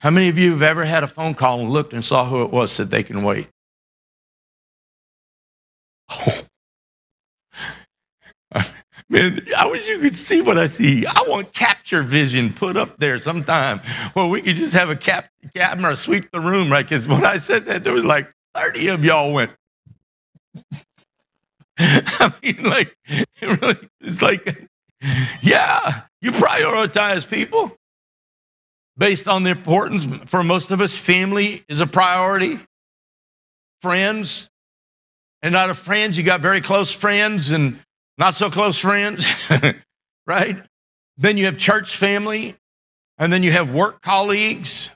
How 0.00 0.10
many 0.10 0.28
of 0.28 0.36
you 0.36 0.50
have 0.50 0.62
ever 0.62 0.84
had 0.84 1.04
a 1.04 1.08
phone 1.08 1.34
call 1.34 1.60
and 1.60 1.70
looked 1.70 1.92
and 1.92 2.04
saw 2.04 2.24
who 2.24 2.42
it 2.42 2.50
was, 2.50 2.72
said 2.72 2.90
they 2.90 3.02
can 3.02 3.22
wait? 3.22 3.48
Man, 9.10 9.44
I 9.56 9.66
wish 9.66 9.88
you 9.88 9.98
could 9.98 10.14
see 10.14 10.40
what 10.40 10.56
I 10.56 10.66
see. 10.66 11.04
I 11.04 11.24
want 11.26 11.52
capture 11.52 12.04
vision 12.04 12.52
put 12.52 12.76
up 12.76 12.96
there 12.98 13.18
sometime. 13.18 13.80
where 14.12 14.28
we 14.28 14.40
could 14.40 14.54
just 14.54 14.72
have 14.72 14.88
a 14.88 14.94
cap, 14.94 15.28
camera 15.52 15.96
sweep 15.96 16.30
the 16.30 16.38
room, 16.38 16.70
right? 16.70 16.88
Because 16.88 17.08
when 17.08 17.24
I 17.24 17.38
said 17.38 17.66
that, 17.66 17.82
there 17.82 17.92
was 17.92 18.04
like 18.04 18.32
30 18.54 18.88
of 18.88 19.04
y'all 19.04 19.32
went. 19.32 19.50
I 21.78 22.32
mean, 22.40 22.62
like, 22.62 22.96
it 23.08 23.60
really, 23.60 23.88
it's 24.00 24.22
like, 24.22 24.68
yeah, 25.42 26.02
you 26.20 26.30
prioritize 26.30 27.28
people 27.28 27.76
based 28.96 29.26
on 29.26 29.42
the 29.42 29.50
importance. 29.50 30.04
For 30.26 30.44
most 30.44 30.70
of 30.70 30.80
us, 30.80 30.96
family 30.96 31.64
is 31.68 31.80
a 31.80 31.86
priority, 31.86 32.60
friends. 33.82 34.48
And 35.42 35.56
out 35.56 35.70
of 35.70 35.78
friends, 35.78 36.16
you 36.16 36.22
got 36.22 36.40
very 36.40 36.60
close 36.60 36.92
friends 36.92 37.50
and 37.50 37.80
not 38.20 38.34
so 38.34 38.50
close 38.50 38.78
friends, 38.78 39.26
right? 40.26 40.62
Then 41.16 41.38
you 41.38 41.46
have 41.46 41.56
church 41.56 41.96
family, 41.96 42.54
and 43.18 43.32
then 43.32 43.42
you 43.42 43.50
have 43.50 43.72
work 43.72 44.02
colleagues. 44.02 44.90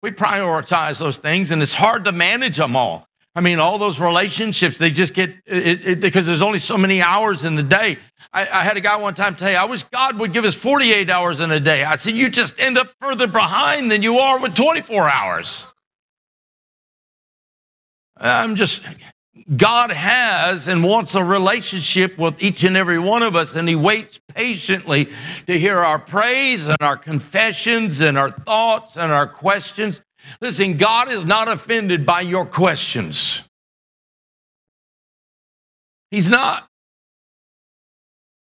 We 0.00 0.12
prioritize 0.12 0.98
those 0.98 1.18
things, 1.18 1.50
and 1.50 1.60
it's 1.60 1.74
hard 1.74 2.04
to 2.04 2.12
manage 2.12 2.56
them 2.56 2.76
all. 2.76 3.08
I 3.34 3.40
mean, 3.40 3.58
all 3.58 3.78
those 3.78 4.00
relationships, 4.00 4.78
they 4.78 4.90
just 4.90 5.12
get, 5.12 5.30
it, 5.46 5.86
it, 5.86 6.00
because 6.00 6.24
there's 6.24 6.42
only 6.42 6.58
so 6.58 6.78
many 6.78 7.02
hours 7.02 7.44
in 7.44 7.56
the 7.56 7.62
day. 7.62 7.98
I, 8.32 8.42
I 8.42 8.62
had 8.62 8.76
a 8.76 8.80
guy 8.80 8.96
one 8.96 9.14
time 9.14 9.34
tell 9.34 9.50
you, 9.50 9.56
I 9.56 9.64
wish 9.64 9.82
God 9.84 10.18
would 10.20 10.32
give 10.32 10.44
us 10.44 10.54
48 10.54 11.10
hours 11.10 11.40
in 11.40 11.50
a 11.50 11.58
day. 11.58 11.82
I 11.82 11.96
said, 11.96 12.14
you 12.14 12.28
just 12.28 12.58
end 12.60 12.78
up 12.78 12.92
further 13.00 13.26
behind 13.26 13.90
than 13.90 14.02
you 14.02 14.18
are 14.18 14.38
with 14.38 14.54
24 14.54 15.08
hours. 15.08 15.66
I'm 18.16 18.54
just, 18.54 18.84
God 19.56 19.90
has 19.90 20.68
and 20.68 20.84
wants 20.84 21.14
a 21.14 21.24
relationship 21.24 22.18
with 22.18 22.42
each 22.42 22.64
and 22.64 22.76
every 22.76 22.98
one 22.98 23.22
of 23.22 23.36
us, 23.36 23.54
and 23.54 23.68
He 23.68 23.74
waits 23.74 24.20
patiently 24.34 25.08
to 25.46 25.58
hear 25.58 25.78
our 25.78 25.98
praise 25.98 26.66
and 26.66 26.76
our 26.80 26.96
confessions 26.96 28.00
and 28.00 28.18
our 28.18 28.30
thoughts 28.30 28.96
and 28.96 29.12
our 29.12 29.26
questions. 29.26 30.00
Listen, 30.40 30.76
God 30.76 31.10
is 31.10 31.24
not 31.24 31.48
offended 31.48 32.06
by 32.06 32.20
your 32.20 32.46
questions. 32.46 33.48
He's 36.10 36.28
not. 36.28 36.68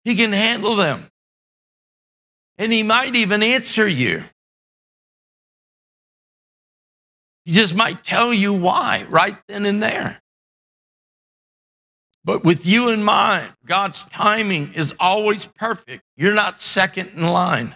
He 0.05 0.15
can 0.15 0.33
handle 0.33 0.77
them. 0.77 1.11
And 2.57 2.73
He 2.73 2.83
might 2.83 3.15
even 3.15 3.43
answer 3.43 3.87
you. 3.87 4.25
He 7.45 7.53
just 7.53 7.75
might 7.75 8.05
tell 8.05 8.33
you 8.33 8.53
why 8.53 9.07
right 9.09 9.37
then 9.49 9.67
and 9.67 9.83
there. 9.83 10.21
But 12.29 12.45
with 12.45 12.67
you 12.67 12.91
in 12.91 13.03
mind, 13.03 13.51
God's 13.65 14.03
timing 14.03 14.75
is 14.75 14.95
always 15.01 15.47
perfect. 15.47 16.03
You're 16.15 16.35
not 16.35 16.61
second 16.61 17.13
in 17.17 17.23
line. 17.23 17.75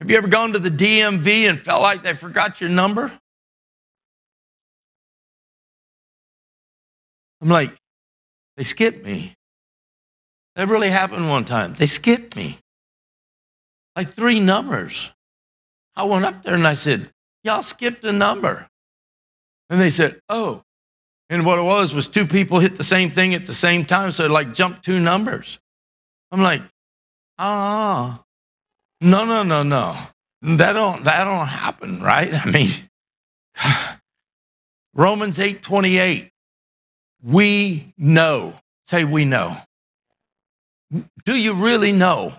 Have 0.00 0.10
you 0.10 0.16
ever 0.16 0.26
gone 0.26 0.54
to 0.54 0.58
the 0.58 0.68
DMV 0.68 1.48
and 1.48 1.60
felt 1.60 1.80
like 1.80 2.02
they 2.02 2.12
forgot 2.12 2.60
your 2.60 2.70
number? 2.70 3.12
I'm 7.40 7.48
like, 7.48 7.72
they 8.56 8.64
skipped 8.64 9.04
me. 9.04 9.36
That 10.56 10.66
really 10.66 10.90
happened 10.90 11.28
one 11.28 11.44
time. 11.44 11.74
They 11.74 11.86
skipped 11.86 12.34
me. 12.34 12.58
Like 13.94 14.08
three 14.08 14.40
numbers. 14.40 15.12
I 15.94 16.02
went 16.02 16.24
up 16.24 16.42
there 16.42 16.54
and 16.54 16.66
I 16.66 16.74
said, 16.74 17.12
Y'all 17.44 17.62
skipped 17.62 18.02
a 18.02 18.10
number. 18.10 18.66
And 19.70 19.80
they 19.80 19.90
said, 19.90 20.18
Oh. 20.28 20.64
And 21.30 21.46
what 21.46 21.58
it 21.58 21.62
was 21.62 21.94
was 21.94 22.06
two 22.06 22.26
people 22.26 22.60
hit 22.60 22.76
the 22.76 22.84
same 22.84 23.10
thing 23.10 23.34
at 23.34 23.46
the 23.46 23.52
same 23.54 23.84
time. 23.84 24.12
So 24.12 24.24
it 24.24 24.30
like 24.30 24.54
jumped 24.54 24.84
two 24.84 25.00
numbers. 25.00 25.58
I'm 26.30 26.42
like, 26.42 26.62
ah. 27.38 28.22
No, 29.00 29.24
no, 29.24 29.42
no, 29.42 29.62
no. 29.62 29.96
That 30.42 30.74
don't 30.74 31.04
that 31.04 31.24
don't 31.24 31.46
happen, 31.46 32.02
right? 32.02 32.34
I 32.46 32.50
mean, 32.50 32.70
Romans 34.94 35.38
8 35.38 35.62
28. 35.62 36.30
We 37.22 37.94
know. 37.96 38.54
Say 38.86 39.04
we 39.04 39.24
know. 39.24 39.56
Do 41.24 41.34
you 41.34 41.54
really 41.54 41.92
know? 41.92 42.34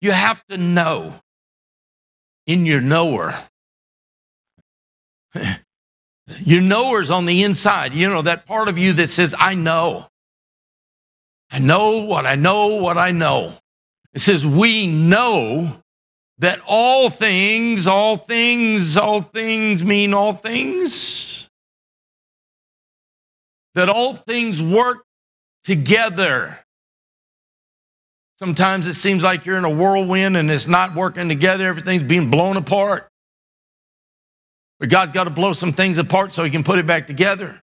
You 0.00 0.12
have 0.12 0.44
to 0.48 0.58
know 0.58 1.14
in 2.46 2.66
your 2.66 2.80
knower. 2.80 3.34
your 6.26 6.60
knower's 6.60 7.10
on 7.10 7.26
the 7.26 7.42
inside. 7.42 7.94
You 7.94 8.08
know, 8.08 8.22
that 8.22 8.46
part 8.46 8.68
of 8.68 8.78
you 8.78 8.92
that 8.94 9.08
says, 9.08 9.34
I 9.38 9.54
know. 9.54 10.08
I 11.50 11.58
know 11.58 11.98
what 11.98 12.26
I 12.26 12.34
know, 12.36 12.76
what 12.76 12.96
I 12.96 13.10
know. 13.10 13.54
It 14.14 14.20
says, 14.20 14.46
We 14.46 14.86
know 14.86 15.82
that 16.38 16.60
all 16.66 17.10
things, 17.10 17.86
all 17.86 18.16
things, 18.16 18.96
all 18.96 19.20
things 19.20 19.84
mean 19.84 20.14
all 20.14 20.32
things. 20.32 21.48
That 23.74 23.88
all 23.88 24.14
things 24.14 24.62
work 24.62 25.04
together. 25.64 26.58
Sometimes 28.38 28.86
it 28.86 28.94
seems 28.94 29.22
like 29.22 29.46
you're 29.46 29.56
in 29.56 29.64
a 29.64 29.70
whirlwind 29.70 30.36
and 30.36 30.50
it's 30.50 30.66
not 30.66 30.94
working 30.94 31.28
together, 31.28 31.68
everything's 31.68 32.02
being 32.02 32.30
blown 32.30 32.56
apart. 32.56 33.11
But 34.82 34.90
God's 34.90 35.12
got 35.12 35.24
to 35.24 35.30
blow 35.30 35.52
some 35.52 35.72
things 35.72 35.96
apart 35.98 36.32
so 36.32 36.42
He 36.42 36.50
can 36.50 36.64
put 36.64 36.80
it 36.80 36.88
back 36.88 37.06
together. 37.06 37.62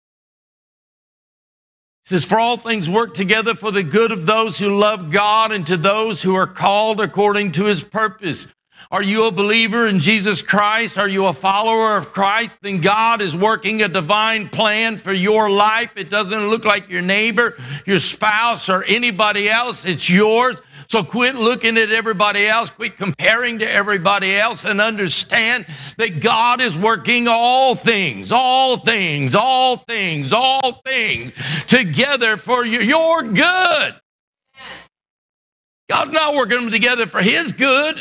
He 2.04 2.08
says, 2.08 2.24
For 2.24 2.40
all 2.40 2.56
things 2.56 2.88
work 2.88 3.12
together 3.12 3.54
for 3.54 3.70
the 3.70 3.82
good 3.82 4.12
of 4.12 4.24
those 4.24 4.58
who 4.58 4.78
love 4.78 5.10
God 5.10 5.52
and 5.52 5.66
to 5.66 5.76
those 5.76 6.22
who 6.22 6.34
are 6.34 6.46
called 6.46 7.02
according 7.02 7.52
to 7.52 7.66
his 7.66 7.84
purpose. 7.84 8.46
Are 8.90 9.02
you 9.02 9.26
a 9.26 9.30
believer 9.30 9.86
in 9.86 10.00
Jesus 10.00 10.40
Christ? 10.40 10.96
Are 10.96 11.08
you 11.08 11.26
a 11.26 11.34
follower 11.34 11.98
of 11.98 12.14
Christ? 12.14 12.56
Then 12.62 12.80
God 12.80 13.20
is 13.20 13.36
working 13.36 13.82
a 13.82 13.88
divine 13.88 14.48
plan 14.48 14.96
for 14.96 15.12
your 15.12 15.50
life. 15.50 15.92
It 15.98 16.08
doesn't 16.08 16.48
look 16.48 16.64
like 16.64 16.88
your 16.88 17.02
neighbor, 17.02 17.58
your 17.84 17.98
spouse, 17.98 18.70
or 18.70 18.84
anybody 18.84 19.50
else. 19.50 19.84
It's 19.84 20.08
yours. 20.08 20.62
So 20.92 21.02
quit 21.02 21.36
looking 21.36 21.78
at 21.78 21.90
everybody 21.90 22.46
else, 22.46 22.68
quit 22.68 22.98
comparing 22.98 23.60
to 23.60 23.66
everybody 23.66 24.36
else, 24.36 24.66
and 24.66 24.78
understand 24.78 25.64
that 25.96 26.20
God 26.20 26.60
is 26.60 26.76
working 26.76 27.28
all 27.28 27.74
things, 27.74 28.30
all 28.30 28.76
things, 28.76 29.34
all 29.34 29.78
things, 29.78 30.34
all 30.34 30.82
things 30.84 31.32
together 31.66 32.36
for 32.36 32.66
your 32.66 33.22
good. 33.22 33.94
God's 35.88 36.12
not 36.12 36.34
working 36.34 36.60
them 36.60 36.70
together 36.70 37.06
for 37.06 37.22
His 37.22 37.52
good. 37.52 37.96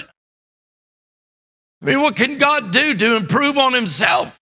I 1.81 1.85
mean, 1.85 2.01
what 2.01 2.17
can 2.17 2.39
God 2.39 2.73
do 2.73 2.93
to 2.93 3.15
improve 3.15 3.57
on 3.57 3.71
Himself? 3.71 4.37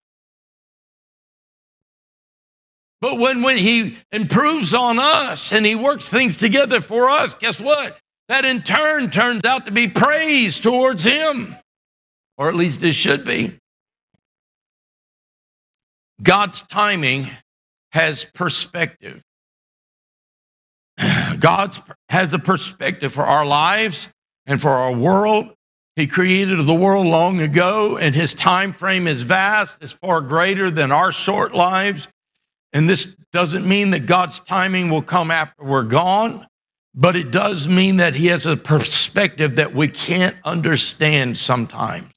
But 2.99 3.19
when, 3.19 3.43
when 3.43 3.57
He 3.57 3.99
improves 4.11 4.73
on 4.73 4.97
us 4.97 5.53
and 5.53 5.67
He 5.67 5.76
works 5.76 6.09
things 6.09 6.35
together 6.35 6.81
for 6.81 7.11
us, 7.11 7.35
guess 7.35 7.59
what? 7.59 7.95
That 8.30 8.45
in 8.45 8.61
turn 8.61 9.10
turns 9.10 9.43
out 9.43 9.65
to 9.65 9.72
be 9.72 9.88
praise 9.88 10.60
towards 10.60 11.03
him, 11.03 11.56
or 12.38 12.47
at 12.47 12.56
least 12.56 12.84
it 12.84 12.93
should 12.93 13.26
be. 13.26 13.57
God's 16.22 16.61
timing 16.61 17.27
has 17.91 18.26
perspective. 18.34 19.22
God 21.39 21.76
has 22.10 22.34
a 22.34 22.39
perspective 22.39 23.11
for 23.11 23.23
our 23.23 23.45
lives 23.45 24.10
and 24.45 24.61
for 24.61 24.69
our 24.69 24.93
world. 24.93 25.53
He 25.95 26.07
created 26.07 26.65
the 26.65 26.73
world 26.73 27.07
long 27.07 27.41
ago, 27.41 27.97
and 27.97 28.15
his 28.15 28.34
time 28.34 28.73
frame 28.73 29.07
is 29.07 29.22
vast, 29.22 29.77
is 29.81 29.91
far 29.91 30.22
greater 30.22 30.72
than 30.72 30.91
our 30.91 31.11
short 31.11 31.53
lives. 31.53 32.07
And 32.73 32.88
this 32.88 33.18
doesn't 33.34 33.68
mean 33.68 33.89
that 33.89 34.06
God's 34.06 34.39
timing 34.39 34.89
will 34.89 35.01
come 35.01 35.31
after 35.31 35.64
we're 35.64 35.84
gone, 35.84 36.47
but 36.99 37.15
it 37.15 37.31
does 37.31 37.65
mean 37.65 37.95
that 37.95 38.13
he 38.15 38.27
has 38.27 38.45
a 38.45 38.57
perspective 38.57 39.55
that 39.55 39.73
we 39.73 39.88
can't 39.88 40.35
understand 40.43 41.38
sometimes. 41.38 42.11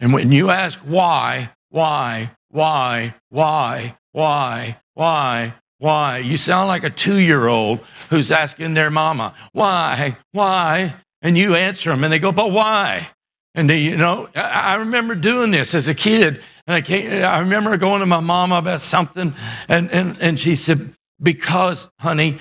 And 0.00 0.12
when 0.12 0.30
you 0.30 0.50
ask 0.50 0.78
why, 0.80 1.50
why, 1.70 2.32
why, 2.50 3.14
why, 3.30 3.96
why, 4.12 4.80
why, 4.92 5.54
why, 5.78 6.18
you 6.18 6.36
sound 6.36 6.68
like 6.68 6.84
a 6.84 6.90
two 6.90 7.18
year 7.18 7.46
old 7.46 7.80
who's 8.10 8.30
asking 8.30 8.74
their 8.74 8.90
mama, 8.90 9.34
why, 9.52 10.18
why? 10.32 10.96
And 11.22 11.38
you 11.38 11.54
answer 11.54 11.88
them 11.88 12.04
and 12.04 12.12
they 12.12 12.18
go, 12.18 12.32
but 12.32 12.50
why? 12.50 13.08
And 13.54 13.70
they, 13.70 13.78
you 13.78 13.96
know, 13.96 14.28
I 14.34 14.74
remember 14.74 15.14
doing 15.14 15.52
this 15.52 15.74
as 15.74 15.88
a 15.88 15.94
kid. 15.94 16.42
And 16.66 16.74
I, 16.74 16.82
came, 16.82 17.24
I 17.24 17.38
remember 17.38 17.74
going 17.78 18.00
to 18.00 18.06
my 18.06 18.20
mama 18.20 18.56
about 18.56 18.82
something, 18.82 19.32
and, 19.68 19.90
and, 19.90 20.18
and 20.20 20.38
she 20.38 20.56
said, 20.56 20.92
Because, 21.22 21.88
honey, 22.00 22.38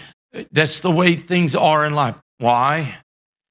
that's 0.51 0.80
the 0.80 0.91
way 0.91 1.15
things 1.15 1.55
are 1.55 1.85
in 1.85 1.93
life. 1.93 2.15
Why? 2.38 2.97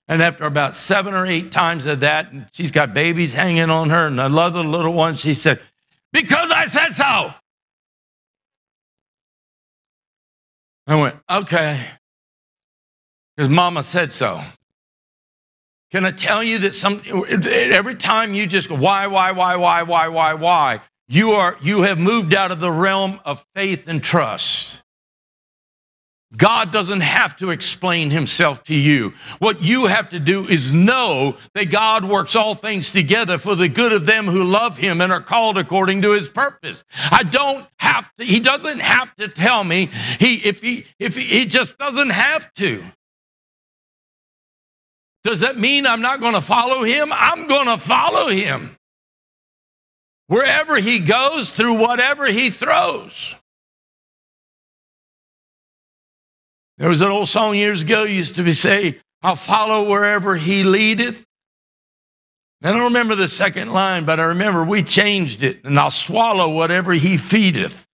And 0.09 0.21
after 0.21 0.45
about 0.45 0.75
seven 0.75 1.15
or 1.15 1.27
eight 1.27 1.53
times 1.53 1.87
of 1.87 2.01
that, 2.01 2.33
and 2.33 2.47
she's 2.53 2.71
got 2.71 2.93
babies 2.93 3.33
hanging 3.33 3.71
on 3.71 3.91
her 3.91 4.07
and 4.07 4.21
another 4.21 4.63
little 4.63 4.93
one, 4.93 5.15
she 5.15 5.35
said, 5.35 5.61
Because 6.13 6.51
I 6.51 6.67
said 6.67 6.93
so. 6.93 7.35
I 10.87 10.97
went, 10.97 11.17
Okay. 11.31 11.85
Because 13.37 13.49
mama 13.49 13.83
said 13.83 14.13
so. 14.13 14.43
Can 15.91 16.05
I 16.05 16.11
tell 16.11 16.43
you 16.43 16.59
that 16.59 16.75
some 16.75 17.03
every 17.45 17.95
time 17.95 18.35
you 18.35 18.47
just 18.47 18.69
go, 18.69 18.75
why, 18.75 19.07
why, 19.07 19.33
why, 19.33 19.57
why, 19.57 19.83
why, 19.83 20.09
why, 20.09 20.35
why, 20.35 20.81
you 21.09 21.33
are 21.33 21.57
you 21.61 21.83
have 21.83 21.99
moved 21.99 22.35
out 22.35 22.51
of 22.51 22.61
the 22.61 22.73
realm 22.73 23.21
of 23.25 23.45
faith 23.55 23.89
and 23.89 24.03
trust. 24.03 24.82
God 26.37 26.73
doesn't 26.73 27.03
have 27.03 27.37
to 27.39 27.51
explain 27.51 28.11
himself 28.11 28.65
to 28.65 28.75
you. 28.75 29.13
What 29.39 29.63
you 29.63 29.87
have 29.87 30.11
to 30.11 30.19
do 30.19 30.47
is 30.47 30.73
know 30.73 31.37
that 31.55 31.71
God 31.71 32.05
works 32.05 32.35
all 32.35 32.55
things 32.55 32.91
together 32.91 33.37
for 33.37 33.55
the 33.55 33.69
good 33.69 33.93
of 33.93 34.07
them 34.07 34.27
who 34.27 34.43
love 34.43 34.79
him 34.79 35.01
and 35.01 35.13
are 35.13 35.21
called 35.21 35.59
according 35.59 36.03
to 36.03 36.13
his 36.13 36.31
purpose. 36.31 36.85
I 37.11 37.23
don't 37.23 37.67
have 37.79 38.11
to, 38.17 38.25
he 38.25 38.41
doesn't 38.41 38.81
have 38.81 39.15
to 39.17 39.29
tell 39.29 39.63
me. 39.63 39.91
He 40.19 40.37
if 40.37 40.63
he 40.63 40.87
if 40.99 41.17
he, 41.17 41.23
he 41.25 41.45
just 41.45 41.77
doesn't 41.77 42.11
have 42.11 42.53
to. 42.55 42.83
Does 45.25 45.41
that 45.41 45.59
mean 45.59 45.87
I'm 45.87 46.01
not 46.01 46.21
going 46.21 46.35
to 46.35 46.41
follow 46.41 46.83
him? 46.83 47.13
I'm 47.13 47.47
going 47.47 47.67
to 47.67 47.79
follow 47.79 48.29
him. 48.29 48.77
Wherever 50.27 50.81
he 50.81 50.99
goes, 50.99 51.53
through 51.53 51.75
whatever 51.75 52.27
he 52.27 52.51
throws. 52.51 53.35
There 56.79 56.89
was 56.89 57.01
an 57.01 57.11
old 57.11 57.29
song 57.29 57.55
years 57.55 57.83
ago 57.83 58.05
used 58.05 58.37
to 58.37 58.43
be 58.43 58.55
say, 58.55 58.99
I'll 59.23 59.37
follow 59.37 59.89
wherever 59.89 60.37
he 60.37 60.65
leadeth. 60.65 61.25
I 62.65 62.71
don't 62.71 62.85
remember 62.85 63.15
the 63.15 63.29
second 63.29 63.73
line, 63.73 64.05
but 64.05 64.21
I 64.21 64.25
remember 64.25 64.65
we 64.65 64.83
changed 64.83 65.43
it, 65.43 65.65
and 65.65 65.79
I'll 65.79 65.91
swallow 65.91 66.49
whatever 66.49 66.93
he 66.93 67.17
feedeth. 67.17 67.87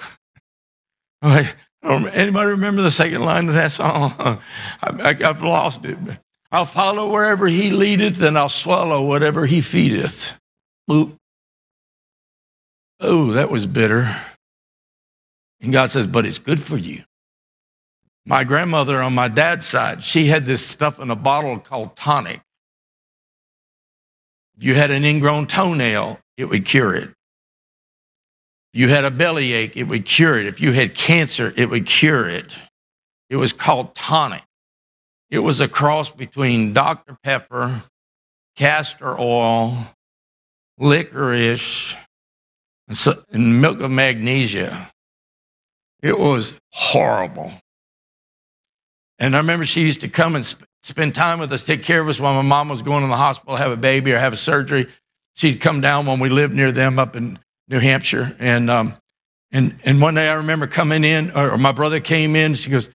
Anybody 1.82 2.50
remember 2.50 2.82
the 2.82 2.90
second 2.90 3.22
line 3.24 3.48
of 3.48 3.54
that 3.54 3.72
song? 3.72 4.14
I, 4.82 5.14
have 5.20 5.42
lost 5.42 5.84
it. 5.84 5.96
I'll 6.50 6.66
follow 6.66 7.10
wherever 7.10 7.46
he 7.46 7.70
leadeth, 7.70 8.20
and 8.20 8.38
I'll 8.38 8.48
swallow 8.50 9.02
whatever 9.02 9.46
he 9.46 9.60
feedeth. 9.60 10.34
Oop. 10.90 11.16
Oh, 13.00 13.32
that 13.32 13.50
was 13.50 13.64
bitter. 13.66 14.14
And 15.62 15.72
God 15.72 15.90
says, 15.90 16.06
but 16.06 16.26
it's 16.26 16.38
good 16.38 16.60
for 16.60 16.76
you. 16.76 17.04
My 18.26 18.44
grandmother 18.44 19.00
on 19.00 19.14
my 19.14 19.28
dad's 19.28 19.66
side, 19.66 20.02
she 20.04 20.26
had 20.26 20.44
this 20.44 20.64
stuff 20.64 21.00
in 21.00 21.10
a 21.10 21.16
bottle 21.16 21.58
called 21.58 21.96
tonic. 21.96 22.40
You 24.58 24.74
had 24.74 24.90
an 24.90 25.04
ingrown 25.04 25.46
toenail, 25.46 26.20
it 26.36 26.44
would 26.44 26.66
cure 26.66 26.94
it. 26.94 27.10
You 28.72 28.88
had 28.88 29.04
a 29.04 29.10
bellyache, 29.10 29.76
it 29.76 29.84
would 29.84 30.04
cure 30.04 30.38
it. 30.38 30.46
If 30.46 30.60
you 30.60 30.72
had 30.72 30.94
cancer, 30.94 31.52
it 31.56 31.68
would 31.68 31.86
cure 31.86 32.28
it. 32.28 32.56
It 33.28 33.36
was 33.36 33.52
called 33.52 33.94
tonic. 33.94 34.42
It 35.30 35.40
was 35.40 35.60
a 35.60 35.68
cross 35.68 36.10
between 36.10 36.72
Dr. 36.72 37.16
Pepper, 37.22 37.82
castor 38.56 39.18
oil, 39.18 39.86
licorice, 40.78 41.96
and 43.32 43.60
milk 43.60 43.80
of 43.80 43.90
magnesia. 43.90 44.91
It 46.02 46.18
was 46.18 46.52
horrible. 46.72 47.52
And 49.18 49.36
I 49.36 49.38
remember 49.38 49.64
she 49.64 49.82
used 49.82 50.00
to 50.00 50.08
come 50.08 50.34
and 50.34 50.44
sp- 50.44 50.66
spend 50.82 51.14
time 51.14 51.38
with 51.38 51.52
us, 51.52 51.64
take 51.64 51.82
care 51.82 52.00
of 52.00 52.08
us 52.08 52.18
while 52.18 52.34
my 52.34 52.42
mom 52.42 52.68
was 52.68 52.82
going 52.82 53.02
to 53.02 53.08
the 53.08 53.16
hospital, 53.16 53.56
have 53.56 53.70
a 53.70 53.76
baby 53.76 54.12
or 54.12 54.18
have 54.18 54.32
a 54.32 54.36
surgery. 54.36 54.88
She'd 55.34 55.60
come 55.60 55.80
down 55.80 56.06
when 56.06 56.18
we 56.18 56.28
lived 56.28 56.54
near 56.54 56.72
them 56.72 56.98
up 56.98 57.14
in 57.14 57.38
New 57.68 57.78
Hampshire. 57.78 58.34
And, 58.40 58.68
um, 58.68 58.94
and, 59.52 59.78
and 59.84 60.00
one 60.00 60.14
day 60.14 60.28
I 60.28 60.34
remember 60.34 60.66
coming 60.66 61.04
in, 61.04 61.30
or, 61.30 61.52
or 61.52 61.58
my 61.58 61.72
brother 61.72 62.00
came 62.00 62.34
in. 62.34 62.54
She 62.54 62.68
goes, 62.68 62.88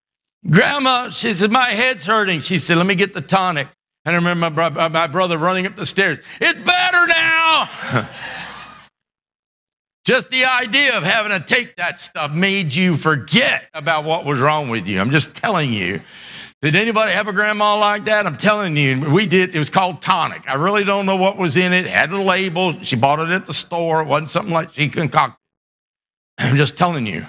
Grandma, 0.49 1.09
she 1.09 1.33
said, 1.33 1.49
my 1.49 1.69
head's 1.69 2.03
hurting. 2.03 2.41
She 2.41 2.59
said, 2.59 2.77
let 2.77 2.85
me 2.85 2.95
get 2.95 3.13
the 3.13 3.21
tonic. 3.21 3.69
And 4.05 4.15
I 4.15 4.17
remember 4.17 4.49
my, 4.49 4.69
bro- 4.69 4.89
my 4.89 5.07
brother 5.07 5.37
running 5.37 5.65
up 5.65 5.75
the 5.75 5.85
stairs. 5.85 6.19
It's 6.41 6.61
better 6.61 7.07
now. 7.07 8.09
Just 10.07 10.29
the 10.29 10.45
idea 10.45 10.95
of 10.95 11.03
having 11.03 11.37
to 11.37 11.45
take 11.45 11.75
that 11.75 11.99
stuff 11.99 12.31
made 12.31 12.73
you 12.73 12.95
forget 12.95 13.65
about 13.73 14.05
what 14.05 14.23
was 14.23 14.39
wrong 14.39 14.69
with 14.69 14.87
you. 14.87 15.01
I'm 15.01 15.11
just 15.11 15.35
telling 15.35 15.73
you. 15.73 15.99
Did 16.61 16.77
anybody 16.77 17.11
have 17.11 17.27
a 17.27 17.33
grandma 17.33 17.77
like 17.77 18.05
that? 18.05 18.25
I'm 18.25 18.37
telling 18.37 18.77
you, 18.77 19.01
we 19.09 19.25
did. 19.25 19.53
It 19.53 19.59
was 19.59 19.69
called 19.69 20.01
tonic. 20.01 20.49
I 20.49 20.53
really 20.53 20.85
don't 20.85 21.05
know 21.05 21.17
what 21.17 21.35
was 21.35 21.57
in 21.57 21.73
it. 21.73 21.87
it 21.87 21.91
had 21.91 22.09
a 22.11 22.21
label. 22.21 22.81
She 22.83 22.95
bought 22.95 23.19
it 23.19 23.27
at 23.27 23.47
the 23.47 23.53
store. 23.53 24.01
It 24.01 24.07
wasn't 24.07 24.29
something 24.29 24.53
like 24.53 24.71
she 24.71 24.87
concocted. 24.87 25.37
I'm 26.37 26.55
just 26.55 26.77
telling 26.77 27.05
you. 27.05 27.27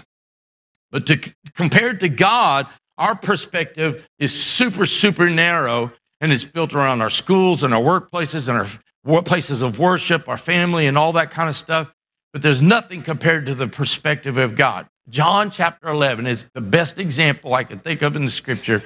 But 0.92 1.08
to 1.08 1.18
compared 1.56 1.98
to 2.00 2.08
God, 2.08 2.68
our 2.96 3.16
perspective 3.16 4.06
is 4.20 4.32
super, 4.40 4.86
super 4.86 5.28
narrow, 5.28 5.90
and 6.20 6.30
it's 6.30 6.44
built 6.44 6.74
around 6.74 7.02
our 7.02 7.10
schools 7.10 7.64
and 7.64 7.74
our 7.74 7.82
workplaces 7.82 8.48
and 8.48 8.56
our 9.04 9.22
places 9.24 9.62
of 9.62 9.80
worship, 9.80 10.28
our 10.28 10.38
family, 10.38 10.86
and 10.86 10.96
all 10.96 11.10
that 11.14 11.32
kind 11.32 11.48
of 11.48 11.56
stuff 11.56 11.92
but 12.32 12.42
there's 12.42 12.62
nothing 12.62 13.02
compared 13.02 13.46
to 13.46 13.54
the 13.54 13.66
perspective 13.66 14.36
of 14.36 14.54
God. 14.54 14.86
John 15.08 15.50
chapter 15.50 15.88
11 15.88 16.26
is 16.26 16.46
the 16.54 16.60
best 16.60 16.98
example 16.98 17.54
I 17.54 17.64
can 17.64 17.78
think 17.78 18.02
of 18.02 18.16
in 18.16 18.24
the 18.24 18.30
scripture. 18.30 18.82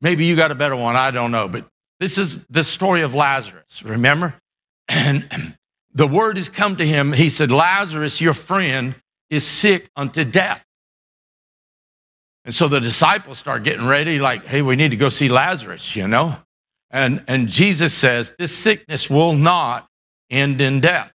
Maybe 0.00 0.24
you 0.24 0.36
got 0.36 0.50
a 0.50 0.54
better 0.54 0.76
one, 0.76 0.96
I 0.96 1.10
don't 1.10 1.30
know, 1.30 1.48
but 1.48 1.66
this 2.00 2.18
is 2.18 2.38
the 2.50 2.64
story 2.64 3.02
of 3.02 3.14
Lazarus, 3.14 3.82
remember? 3.82 4.34
And 4.88 5.56
the 5.92 6.06
word 6.06 6.36
has 6.36 6.48
come 6.48 6.76
to 6.76 6.86
him. 6.86 7.12
He 7.12 7.28
said, 7.28 7.50
Lazarus, 7.50 8.20
your 8.20 8.34
friend, 8.34 8.94
is 9.30 9.44
sick 9.44 9.90
unto 9.96 10.24
death. 10.24 10.64
And 12.44 12.54
so 12.54 12.68
the 12.68 12.80
disciples 12.80 13.38
start 13.38 13.64
getting 13.64 13.86
ready, 13.86 14.20
like, 14.20 14.46
hey, 14.46 14.62
we 14.62 14.76
need 14.76 14.90
to 14.90 14.96
go 14.96 15.08
see 15.08 15.28
Lazarus, 15.28 15.96
you 15.96 16.06
know? 16.06 16.36
And, 16.90 17.24
and 17.26 17.48
Jesus 17.48 17.92
says, 17.92 18.36
this 18.38 18.56
sickness 18.56 19.10
will 19.10 19.32
not 19.32 19.88
end 20.30 20.60
in 20.60 20.80
death. 20.80 21.12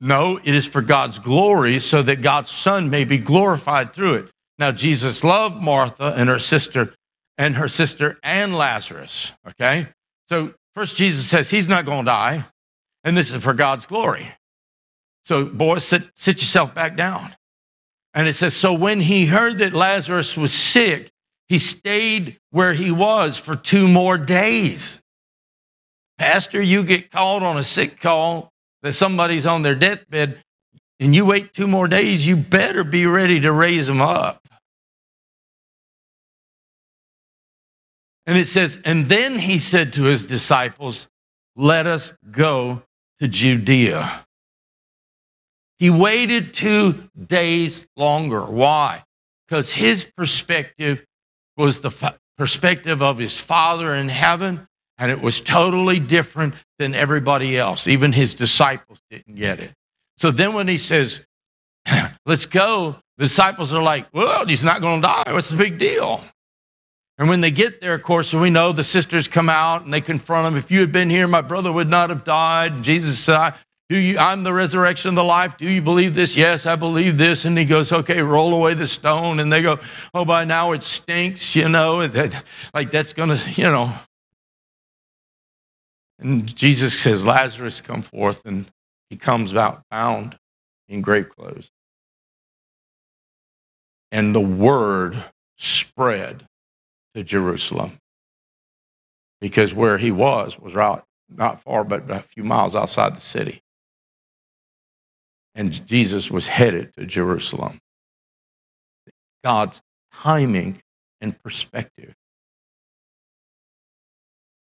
No, 0.00 0.38
it 0.38 0.54
is 0.54 0.66
for 0.66 0.80
God's 0.80 1.18
glory 1.18 1.78
so 1.78 2.02
that 2.02 2.22
God's 2.22 2.50
Son 2.50 2.88
may 2.88 3.04
be 3.04 3.18
glorified 3.18 3.92
through 3.92 4.14
it. 4.14 4.30
Now, 4.58 4.72
Jesus 4.72 5.22
loved 5.22 5.56
Martha 5.56 6.14
and 6.16 6.28
her 6.28 6.38
sister 6.38 6.94
and 7.36 7.56
her 7.56 7.68
sister 7.68 8.18
and 8.22 8.54
Lazarus. 8.54 9.32
Okay? 9.48 9.88
So, 10.28 10.54
first, 10.74 10.96
Jesus 10.96 11.26
says 11.26 11.50
he's 11.50 11.68
not 11.68 11.84
going 11.84 12.04
to 12.04 12.10
die, 12.10 12.46
and 13.04 13.16
this 13.16 13.32
is 13.32 13.42
for 13.42 13.54
God's 13.54 13.86
glory. 13.86 14.32
So, 15.24 15.44
boys, 15.44 15.84
sit, 15.84 16.04
sit 16.14 16.36
yourself 16.36 16.74
back 16.74 16.96
down. 16.96 17.34
And 18.14 18.26
it 18.26 18.34
says, 18.34 18.54
So 18.54 18.72
when 18.72 19.00
he 19.00 19.26
heard 19.26 19.58
that 19.58 19.72
Lazarus 19.72 20.36
was 20.36 20.52
sick, 20.52 21.10
he 21.48 21.58
stayed 21.58 22.38
where 22.50 22.74
he 22.74 22.90
was 22.90 23.36
for 23.36 23.56
two 23.56 23.88
more 23.88 24.18
days. 24.18 25.00
Pastor, 26.18 26.60
you 26.60 26.82
get 26.82 27.10
called 27.10 27.42
on 27.42 27.56
a 27.56 27.64
sick 27.64 28.00
call 28.00 28.49
that 28.82 28.92
somebody's 28.92 29.46
on 29.46 29.62
their 29.62 29.74
deathbed 29.74 30.42
and 31.00 31.14
you 31.14 31.24
wait 31.24 31.54
two 31.54 31.66
more 31.66 31.88
days, 31.88 32.26
you 32.26 32.36
better 32.36 32.84
be 32.84 33.06
ready 33.06 33.40
to 33.40 33.50
raise 33.50 33.86
them 33.86 34.02
up. 34.02 34.46
And 38.26 38.38
it 38.38 38.48
says, 38.48 38.78
And 38.84 39.08
then 39.08 39.38
he 39.38 39.58
said 39.58 39.94
to 39.94 40.04
his 40.04 40.24
disciples, 40.24 41.08
Let 41.56 41.86
us 41.86 42.16
go 42.30 42.82
to 43.18 43.28
Judea. 43.28 44.26
He 45.78 45.88
waited 45.88 46.52
two 46.52 47.08
days 47.26 47.86
longer. 47.96 48.44
Why? 48.44 49.02
Because 49.48 49.72
his 49.72 50.04
perspective 50.04 51.04
was 51.56 51.80
the 51.80 52.14
perspective 52.36 53.02
of 53.02 53.16
his 53.16 53.40
Father 53.40 53.94
in 53.94 54.10
heaven, 54.10 54.68
and 55.00 55.10
it 55.10 55.20
was 55.20 55.40
totally 55.40 55.98
different 55.98 56.54
than 56.78 56.94
everybody 56.94 57.58
else. 57.58 57.88
Even 57.88 58.12
his 58.12 58.34
disciples 58.34 59.00
didn't 59.10 59.34
get 59.34 59.58
it. 59.58 59.72
So 60.18 60.30
then 60.30 60.52
when 60.52 60.68
he 60.68 60.76
says, 60.76 61.26
Let's 62.26 62.44
go, 62.46 62.96
the 63.16 63.24
disciples 63.24 63.72
are 63.72 63.82
like, 63.82 64.06
Well, 64.12 64.46
he's 64.46 64.62
not 64.62 64.82
going 64.82 65.00
to 65.00 65.08
die. 65.08 65.32
What's 65.32 65.48
the 65.48 65.56
big 65.56 65.78
deal? 65.78 66.22
And 67.18 67.28
when 67.28 67.40
they 67.40 67.50
get 67.50 67.80
there, 67.80 67.94
of 67.94 68.02
course, 68.02 68.32
we 68.32 68.50
know 68.50 68.72
the 68.72 68.84
sisters 68.84 69.28
come 69.28 69.50
out 69.50 69.84
and 69.84 69.92
they 69.92 70.00
confront 70.00 70.46
him. 70.46 70.56
If 70.56 70.70
you 70.70 70.80
had 70.80 70.92
been 70.92 71.10
here, 71.10 71.26
my 71.26 71.42
brother 71.42 71.72
would 71.72 71.90
not 71.90 72.08
have 72.10 72.24
died. 72.24 72.72
And 72.72 72.84
Jesus 72.84 73.18
said, 73.18 73.54
Do 73.88 73.96
you, 73.96 74.18
I'm 74.18 74.42
the 74.42 74.52
resurrection 74.52 75.10
of 75.10 75.14
the 75.16 75.24
life. 75.24 75.56
Do 75.58 75.68
you 75.68 75.82
believe 75.82 76.14
this? 76.14 76.36
Yes, 76.36 76.66
I 76.66 76.76
believe 76.76 77.18
this. 77.18 77.46
And 77.46 77.56
he 77.56 77.64
goes, 77.64 77.90
Okay, 77.90 78.22
roll 78.22 78.54
away 78.54 78.74
the 78.74 78.86
stone. 78.86 79.40
And 79.40 79.50
they 79.50 79.62
go, 79.62 79.78
Oh, 80.12 80.26
by 80.26 80.44
now 80.44 80.72
it 80.72 80.82
stinks, 80.82 81.56
you 81.56 81.70
know, 81.70 82.08
like 82.74 82.90
that's 82.90 83.14
going 83.14 83.30
to, 83.30 83.50
you 83.52 83.64
know. 83.64 83.94
And 86.20 86.54
Jesus 86.54 87.00
says, 87.00 87.24
Lazarus, 87.24 87.80
come 87.80 88.02
forth. 88.02 88.42
And 88.44 88.70
he 89.08 89.16
comes 89.16 89.54
out 89.54 89.82
bound 89.90 90.38
in 90.88 91.00
grave 91.00 91.30
clothes. 91.30 91.70
And 94.12 94.34
the 94.34 94.40
word 94.40 95.24
spread 95.56 96.46
to 97.14 97.22
Jerusalem 97.24 97.98
because 99.40 99.72
where 99.74 99.98
he 99.98 100.10
was 100.10 100.58
was 100.58 100.74
right, 100.74 101.02
not 101.28 101.62
far, 101.62 101.84
but 101.84 102.10
a 102.10 102.20
few 102.20 102.44
miles 102.44 102.76
outside 102.76 103.16
the 103.16 103.20
city. 103.20 103.62
And 105.54 105.86
Jesus 105.86 106.30
was 106.30 106.48
headed 106.48 106.92
to 106.94 107.06
Jerusalem. 107.06 107.80
God's 109.42 109.80
timing 110.12 110.82
and 111.20 111.40
perspective. 111.42 112.14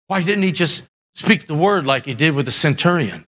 Why 0.07 0.23
didn't 0.23 0.43
he 0.43 0.53
just 0.53 0.87
speak 1.15 1.47
the 1.47 1.55
word 1.55 1.87
like 1.87 2.07
he 2.07 2.15
did 2.15 2.35
with 2.35 2.47
the 2.47 2.53
centurion? 2.53 3.25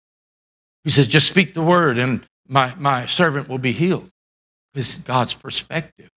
He 0.84 0.90
says, 0.90 1.06
just 1.06 1.28
speak 1.28 1.54
the 1.54 1.62
word 1.62 1.98
and 1.98 2.26
my, 2.48 2.74
my 2.76 3.06
servant 3.06 3.48
will 3.48 3.58
be 3.58 3.72
healed. 3.72 4.10
Because 4.72 4.96
God's 4.96 5.34
perspective. 5.34 6.08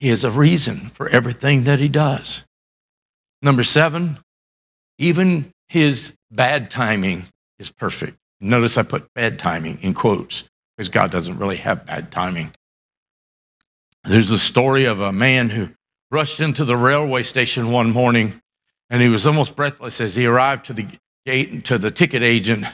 He 0.00 0.08
has 0.08 0.24
a 0.24 0.30
reason 0.30 0.90
for 0.90 1.08
everything 1.08 1.64
that 1.64 1.78
he 1.78 1.88
does. 1.88 2.44
Number 3.42 3.64
seven, 3.64 4.18
even 4.98 5.52
his 5.68 6.12
bad 6.30 6.70
timing 6.70 7.26
is 7.58 7.70
perfect. 7.70 8.16
Notice 8.40 8.76
I 8.76 8.82
put 8.82 9.12
bad 9.14 9.38
timing 9.38 9.78
in 9.82 9.94
quotes 9.94 10.44
because 10.76 10.88
God 10.88 11.10
doesn't 11.10 11.38
really 11.38 11.56
have 11.56 11.86
bad 11.86 12.10
timing. 12.10 12.52
There's 14.04 14.30
a 14.30 14.38
story 14.38 14.84
of 14.84 15.00
a 15.00 15.12
man 15.12 15.48
who 15.48 15.70
rushed 16.10 16.40
into 16.40 16.64
the 16.64 16.76
railway 16.76 17.22
station 17.22 17.70
one 17.70 17.90
morning 17.90 18.40
and 18.90 19.02
he 19.02 19.08
was 19.08 19.26
almost 19.26 19.56
breathless 19.56 20.00
as 20.00 20.14
he 20.14 20.26
arrived 20.26 20.66
to 20.66 20.72
the 20.72 20.86
gate 21.26 21.50
and 21.50 21.64
to 21.64 21.78
the 21.78 21.90
ticket 21.90 22.22
agent 22.22 22.66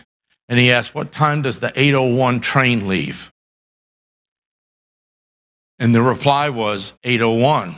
and 0.51 0.59
he 0.59 0.73
asked, 0.73 0.97
What 0.97 1.13
time 1.13 1.43
does 1.43 1.61
the 1.61 1.73
801 1.77 2.41
train 2.41 2.89
leave? 2.89 3.31
And 5.79 5.95
the 5.95 6.03
reply 6.03 6.51
was 6.51 6.95
801. 7.05 7.77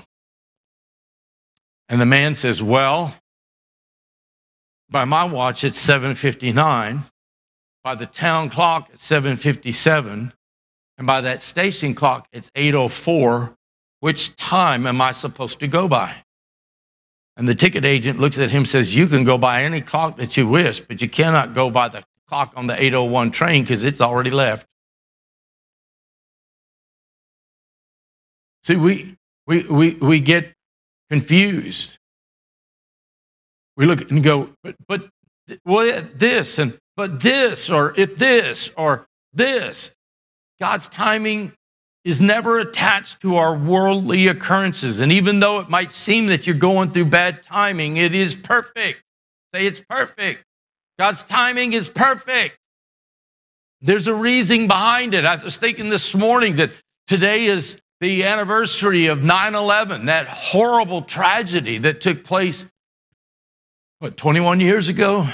And 1.90 2.00
the 2.00 2.06
man 2.06 2.34
says, 2.34 2.62
Well, 2.62 3.14
by 4.88 5.04
my 5.04 5.24
watch, 5.24 5.64
it's 5.64 5.78
759. 5.78 7.04
By 7.84 7.94
the 7.94 8.06
town 8.06 8.48
clock, 8.48 8.88
it's 8.90 9.04
757. 9.04 10.32
And 10.96 11.06
by 11.06 11.20
that 11.20 11.42
station 11.42 11.94
clock, 11.94 12.26
it's 12.32 12.50
804. 12.54 13.54
Which 14.00 14.34
time 14.36 14.86
am 14.86 15.00
I 15.02 15.12
supposed 15.12 15.60
to 15.60 15.68
go 15.68 15.88
by? 15.88 16.24
And 17.36 17.48
the 17.48 17.54
ticket 17.54 17.84
agent 17.84 18.20
looks 18.20 18.38
at 18.38 18.50
him 18.50 18.64
says, 18.64 18.94
You 18.94 19.06
can 19.06 19.24
go 19.24 19.38
by 19.38 19.62
any 19.62 19.80
clock 19.80 20.16
that 20.16 20.36
you 20.36 20.46
wish, 20.46 20.80
but 20.80 21.00
you 21.00 21.08
cannot 21.08 21.54
go 21.54 21.70
by 21.70 21.88
the 21.88 22.04
clock 22.28 22.52
on 22.56 22.66
the 22.66 22.74
801 22.74 23.30
train 23.30 23.62
because 23.62 23.84
it's 23.84 24.00
already 24.00 24.30
left. 24.30 24.66
See, 28.62 28.76
we, 28.76 29.16
we, 29.46 29.64
we, 29.64 29.94
we 29.94 30.20
get 30.20 30.52
confused. 31.10 31.98
We 33.76 33.86
look 33.86 34.10
and 34.10 34.22
go, 34.22 34.50
but, 34.62 34.76
but 34.86 35.08
well, 35.64 36.04
this 36.14 36.58
and 36.58 36.78
but 36.96 37.20
this 37.20 37.70
or 37.70 37.94
if 37.96 38.16
this 38.16 38.70
or 38.76 39.06
this. 39.32 39.90
God's 40.60 40.88
timing 40.88 41.52
is 42.04 42.20
never 42.20 42.58
attached 42.58 43.20
to 43.20 43.36
our 43.36 43.56
worldly 43.56 44.26
occurrences. 44.26 45.00
And 45.00 45.12
even 45.12 45.40
though 45.40 45.60
it 45.60 45.68
might 45.68 45.92
seem 45.92 46.26
that 46.26 46.46
you're 46.46 46.56
going 46.56 46.90
through 46.90 47.06
bad 47.06 47.42
timing, 47.42 47.96
it 47.96 48.14
is 48.14 48.34
perfect. 48.34 49.02
Say 49.54 49.66
it's 49.66 49.80
perfect. 49.80 50.44
God's 50.98 51.22
timing 51.22 51.72
is 51.72 51.88
perfect. 51.88 52.58
There's 53.80 54.06
a 54.06 54.14
reason 54.14 54.66
behind 54.66 55.14
it. 55.14 55.24
I 55.24 55.42
was 55.42 55.56
thinking 55.56 55.90
this 55.90 56.14
morning 56.14 56.56
that 56.56 56.72
today 57.06 57.46
is 57.46 57.80
the 58.00 58.24
anniversary 58.24 59.06
of 59.06 59.22
9 59.22 59.54
11, 59.54 60.06
that 60.06 60.26
horrible 60.26 61.02
tragedy 61.02 61.78
that 61.78 62.00
took 62.00 62.24
place, 62.24 62.66
what, 64.00 64.16
21 64.16 64.60
years 64.60 64.88
ago? 64.88 65.28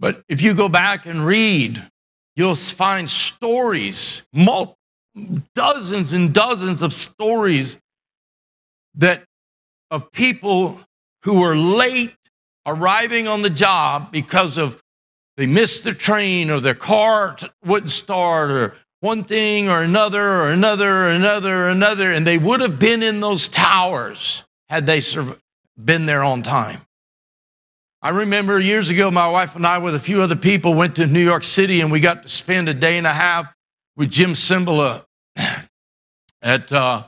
But 0.00 0.22
if 0.28 0.42
you 0.42 0.54
go 0.54 0.68
back 0.68 1.06
and 1.06 1.24
read, 1.24 1.82
you'll 2.36 2.54
find 2.54 3.08
stories, 3.08 4.22
dozens 5.54 6.12
and 6.12 6.32
dozens 6.32 6.82
of 6.82 6.92
stories 6.92 7.78
that 8.96 9.24
of 9.90 10.10
people 10.12 10.80
who 11.22 11.40
were 11.40 11.56
late 11.56 12.14
arriving 12.66 13.28
on 13.28 13.42
the 13.42 13.50
job 13.50 14.10
because 14.10 14.58
of 14.58 14.80
they 15.36 15.46
missed 15.46 15.84
their 15.84 15.94
train 15.94 16.50
or 16.50 16.60
their 16.60 16.74
car 16.74 17.36
wouldn't 17.64 17.92
start 17.92 18.50
or 18.50 18.74
one 19.00 19.24
thing 19.24 19.68
or 19.68 19.82
another 19.82 20.22
or 20.22 20.50
another 20.50 20.88
or 20.88 21.08
another 21.10 21.64
or 21.64 21.68
another 21.68 22.12
and 22.12 22.26
they 22.26 22.38
would 22.38 22.60
have 22.60 22.78
been 22.78 23.02
in 23.02 23.20
those 23.20 23.48
towers 23.48 24.44
had 24.68 24.86
they 24.86 25.02
been 25.82 26.06
there 26.06 26.22
on 26.22 26.42
time 26.42 26.80
I 28.04 28.10
remember 28.10 28.60
years 28.60 28.90
ago, 28.90 29.10
my 29.10 29.26
wife 29.28 29.56
and 29.56 29.66
I, 29.66 29.78
with 29.78 29.94
a 29.94 29.98
few 29.98 30.20
other 30.20 30.36
people, 30.36 30.74
went 30.74 30.96
to 30.96 31.06
New 31.06 31.24
York 31.24 31.42
City 31.42 31.80
and 31.80 31.90
we 31.90 32.00
got 32.00 32.24
to 32.24 32.28
spend 32.28 32.68
a 32.68 32.74
day 32.74 32.98
and 32.98 33.06
a 33.06 33.14
half 33.14 33.50
with 33.96 34.10
Jim 34.10 34.34
Cymbala 34.34 35.06
at, 36.42 36.70
uh, 36.70 37.04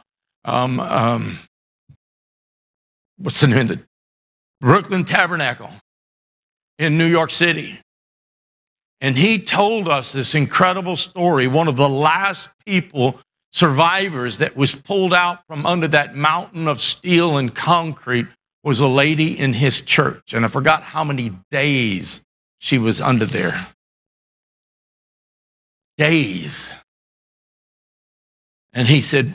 um, 0.47 0.81
um, 0.81 1.39
what's 3.19 3.43
the 3.43 3.47
name 3.47 3.59
of 3.59 3.69
the 3.69 3.81
Brooklyn 4.63 5.05
Tabernacle 5.05 5.69
in 6.79 6.97
New 6.97 7.05
York 7.05 7.31
City. 7.31 7.79
And 9.03 9.19
he 9.19 9.39
told 9.39 9.89
us 9.89 10.13
this 10.13 10.35
incredible 10.35 10.97
story. 10.97 11.47
One 11.47 11.69
of 11.69 11.77
the 11.77 11.91
last 11.91 12.55
people, 12.65 13.21
survivors, 13.53 14.39
that 14.39 14.57
was 14.57 14.75
pulled 14.75 15.13
out 15.13 15.47
from 15.47 15.67
under 15.67 15.89
that 15.89 16.15
mountain 16.15 16.67
of 16.67 16.81
steel 16.81 17.37
and 17.37 17.55
concrete 17.55 18.29
was 18.67 18.81
a 18.81 18.87
lady 18.89 19.39
in 19.39 19.53
his 19.53 19.81
church, 19.81 20.35
and 20.35 20.45
I 20.45 20.49
forgot 20.49 20.83
how 20.83 21.05
many 21.05 21.31
days 21.53 22.21
she 22.59 22.79
was 22.79 23.01
under 23.01 23.25
there. 23.25 23.55
Days. 25.97 26.75
And 28.73 28.89
he 28.89 29.01
said, 29.01 29.33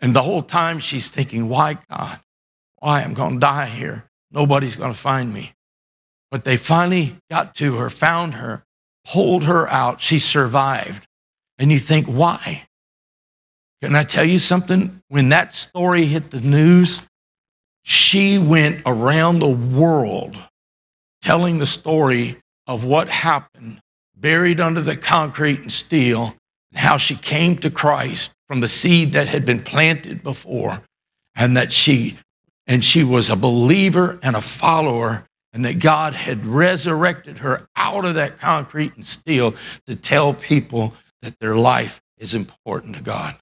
and 0.00 0.16
the 0.16 0.22
whole 0.22 0.42
time 0.42 0.80
she's 0.80 1.08
thinking, 1.08 1.48
why, 1.48 1.78
God? 1.88 2.18
Why? 2.80 3.02
I'm 3.02 3.14
going 3.14 3.34
to 3.34 3.38
die 3.38 3.66
here. 3.66 4.04
Nobody's 4.32 4.74
going 4.74 4.92
to 4.92 4.98
find 4.98 5.32
me. 5.32 5.52
But 6.32 6.42
they 6.42 6.56
finally 6.56 7.16
got 7.30 7.54
to 7.54 7.76
her, 7.76 7.88
found 7.88 8.34
her, 8.34 8.64
pulled 9.06 9.44
her 9.44 9.70
out. 9.70 10.00
She 10.00 10.18
survived. 10.18 11.06
And 11.56 11.70
you 11.70 11.78
think, 11.78 12.08
why? 12.08 12.66
Can 13.80 13.94
I 13.94 14.02
tell 14.02 14.24
you 14.24 14.40
something? 14.40 15.00
When 15.06 15.28
that 15.28 15.52
story 15.52 16.06
hit 16.06 16.32
the 16.32 16.40
news, 16.40 17.02
she 17.84 18.38
went 18.38 18.80
around 18.86 19.38
the 19.38 19.48
world 19.48 20.36
telling 21.22 21.58
the 21.58 21.66
story 21.66 22.38
of 22.66 22.84
what 22.84 23.08
happened, 23.08 23.78
buried 24.16 24.58
under 24.58 24.80
the 24.80 24.96
concrete 24.96 25.60
and 25.60 25.72
steel, 25.72 26.34
and 26.72 26.80
how 26.80 26.96
she 26.96 27.14
came 27.14 27.56
to 27.58 27.70
Christ 27.70 28.32
from 28.48 28.60
the 28.60 28.68
seed 28.68 29.12
that 29.12 29.28
had 29.28 29.44
been 29.44 29.62
planted 29.62 30.22
before, 30.22 30.82
and 31.36 31.56
that 31.56 31.72
she 31.72 32.18
and 32.66 32.82
she 32.82 33.04
was 33.04 33.28
a 33.28 33.36
believer 33.36 34.18
and 34.22 34.34
a 34.34 34.40
follower, 34.40 35.26
and 35.52 35.66
that 35.66 35.78
God 35.78 36.14
had 36.14 36.46
resurrected 36.46 37.40
her 37.40 37.68
out 37.76 38.06
of 38.06 38.14
that 38.14 38.38
concrete 38.38 38.96
and 38.96 39.06
steel 39.06 39.54
to 39.86 39.94
tell 39.94 40.32
people 40.32 40.94
that 41.20 41.38
their 41.38 41.56
life 41.56 42.00
is 42.16 42.34
important 42.34 42.96
to 42.96 43.02
God. 43.02 43.36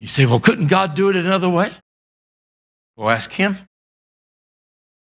You 0.00 0.08
say, 0.08 0.24
well, 0.24 0.40
couldn't 0.40 0.68
God 0.68 0.94
do 0.94 1.10
it 1.10 1.16
another 1.16 1.50
way? 1.50 1.70
Well, 2.96 3.10
ask 3.10 3.30
Him. 3.32 3.58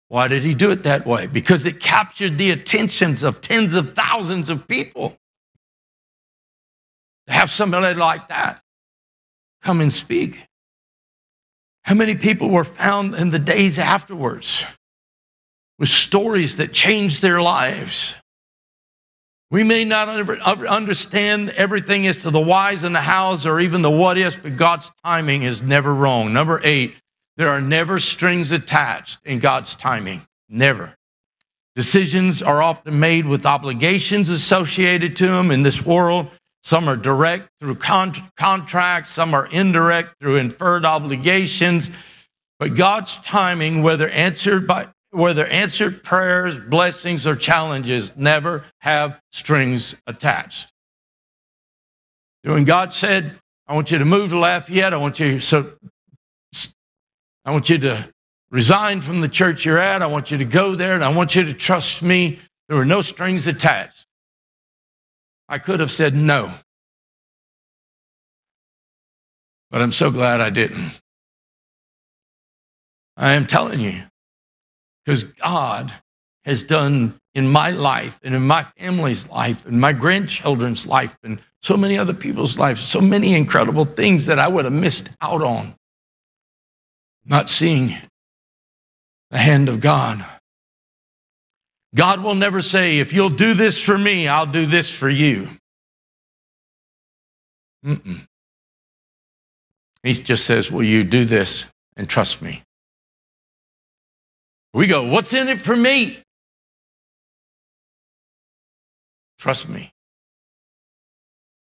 Why 0.08 0.28
did 0.28 0.44
He 0.44 0.54
do 0.54 0.72
it 0.72 0.84
that 0.84 1.06
way? 1.06 1.28
Because 1.28 1.66
it 1.66 1.80
captured 1.80 2.38
the 2.38 2.52
attentions 2.52 3.24
of 3.24 3.42
tens 3.42 3.74
of 3.74 3.96
thousands 3.96 4.50
of 4.50 4.68
people. 4.68 5.18
To 7.28 7.34
have 7.34 7.50
somebody 7.50 7.98
like 8.00 8.28
that 8.30 8.62
come 9.64 9.82
and 9.82 9.92
speak. 9.92 10.46
How 11.84 11.96
many 11.96 12.16
people 12.16 12.50
were 12.50 12.64
found 12.64 13.16
in 13.16 13.30
the 13.32 13.40
days 13.40 13.80
afterwards 13.80 14.64
with 15.80 15.90
stories 15.90 16.58
that 16.58 16.72
changed 16.72 17.22
their 17.22 17.42
lives? 17.42 18.16
We 19.52 19.64
may 19.64 19.86
not 19.86 20.10
understand 20.10 21.50
everything 21.52 22.08
as 22.08 22.18
to 22.18 22.32
the 22.32 22.40
whys 22.40 22.84
and 22.84 22.96
the 22.96 23.02
hows 23.02 23.46
or 23.46 23.60
even 23.60 23.82
the 23.82 23.92
what 23.92 24.18
ifs, 24.18 24.36
but 24.36 24.58
God's 24.58 24.92
timing 25.04 25.44
is 25.44 25.62
never 25.62 25.94
wrong. 25.94 26.34
Number 26.34 26.60
eight, 26.64 26.96
there 27.38 27.50
are 27.50 27.62
never 27.62 28.00
strings 28.00 28.52
attached 28.52 29.20
in 29.26 29.40
God's 29.40 29.76
timing. 29.76 30.26
Never. 30.50 30.96
Decisions 31.76 32.42
are 32.42 32.64
often 32.64 33.00
made 33.00 33.26
with 33.26 33.46
obligations 33.46 34.30
associated 34.30 35.16
to 35.18 35.28
them 35.28 35.52
in 35.52 35.64
this 35.64 35.86
world. 35.86 36.28
Some 36.64 36.88
are 36.88 36.96
direct 36.96 37.50
through 37.60 37.76
con- 37.76 38.32
contracts, 38.38 39.10
some 39.10 39.34
are 39.34 39.46
indirect 39.48 40.16
through 40.20 40.38
inferred 40.38 40.86
obligations. 40.86 41.90
But 42.60 42.76
God's 42.76 43.18
timing, 43.20 43.84
whether 43.84 44.10
answered 44.10 44.66
by 44.66 44.88
whether 45.12 45.46
answered 45.48 46.04
prayers, 46.04 46.60
blessings, 46.60 47.26
or 47.26 47.36
challenges, 47.36 48.16
never 48.18 48.66
have 48.80 49.20
strings 49.32 49.96
attached. 50.08 50.70
When 52.44 52.66
God 52.66 52.94
said, 52.94 53.38
I 53.68 53.74
want 53.74 53.92
you 53.92 53.98
to 53.98 54.06
move 54.06 54.32
to 54.32 54.40
Lafayette, 54.40 54.94
I 54.94 54.98
want 54.98 55.20
you 55.20 55.40
so 55.40 55.74
I 57.46 57.52
want 57.52 57.70
you 57.70 57.78
to 57.78 58.10
resign 58.50 59.02
from 59.02 59.22
the 59.22 59.30
church 59.30 59.66
you're 59.66 59.78
at, 59.78 60.02
I 60.02 60.08
want 60.08 60.32
you 60.32 60.38
to 60.40 60.46
go 60.46 60.76
there, 60.76 60.96
and 60.96 61.04
I 61.04 61.14
want 61.14 61.36
you 61.36 61.44
to 61.44 61.54
trust 61.54 62.02
me. 62.02 62.40
There 62.68 62.78
were 62.78 62.86
no 62.86 63.02
strings 63.02 63.46
attached. 63.46 64.08
I 65.48 65.60
could 65.60 65.80
have 65.80 65.92
said 65.92 66.16
no. 66.16 66.54
But 69.70 69.82
I'm 69.82 69.92
so 69.92 70.10
glad 70.10 70.42
I 70.42 70.50
didn't. 70.50 71.00
I 73.18 73.34
am 73.34 73.46
telling 73.46 73.80
you, 73.80 74.04
because 75.06 75.24
God 75.24 75.94
has 76.46 76.64
done 76.64 77.20
in 77.34 77.50
my 77.50 77.72
life 77.72 78.20
and 78.24 78.34
in 78.34 78.42
my 78.46 78.64
family's 78.78 79.30
life 79.30 79.66
and 79.66 79.80
my 79.80 79.94
grandchildren's 79.94 80.88
life 80.88 81.18
and 81.24 81.40
so 81.62 81.78
many 81.78 81.98
other 81.98 82.14
people's 82.14 82.58
lives, 82.58 82.82
so 82.82 83.02
many 83.02 83.36
incredible 83.36 83.86
things 83.86 84.26
that 84.26 84.40
I 84.40 84.48
would 84.48 84.66
have 84.66 84.74
missed 84.74 85.10
out 85.22 85.42
on. 85.42 85.76
Not 87.26 87.50
seeing 87.50 87.96
the 89.32 89.38
hand 89.38 89.70
of 89.70 89.80
God. 89.80 90.26
God 91.96 92.22
will 92.22 92.36
never 92.36 92.62
say, 92.62 93.00
if 93.00 93.14
you'll 93.14 93.30
do 93.30 93.54
this 93.54 93.82
for 93.82 93.98
me, 93.98 94.28
I'll 94.28 94.46
do 94.46 94.66
this 94.66 94.92
for 94.92 95.10
you. 95.10 95.50
Mm-mm. 97.86 98.26
He 100.04 100.14
just 100.14 100.46
says, 100.46 100.70
Will 100.70 100.84
you 100.84 101.04
do 101.04 101.26
this 101.26 101.66
and 101.96 102.10
trust 102.10 102.42
me? 102.42 102.64
We 104.74 104.88
go, 104.88 105.08
What's 105.08 105.34
in 105.34 105.48
it 105.48 105.60
for 105.60 105.76
me? 105.76 106.20
Trust 109.40 109.70
me. 109.70 109.92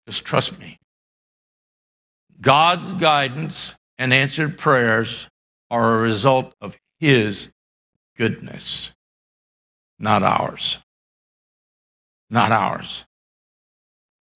Just 0.06 0.24
trust 0.24 0.58
me. 0.58 0.78
God's 2.40 2.92
guidance 2.92 3.74
and 3.98 4.12
answered 4.12 4.58
prayers 4.58 5.26
are 5.70 5.94
a 5.94 5.98
result 5.98 6.54
of 6.60 6.76
His 6.98 7.52
goodness, 8.16 8.92
not 9.98 10.22
ours. 10.22 10.78
Not 12.30 12.52
ours. 12.52 13.04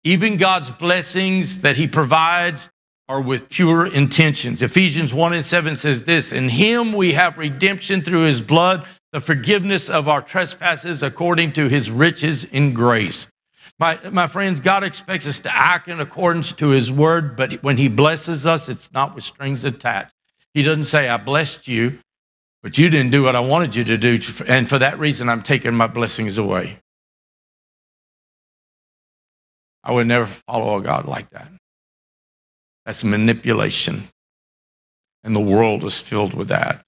Even 0.05 0.37
God's 0.37 0.71
blessings 0.71 1.61
that 1.61 1.77
He 1.77 1.87
provides 1.87 2.69
are 3.09 3.21
with 3.21 3.49
pure 3.51 3.87
intentions. 3.87 4.63
Ephesians 4.63 5.13
1 5.13 5.35
and 5.35 5.45
7 5.45 5.77
says 5.77 6.05
this 6.05 6.33
In 6.33 6.49
Him 6.49 6.93
we 6.93 7.13
have 7.13 7.39
redemption 7.39 8.03
through 8.03 8.23
His 8.23 8.41
blood, 8.41 8.87
the 9.13 9.21
forgiveness 9.21 9.89
of 9.89 10.09
our 10.09 10.23
trespasses 10.23 11.03
according 11.03 11.53
to 11.53 11.69
His 11.69 11.91
riches 11.91 12.45
in 12.45 12.73
grace. 12.73 13.27
My, 13.79 13.99
my 14.11 14.27
friends, 14.27 14.61
God 14.61 14.85
expects 14.85 15.27
us 15.27 15.41
to 15.41 15.55
act 15.55 15.89
in 15.89 16.01
accordance 16.01 16.53
to 16.55 16.69
His 16.69 16.91
word, 16.91 17.37
but 17.37 17.63
when 17.63 17.77
He 17.77 17.89
blesses 17.89 18.47
us, 18.47 18.69
it's 18.69 18.93
not 18.93 19.15
with 19.15 19.25
strings 19.25 19.65
attached. 19.65 20.12
He 20.55 20.63
doesn't 20.63 20.85
say, 20.85 21.09
I 21.09 21.17
blessed 21.17 21.67
you, 21.67 21.99
but 22.63 22.79
you 22.79 22.91
didn't 22.91 23.11
do 23.11 23.23
what 23.23 23.37
I 23.37 23.41
wanted 23.41 23.75
you 23.75 23.85
to 23.85 23.97
do, 23.97 24.19
and 24.47 24.69
for 24.69 24.79
that 24.79 24.99
reason, 24.99 25.29
I'm 25.29 25.43
taking 25.43 25.75
my 25.75 25.87
blessings 25.87 26.39
away. 26.39 26.79
I 29.83 29.93
would 29.93 30.07
never 30.07 30.27
follow 30.47 30.77
a 30.77 30.83
God 30.83 31.07
like 31.07 31.31
that. 31.31 31.49
That's 32.87 33.03
manipulation. 33.03 34.09
And 35.25 35.35
the 35.35 35.41
world 35.41 35.85
is 35.85 35.99
filled 35.99 36.35
with 36.35 36.49
that. 36.49 36.85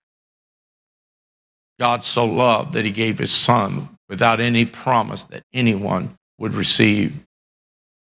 God 1.78 2.02
so 2.04 2.24
loved 2.24 2.72
that 2.74 2.84
he 2.84 2.90
gave 2.90 3.18
his 3.18 3.32
son 3.32 3.90
without 4.08 4.40
any 4.40 4.64
promise 4.64 5.24
that 5.24 5.42
anyone 5.52 6.16
would 6.38 6.54
receive 6.54 7.14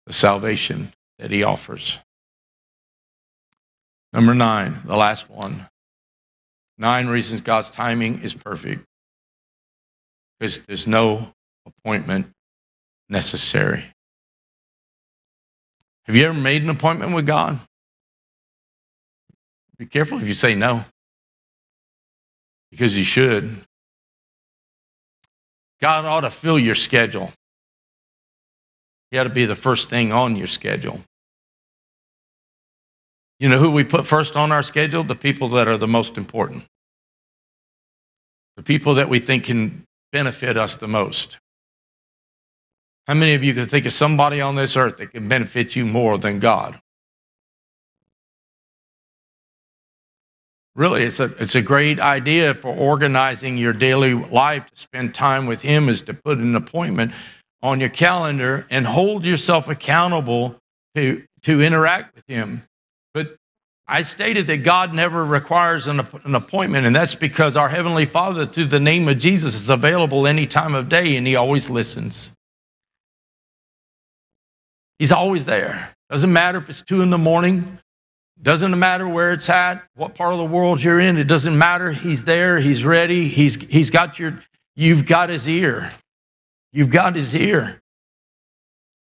the 0.08 0.14
salvation 0.14 0.94
that 1.20 1.32
he 1.32 1.44
offers. 1.44 2.00
Number 4.14 4.34
nine, 4.34 4.82
the 4.86 4.96
last 4.96 5.30
one. 5.30 5.68
Nine 6.78 7.08
reasons 7.08 7.42
God's 7.42 7.72
timing 7.72 8.22
is 8.24 8.34
perfect. 8.34 8.86
Because 10.40 10.60
there's 10.62 10.88
no 10.88 11.34
appointment 11.66 12.28
necessary. 13.08 13.86
Have 16.06 16.16
you 16.16 16.26
ever 16.26 16.38
made 16.38 16.64
an 16.64 16.70
appointment 16.70 17.14
with 17.14 17.26
God? 17.26 17.60
Be 19.78 19.86
careful 19.86 20.20
if 20.20 20.28
you 20.28 20.34
say 20.34 20.56
no, 20.56 20.84
because 22.70 22.98
you 22.98 23.04
should. 23.04 23.62
God 25.82 26.06
ought 26.06 26.22
to 26.22 26.30
fill 26.30 26.60
your 26.60 26.76
schedule. 26.76 27.32
He 29.10 29.18
ought 29.18 29.24
to 29.24 29.30
be 29.30 29.46
the 29.46 29.56
first 29.56 29.90
thing 29.90 30.12
on 30.12 30.36
your 30.36 30.48
schedule. 30.48 31.02
You 33.42 33.50
know 33.50 33.58
who 33.58 33.72
we 33.72 33.84
put 33.84 34.06
first 34.06 34.38
on 34.38 34.52
our 34.52 34.62
schedule? 34.62 35.04
The 35.04 35.16
people 35.16 35.50
that 35.50 35.68
are 35.68 35.76
the 35.76 35.88
most 35.88 36.16
important. 36.16 36.64
The 38.56 38.62
people 38.62 38.94
that 38.94 39.10
we 39.10 39.20
think 39.20 39.46
can 39.46 39.84
benefit 40.12 40.58
us 40.58 40.76
the 40.76 40.88
most. 40.88 41.40
How 43.08 43.16
many 43.16 43.34
of 43.34 43.44
you 43.44 43.56
can 43.56 43.66
think 43.66 43.88
of 43.88 43.94
somebody 43.94 44.42
on 44.42 44.54
this 44.54 44.78
earth 44.78 44.98
that 44.98 45.08
can 45.08 45.28
benefit 45.28 45.76
you 45.76 45.88
more 45.88 46.20
than 46.20 46.38
God? 46.40 46.80
Really, 50.76 51.02
it's 51.02 51.20
a, 51.20 51.34
it's 51.40 51.56
a 51.56 51.64
great 51.64 52.00
idea 52.00 52.54
for 52.54 52.72
organizing 52.72 53.58
your 53.58 53.74
daily 53.74 54.14
life 54.14 54.70
to 54.70 54.80
spend 54.80 55.16
time 55.16 55.48
with 55.48 55.64
Him, 55.64 55.90
is 55.90 56.04
to 56.04 56.14
put 56.14 56.38
an 56.38 56.56
appointment 56.56 57.12
on 57.64 57.80
your 57.80 57.90
calendar 57.90 58.68
and 58.70 58.86
hold 58.86 59.26
yourself 59.26 59.68
accountable 59.68 60.58
to, 60.94 61.24
to 61.42 61.64
interact 61.64 62.14
with 62.14 62.24
Him. 62.28 62.62
But 63.14 63.36
I 63.88 64.04
stated 64.04 64.48
that 64.48 64.58
God 64.58 64.94
never 64.94 65.26
requires 65.26 65.88
an, 65.88 66.00
an 66.24 66.36
appointment, 66.36 66.86
and 66.86 66.96
that's 66.96 67.16
because 67.16 67.58
our 67.58 67.70
Heavenly 67.70 68.06
Father, 68.06 68.46
through 68.46 68.66
the 68.66 68.80
name 68.80 69.08
of 69.08 69.18
Jesus, 69.18 69.54
is 69.54 69.70
available 69.70 70.28
any 70.28 70.48
time 70.48 70.76
of 70.76 70.90
day 70.90 71.18
and 71.18 71.28
He 71.28 71.36
always 71.36 71.70
listens. 71.70 72.32
He's 75.00 75.12
always 75.12 75.46
there. 75.46 75.96
Doesn't 76.10 76.32
matter 76.32 76.60
if 76.60 76.70
it's 76.70 76.82
two 76.82 77.02
in 77.02 77.10
the 77.10 77.18
morning, 77.18 77.80
doesn't 78.42 78.78
matter 78.78 79.08
where 79.08 79.34
it's 79.34 79.50
at, 79.50 79.84
what 79.96 80.16
part 80.16 80.34
of 80.34 80.40
the 80.40 80.46
world 80.46 80.82
you're 80.82 81.00
in. 81.00 81.18
It 81.18 81.26
doesn't 81.26 81.58
matter. 81.58 81.92
He's 81.92 82.24
there. 82.24 82.60
He's 82.60 82.86
ready. 82.86 83.28
He's, 83.28 83.56
he's 83.66 83.92
got 83.92 84.20
your, 84.20 84.40
you've 84.76 85.06
got 85.06 85.30
his 85.30 85.48
ear. 85.48 85.92
You've 86.72 86.90
got 86.90 87.16
his 87.16 87.36
ear. 87.36 87.81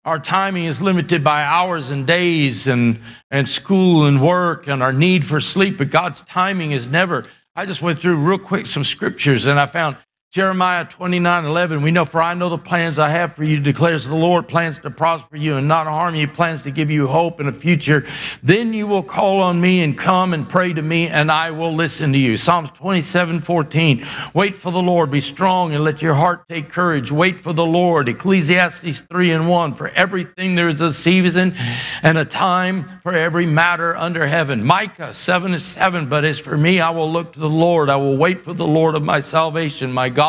Our 0.06 0.20
timing 0.20 0.66
is 0.66 0.80
limited 0.80 1.24
by 1.24 1.42
hours 1.42 1.90
and 1.90 2.06
days 2.06 2.68
and, 2.68 3.00
and 3.32 3.48
school 3.48 4.06
and 4.06 4.22
work 4.22 4.68
and 4.68 4.80
our 4.80 4.92
need 4.92 5.24
for 5.24 5.40
sleep, 5.40 5.78
but 5.78 5.90
God's 5.90 6.22
timing 6.22 6.70
is 6.70 6.86
never. 6.86 7.24
I 7.56 7.66
just 7.66 7.82
went 7.82 7.98
through 7.98 8.14
real 8.14 8.38
quick 8.38 8.66
some 8.66 8.84
scriptures 8.84 9.46
and 9.46 9.58
I 9.58 9.66
found 9.66 9.96
Jeremiah 10.36 10.84
29 10.84 11.46
11, 11.46 11.80
we 11.80 11.90
know, 11.90 12.04
for 12.04 12.20
I 12.20 12.34
know 12.34 12.50
the 12.50 12.58
plans 12.58 12.98
I 12.98 13.08
have 13.08 13.32
for 13.32 13.42
you, 13.42 13.58
declares 13.58 14.06
the 14.06 14.14
Lord, 14.14 14.46
plans 14.46 14.78
to 14.80 14.90
prosper 14.90 15.38
you 15.38 15.56
and 15.56 15.66
not 15.66 15.86
harm 15.86 16.14
you, 16.14 16.28
plans 16.28 16.62
to 16.64 16.70
give 16.70 16.90
you 16.90 17.06
hope 17.06 17.40
in 17.40 17.46
the 17.46 17.52
future. 17.52 18.04
Then 18.42 18.74
you 18.74 18.86
will 18.86 19.02
call 19.02 19.40
on 19.40 19.58
me 19.58 19.82
and 19.82 19.96
come 19.96 20.34
and 20.34 20.46
pray 20.46 20.74
to 20.74 20.82
me, 20.82 21.08
and 21.08 21.32
I 21.32 21.52
will 21.52 21.72
listen 21.72 22.12
to 22.12 22.18
you. 22.18 22.36
Psalms 22.36 22.70
27 22.72 23.40
14, 23.40 24.04
wait 24.34 24.54
for 24.54 24.70
the 24.70 24.82
Lord, 24.82 25.10
be 25.10 25.20
strong, 25.20 25.72
and 25.72 25.82
let 25.82 26.02
your 26.02 26.12
heart 26.12 26.46
take 26.50 26.68
courage. 26.68 27.10
Wait 27.10 27.38
for 27.38 27.54
the 27.54 27.64
Lord. 27.64 28.06
Ecclesiastes 28.06 29.00
3 29.00 29.30
and 29.30 29.48
1, 29.48 29.72
for 29.72 29.88
everything 29.88 30.54
there 30.54 30.68
is 30.68 30.82
a 30.82 30.92
season 30.92 31.54
and 32.02 32.18
a 32.18 32.26
time 32.26 32.86
for 33.00 33.14
every 33.14 33.46
matter 33.46 33.96
under 33.96 34.26
heaven. 34.26 34.62
Micah 34.62 35.14
7 35.14 35.54
and 35.54 35.62
7, 35.62 36.10
but 36.10 36.26
as 36.26 36.38
for 36.38 36.58
me, 36.58 36.78
I 36.78 36.90
will 36.90 37.10
look 37.10 37.32
to 37.32 37.40
the 37.40 37.48
Lord, 37.48 37.88
I 37.88 37.96
will 37.96 38.18
wait 38.18 38.42
for 38.42 38.52
the 38.52 38.66
Lord 38.66 38.96
of 38.96 39.02
my 39.02 39.20
salvation, 39.20 39.90
my 39.90 40.10
God 40.10 40.25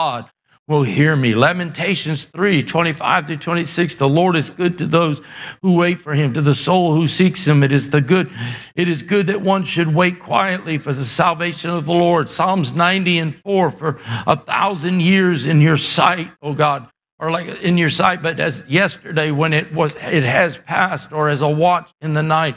will 0.68 0.84
hear 0.84 1.16
me. 1.16 1.34
Lamentations 1.34 2.26
3 2.26 2.62
25 2.62 3.28
through 3.28 3.38
26. 3.38 3.96
The 3.96 4.10
Lord 4.10 4.36
is 4.36 4.50
good 4.50 4.78
to 4.80 4.86
those 4.86 5.22
who 5.62 5.78
wait 5.78 6.02
for 6.02 6.14
him, 6.14 6.34
to 6.34 6.42
the 6.42 6.54
soul 6.54 6.94
who 6.94 7.08
seeks 7.08 7.48
him. 7.48 7.64
It 7.64 7.72
is 7.72 7.90
the 7.90 8.02
good, 8.02 8.30
it 8.76 8.90
is 8.90 9.02
good 9.02 9.28
that 9.28 9.42
one 9.42 9.64
should 9.64 9.88
wait 9.88 10.20
quietly 10.20 10.78
for 10.78 10.92
the 10.92 11.06
salvation 11.06 11.70
of 11.70 11.86
the 11.86 11.94
Lord. 11.94 12.30
Psalms 12.30 12.74
90 12.74 13.20
and 13.20 13.34
4 13.34 13.72
for 13.72 14.00
a 14.28 14.36
thousand 14.36 15.00
years 15.02 15.46
in 15.46 15.62
your 15.62 15.78
sight, 15.78 16.32
O 16.42 16.54
God. 16.54 16.90
Or 17.20 17.32
like 17.32 17.48
in 17.64 17.78
your 17.80 17.90
sight, 17.90 18.22
but 18.22 18.40
as 18.40 18.68
yesterday 18.70 19.32
when 19.32 19.52
it 19.52 19.74
was 19.74 19.96
it 19.96 20.24
has 20.24 20.60
passed, 20.60 21.12
or 21.12 21.30
as 21.30 21.42
a 21.42 21.50
watch 21.50 21.92
in 22.00 22.14
the 22.14 22.22
night. 22.22 22.56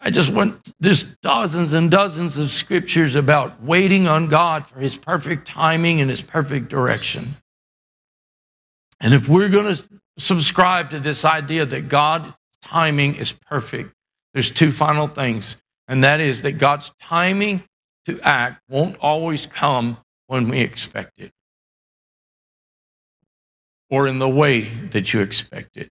I 0.00 0.10
just 0.10 0.30
went, 0.30 0.56
there's 0.80 1.14
dozens 1.16 1.72
and 1.72 1.90
dozens 1.90 2.36
of 2.36 2.50
scriptures 2.50 3.14
about 3.14 3.62
waiting 3.62 4.08
on 4.08 4.26
God 4.26 4.66
for 4.66 4.80
his 4.80 4.96
perfect 4.96 5.46
timing 5.46 6.00
and 6.00 6.10
his 6.10 6.20
perfect 6.20 6.68
direction. 6.68 7.36
And 9.00 9.14
if 9.14 9.28
we're 9.28 9.48
going 9.48 9.76
to 9.76 9.84
subscribe 10.18 10.90
to 10.90 10.98
this 10.98 11.24
idea 11.24 11.64
that 11.64 11.88
God's 11.88 12.32
timing 12.62 13.14
is 13.14 13.32
perfect, 13.32 13.92
there's 14.32 14.50
two 14.50 14.72
final 14.72 15.06
things. 15.06 15.62
And 15.86 16.02
that 16.02 16.20
is 16.20 16.42
that 16.42 16.52
God's 16.52 16.90
timing 17.00 17.62
to 18.06 18.20
act 18.22 18.60
won't 18.68 18.96
always 19.00 19.46
come 19.46 19.98
when 20.26 20.48
we 20.48 20.60
expect 20.60 21.12
it 21.18 21.33
or 23.90 24.06
in 24.06 24.18
the 24.18 24.28
way 24.28 24.62
that 24.90 25.12
you 25.12 25.20
expect 25.20 25.76
it. 25.76 25.88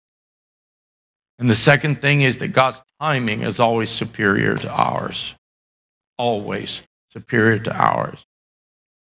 And 1.40 1.50
the 1.50 1.56
second 1.56 2.02
thing 2.02 2.22
is 2.22 2.38
that 2.40 2.50
God's 2.50 2.82
timing 3.02 3.42
is 3.42 3.60
always 3.60 3.90
superior 3.90 4.56
to 4.56 4.72
ours. 4.72 5.36
Always 6.18 6.84
superior 7.12 7.60
to 7.60 7.76
ours. 7.76 8.26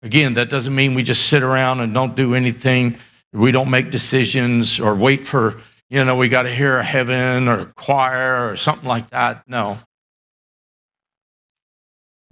Again, 0.02 0.34
that 0.34 0.50
doesn't 0.50 0.74
mean 0.74 0.94
we 0.94 1.02
just 1.02 1.28
sit 1.28 1.42
around 1.42 1.80
and 1.80 1.94
don't 1.94 2.16
do 2.16 2.34
anything. 2.34 2.98
We 3.32 3.52
don't 3.52 3.70
make 3.70 3.90
decisions 3.90 4.80
or 4.80 4.94
wait 4.94 5.22
for, 5.22 5.60
you 5.88 6.04
know, 6.04 6.16
we 6.16 6.28
got 6.28 6.42
to 6.42 6.54
hear 6.54 6.78
a 6.78 6.84
heaven 6.84 7.48
or 7.48 7.60
a 7.60 7.66
choir 7.66 8.50
or 8.50 8.56
something 8.56 8.88
like 8.88 9.10
that. 9.10 9.44
No. 9.46 9.78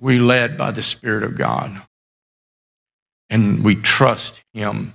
We 0.01 0.19
led 0.19 0.57
by 0.59 0.73
the 0.73 0.83
Spirit 0.83 1.23
of 1.23 1.37
God. 1.37 1.83
And 3.29 3.63
we 3.63 3.77
trust 3.77 4.43
Him 4.53 4.95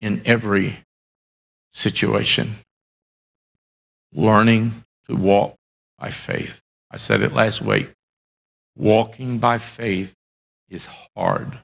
in 0.00 0.22
every 0.24 0.84
situation 1.76 2.56
learning 4.14 4.82
to 5.06 5.14
walk 5.14 5.54
by 5.98 6.08
faith. 6.08 6.62
I 6.90 6.96
said 6.96 7.20
it 7.20 7.32
last 7.32 7.60
week. 7.60 7.92
Walking 8.74 9.38
by 9.38 9.58
faith 9.58 10.14
is 10.70 10.88
hard. 11.14 11.58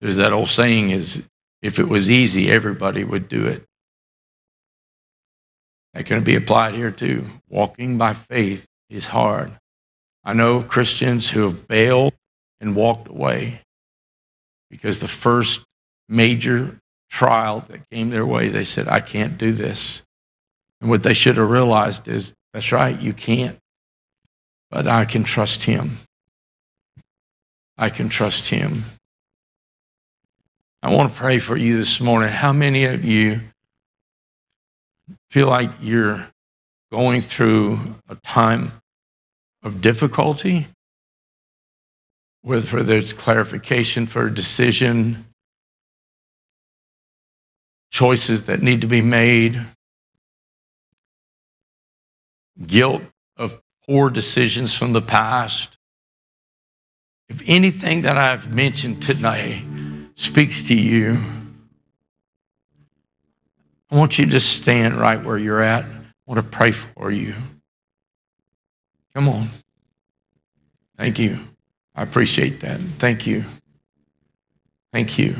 There's 0.00 0.16
that 0.16 0.32
old 0.32 0.48
saying 0.48 0.90
is 0.90 1.26
if 1.60 1.78
it 1.78 1.88
was 1.88 2.10
easy, 2.10 2.50
everybody 2.50 3.04
would 3.04 3.28
do 3.28 3.44
it. 3.44 3.62
That 5.92 6.06
can 6.06 6.24
be 6.24 6.36
applied 6.36 6.74
here 6.74 6.90
too. 6.90 7.26
Walking 7.50 7.98
by 7.98 8.14
faith 8.14 8.66
is 8.88 9.08
hard. 9.08 9.58
I 10.24 10.32
know 10.32 10.62
Christians 10.62 11.30
who 11.30 11.42
have 11.42 11.68
bailed 11.68 12.14
and 12.60 12.74
walked 12.74 13.08
away 13.08 13.60
because 14.70 14.98
the 14.98 15.08
first 15.08 15.64
major 16.08 16.78
trial 17.10 17.64
that 17.68 17.88
came 17.90 18.10
their 18.10 18.26
way, 18.26 18.48
they 18.48 18.64
said, 18.64 18.88
I 18.88 19.00
can't 19.00 19.38
do 19.38 19.52
this. 19.52 20.02
And 20.80 20.90
what 20.90 21.02
they 21.02 21.14
should 21.14 21.36
have 21.36 21.48
realized 21.48 22.08
is, 22.08 22.34
that's 22.52 22.72
right, 22.72 23.00
you 23.00 23.12
can't. 23.12 23.58
But 24.70 24.86
I 24.86 25.04
can 25.04 25.24
trust 25.24 25.64
him. 25.64 25.98
I 27.78 27.90
can 27.90 28.08
trust 28.08 28.48
him. 28.48 28.84
I 30.82 30.94
want 30.94 31.12
to 31.12 31.18
pray 31.18 31.38
for 31.38 31.56
you 31.56 31.78
this 31.78 32.00
morning. 32.00 32.30
How 32.30 32.52
many 32.52 32.84
of 32.84 33.04
you 33.04 33.40
feel 35.30 35.48
like 35.48 35.70
you're 35.80 36.28
going 36.92 37.22
through 37.22 37.96
a 38.08 38.14
time 38.16 38.72
of 39.62 39.80
difficulty? 39.80 40.68
Whether 42.46 42.84
there's 42.84 43.12
clarification 43.12 44.06
for 44.06 44.28
a 44.28 44.32
decision, 44.32 45.26
choices 47.90 48.44
that 48.44 48.62
need 48.62 48.82
to 48.82 48.86
be 48.86 49.00
made, 49.00 49.60
guilt 52.64 53.02
of 53.36 53.60
poor 53.84 54.10
decisions 54.10 54.72
from 54.72 54.92
the 54.92 55.02
past. 55.02 55.76
If 57.28 57.42
anything 57.46 58.02
that 58.02 58.16
I've 58.16 58.54
mentioned 58.54 59.02
today 59.02 59.64
speaks 60.14 60.62
to 60.68 60.74
you, 60.76 61.20
I 63.90 63.96
want 63.96 64.20
you 64.20 64.26
to 64.26 64.38
stand 64.38 64.94
right 64.94 65.20
where 65.20 65.36
you're 65.36 65.62
at. 65.62 65.84
I 65.84 66.04
want 66.26 66.40
to 66.40 66.48
pray 66.48 66.70
for 66.70 67.10
you. 67.10 67.34
Come 69.14 69.28
on. 69.28 69.50
Thank 70.96 71.18
you. 71.18 71.40
I 71.96 72.02
appreciate 72.02 72.60
that. 72.60 72.78
Thank 72.98 73.26
you. 73.26 73.44
Thank 74.92 75.18
you. 75.18 75.36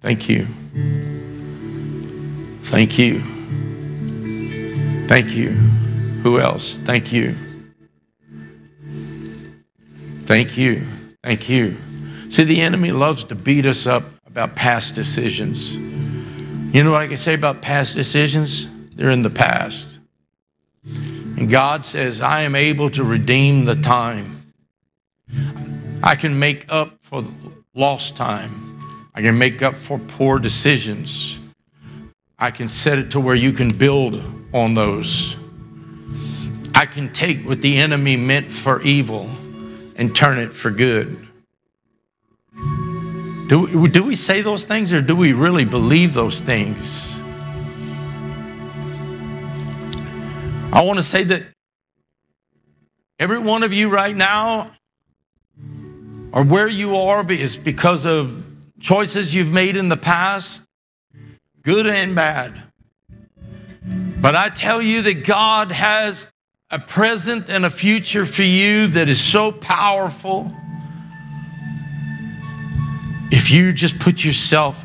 Thank 0.00 0.28
you. 0.28 0.46
Thank 2.64 2.98
you. 2.98 3.22
Thank 5.06 5.30
you. 5.30 5.50
Who 6.22 6.40
else? 6.40 6.78
Thank 6.84 7.12
you. 7.12 7.36
Thank 10.26 10.56
you. 10.56 10.84
Thank 11.22 11.48
you. 11.48 11.76
See, 12.30 12.42
the 12.42 12.60
enemy 12.60 12.90
loves 12.90 13.22
to 13.24 13.36
beat 13.36 13.64
us 13.66 13.86
up 13.86 14.02
about 14.26 14.56
past 14.56 14.96
decisions. 14.96 15.74
You 16.74 16.82
know 16.82 16.90
what 16.90 17.02
I 17.02 17.06
can 17.06 17.16
say 17.16 17.34
about 17.34 17.62
past 17.62 17.94
decisions? 17.94 18.66
They're 18.96 19.10
in 19.10 19.22
the 19.22 19.30
past. 19.30 19.86
And 20.84 21.48
God 21.48 21.84
says, 21.84 22.20
I 22.20 22.42
am 22.42 22.56
able 22.56 22.90
to 22.90 23.04
redeem 23.04 23.64
the 23.64 23.76
time. 23.76 24.35
I 26.06 26.14
can 26.14 26.38
make 26.38 26.66
up 26.68 26.96
for 27.02 27.24
lost 27.74 28.16
time. 28.16 29.10
I 29.12 29.22
can 29.22 29.36
make 29.36 29.60
up 29.60 29.74
for 29.74 29.98
poor 29.98 30.38
decisions. 30.38 31.40
I 32.38 32.52
can 32.52 32.68
set 32.68 33.00
it 33.00 33.10
to 33.10 33.18
where 33.18 33.34
you 33.34 33.50
can 33.50 33.68
build 33.68 34.22
on 34.54 34.74
those. 34.74 35.34
I 36.76 36.86
can 36.86 37.12
take 37.12 37.44
what 37.44 37.60
the 37.60 37.76
enemy 37.78 38.16
meant 38.16 38.52
for 38.52 38.80
evil 38.82 39.28
and 39.96 40.14
turn 40.14 40.38
it 40.38 40.52
for 40.52 40.70
good. 40.70 41.26
Do, 43.48 43.88
do 43.88 44.04
we 44.04 44.14
say 44.14 44.42
those 44.42 44.62
things 44.62 44.92
or 44.92 45.02
do 45.02 45.16
we 45.16 45.32
really 45.32 45.64
believe 45.64 46.14
those 46.14 46.40
things? 46.40 47.18
I 50.72 50.82
want 50.82 51.00
to 51.00 51.02
say 51.02 51.24
that 51.24 51.42
every 53.18 53.40
one 53.40 53.64
of 53.64 53.72
you 53.72 53.90
right 53.90 54.14
now, 54.14 54.70
or 56.36 56.44
where 56.44 56.68
you 56.68 56.98
are, 56.98 57.32
is 57.32 57.56
because 57.56 58.04
of 58.04 58.44
choices 58.78 59.34
you've 59.34 59.50
made 59.50 59.74
in 59.74 59.88
the 59.88 59.96
past 59.96 60.60
good 61.62 61.86
and 61.86 62.14
bad. 62.14 62.62
But 64.20 64.36
I 64.36 64.50
tell 64.50 64.82
you 64.82 65.00
that 65.00 65.24
God 65.24 65.72
has 65.72 66.26
a 66.70 66.78
present 66.78 67.48
and 67.48 67.64
a 67.64 67.70
future 67.70 68.26
for 68.26 68.42
you 68.42 68.86
that 68.88 69.08
is 69.08 69.18
so 69.18 69.50
powerful. 69.50 70.52
If 73.32 73.50
you 73.50 73.72
just 73.72 73.98
put 73.98 74.22
yourself 74.22 74.84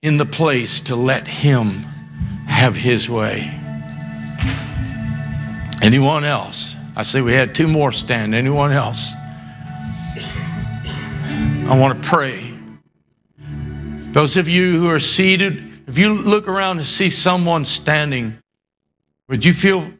in 0.00 0.16
the 0.16 0.26
place 0.26 0.78
to 0.82 0.94
let 0.94 1.26
Him 1.26 1.70
have 2.46 2.76
His 2.76 3.10
way. 3.10 3.50
Anyone 5.82 6.24
else? 6.24 6.76
I 6.94 7.02
see 7.02 7.20
we 7.20 7.32
had 7.32 7.56
two 7.56 7.66
more 7.66 7.90
stand. 7.90 8.32
Anyone 8.32 8.70
else? 8.70 9.12
I 11.68 11.78
want 11.78 12.02
to 12.02 12.08
pray. 12.08 12.54
Those 14.12 14.36
of 14.36 14.48
you 14.48 14.80
who 14.80 14.88
are 14.88 15.00
seated, 15.00 15.86
if 15.86 15.98
you 15.98 16.14
look 16.14 16.48
around 16.48 16.78
and 16.78 16.86
see 16.86 17.10
someone 17.10 17.64
standing, 17.64 18.38
would 19.28 19.44
you 19.44 19.52
feel 19.52 19.92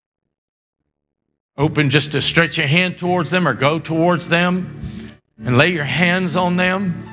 open 1.56 1.90
just 1.90 2.12
to 2.12 2.22
stretch 2.22 2.58
your 2.58 2.66
hand 2.66 2.98
towards 2.98 3.30
them 3.30 3.46
or 3.46 3.54
go 3.54 3.78
towards 3.78 4.28
them? 4.28 4.78
and 5.44 5.56
lay 5.56 5.68
your 5.68 5.84
hands 5.84 6.36
on 6.36 6.56
them? 6.56 7.04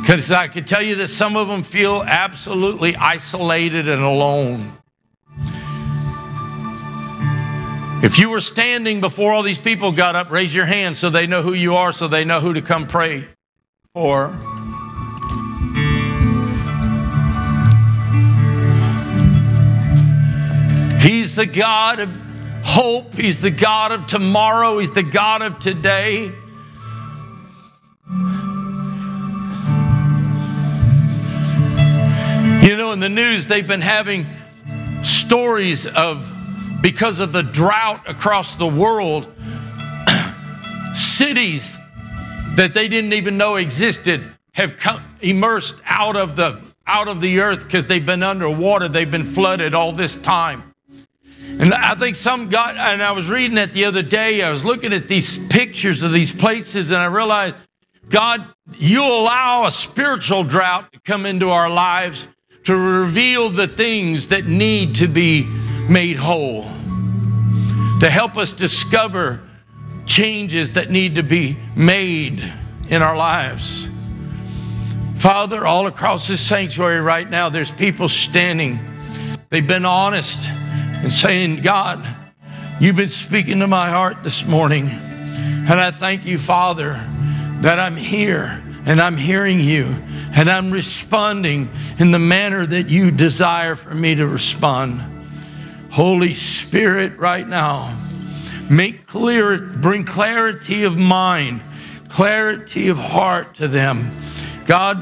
Because 0.00 0.32
I 0.32 0.48
could 0.48 0.66
tell 0.66 0.82
you 0.82 0.96
that 0.96 1.08
some 1.08 1.36
of 1.36 1.48
them 1.48 1.62
feel 1.62 2.02
absolutely 2.06 2.94
isolated 2.96 3.88
and 3.88 4.02
alone. 4.02 4.72
If 8.04 8.18
you 8.18 8.28
were 8.28 8.42
standing 8.42 9.00
before 9.00 9.32
all 9.32 9.42
these 9.42 9.56
people 9.56 9.90
got 9.90 10.14
up, 10.14 10.30
raise 10.30 10.54
your 10.54 10.66
hand 10.66 10.98
so 10.98 11.08
they 11.08 11.26
know 11.26 11.40
who 11.40 11.54
you 11.54 11.76
are, 11.76 11.90
so 11.90 12.06
they 12.06 12.26
know 12.26 12.38
who 12.38 12.52
to 12.52 12.60
come 12.60 12.86
pray 12.86 13.24
for. 13.94 14.28
He's 21.00 21.34
the 21.34 21.46
God 21.46 21.98
of 21.98 22.10
hope. 22.62 23.14
He's 23.14 23.40
the 23.40 23.50
God 23.50 23.90
of 23.90 24.06
tomorrow. 24.06 24.76
He's 24.80 24.92
the 24.92 25.02
God 25.02 25.40
of 25.40 25.58
today. 25.58 26.24
You 32.66 32.76
know, 32.76 32.92
in 32.92 33.00
the 33.00 33.08
news, 33.08 33.46
they've 33.46 33.66
been 33.66 33.80
having 33.80 34.26
stories 35.02 35.86
of 35.86 36.33
because 36.84 37.18
of 37.18 37.32
the 37.32 37.42
drought 37.42 38.06
across 38.06 38.56
the 38.56 38.66
world, 38.66 39.26
cities 40.94 41.78
that 42.56 42.74
they 42.74 42.88
didn't 42.88 43.14
even 43.14 43.38
know 43.38 43.56
existed 43.56 44.22
have 44.52 44.76
come 44.76 45.02
immersed 45.22 45.76
out 45.86 46.14
of 46.14 46.36
the 46.36 46.60
out 46.86 47.08
of 47.08 47.22
the 47.22 47.40
earth 47.40 47.64
because 47.64 47.86
they've 47.86 48.04
been 48.04 48.22
underwater. 48.22 48.86
They've 48.86 49.10
been 49.10 49.24
flooded 49.24 49.72
all 49.72 49.92
this 49.92 50.16
time. 50.16 50.74
And 51.58 51.72
I 51.72 51.94
think 51.94 52.16
some 52.16 52.50
got, 52.50 52.76
and 52.76 53.02
I 53.02 53.12
was 53.12 53.30
reading 53.30 53.56
it 53.56 53.72
the 53.72 53.86
other 53.86 54.02
day, 54.02 54.42
I 54.42 54.50
was 54.50 54.62
looking 54.62 54.92
at 54.92 55.08
these 55.08 55.38
pictures 55.46 56.02
of 56.02 56.12
these 56.12 56.32
places, 56.32 56.90
and 56.90 57.00
I 57.00 57.06
realized, 57.06 57.56
God, 58.10 58.46
you 58.74 59.02
allow 59.02 59.64
a 59.64 59.70
spiritual 59.70 60.44
drought 60.44 60.92
to 60.92 61.00
come 61.00 61.24
into 61.24 61.48
our 61.48 61.70
lives 61.70 62.26
to 62.64 62.76
reveal 62.76 63.48
the 63.48 63.68
things 63.68 64.28
that 64.28 64.44
need 64.44 64.96
to 64.96 65.08
be 65.08 65.48
made 65.88 66.16
whole, 66.16 66.64
to 68.00 68.10
help 68.10 68.36
us 68.36 68.52
discover 68.52 69.40
changes 70.06 70.72
that 70.72 70.90
need 70.90 71.14
to 71.14 71.22
be 71.22 71.56
made 71.76 72.52
in 72.88 73.02
our 73.02 73.16
lives. 73.16 73.88
Father, 75.16 75.64
all 75.64 75.86
across 75.86 76.28
this 76.28 76.40
sanctuary 76.40 77.00
right 77.00 77.28
now, 77.28 77.48
there's 77.48 77.70
people 77.70 78.08
standing. 78.08 78.78
They've 79.48 79.66
been 79.66 79.86
honest 79.86 80.38
and 80.46 81.10
saying, 81.10 81.62
God, 81.62 82.06
you've 82.80 82.96
been 82.96 83.08
speaking 83.08 83.60
to 83.60 83.66
my 83.66 83.88
heart 83.88 84.22
this 84.22 84.44
morning. 84.44 84.88
And 84.88 85.80
I 85.80 85.90
thank 85.90 86.26
you, 86.26 86.36
Father, 86.36 86.92
that 87.62 87.78
I'm 87.78 87.96
here 87.96 88.62
and 88.84 89.00
I'm 89.00 89.16
hearing 89.16 89.60
you 89.60 89.84
and 90.36 90.50
I'm 90.50 90.70
responding 90.70 91.70
in 91.98 92.10
the 92.10 92.18
manner 92.18 92.66
that 92.66 92.90
you 92.90 93.10
desire 93.10 93.76
for 93.76 93.94
me 93.94 94.14
to 94.16 94.26
respond. 94.26 95.00
Holy 95.94 96.34
Spirit, 96.34 97.16
right 97.18 97.46
now, 97.46 97.96
make 98.68 99.06
clear, 99.06 99.60
bring 99.60 100.04
clarity 100.04 100.82
of 100.82 100.98
mind, 100.98 101.62
clarity 102.08 102.88
of 102.88 102.98
heart 102.98 103.54
to 103.54 103.68
them. 103.68 104.10
God, 104.66 104.98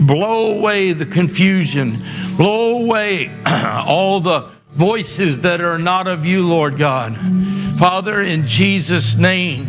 blow 0.00 0.58
away 0.58 0.90
the 0.90 1.06
confusion, 1.06 1.94
blow 2.36 2.82
away 2.82 3.30
all 3.46 4.18
the 4.18 4.50
voices 4.70 5.38
that 5.42 5.60
are 5.60 5.78
not 5.78 6.08
of 6.08 6.26
you, 6.26 6.44
Lord 6.44 6.78
God. 6.78 7.16
Father, 7.78 8.20
in 8.20 8.44
Jesus' 8.44 9.16
name, 9.16 9.68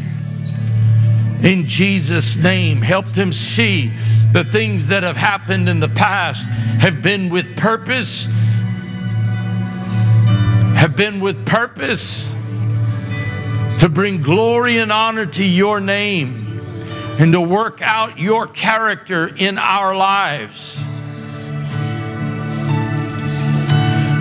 in 1.44 1.68
Jesus' 1.68 2.38
name, 2.38 2.78
help 2.78 3.06
them 3.14 3.32
see 3.32 3.94
the 4.34 4.44
things 4.44 4.88
that 4.88 5.04
have 5.04 5.16
happened 5.16 5.70
in 5.70 5.80
the 5.80 5.90
past 5.90 6.44
have 6.80 7.04
been 7.04 7.30
with 7.30 7.56
purpose, 7.56 8.28
have 10.80 10.96
been 10.96 11.20
with 11.20 11.46
purpose 11.46 12.34
to 13.80 13.90
bring 13.90 14.22
glory 14.22 14.78
and 14.78 14.94
honor 14.94 15.26
to 15.26 15.44
your 15.44 15.82
name 15.82 16.62
and 17.20 17.34
to 17.34 17.42
work 17.42 17.82
out 17.82 18.18
your 18.18 18.48
character 18.48 19.30
in 19.36 19.58
our 19.58 19.94
lives. 19.94 20.82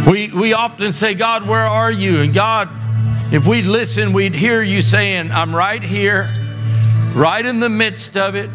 We, 0.04 0.32
we 0.32 0.52
often 0.52 0.90
say, 0.92 1.14
God, 1.14 1.46
where 1.46 1.60
are 1.60 1.92
you? 1.92 2.22
And 2.22 2.34
God, 2.34 2.68
if 3.32 3.46
we'd 3.46 3.66
listen, 3.66 4.12
we'd 4.12 4.34
hear 4.34 4.60
you 4.60 4.82
saying, 4.82 5.30
I'm 5.30 5.54
right 5.54 5.80
here, 5.80 6.26
right 7.14 7.46
in 7.46 7.60
the 7.60 7.68
midst 7.68 8.16
of 8.16 8.34
it, 8.34 8.50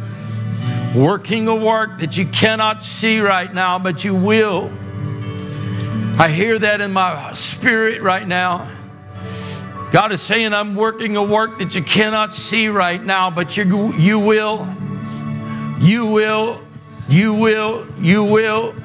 working 0.93 1.47
a 1.47 1.55
work 1.55 1.99
that 1.99 2.17
you 2.17 2.25
cannot 2.25 2.83
see 2.83 3.21
right 3.21 3.53
now, 3.53 3.79
but 3.79 4.03
you 4.03 4.13
will. 4.13 4.73
I 6.19 6.29
hear 6.29 6.59
that 6.59 6.79
in 6.79 6.93
my 6.93 7.33
spirit 7.33 8.01
right 8.01 8.27
now. 8.27 8.69
God 9.91 10.11
is 10.11 10.21
saying, 10.21 10.53
I'm 10.53 10.75
working 10.75 11.17
a 11.17 11.23
work 11.23 11.57
that 11.59 11.75
you 11.75 11.83
cannot 11.83 12.33
see 12.35 12.67
right 12.67 13.03
now, 13.03 13.29
but 13.29 13.57
you, 13.57 13.93
you 13.93 14.19
will. 14.19 14.67
You 15.79 16.05
will. 16.05 16.61
You 17.09 17.33
will. 17.33 17.87
You 17.99 18.23
will. 18.23 18.75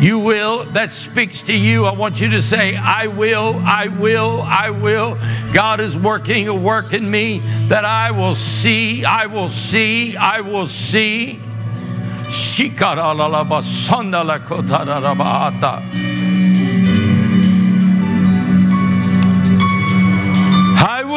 You 0.00 0.18
will. 0.18 0.64
That 0.64 0.90
speaks 0.90 1.42
to 1.42 1.56
you. 1.56 1.84
I 1.84 1.94
want 1.94 2.20
you 2.20 2.30
to 2.30 2.40
say, 2.40 2.76
I 2.76 3.08
will, 3.08 3.54
I 3.64 3.88
will, 3.88 4.42
I 4.42 4.70
will. 4.70 5.18
God 5.52 5.80
is 5.80 5.98
working 5.98 6.48
a 6.48 6.54
work 6.54 6.94
in 6.94 7.10
me 7.10 7.40
that 7.68 7.84
I 7.84 8.10
will 8.10 8.34
see, 8.34 9.04
I 9.04 9.26
will 9.26 9.48
see, 9.48 10.16
I 10.16 10.40
will 10.40 10.66
see. 10.66 11.38
I 11.38 11.40
will 11.40 11.40
see 11.40 11.40
it. 15.90 15.98
You 15.98 16.07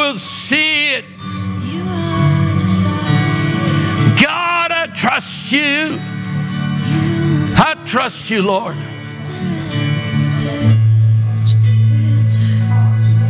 are 0.01 0.13
the 0.13 0.19
fire. 0.19 1.03
God, 4.21 4.71
I 4.71 4.87
trust 4.93 5.51
you. 5.51 5.99
I 7.57 7.75
trust 7.85 8.31
you, 8.31 8.45
Lord. 8.45 8.75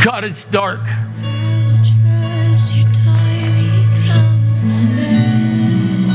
God, 0.04 0.24
it's 0.24 0.46
dark. 0.46 0.82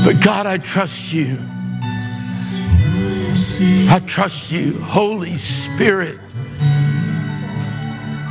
But 0.03 0.23
God, 0.23 0.45
I 0.45 0.57
trust 0.57 1.13
you. 1.13 1.37
I 3.89 4.01
trust 4.05 4.51
you, 4.51 4.79
Holy 4.79 5.37
Spirit. 5.37 6.19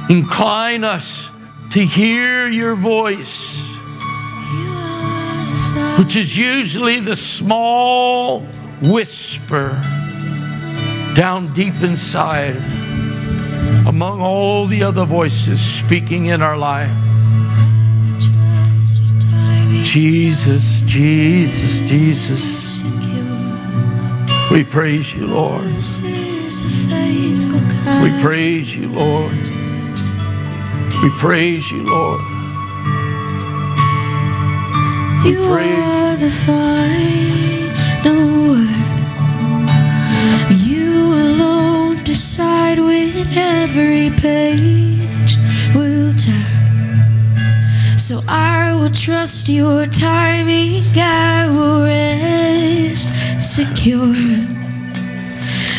Incline 0.09 0.85
us 0.85 1.36
to 1.77 1.85
hear 1.85 2.49
your 2.49 2.75
voice, 2.75 3.77
which 5.99 6.17
is 6.17 6.39
usually 6.39 7.01
the 7.01 7.15
small 7.15 8.41
whisper 8.81 9.79
down 11.15 11.47
deep 11.53 11.75
inside 11.83 12.57
among 13.87 14.23
all 14.23 14.67
the 14.67 14.83
other 14.83 15.05
voices 15.05 15.61
speaking 15.61 16.27
in 16.27 16.41
our 16.41 16.57
life. 16.57 16.89
Trust 18.23 19.03
your 19.03 19.21
timing 19.21 19.83
Jesus, 19.83 20.81
Jesus, 20.87 21.81
Jesus. 21.81 22.85
We 24.51 24.65
praise 24.65 25.15
you, 25.15 25.27
Lord. 25.27 25.65
This 25.65 26.03
is 26.03 26.59
a 26.59 26.89
faithful 26.89 28.03
We 28.03 28.23
praise 28.23 28.75
you, 28.75 28.89
Lord. 28.89 29.56
We 31.03 31.11
praise 31.19 31.71
you, 31.71 31.83
Lord. 31.85 32.21
You 35.25 35.47
praise 35.47 35.79
are 35.79 36.17
the 36.17 36.31
final 36.31 38.49
word. 38.49 38.77
You 40.67 41.13
alone 41.13 42.03
decide 42.03 42.79
when 42.79 43.13
every 43.37 44.11
page 44.21 45.37
will 45.75 46.13
turn. 46.15 46.47
So 47.99 48.23
I 48.29 48.73
will 48.75 48.91
trust 48.91 49.49
your 49.49 49.87
timing. 49.87 50.83
I 50.97 51.47
will 51.49 51.85
rest 51.85 53.11
secure. 53.41 54.15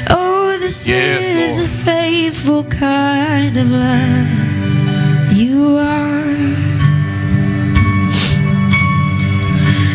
Oh, 0.10 0.58
this 0.60 0.88
Yes, 0.88 1.52
is 1.52 1.58
Lord. 1.58 1.70
a 1.70 1.74
faithful 1.86 2.64
kind 2.66 3.58
of 3.58 3.70
love. 3.72 4.47
You 5.58 5.78
are. 5.78 6.28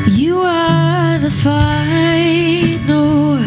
You 0.09 0.41
are 0.41 1.19
the 1.21 1.31
final 1.31 3.05
word. 3.29 3.47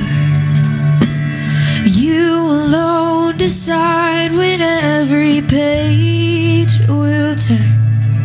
You 1.84 2.40
alone 2.40 3.36
decide 3.36 4.32
when 4.32 4.62
every 4.62 5.42
page 5.42 6.80
will 6.88 7.36
turn. 7.36 7.68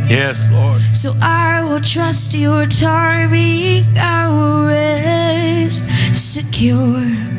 Yes, 0.09 0.49
Lord. 0.53 0.81
So 0.95 1.13
I 1.21 1.65
will 1.65 1.81
trust 1.81 2.33
your 2.33 2.67
timing. 2.67 3.99
I 3.99 4.29
will 4.29 4.67
rest 4.67 5.83
secure. 6.15 7.30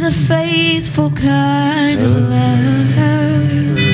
Is 0.00 0.08
a 0.08 0.34
faithful 0.34 1.10
kind 1.10 2.00
of 2.00 2.30
love. 2.30 3.89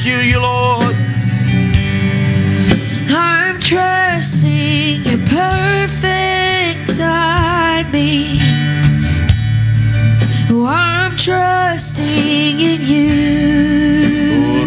Trust 0.00 0.06
you, 0.06 0.18
you 0.18 0.40
Lord. 0.40 0.94
I'm 3.10 3.60
trusting 3.60 5.02
your 5.04 5.18
perfect 5.26 6.98
timing. 6.98 8.40
Oh, 10.50 10.66
I'm 10.66 11.16
trusting 11.16 12.60
in 12.60 12.80
you. 12.80 13.10
You 14.60 14.66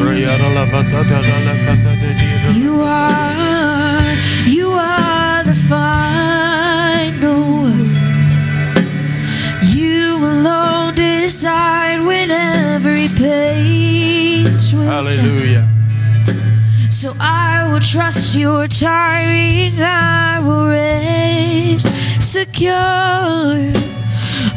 trust 17.94 18.34
your 18.34 18.68
timing. 18.68 19.80
I 19.80 20.40
will 20.40 20.68
rest 20.68 21.86
secure. 22.20 23.72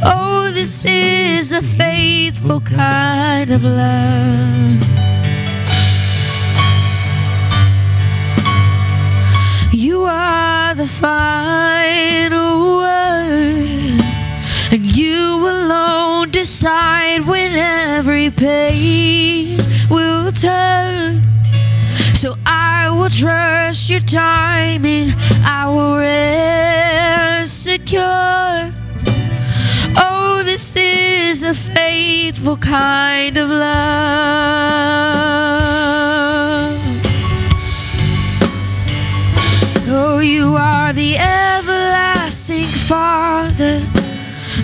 Oh, 0.02 0.50
this 0.54 0.86
is 0.86 1.52
a 1.52 1.60
faithful 1.60 2.62
kind 2.62 3.50
of 3.50 3.62
love. 3.62 4.82
You 9.70 10.04
are 10.04 10.74
the 10.74 10.86
final 10.86 12.78
word, 12.78 14.00
and 14.72 14.96
you 14.96 15.46
alone 15.46 16.30
decide 16.30 17.26
when 17.26 17.52
every 17.52 18.30
page 18.30 19.60
will 19.90 20.32
turn. 20.32 20.85
Will 23.06 23.10
trust 23.12 23.88
your 23.88 24.00
timing. 24.00 25.12
I 25.44 25.70
will 25.70 25.96
rest 25.96 27.62
secure. 27.62 28.72
Oh, 29.96 30.42
this 30.44 30.74
is 30.74 31.44
a 31.44 31.54
faithful 31.54 32.56
kind 32.56 33.36
of 33.36 33.48
love. 33.48 33.76
Oh, 39.86 40.18
you 40.18 40.56
are 40.56 40.92
the 40.92 41.16
everlasting 41.16 42.66
Father, 42.66 43.86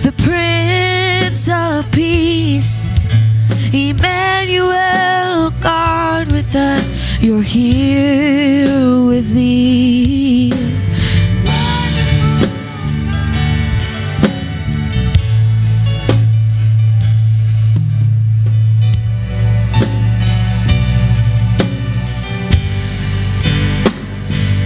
the 0.01 0.11
Prince 0.17 1.47
of 1.47 1.89
Peace. 1.93 2.83
Emmanuel, 3.71 5.51
God 5.61 6.32
with 6.53 6.61
us, 6.61 7.21
you're 7.21 7.41
here 7.41 9.05
with 9.05 9.33
me. 9.33 10.51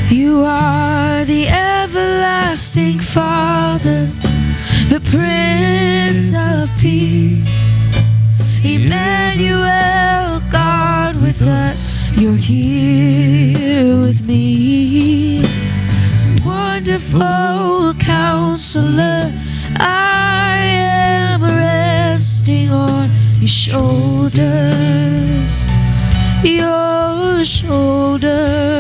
You 0.09 0.43
are 0.43 1.26
the 1.26 1.47
everlasting 1.47 2.86
you're 12.27 12.35
here 12.35 13.95
with 14.01 14.27
me. 14.27 15.41
Wonderful 16.45 17.93
counselor, 17.99 19.31
I 19.77 20.57
am 20.59 21.41
resting 21.41 22.69
on 22.69 23.09
your 23.39 23.47
shoulders, 23.47 24.41
your 26.43 27.45
shoulders. 27.45 28.76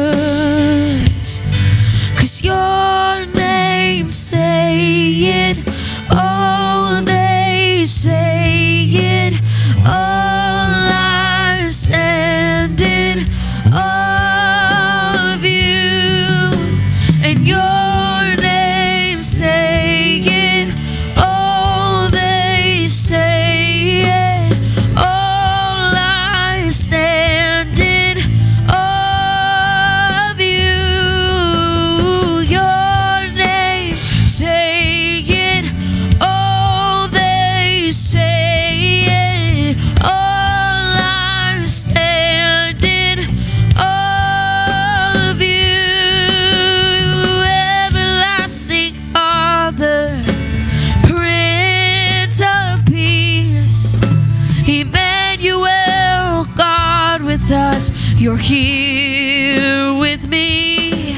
you're 58.27 58.35
here 58.35 59.93
with 59.97 60.27
me. 60.27 61.15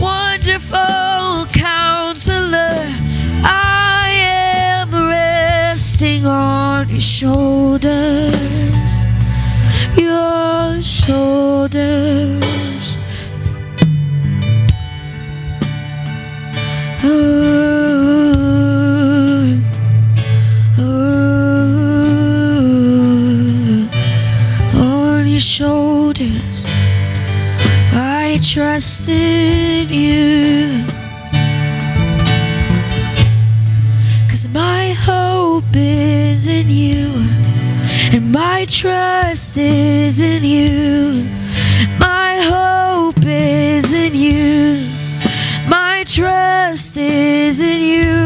Wonderful 0.00 1.46
counselor, 1.52 2.82
I 3.44 4.08
am 4.10 4.90
resting 4.92 6.26
on 6.26 6.88
your 6.88 6.98
shoulders. 6.98 8.33
trusted 28.74 29.88
you. 29.88 30.84
Cause 34.28 34.48
my 34.48 34.92
hope 34.98 35.76
is 35.76 36.48
in 36.48 36.68
you, 36.68 37.12
and 38.10 38.32
my 38.32 38.64
trust 38.68 39.58
is 39.58 40.18
in 40.18 40.42
you. 40.42 41.24
My 42.00 42.40
hope 42.40 43.24
is 43.24 43.92
in 43.92 44.16
you, 44.16 44.88
my 45.68 46.02
trust 46.04 46.96
is 46.96 47.60
in 47.60 47.80
you. 47.80 48.23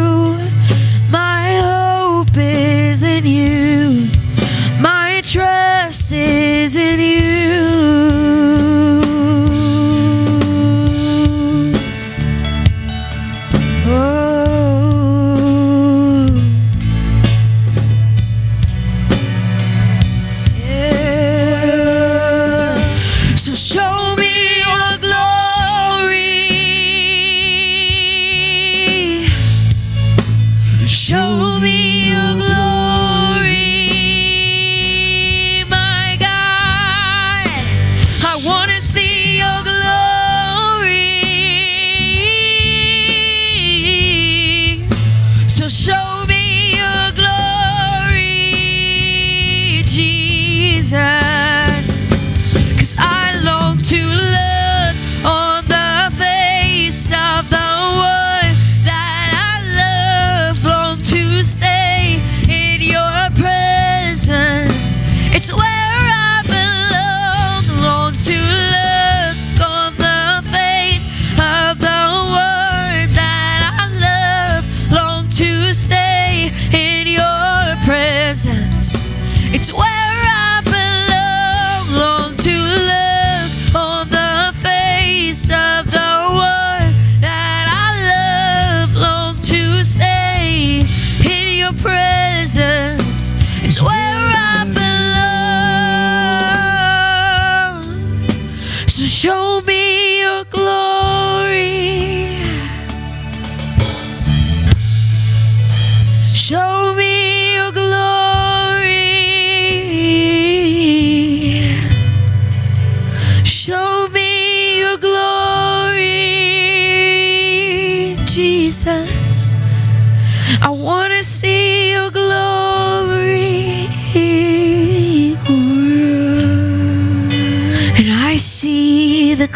It's 79.61 79.73
where 79.73 80.08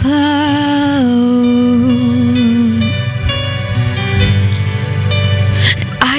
I 0.05 0.09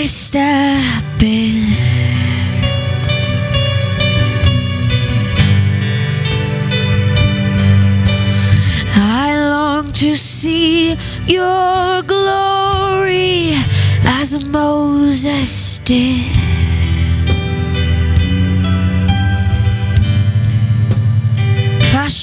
step 0.07 1.21
in. 1.21 1.73
I 8.95 9.49
long 9.49 9.91
to 9.93 10.15
see 10.15 10.97
your 11.25 12.03
glory 12.03 13.55
as 14.05 14.45
Moses 14.47 15.79
did. 15.79 16.32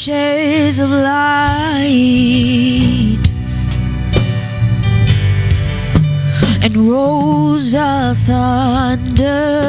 shades 0.05 0.79
of 0.79 0.89
light 0.89 1.91
and 6.63 6.75
rolls 6.75 7.75
of 7.75 8.17
thunder. 8.17 9.61